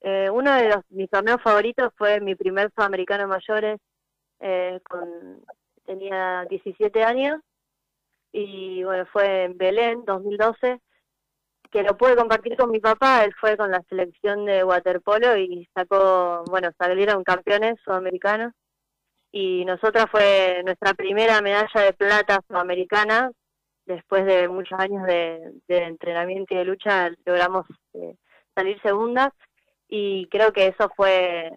Eh, 0.00 0.30
uno 0.30 0.54
de 0.54 0.68
los, 0.68 0.84
mis 0.90 1.10
torneos 1.10 1.42
favoritos 1.42 1.92
fue 1.96 2.20
mi 2.20 2.34
primer 2.34 2.70
sudamericano 2.74 3.26
mayores, 3.26 3.80
eh, 4.40 4.80
tenía 5.84 6.46
17 6.48 7.02
años 7.02 7.40
y 8.32 8.84
bueno, 8.84 9.06
fue 9.12 9.44
en 9.44 9.58
Belén, 9.58 10.04
2012, 10.04 10.80
que 11.70 11.82
lo 11.82 11.96
pude 11.96 12.16
compartir 12.16 12.56
con 12.56 12.70
mi 12.70 12.80
papá, 12.80 13.24
él 13.24 13.34
fue 13.40 13.56
con 13.56 13.70
la 13.70 13.82
selección 13.88 14.44
de 14.44 14.64
waterpolo 14.64 15.36
y 15.36 15.68
sacó, 15.74 16.44
bueno, 16.48 16.70
salieron 16.78 17.24
campeones 17.24 17.76
sudamericanos 17.84 18.52
y 19.32 19.64
nosotras 19.64 20.06
fue 20.10 20.62
nuestra 20.64 20.94
primera 20.94 21.40
medalla 21.42 21.82
de 21.82 21.92
plata 21.92 22.40
sudamericana, 22.48 23.30
después 23.88 24.24
de 24.26 24.48
muchos 24.48 24.78
años 24.78 25.04
de, 25.06 25.52
entrenamiento 25.68 26.54
y 26.54 26.58
de 26.58 26.64
lucha 26.64 27.10
logramos 27.24 27.66
eh, 27.94 28.14
salir 28.54 28.80
segundas. 28.82 29.30
Y 29.88 30.28
creo 30.28 30.52
que 30.52 30.66
eso 30.68 30.90
fue 30.94 31.50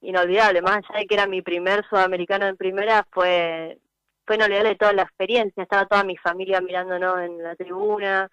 inolvidable, 0.00 0.62
más 0.62 0.78
allá 0.88 1.00
de 1.00 1.06
que 1.06 1.14
era 1.14 1.26
mi 1.26 1.42
primer 1.42 1.84
sudamericano 1.88 2.46
en 2.46 2.56
primera, 2.56 3.06
fue, 3.10 3.78
fue 4.26 4.36
inolvidable 4.36 4.76
toda 4.76 4.92
la 4.92 5.02
experiencia, 5.02 5.62
estaba 5.62 5.86
toda 5.86 6.04
mi 6.04 6.16
familia 6.18 6.60
mirándonos 6.60 7.18
en 7.20 7.42
la 7.42 7.56
tribuna, 7.56 8.28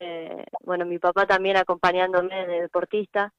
eh, 0.00 0.44
bueno, 0.64 0.84
mi 0.84 0.98
papá 0.98 1.26
también 1.26 1.56
acompañándome 1.56 2.46
de 2.46 2.62
deportista. 2.62 3.32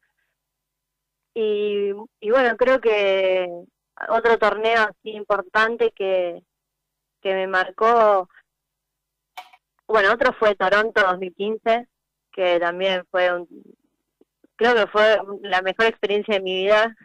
Y, 1.34 1.92
y 2.20 2.32
bueno, 2.32 2.58
creo 2.58 2.80
que 2.80 3.48
otro 4.10 4.38
torneo 4.40 4.84
así 4.84 5.12
importante 5.12 5.92
que, 5.92 6.42
que 7.22 7.34
me 7.34 7.48
marcó, 7.48 8.30
bueno, 9.88 10.12
otro 10.14 10.34
fue 10.34 10.56
Toronto 10.56 11.02
2015, 11.02 11.88
que 12.32 12.60
también 12.60 13.04
fue 13.10 13.34
un, 13.34 13.48
creo 14.58 14.76
que 14.76 14.88
fue 14.88 15.18
la 15.42 15.62
mejor 15.62 15.86
experiencia 15.86 16.36
de 16.36 16.42
mi 16.42 16.64
vida. 16.64 16.96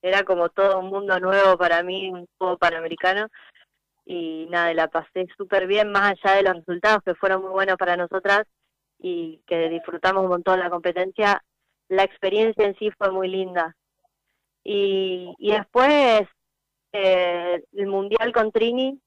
Era 0.00 0.24
como 0.24 0.48
todo 0.48 0.78
un 0.78 0.90
mundo 0.90 1.18
nuevo 1.20 1.56
para 1.58 1.82
mí, 1.82 2.10
un 2.10 2.26
juego 2.38 2.58
panamericano. 2.58 3.28
Y 4.04 4.46
nada, 4.50 4.72
la 4.74 4.88
pasé 4.88 5.26
súper 5.36 5.66
bien, 5.66 5.90
más 5.90 6.16
allá 6.24 6.36
de 6.36 6.42
los 6.42 6.56
resultados 6.56 7.02
que 7.04 7.14
fueron 7.14 7.42
muy 7.42 7.50
buenos 7.50 7.76
para 7.76 7.96
nosotras 7.96 8.44
y 8.98 9.40
que 9.46 9.68
disfrutamos 9.68 10.24
un 10.24 10.30
montón 10.30 10.60
la 10.60 10.70
competencia. 10.70 11.42
La 11.88 12.04
experiencia 12.04 12.64
en 12.64 12.76
sí 12.76 12.90
fue 12.96 13.10
muy 13.10 13.28
linda. 13.28 13.76
Y, 14.64 15.34
y 15.38 15.52
después 15.52 16.22
eh, 16.92 17.62
el 17.72 17.86
mundial 17.86 18.32
con 18.32 18.52
Trini, 18.52 19.00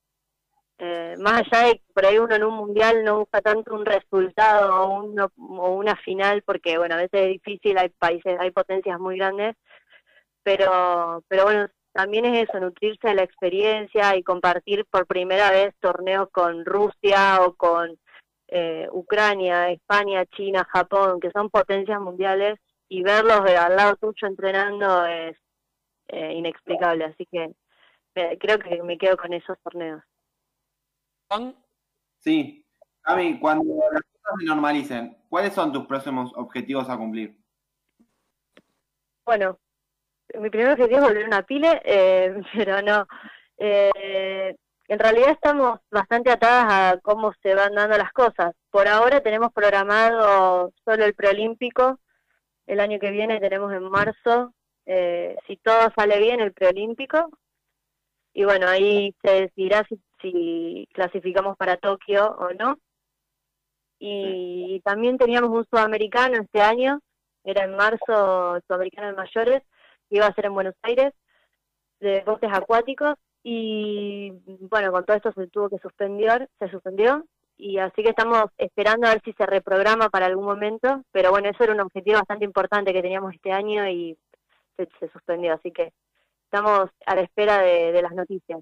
eh, 0.80 1.16
más 1.20 1.42
allá 1.42 1.68
de 1.68 1.74
que 1.80 1.86
por 1.94 2.06
ahí 2.06 2.18
uno 2.20 2.36
en 2.36 2.44
un 2.44 2.54
mundial 2.56 3.04
no 3.04 3.20
busca 3.20 3.42
tanto 3.42 3.74
un 3.74 3.86
resultado 3.86 4.76
o, 4.84 5.04
uno- 5.04 5.32
o 5.38 5.76
una 5.76 5.96
final, 5.98 6.42
porque 6.44 6.78
bueno, 6.78 6.96
a 6.96 7.00
veces 7.00 7.22
es 7.22 7.30
difícil, 7.30 7.78
hay 7.78 7.90
países, 7.90 8.38
hay 8.40 8.52
potencias 8.52 9.00
muy 9.00 9.18
grandes, 9.18 9.56
pero, 10.44 11.24
pero 11.28 11.44
bueno, 11.46 11.68
también 11.94 12.26
es 12.26 12.48
eso, 12.50 12.60
nutrirse 12.60 13.08
de 13.08 13.16
la 13.16 13.24
experiencia 13.24 14.16
y 14.16 14.24
compartir 14.24 14.86
por 14.86 15.08
primera 15.08 15.50
vez 15.52 15.74
torneos 15.80 16.30
con 16.32 16.66
Rusia 16.66 17.40
o 17.42 17.54
con 17.56 17.98
eh, 18.50 18.88
Ucrania, 18.92 19.72
España, 19.72 20.26
China, 20.26 20.68
Japón, 20.72 21.20
que 21.20 21.32
son 21.32 21.50
potencias 21.50 22.00
mundiales, 22.02 22.60
y 22.90 23.02
verlos 23.02 23.44
de 23.46 23.58
al 23.58 23.76
lado 23.76 23.96
tuyo 23.96 24.28
entrenando 24.28 25.06
es 25.06 25.36
eh, 26.10 26.34
inexplicable, 26.34 27.06
así 27.06 27.26
que 27.32 27.52
eh, 28.16 28.38
creo 28.40 28.60
que 28.60 28.82
me 28.84 28.98
quedo 28.98 29.18
con 29.18 29.34
esos 29.34 29.58
torneos. 29.64 30.04
Sí. 32.20 32.66
Cami, 33.02 33.40
cuando 33.40 33.64
las 33.92 34.02
cosas 34.02 34.40
se 34.40 34.46
normalicen, 34.46 35.18
¿cuáles 35.30 35.54
son 35.54 35.72
tus 35.72 35.86
próximos 35.86 36.32
objetivos 36.36 36.90
a 36.90 36.98
cumplir? 36.98 37.38
Bueno, 39.26 39.60
mi 40.40 40.50
primer 40.50 40.72
objetivo 40.72 41.00
es 41.00 41.06
volver 41.06 41.24
a 41.24 41.28
una 41.28 41.44
pile, 41.44 41.82
eh, 41.84 42.34
pero 42.54 42.82
no. 42.82 43.08
Eh, 43.58 44.56
en 44.88 45.00
realidad 45.00 45.32
estamos 45.32 45.80
bastante 45.90 46.32
atadas 46.32 46.66
a 46.96 47.00
cómo 47.02 47.34
se 47.42 47.56
van 47.56 47.74
dando 47.74 47.98
las 47.98 48.12
cosas. 48.12 48.54
Por 48.70 48.88
ahora 48.88 49.22
tenemos 49.22 49.52
programado 49.52 50.74
solo 50.84 51.06
el 51.06 51.16
preolímpico. 51.16 52.00
El 52.68 52.80
año 52.80 53.00
que 53.00 53.12
viene 53.12 53.40
tenemos 53.40 53.72
en 53.74 53.84
marzo, 53.84 54.54
eh, 54.86 55.38
si 55.48 55.58
todo 55.58 55.92
sale 55.96 56.20
bien, 56.20 56.40
el 56.40 56.54
preolímpico. 56.54 57.30
Y 58.34 58.44
bueno, 58.44 58.68
ahí 58.68 59.16
se 59.24 59.42
decidirá 59.42 59.86
si, 59.88 60.00
si 60.26 60.88
clasificamos 60.94 61.56
para 61.58 61.78
Tokio 61.78 62.36
o 62.40 62.50
no. 62.54 62.78
Y 64.00 64.82
también 64.84 65.18
teníamos 65.18 65.50
un 65.52 65.66
sudamericano 65.66 66.38
este 66.42 66.62
año, 66.62 67.00
era 67.44 67.64
en 67.64 67.76
marzo, 67.76 68.60
sudamericano 68.68 69.08
de 69.08 69.14
mayores, 69.14 69.64
iba 70.10 70.26
a 70.26 70.34
ser 70.34 70.46
en 70.46 70.54
Buenos 70.54 70.76
Aires, 70.82 71.14
de 72.00 72.10
deportes 72.10 72.50
acuáticos, 72.52 73.16
y 73.44 74.32
bueno, 74.70 74.92
con 74.92 75.06
todo 75.06 75.16
esto 75.16 75.32
se 75.32 75.48
tuvo 75.48 75.70
que 75.70 75.78
suspender, 75.78 76.50
se 76.60 76.70
suspendió, 76.70 77.24
y 77.58 77.78
así 77.78 78.04
que 78.04 78.10
estamos 78.10 78.46
esperando 78.58 79.08
a 79.08 79.12
ver 79.12 79.22
si 79.24 79.32
se 79.34 79.46
reprograma 79.46 80.10
para 80.10 80.26
algún 80.26 80.46
momento, 80.46 81.04
pero 81.12 81.30
bueno, 81.30 81.50
eso 81.50 81.64
era 81.64 81.74
un 81.74 81.80
objetivo 81.80 82.18
bastante 82.18 82.44
importante 82.44 82.92
que 82.92 83.02
teníamos 83.02 83.34
este 83.34 83.52
año 83.52 83.88
y 83.88 84.18
se, 84.76 84.90
se 85.00 85.10
suspendió, 85.10 85.54
así 85.54 85.72
que 85.72 85.94
estamos 86.46 86.90
a 87.06 87.16
la 87.16 87.22
espera 87.22 87.60
de, 87.60 87.92
de 87.94 88.02
las 88.02 88.12
noticias. 88.12 88.62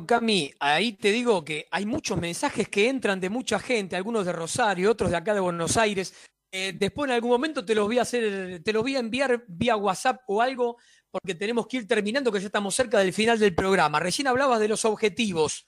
Cami, 0.00 0.52
ahí 0.58 0.94
te 0.94 1.12
digo 1.12 1.44
que 1.44 1.68
hay 1.70 1.86
muchos 1.86 2.18
mensajes 2.18 2.68
que 2.68 2.88
entran 2.88 3.20
de 3.20 3.30
mucha 3.30 3.58
gente, 3.58 3.94
algunos 3.94 4.26
de 4.26 4.32
Rosario, 4.32 4.90
otros 4.90 5.10
de 5.10 5.16
acá 5.16 5.34
de 5.34 5.40
Buenos 5.40 5.76
Aires. 5.76 6.12
Eh, 6.50 6.72
después 6.76 7.08
en 7.08 7.14
algún 7.14 7.30
momento 7.30 7.64
te 7.64 7.74
los 7.74 7.86
voy 7.86 7.98
a 7.98 8.02
hacer, 8.02 8.62
te 8.62 8.72
los 8.72 8.82
voy 8.82 8.96
a 8.96 9.00
enviar 9.00 9.44
vía 9.46 9.76
WhatsApp 9.76 10.22
o 10.26 10.40
algo, 10.40 10.76
porque 11.10 11.34
tenemos 11.34 11.66
que 11.66 11.78
ir 11.78 11.86
terminando, 11.86 12.32
que 12.32 12.40
ya 12.40 12.46
estamos 12.46 12.74
cerca 12.74 12.98
del 12.98 13.12
final 13.12 13.38
del 13.38 13.54
programa. 13.54 14.00
Recién 14.00 14.26
hablabas 14.26 14.60
de 14.60 14.68
los 14.68 14.84
objetivos. 14.84 15.64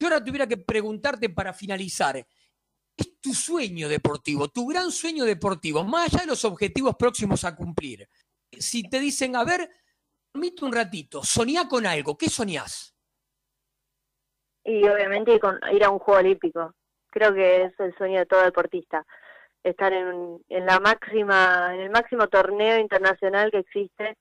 Yo 0.00 0.06
ahora 0.06 0.24
tuviera 0.24 0.46
que 0.46 0.56
preguntarte 0.56 1.28
para 1.28 1.52
finalizar, 1.52 2.16
es 2.96 3.20
tu 3.20 3.34
sueño 3.34 3.88
deportivo, 3.88 4.48
tu 4.48 4.66
gran 4.66 4.90
sueño 4.90 5.24
deportivo, 5.24 5.84
más 5.84 6.08
allá 6.08 6.22
de 6.22 6.28
los 6.28 6.44
objetivos 6.44 6.96
próximos 6.96 7.44
a 7.44 7.54
cumplir. 7.54 8.08
Si 8.58 8.82
te 8.82 8.98
dicen, 9.00 9.36
a 9.36 9.44
ver, 9.44 9.70
permite 10.32 10.64
un 10.64 10.72
ratito, 10.72 11.22
soñá 11.22 11.68
con 11.68 11.86
algo, 11.86 12.16
¿qué 12.16 12.28
soñás? 12.28 12.94
Y 14.68 14.86
obviamente 14.86 15.40
ir 15.72 15.84
a 15.84 15.88
un 15.88 15.98
juego 15.98 16.20
olímpico. 16.20 16.74
Creo 17.08 17.32
que 17.32 17.62
es 17.64 17.80
el 17.80 17.96
sueño 17.96 18.18
de 18.18 18.26
todo 18.26 18.42
deportista. 18.42 19.06
Estar 19.64 19.94
en, 19.94 20.44
en 20.50 20.66
la 20.66 20.78
máxima, 20.78 21.74
en 21.74 21.80
el 21.80 21.90
máximo 21.90 22.28
torneo 22.28 22.78
internacional 22.78 23.50
que 23.50 23.60
existe, 23.60 24.18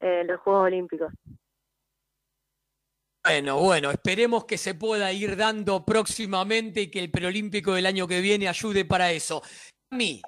eh, 0.00 0.22
los 0.26 0.38
Juegos 0.40 0.66
Olímpicos. 0.66 1.12
Bueno, 3.24 3.58
bueno, 3.58 3.90
esperemos 3.90 4.44
que 4.44 4.58
se 4.58 4.74
pueda 4.74 5.10
ir 5.12 5.34
dando 5.34 5.84
próximamente 5.86 6.82
y 6.82 6.90
que 6.90 7.00
el 7.00 7.10
preolímpico 7.10 7.72
del 7.72 7.86
año 7.86 8.06
que 8.06 8.20
viene 8.20 8.48
ayude 8.48 8.84
para 8.84 9.10
eso. 9.12 9.42
A 9.90 9.96
mí, 9.96 10.20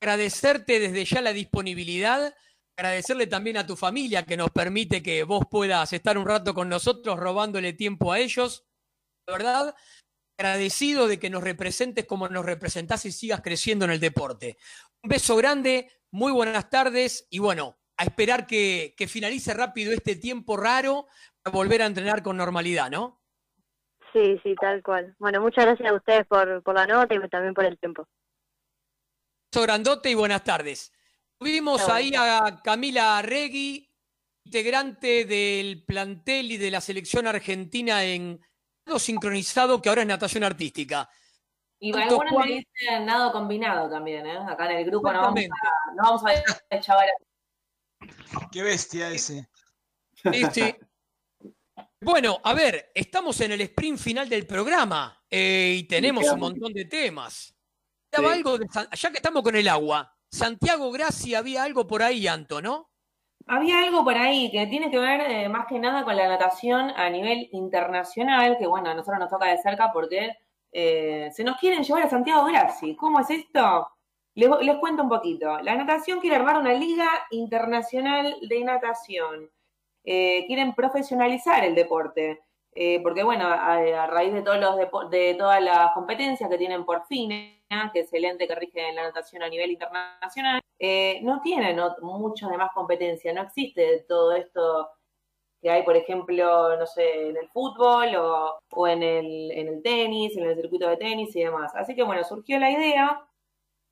agradecerte 0.00 0.78
desde 0.78 1.04
ya 1.04 1.20
la 1.20 1.32
disponibilidad, 1.32 2.32
agradecerle 2.78 3.26
también 3.26 3.56
a 3.56 3.66
tu 3.66 3.74
familia 3.74 4.22
que 4.22 4.36
nos 4.36 4.50
permite 4.50 5.02
que 5.02 5.24
vos 5.24 5.42
puedas 5.50 5.92
estar 5.92 6.16
un 6.16 6.26
rato 6.26 6.54
con 6.54 6.68
nosotros 6.68 7.18
robándole 7.18 7.72
tiempo 7.72 8.12
a 8.12 8.20
ellos. 8.20 8.65
De 9.26 9.32
verdad, 9.32 9.74
agradecido 10.38 11.08
de 11.08 11.18
que 11.18 11.30
nos 11.30 11.42
representes 11.42 12.06
como 12.06 12.28
nos 12.28 12.44
representás 12.44 13.04
y 13.06 13.12
sigas 13.12 13.40
creciendo 13.40 13.84
en 13.84 13.90
el 13.92 14.00
deporte. 14.00 14.56
Un 15.02 15.08
beso 15.08 15.36
grande, 15.36 15.90
muy 16.10 16.32
buenas 16.32 16.70
tardes 16.70 17.26
y 17.30 17.38
bueno, 17.38 17.76
a 17.96 18.04
esperar 18.04 18.46
que, 18.46 18.94
que 18.96 19.08
finalice 19.08 19.54
rápido 19.54 19.92
este 19.92 20.16
tiempo 20.16 20.56
raro 20.56 21.06
para 21.42 21.56
volver 21.56 21.82
a 21.82 21.86
entrenar 21.86 22.22
con 22.22 22.36
normalidad, 22.36 22.90
¿no? 22.90 23.22
Sí, 24.12 24.38
sí, 24.42 24.54
tal 24.60 24.82
cual. 24.82 25.14
Bueno, 25.18 25.40
muchas 25.40 25.64
gracias 25.66 25.90
a 25.90 25.94
ustedes 25.94 26.26
por, 26.26 26.62
por 26.62 26.74
la 26.74 26.86
nota 26.86 27.14
y 27.14 27.28
también 27.28 27.54
por 27.54 27.64
el 27.64 27.78
tiempo. 27.78 28.06
beso 29.52 29.62
grandote 29.62 30.10
y 30.10 30.14
buenas 30.14 30.44
tardes. 30.44 30.92
Tuvimos 31.38 31.84
Chao, 31.84 31.94
ahí 31.94 32.12
a 32.16 32.60
Camila 32.62 33.20
Regui, 33.22 33.90
integrante 34.44 35.24
del 35.24 35.84
plantel 35.84 36.52
y 36.52 36.56
de 36.56 36.70
la 36.70 36.80
selección 36.80 37.26
argentina 37.26 38.04
en 38.04 38.40
sincronizado, 38.98 39.80
que 39.82 39.88
ahora 39.88 40.02
es 40.02 40.08
natación 40.08 40.44
artística. 40.44 41.08
Y 41.78 41.94
algunos 41.94 42.46
le 42.46 42.64
dicen 42.78 43.04
nado 43.04 43.32
combinado 43.32 43.90
también, 43.90 44.26
¿eh? 44.26 44.38
Acá 44.48 44.70
en 44.70 44.78
el 44.78 44.84
grupo 44.86 45.12
no 45.12 45.20
vamos 45.20 45.40
a, 45.44 45.94
no 45.94 46.02
vamos 46.02 46.22
a 46.22 46.26
ver 46.26 46.44
al 46.70 46.80
chaval. 46.80 47.08
Qué 48.50 48.62
bestia 48.62 49.10
ese. 49.10 49.48
Sí, 50.14 50.44
sí. 50.52 50.74
Bueno, 52.00 52.40
a 52.42 52.54
ver, 52.54 52.90
estamos 52.94 53.40
en 53.40 53.52
el 53.52 53.60
sprint 53.62 53.98
final 53.98 54.28
del 54.28 54.46
programa 54.46 55.22
eh, 55.30 55.76
y 55.78 55.82
tenemos 55.84 56.24
un 56.30 56.40
montón 56.40 56.72
de 56.72 56.84
temas. 56.84 57.54
Sí. 58.12 58.24
algo 58.24 58.56
de 58.56 58.66
ya 58.92 59.10
que 59.10 59.16
estamos 59.16 59.42
con 59.42 59.56
el 59.56 59.68
agua, 59.68 60.16
Santiago 60.30 60.90
Gracia, 60.90 61.38
había 61.38 61.64
algo 61.64 61.86
por 61.86 62.02
ahí, 62.02 62.26
Anto, 62.26 62.62
¿no? 62.62 62.90
Había 63.46 63.82
algo 63.82 64.04
por 64.04 64.16
ahí 64.16 64.50
que 64.50 64.66
tiene 64.66 64.90
que 64.90 64.98
ver 64.98 65.20
eh, 65.20 65.48
más 65.48 65.66
que 65.66 65.78
nada 65.78 66.04
con 66.04 66.16
la 66.16 66.28
natación 66.28 66.90
a 66.96 67.08
nivel 67.10 67.48
internacional, 67.52 68.56
que 68.58 68.66
bueno, 68.66 68.90
a 68.90 68.94
nosotros 68.94 69.20
nos 69.20 69.30
toca 69.30 69.46
de 69.46 69.58
cerca 69.58 69.92
porque 69.92 70.36
eh, 70.72 71.30
se 71.32 71.44
nos 71.44 71.56
quieren 71.58 71.82
llevar 71.82 72.02
a 72.02 72.10
Santiago 72.10 72.44
Grassi. 72.44 72.96
¿Cómo 72.96 73.20
es 73.20 73.30
esto? 73.30 73.88
Les, 74.34 74.76
cuento 74.78 75.02
un 75.02 75.08
poquito. 75.08 75.58
La 75.60 75.74
natación 75.74 76.20
quiere 76.20 76.36
armar 76.36 76.58
una 76.58 76.74
liga 76.74 77.08
internacional 77.30 78.36
de 78.42 78.64
natación. 78.64 79.50
Eh, 80.04 80.44
quieren 80.46 80.74
profesionalizar 80.74 81.64
el 81.64 81.74
deporte. 81.74 82.40
Eh, 82.74 83.00
porque 83.02 83.22
bueno, 83.22 83.46
a, 83.48 84.06
raíz 84.06 84.34
de 84.34 84.42
todos 84.42 84.60
los 84.60 85.10
de 85.10 85.34
todas 85.38 85.62
las 85.62 85.92
competencias 85.92 86.50
que 86.50 86.58
tienen 86.58 86.84
por 86.84 87.06
FINE, 87.06 87.55
que 87.92 88.00
es 88.00 88.12
el 88.12 88.24
ente 88.24 88.46
que 88.46 88.54
rige 88.54 88.92
la 88.92 89.04
natación 89.04 89.42
a 89.42 89.48
nivel 89.48 89.70
internacional, 89.72 90.60
eh, 90.78 91.20
no 91.22 91.40
tienen 91.40 91.78
ot- 91.78 92.00
mucha 92.00 92.48
de 92.48 92.56
más 92.56 92.70
competencia, 92.72 93.32
no 93.32 93.42
existe 93.42 94.04
todo 94.08 94.32
esto 94.32 94.90
que 95.62 95.70
hay, 95.70 95.82
por 95.82 95.96
ejemplo, 95.96 96.76
no 96.76 96.86
sé, 96.86 97.30
en 97.30 97.36
el 97.36 97.48
fútbol 97.48 98.14
o, 98.16 98.58
o 98.70 98.86
en, 98.88 99.02
el, 99.02 99.50
en 99.52 99.68
el 99.68 99.82
tenis, 99.82 100.36
en 100.36 100.44
el 100.44 100.54
circuito 100.56 100.88
de 100.88 100.96
tenis 100.96 101.34
y 101.34 101.42
demás. 101.42 101.72
Así 101.74 101.94
que 101.94 102.02
bueno, 102.02 102.22
surgió 102.24 102.58
la 102.58 102.70
idea 102.70 103.22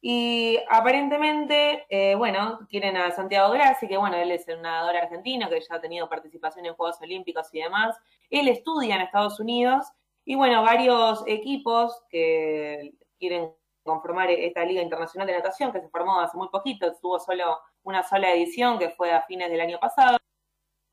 y 0.01 0.59
aparentemente, 0.71 1.87
eh, 1.89 2.15
bueno, 2.15 2.61
quieren 2.69 2.97
a 2.99 3.11
Santiago 3.11 3.53
Grassi, 3.55 3.89
que 3.89 3.97
bueno, 3.97 4.17
él 4.19 4.31
es 4.31 4.47
un 4.49 4.63
nadador 4.63 4.97
argentino 4.97 5.49
que 5.49 5.61
ya 5.61 5.77
ha 5.77 5.81
tenido 5.81 6.09
participación 6.09 6.67
en 6.67 6.75
Juegos 6.75 7.01
Olímpicos 7.01 7.49
y 7.53 7.61
demás. 7.63 7.97
Él 8.31 8.49
estudia 8.49 8.97
en 8.97 9.03
Estados 9.03 9.41
Unidos 9.41 9.87
y 10.27 10.35
bueno, 10.37 10.63
varios 10.63 11.25
equipos 11.27 12.03
que 12.11 12.93
quieren 13.19 13.55
conformar 13.85 14.31
esta 14.31 14.65
Liga 14.65 14.83
Internacional 14.83 15.27
de 15.27 15.35
Natación 15.35 15.71
que 15.73 15.81
se 15.81 15.89
formó 15.89 16.21
hace 16.21 16.37
muy 16.37 16.49
poquito, 16.49 16.93
tuvo 17.01 17.21
solo 17.21 17.61
una 17.85 18.03
sola 18.03 18.33
edición 18.33 18.79
que 18.79 18.91
fue 18.91 19.13
a 19.13 19.23
fines 19.23 19.51
del 19.51 19.61
año 19.61 19.79
pasado, 19.79 20.17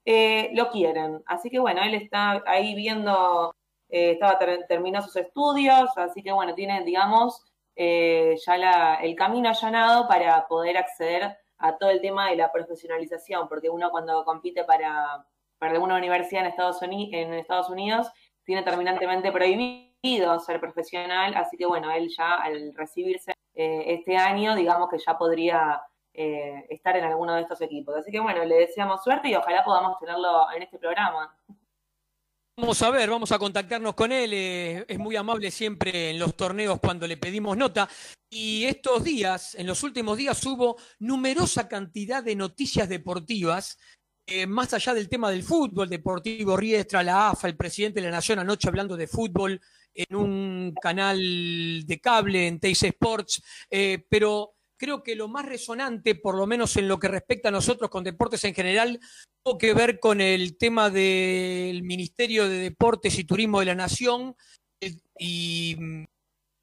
eh, 0.05 0.49
lo 0.53 0.69
quieren. 0.69 1.23
Así 1.25 1.49
que 1.49 1.59
bueno, 1.59 1.81
él 1.83 1.93
está 1.95 2.43
ahí 2.45 2.75
viendo, 2.75 3.53
eh, 3.89 4.11
estaba 4.11 4.37
ter- 4.37 4.65
terminó 4.67 5.01
sus 5.01 5.15
estudios, 5.15 5.89
así 5.97 6.21
que 6.21 6.31
bueno, 6.31 6.53
tiene, 6.53 6.83
digamos, 6.83 7.43
eh, 7.75 8.35
ya 8.45 8.57
la- 8.57 8.95
el 8.95 9.15
camino 9.15 9.49
allanado 9.49 10.07
para 10.07 10.47
poder 10.47 10.77
acceder 10.77 11.37
a 11.57 11.77
todo 11.77 11.89
el 11.91 12.01
tema 12.01 12.29
de 12.29 12.35
la 12.35 12.51
profesionalización, 12.51 13.47
porque 13.47 13.69
uno 13.69 13.89
cuando 13.91 14.25
compite 14.25 14.63
para, 14.65 15.25
para 15.59 15.73
alguna 15.73 15.95
universidad 15.97 16.41
en 16.41 16.49
Estados, 16.49 16.81
en 16.81 17.33
Estados 17.33 17.69
Unidos 17.69 18.11
tiene 18.43 18.63
terminantemente 18.63 19.31
prohibido 19.31 19.90
ser 20.39 20.59
profesional, 20.59 21.33
así 21.35 21.57
que 21.57 21.65
bueno, 21.65 21.91
él 21.91 22.09
ya 22.15 22.35
al 22.35 22.73
recibirse 22.75 23.33
eh, 23.53 23.83
este 23.87 24.17
año, 24.17 24.55
digamos 24.55 24.89
que 24.89 24.97
ya 24.97 25.17
podría 25.17 25.81
eh, 26.13 26.65
estar 26.69 26.95
en 26.97 27.03
alguno 27.03 27.35
de 27.35 27.41
estos 27.41 27.61
equipos. 27.61 27.95
Así 27.95 28.11
que 28.11 28.19
bueno, 28.19 28.43
le 28.43 28.55
deseamos 28.55 29.03
suerte 29.03 29.29
y 29.29 29.35
ojalá 29.35 29.63
podamos 29.63 29.99
tenerlo 29.99 30.51
en 30.55 30.63
este 30.63 30.77
programa. 30.79 31.35
Vamos 32.57 32.81
a 32.81 32.89
ver, 32.91 33.09
vamos 33.09 33.31
a 33.31 33.39
contactarnos 33.39 33.93
con 33.93 34.11
él. 34.11 34.33
es 34.33 34.99
muy 34.99 35.15
amable 35.15 35.49
siempre 35.51 36.11
en 36.11 36.19
los 36.19 36.35
torneos 36.35 36.79
cuando 36.79 37.07
le 37.07 37.17
pedimos 37.17 37.55
nota. 37.55 37.87
Y 38.29 38.65
estos 38.65 39.03
días, 39.03 39.55
en 39.55 39.67
los 39.67 39.83
últimos 39.83 40.17
días, 40.17 40.43
hubo 40.45 40.77
numerosa 40.99 41.67
cantidad 41.67 42.23
de 42.23 42.35
noticias 42.35 42.87
deportivas, 42.89 43.77
eh, 44.27 44.45
más 44.45 44.73
allá 44.73 44.93
del 44.93 45.09
tema 45.09 45.31
del 45.31 45.43
fútbol, 45.43 45.89
Deportivo 45.89 46.55
Riestra, 46.55 47.03
la 47.03 47.29
AFA, 47.29 47.47
el 47.47 47.57
presidente 47.57 47.99
de 47.99 48.07
la 48.07 48.15
Nación 48.15 48.39
anoche 48.39 48.67
hablando 48.67 48.95
de 48.95 49.07
fútbol 49.07 49.59
en 49.93 50.15
un 50.15 50.73
canal 50.81 51.83
de 51.85 51.99
cable, 51.99 52.47
en 52.47 52.59
Teis 52.59 52.83
Sports, 52.83 53.43
eh, 53.69 54.05
pero 54.09 54.55
creo 54.81 55.03
que 55.03 55.15
lo 55.15 55.27
más 55.27 55.45
resonante, 55.45 56.15
por 56.15 56.35
lo 56.35 56.47
menos 56.47 56.75
en 56.75 56.87
lo 56.87 56.97
que 56.99 57.07
respecta 57.07 57.49
a 57.49 57.51
nosotros 57.51 57.89
con 57.91 58.03
deportes 58.03 58.43
en 58.45 58.55
general, 58.55 58.99
tuvo 59.43 59.57
que 59.57 59.73
ver 59.75 59.99
con 59.99 60.21
el 60.21 60.57
tema 60.57 60.89
del 60.89 61.83
Ministerio 61.83 62.49
de 62.49 62.57
Deportes 62.57 63.19
y 63.19 63.23
Turismo 63.23 63.59
de 63.59 63.67
la 63.67 63.75
Nación 63.75 64.35
eh, 64.81 64.97
y 65.19 65.75
mm, 65.77 66.03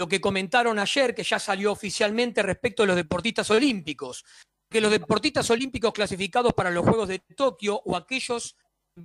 lo 0.01 0.09
que 0.09 0.21
comentaron 0.21 0.79
ayer, 0.79 1.15
que 1.15 1.23
ya 1.23 1.39
salió 1.39 1.71
oficialmente 1.71 2.43
respecto 2.43 2.83
a 2.83 2.87
los 2.87 2.97
deportistas 2.97 3.51
olímpicos, 3.51 4.25
que 4.69 4.81
los 4.81 4.91
deportistas 4.91 5.49
olímpicos 5.51 5.93
clasificados 5.93 6.53
para 6.55 6.71
los 6.71 6.85
Juegos 6.85 7.09
de 7.09 7.21
Tokio 7.37 7.81
o 7.85 7.97
aquellos 7.97 8.57
que 8.97 9.03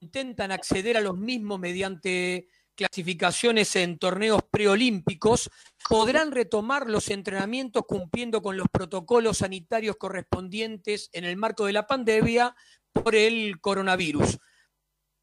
intentan 0.00 0.50
acceder 0.50 0.96
a 0.96 1.02
los 1.02 1.16
mismos 1.16 1.60
mediante 1.60 2.48
clasificaciones 2.80 3.76
en 3.76 3.98
torneos 3.98 4.40
preolímpicos, 4.50 5.50
podrán 5.86 6.30
retomar 6.32 6.88
los 6.88 7.10
entrenamientos 7.10 7.82
cumpliendo 7.86 8.40
con 8.40 8.56
los 8.56 8.68
protocolos 8.72 9.38
sanitarios 9.38 9.96
correspondientes 9.96 11.10
en 11.12 11.24
el 11.24 11.36
marco 11.36 11.66
de 11.66 11.74
la 11.74 11.86
pandemia 11.86 12.56
por 12.90 13.14
el 13.14 13.60
coronavirus. 13.60 14.38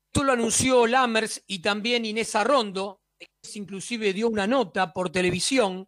Esto 0.06 0.24
lo 0.24 0.34
anunció 0.34 0.86
Lammers 0.86 1.44
y 1.48 1.58
también 1.60 2.06
Inés 2.06 2.36
Arrondo, 2.36 3.02
inclusive 3.56 4.14
dio 4.14 4.30
una 4.30 4.46
nota 4.46 4.94
por 4.94 5.10
televisión. 5.10 5.88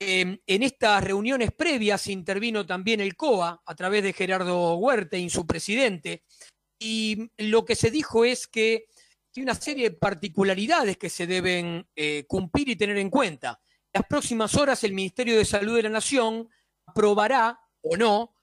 Eh, 0.00 0.38
en 0.46 0.62
estas 0.62 1.04
reuniones 1.04 1.52
previas 1.52 2.06
intervino 2.06 2.64
también 2.64 3.00
el 3.00 3.16
COA 3.16 3.60
a 3.66 3.74
través 3.74 4.02
de 4.02 4.14
Gerardo 4.14 4.76
Huertein, 4.76 5.28
su 5.28 5.46
presidente, 5.46 6.22
y 6.78 7.30
lo 7.36 7.66
que 7.66 7.76
se 7.76 7.90
dijo 7.90 8.24
es 8.24 8.46
que 8.46 8.86
hay 9.34 9.42
una 9.42 9.54
serie 9.54 9.90
de 9.90 9.96
particularidades 9.96 10.98
que 10.98 11.08
se 11.08 11.26
deben 11.26 11.86
eh, 11.96 12.24
cumplir 12.28 12.68
y 12.68 12.76
tener 12.76 12.98
en 12.98 13.10
cuenta. 13.10 13.60
En 13.92 14.00
las 14.00 14.06
próximas 14.06 14.54
horas 14.56 14.84
el 14.84 14.92
Ministerio 14.92 15.36
de 15.36 15.44
Salud 15.44 15.76
de 15.76 15.84
la 15.84 15.88
Nación 15.88 16.48
aprobará 16.86 17.58
o 17.82 17.96
no, 17.96 18.36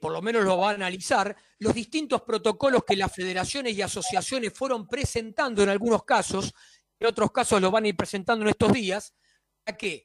por 0.00 0.12
lo 0.12 0.22
menos 0.22 0.44
lo 0.44 0.58
va 0.58 0.70
a 0.70 0.74
analizar, 0.74 1.36
los 1.58 1.74
distintos 1.74 2.22
protocolos 2.22 2.84
que 2.84 2.96
las 2.96 3.12
federaciones 3.12 3.74
y 3.76 3.82
asociaciones 3.82 4.52
fueron 4.52 4.88
presentando 4.88 5.62
en 5.62 5.68
algunos 5.68 6.04
casos, 6.04 6.54
en 6.98 7.06
otros 7.06 7.30
casos 7.30 7.60
lo 7.60 7.70
van 7.70 7.84
a 7.84 7.88
ir 7.88 7.96
presentando 7.96 8.44
en 8.44 8.50
estos 8.50 8.72
días, 8.72 9.14
para 9.62 9.76
que, 9.76 10.02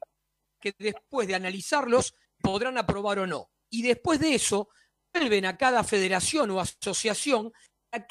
que 0.60 0.76
después 0.78 1.28
de 1.28 1.36
analizarlos 1.36 2.14
podrán 2.40 2.78
aprobar 2.78 3.20
o 3.20 3.28
no. 3.28 3.50
Y 3.70 3.82
después 3.82 4.20
de 4.20 4.36
eso, 4.36 4.70
vuelven 5.14 5.46
a 5.46 5.58
cada 5.58 5.84
federación 5.84 6.52
o 6.52 6.60
asociación 6.60 7.52
a 7.92 8.06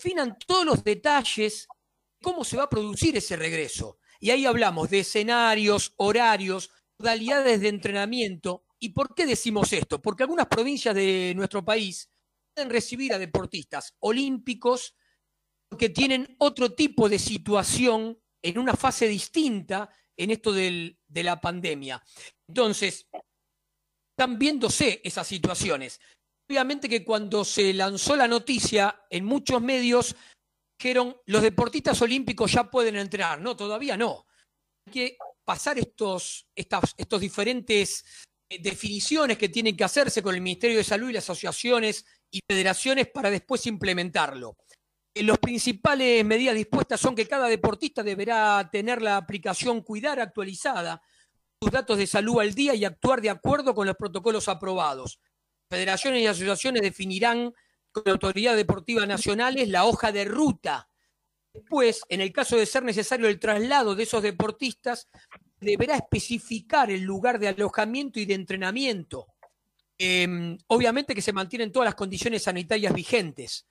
definan 0.00 0.38
todos 0.46 0.64
los 0.64 0.82
detalles 0.82 1.68
de 1.68 2.24
cómo 2.24 2.42
se 2.42 2.56
va 2.56 2.64
a 2.64 2.70
producir 2.70 3.16
ese 3.16 3.36
regreso. 3.36 3.98
Y 4.18 4.30
ahí 4.30 4.46
hablamos 4.46 4.88
de 4.88 5.00
escenarios, 5.00 5.92
horarios, 5.96 6.70
modalidades 6.98 7.60
de 7.60 7.68
entrenamiento. 7.68 8.64
¿Y 8.78 8.90
por 8.90 9.14
qué 9.14 9.26
decimos 9.26 9.72
esto? 9.72 10.00
Porque 10.00 10.22
algunas 10.22 10.46
provincias 10.46 10.94
de 10.94 11.34
nuestro 11.36 11.64
país 11.64 12.10
pueden 12.54 12.70
recibir 12.70 13.12
a 13.12 13.18
deportistas 13.18 13.94
olímpicos 14.00 14.94
que 15.78 15.90
tienen 15.90 16.34
otro 16.38 16.74
tipo 16.74 17.08
de 17.08 17.18
situación 17.18 18.18
en 18.42 18.58
una 18.58 18.74
fase 18.74 19.06
distinta 19.06 19.90
en 20.16 20.30
esto 20.30 20.52
de 20.52 20.96
la 21.08 21.40
pandemia. 21.40 22.02
Entonces, 22.48 23.06
están 24.10 24.38
viéndose 24.38 25.00
esas 25.04 25.26
situaciones. 25.26 26.00
Obviamente 26.50 26.88
que 26.88 27.04
cuando 27.04 27.44
se 27.44 27.72
lanzó 27.72 28.16
la 28.16 28.26
noticia 28.26 29.04
en 29.08 29.24
muchos 29.24 29.62
medios 29.62 30.16
dijeron 30.76 31.16
los 31.26 31.42
deportistas 31.42 32.02
olímpicos 32.02 32.50
ya 32.50 32.68
pueden 32.68 32.96
entrenar. 32.96 33.40
No, 33.40 33.56
todavía 33.56 33.96
no. 33.96 34.26
Hay 34.84 34.92
que 34.92 35.16
pasar 35.44 35.78
estos, 35.78 36.48
estas, 36.52 36.92
estos 36.96 37.20
diferentes 37.20 38.04
eh, 38.48 38.60
definiciones 38.60 39.38
que 39.38 39.48
tienen 39.48 39.76
que 39.76 39.84
hacerse 39.84 40.24
con 40.24 40.34
el 40.34 40.40
Ministerio 40.40 40.78
de 40.78 40.82
Salud 40.82 41.10
y 41.10 41.12
las 41.12 41.22
asociaciones 41.22 42.04
y 42.32 42.40
federaciones 42.44 43.06
para 43.06 43.30
después 43.30 43.64
implementarlo. 43.68 44.56
Eh, 45.14 45.22
Las 45.22 45.38
principales 45.38 46.24
medidas 46.24 46.56
dispuestas 46.56 47.00
son 47.00 47.14
que 47.14 47.28
cada 47.28 47.46
deportista 47.46 48.02
deberá 48.02 48.68
tener 48.72 49.02
la 49.02 49.18
aplicación 49.18 49.82
Cuidar 49.82 50.18
actualizada, 50.18 51.00
sus 51.62 51.70
datos 51.70 51.96
de 51.96 52.08
salud 52.08 52.40
al 52.40 52.54
día 52.54 52.74
y 52.74 52.84
actuar 52.84 53.20
de 53.20 53.30
acuerdo 53.30 53.72
con 53.72 53.86
los 53.86 53.94
protocolos 53.94 54.48
aprobados. 54.48 55.20
Federaciones 55.70 56.22
y 56.22 56.26
asociaciones 56.26 56.82
definirán 56.82 57.54
con 57.92 58.02
la 58.04 58.12
Autoridad 58.12 58.56
Deportiva 58.56 59.06
Nacionales 59.06 59.68
la 59.68 59.84
hoja 59.84 60.10
de 60.10 60.24
ruta. 60.24 60.88
Después, 61.54 62.02
en 62.08 62.20
el 62.20 62.32
caso 62.32 62.56
de 62.56 62.66
ser 62.66 62.82
necesario 62.82 63.28
el 63.28 63.38
traslado 63.38 63.94
de 63.94 64.02
esos 64.02 64.22
deportistas, 64.22 65.08
deberá 65.60 65.94
especificar 65.96 66.90
el 66.90 67.02
lugar 67.02 67.38
de 67.38 67.48
alojamiento 67.48 68.18
y 68.18 68.24
de 68.24 68.34
entrenamiento. 68.34 69.26
Eh, 69.96 70.56
obviamente 70.68 71.14
que 71.14 71.22
se 71.22 71.32
mantienen 71.32 71.70
todas 71.70 71.86
las 71.86 71.94
condiciones 71.94 72.42
sanitarias 72.42 72.92
vigentes. 72.92 73.68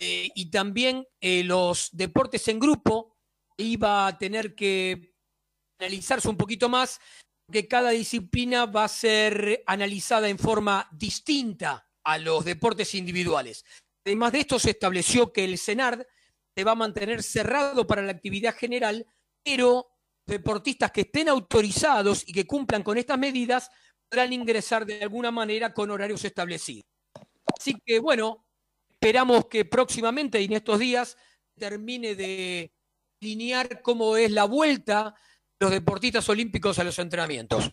Eh, 0.00 0.30
y 0.34 0.50
también 0.50 1.06
eh, 1.20 1.44
los 1.44 1.90
deportes 1.92 2.48
en 2.48 2.58
grupo 2.58 3.16
iba 3.56 4.06
a 4.06 4.18
tener 4.18 4.54
que 4.54 5.14
analizarse 5.78 6.28
un 6.28 6.36
poquito 6.36 6.68
más, 6.68 7.00
que 7.54 7.68
cada 7.68 7.90
disciplina 7.90 8.66
va 8.66 8.82
a 8.82 8.88
ser 8.88 9.62
analizada 9.64 10.28
en 10.28 10.40
forma 10.40 10.88
distinta 10.90 11.88
a 12.02 12.18
los 12.18 12.44
deportes 12.44 12.96
individuales. 12.96 13.64
Además 14.04 14.32
de 14.32 14.40
esto, 14.40 14.58
se 14.58 14.70
estableció 14.70 15.32
que 15.32 15.44
el 15.44 15.56
CENARD 15.56 16.04
se 16.52 16.64
va 16.64 16.72
a 16.72 16.74
mantener 16.74 17.22
cerrado 17.22 17.86
para 17.86 18.02
la 18.02 18.10
actividad 18.10 18.56
general, 18.56 19.06
pero 19.44 19.86
deportistas 20.26 20.90
que 20.90 21.02
estén 21.02 21.28
autorizados 21.28 22.28
y 22.28 22.32
que 22.32 22.44
cumplan 22.44 22.82
con 22.82 22.98
estas 22.98 23.20
medidas 23.20 23.70
podrán 24.10 24.32
ingresar 24.32 24.84
de 24.84 25.00
alguna 25.00 25.30
manera 25.30 25.72
con 25.72 25.92
horarios 25.92 26.24
establecidos. 26.24 26.82
Así 27.56 27.76
que 27.86 28.00
bueno, 28.00 28.48
esperamos 28.90 29.46
que 29.46 29.64
próximamente 29.64 30.40
y 30.40 30.46
en 30.46 30.54
estos 30.54 30.80
días 30.80 31.16
termine 31.56 32.16
de 32.16 32.72
linear 33.20 33.80
cómo 33.80 34.16
es 34.16 34.32
la 34.32 34.44
vuelta 34.44 35.14
los 35.60 35.70
deportistas 35.70 36.28
olímpicos 36.28 36.78
a 36.78 36.84
los 36.84 36.98
entrenamientos. 36.98 37.72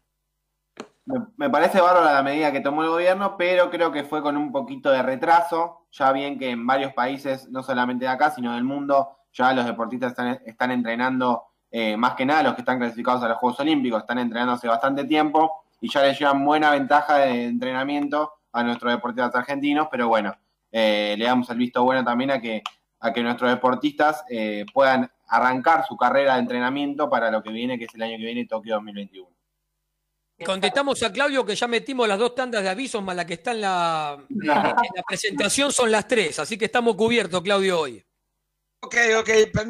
Me, 1.35 1.49
parece 1.49 1.81
bárbara 1.81 2.13
la 2.13 2.23
medida 2.23 2.51
que 2.51 2.61
tomó 2.61 2.83
el 2.83 2.89
gobierno, 2.89 3.35
pero 3.37 3.69
creo 3.69 3.91
que 3.91 4.03
fue 4.03 4.21
con 4.21 4.37
un 4.37 4.51
poquito 4.51 4.91
de 4.91 5.01
retraso. 5.01 5.87
Ya 5.91 6.11
bien 6.11 6.37
que 6.37 6.51
en 6.51 6.65
varios 6.65 6.93
países, 6.93 7.49
no 7.49 7.63
solamente 7.63 8.05
de 8.05 8.11
acá, 8.11 8.31
sino 8.31 8.53
del 8.53 8.63
mundo, 8.63 9.17
ya 9.33 9.51
los 9.53 9.65
deportistas 9.65 10.11
están, 10.11 10.39
están 10.45 10.71
entrenando, 10.71 11.43
eh, 11.71 11.97
más 11.97 12.13
que 12.13 12.25
nada 12.25 12.43
los 12.43 12.53
que 12.53 12.61
están 12.61 12.79
clasificados 12.79 13.23
a 13.23 13.29
los 13.29 13.37
Juegos 13.37 13.59
Olímpicos, 13.59 14.01
están 14.01 14.19
entrenando 14.19 14.53
hace 14.53 14.67
bastante 14.67 15.05
tiempo 15.05 15.63
y 15.81 15.89
ya 15.89 16.03
les 16.03 16.17
llevan 16.19 16.45
buena 16.45 16.71
ventaja 16.71 17.17
de 17.17 17.45
entrenamiento 17.45 18.33
a 18.53 18.63
nuestros 18.63 18.93
deportistas 18.93 19.33
argentinos, 19.35 19.87
pero 19.89 20.07
bueno, 20.07 20.33
eh, 20.71 21.15
le 21.17 21.25
damos 21.25 21.49
el 21.49 21.57
visto 21.57 21.83
bueno 21.83 22.03
también 22.03 22.31
a 22.31 22.39
que, 22.39 22.61
a 22.99 23.11
que 23.11 23.23
nuestros 23.23 23.49
deportistas 23.49 24.23
eh, 24.29 24.65
puedan 24.73 25.11
arrancar 25.31 25.85
su 25.87 25.95
carrera 25.97 26.33
de 26.35 26.41
entrenamiento 26.41 27.09
para 27.09 27.31
lo 27.31 27.41
que 27.41 27.51
viene, 27.51 27.79
que 27.79 27.85
es 27.85 27.95
el 27.95 28.01
año 28.03 28.17
que 28.17 28.25
viene, 28.25 28.45
Tokio 28.45 28.75
2021. 28.75 29.27
Contestamos 30.45 31.01
a 31.03 31.11
Claudio 31.11 31.45
que 31.45 31.55
ya 31.55 31.67
metimos 31.67 32.07
las 32.07 32.17
dos 32.17 32.33
tandas 32.33 32.63
de 32.63 32.69
avisos 32.69 33.01
más 33.03 33.15
la 33.15 33.25
que 33.25 33.35
está 33.35 33.51
en 33.51 33.61
la, 33.61 34.17
en 34.29 34.47
la 34.47 35.03
presentación, 35.07 35.71
son 35.71 35.91
las 35.91 36.07
tres, 36.07 36.39
así 36.39 36.57
que 36.57 36.65
estamos 36.65 36.95
cubiertos, 36.95 37.41
Claudio, 37.41 37.79
hoy. 37.79 38.03
Ok, 38.83 38.95
ok, 39.19 39.29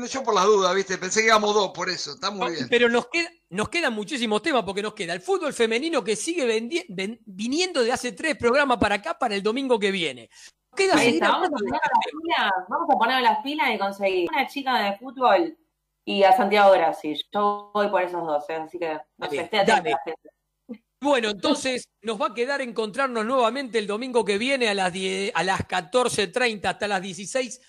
yo 0.10 0.24
por 0.24 0.34
las 0.34 0.46
dudas, 0.46 0.74
¿viste? 0.74 0.98
Pensé 0.98 1.20
que 1.20 1.28
íbamos 1.28 1.54
dos, 1.54 1.72
por 1.72 1.90
eso, 1.90 2.14
está 2.14 2.32
muy 2.32 2.54
bien. 2.54 2.68
Pero 2.70 2.88
nos, 2.88 3.08
queda, 3.08 3.30
nos 3.50 3.68
quedan 3.68 3.94
muchísimos 3.94 4.42
temas 4.42 4.64
porque 4.64 4.82
nos 4.82 4.94
queda 4.94 5.14
el 5.14 5.20
fútbol 5.20 5.54
femenino 5.54 6.02
que 6.02 6.16
sigue 6.16 6.46
ven- 6.46 7.20
viniendo 7.26 7.84
de 7.84 7.92
hace 7.92 8.14
tres 8.14 8.38
programas 8.38 8.78
para 8.78 8.96
acá 8.96 9.20
para 9.20 9.36
el 9.36 9.44
domingo 9.44 9.78
que 9.78 9.92
viene. 9.92 10.30
Ahí 10.77 10.88
seguir 10.88 11.14
está, 11.15 11.31
vamos 11.31 11.48
a 11.48 11.52
poner 11.52 11.72
las 11.72 12.11
pilas, 12.11 12.52
vamos 12.69 12.89
a 12.89 12.98
poner 12.98 13.22
las 13.22 13.43
pilas 13.43 13.69
y 13.73 13.77
conseguir 13.77 14.30
una 14.31 14.48
chica 14.48 14.80
de 14.84 14.98
fútbol 14.98 15.57
y 16.06 16.23
a 16.23 16.31
Santiago 16.35 16.72
Grassi. 16.72 17.15
Yo 17.31 17.72
voy 17.73 17.89
por 17.89 18.02
esos 18.02 18.26
dos, 18.26 18.49
¿eh? 18.49 18.56
así 18.56 18.80
que 18.80 18.99
no 19.18 19.30
sé, 19.30 19.41
esté 19.41 19.60
atenta 19.60 19.76
dale. 19.76 19.91
la 19.91 19.99
gente. 20.03 20.30
Bueno, 21.03 21.30
entonces 21.30 21.89
nos 22.03 22.22
va 22.22 22.27
a 22.27 22.34
quedar 22.34 22.61
encontrarnos 22.61 23.26
nuevamente 23.26 23.80
el 23.80 23.88
domingo 23.88 24.23
que 24.23 24.38
viene 24.38 24.69
a 24.69 24.76
las, 24.76 24.93
10 24.93 25.31
a 25.34 25.43
las 25.43 25.61
14.30 25.61 26.65
hasta 26.65 26.88
las 26.88 27.02
16 27.02 27.60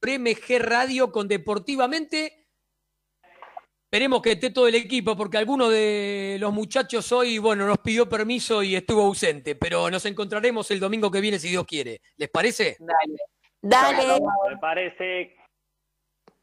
por 0.00 0.18
MG 0.18 0.58
Radio 0.58 1.12
con 1.12 1.28
Deportivamente. 1.28 2.37
Esperemos 3.90 4.20
que 4.20 4.32
esté 4.32 4.50
todo 4.50 4.68
el 4.68 4.74
equipo 4.74 5.16
porque 5.16 5.38
alguno 5.38 5.70
de 5.70 6.36
los 6.38 6.52
muchachos 6.52 7.10
hoy, 7.10 7.38
bueno, 7.38 7.66
nos 7.66 7.78
pidió 7.78 8.06
permiso 8.06 8.62
y 8.62 8.76
estuvo 8.76 9.00
ausente, 9.00 9.54
pero 9.54 9.90
nos 9.90 10.04
encontraremos 10.04 10.70
el 10.70 10.78
domingo 10.78 11.10
que 11.10 11.22
viene 11.22 11.38
si 11.38 11.48
Dios 11.48 11.64
quiere. 11.64 12.02
¿Les 12.18 12.28
parece? 12.28 12.76
Dale. 12.80 13.18
Dale. 13.62 14.20
Me 14.50 14.58
parece. 14.58 15.36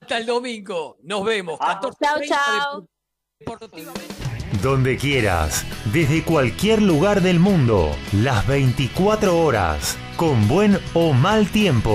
Hasta 0.02 0.18
el 0.18 0.26
domingo. 0.26 0.98
Nos 1.04 1.24
vemos. 1.24 1.60
Chao, 1.60 1.92
14:30 1.92 2.28
chao. 2.28 2.88
Donde 4.64 4.98
quieras, 4.98 5.64
desde 5.94 6.24
cualquier 6.24 6.82
lugar 6.82 7.22
del 7.22 7.40
mundo, 7.40 7.96
las 8.12 8.48
24 8.48 9.38
horas, 9.38 10.00
con 10.18 10.48
buen 10.48 10.80
o 10.96 11.14
mal 11.14 11.52
tiempo. 11.52 11.94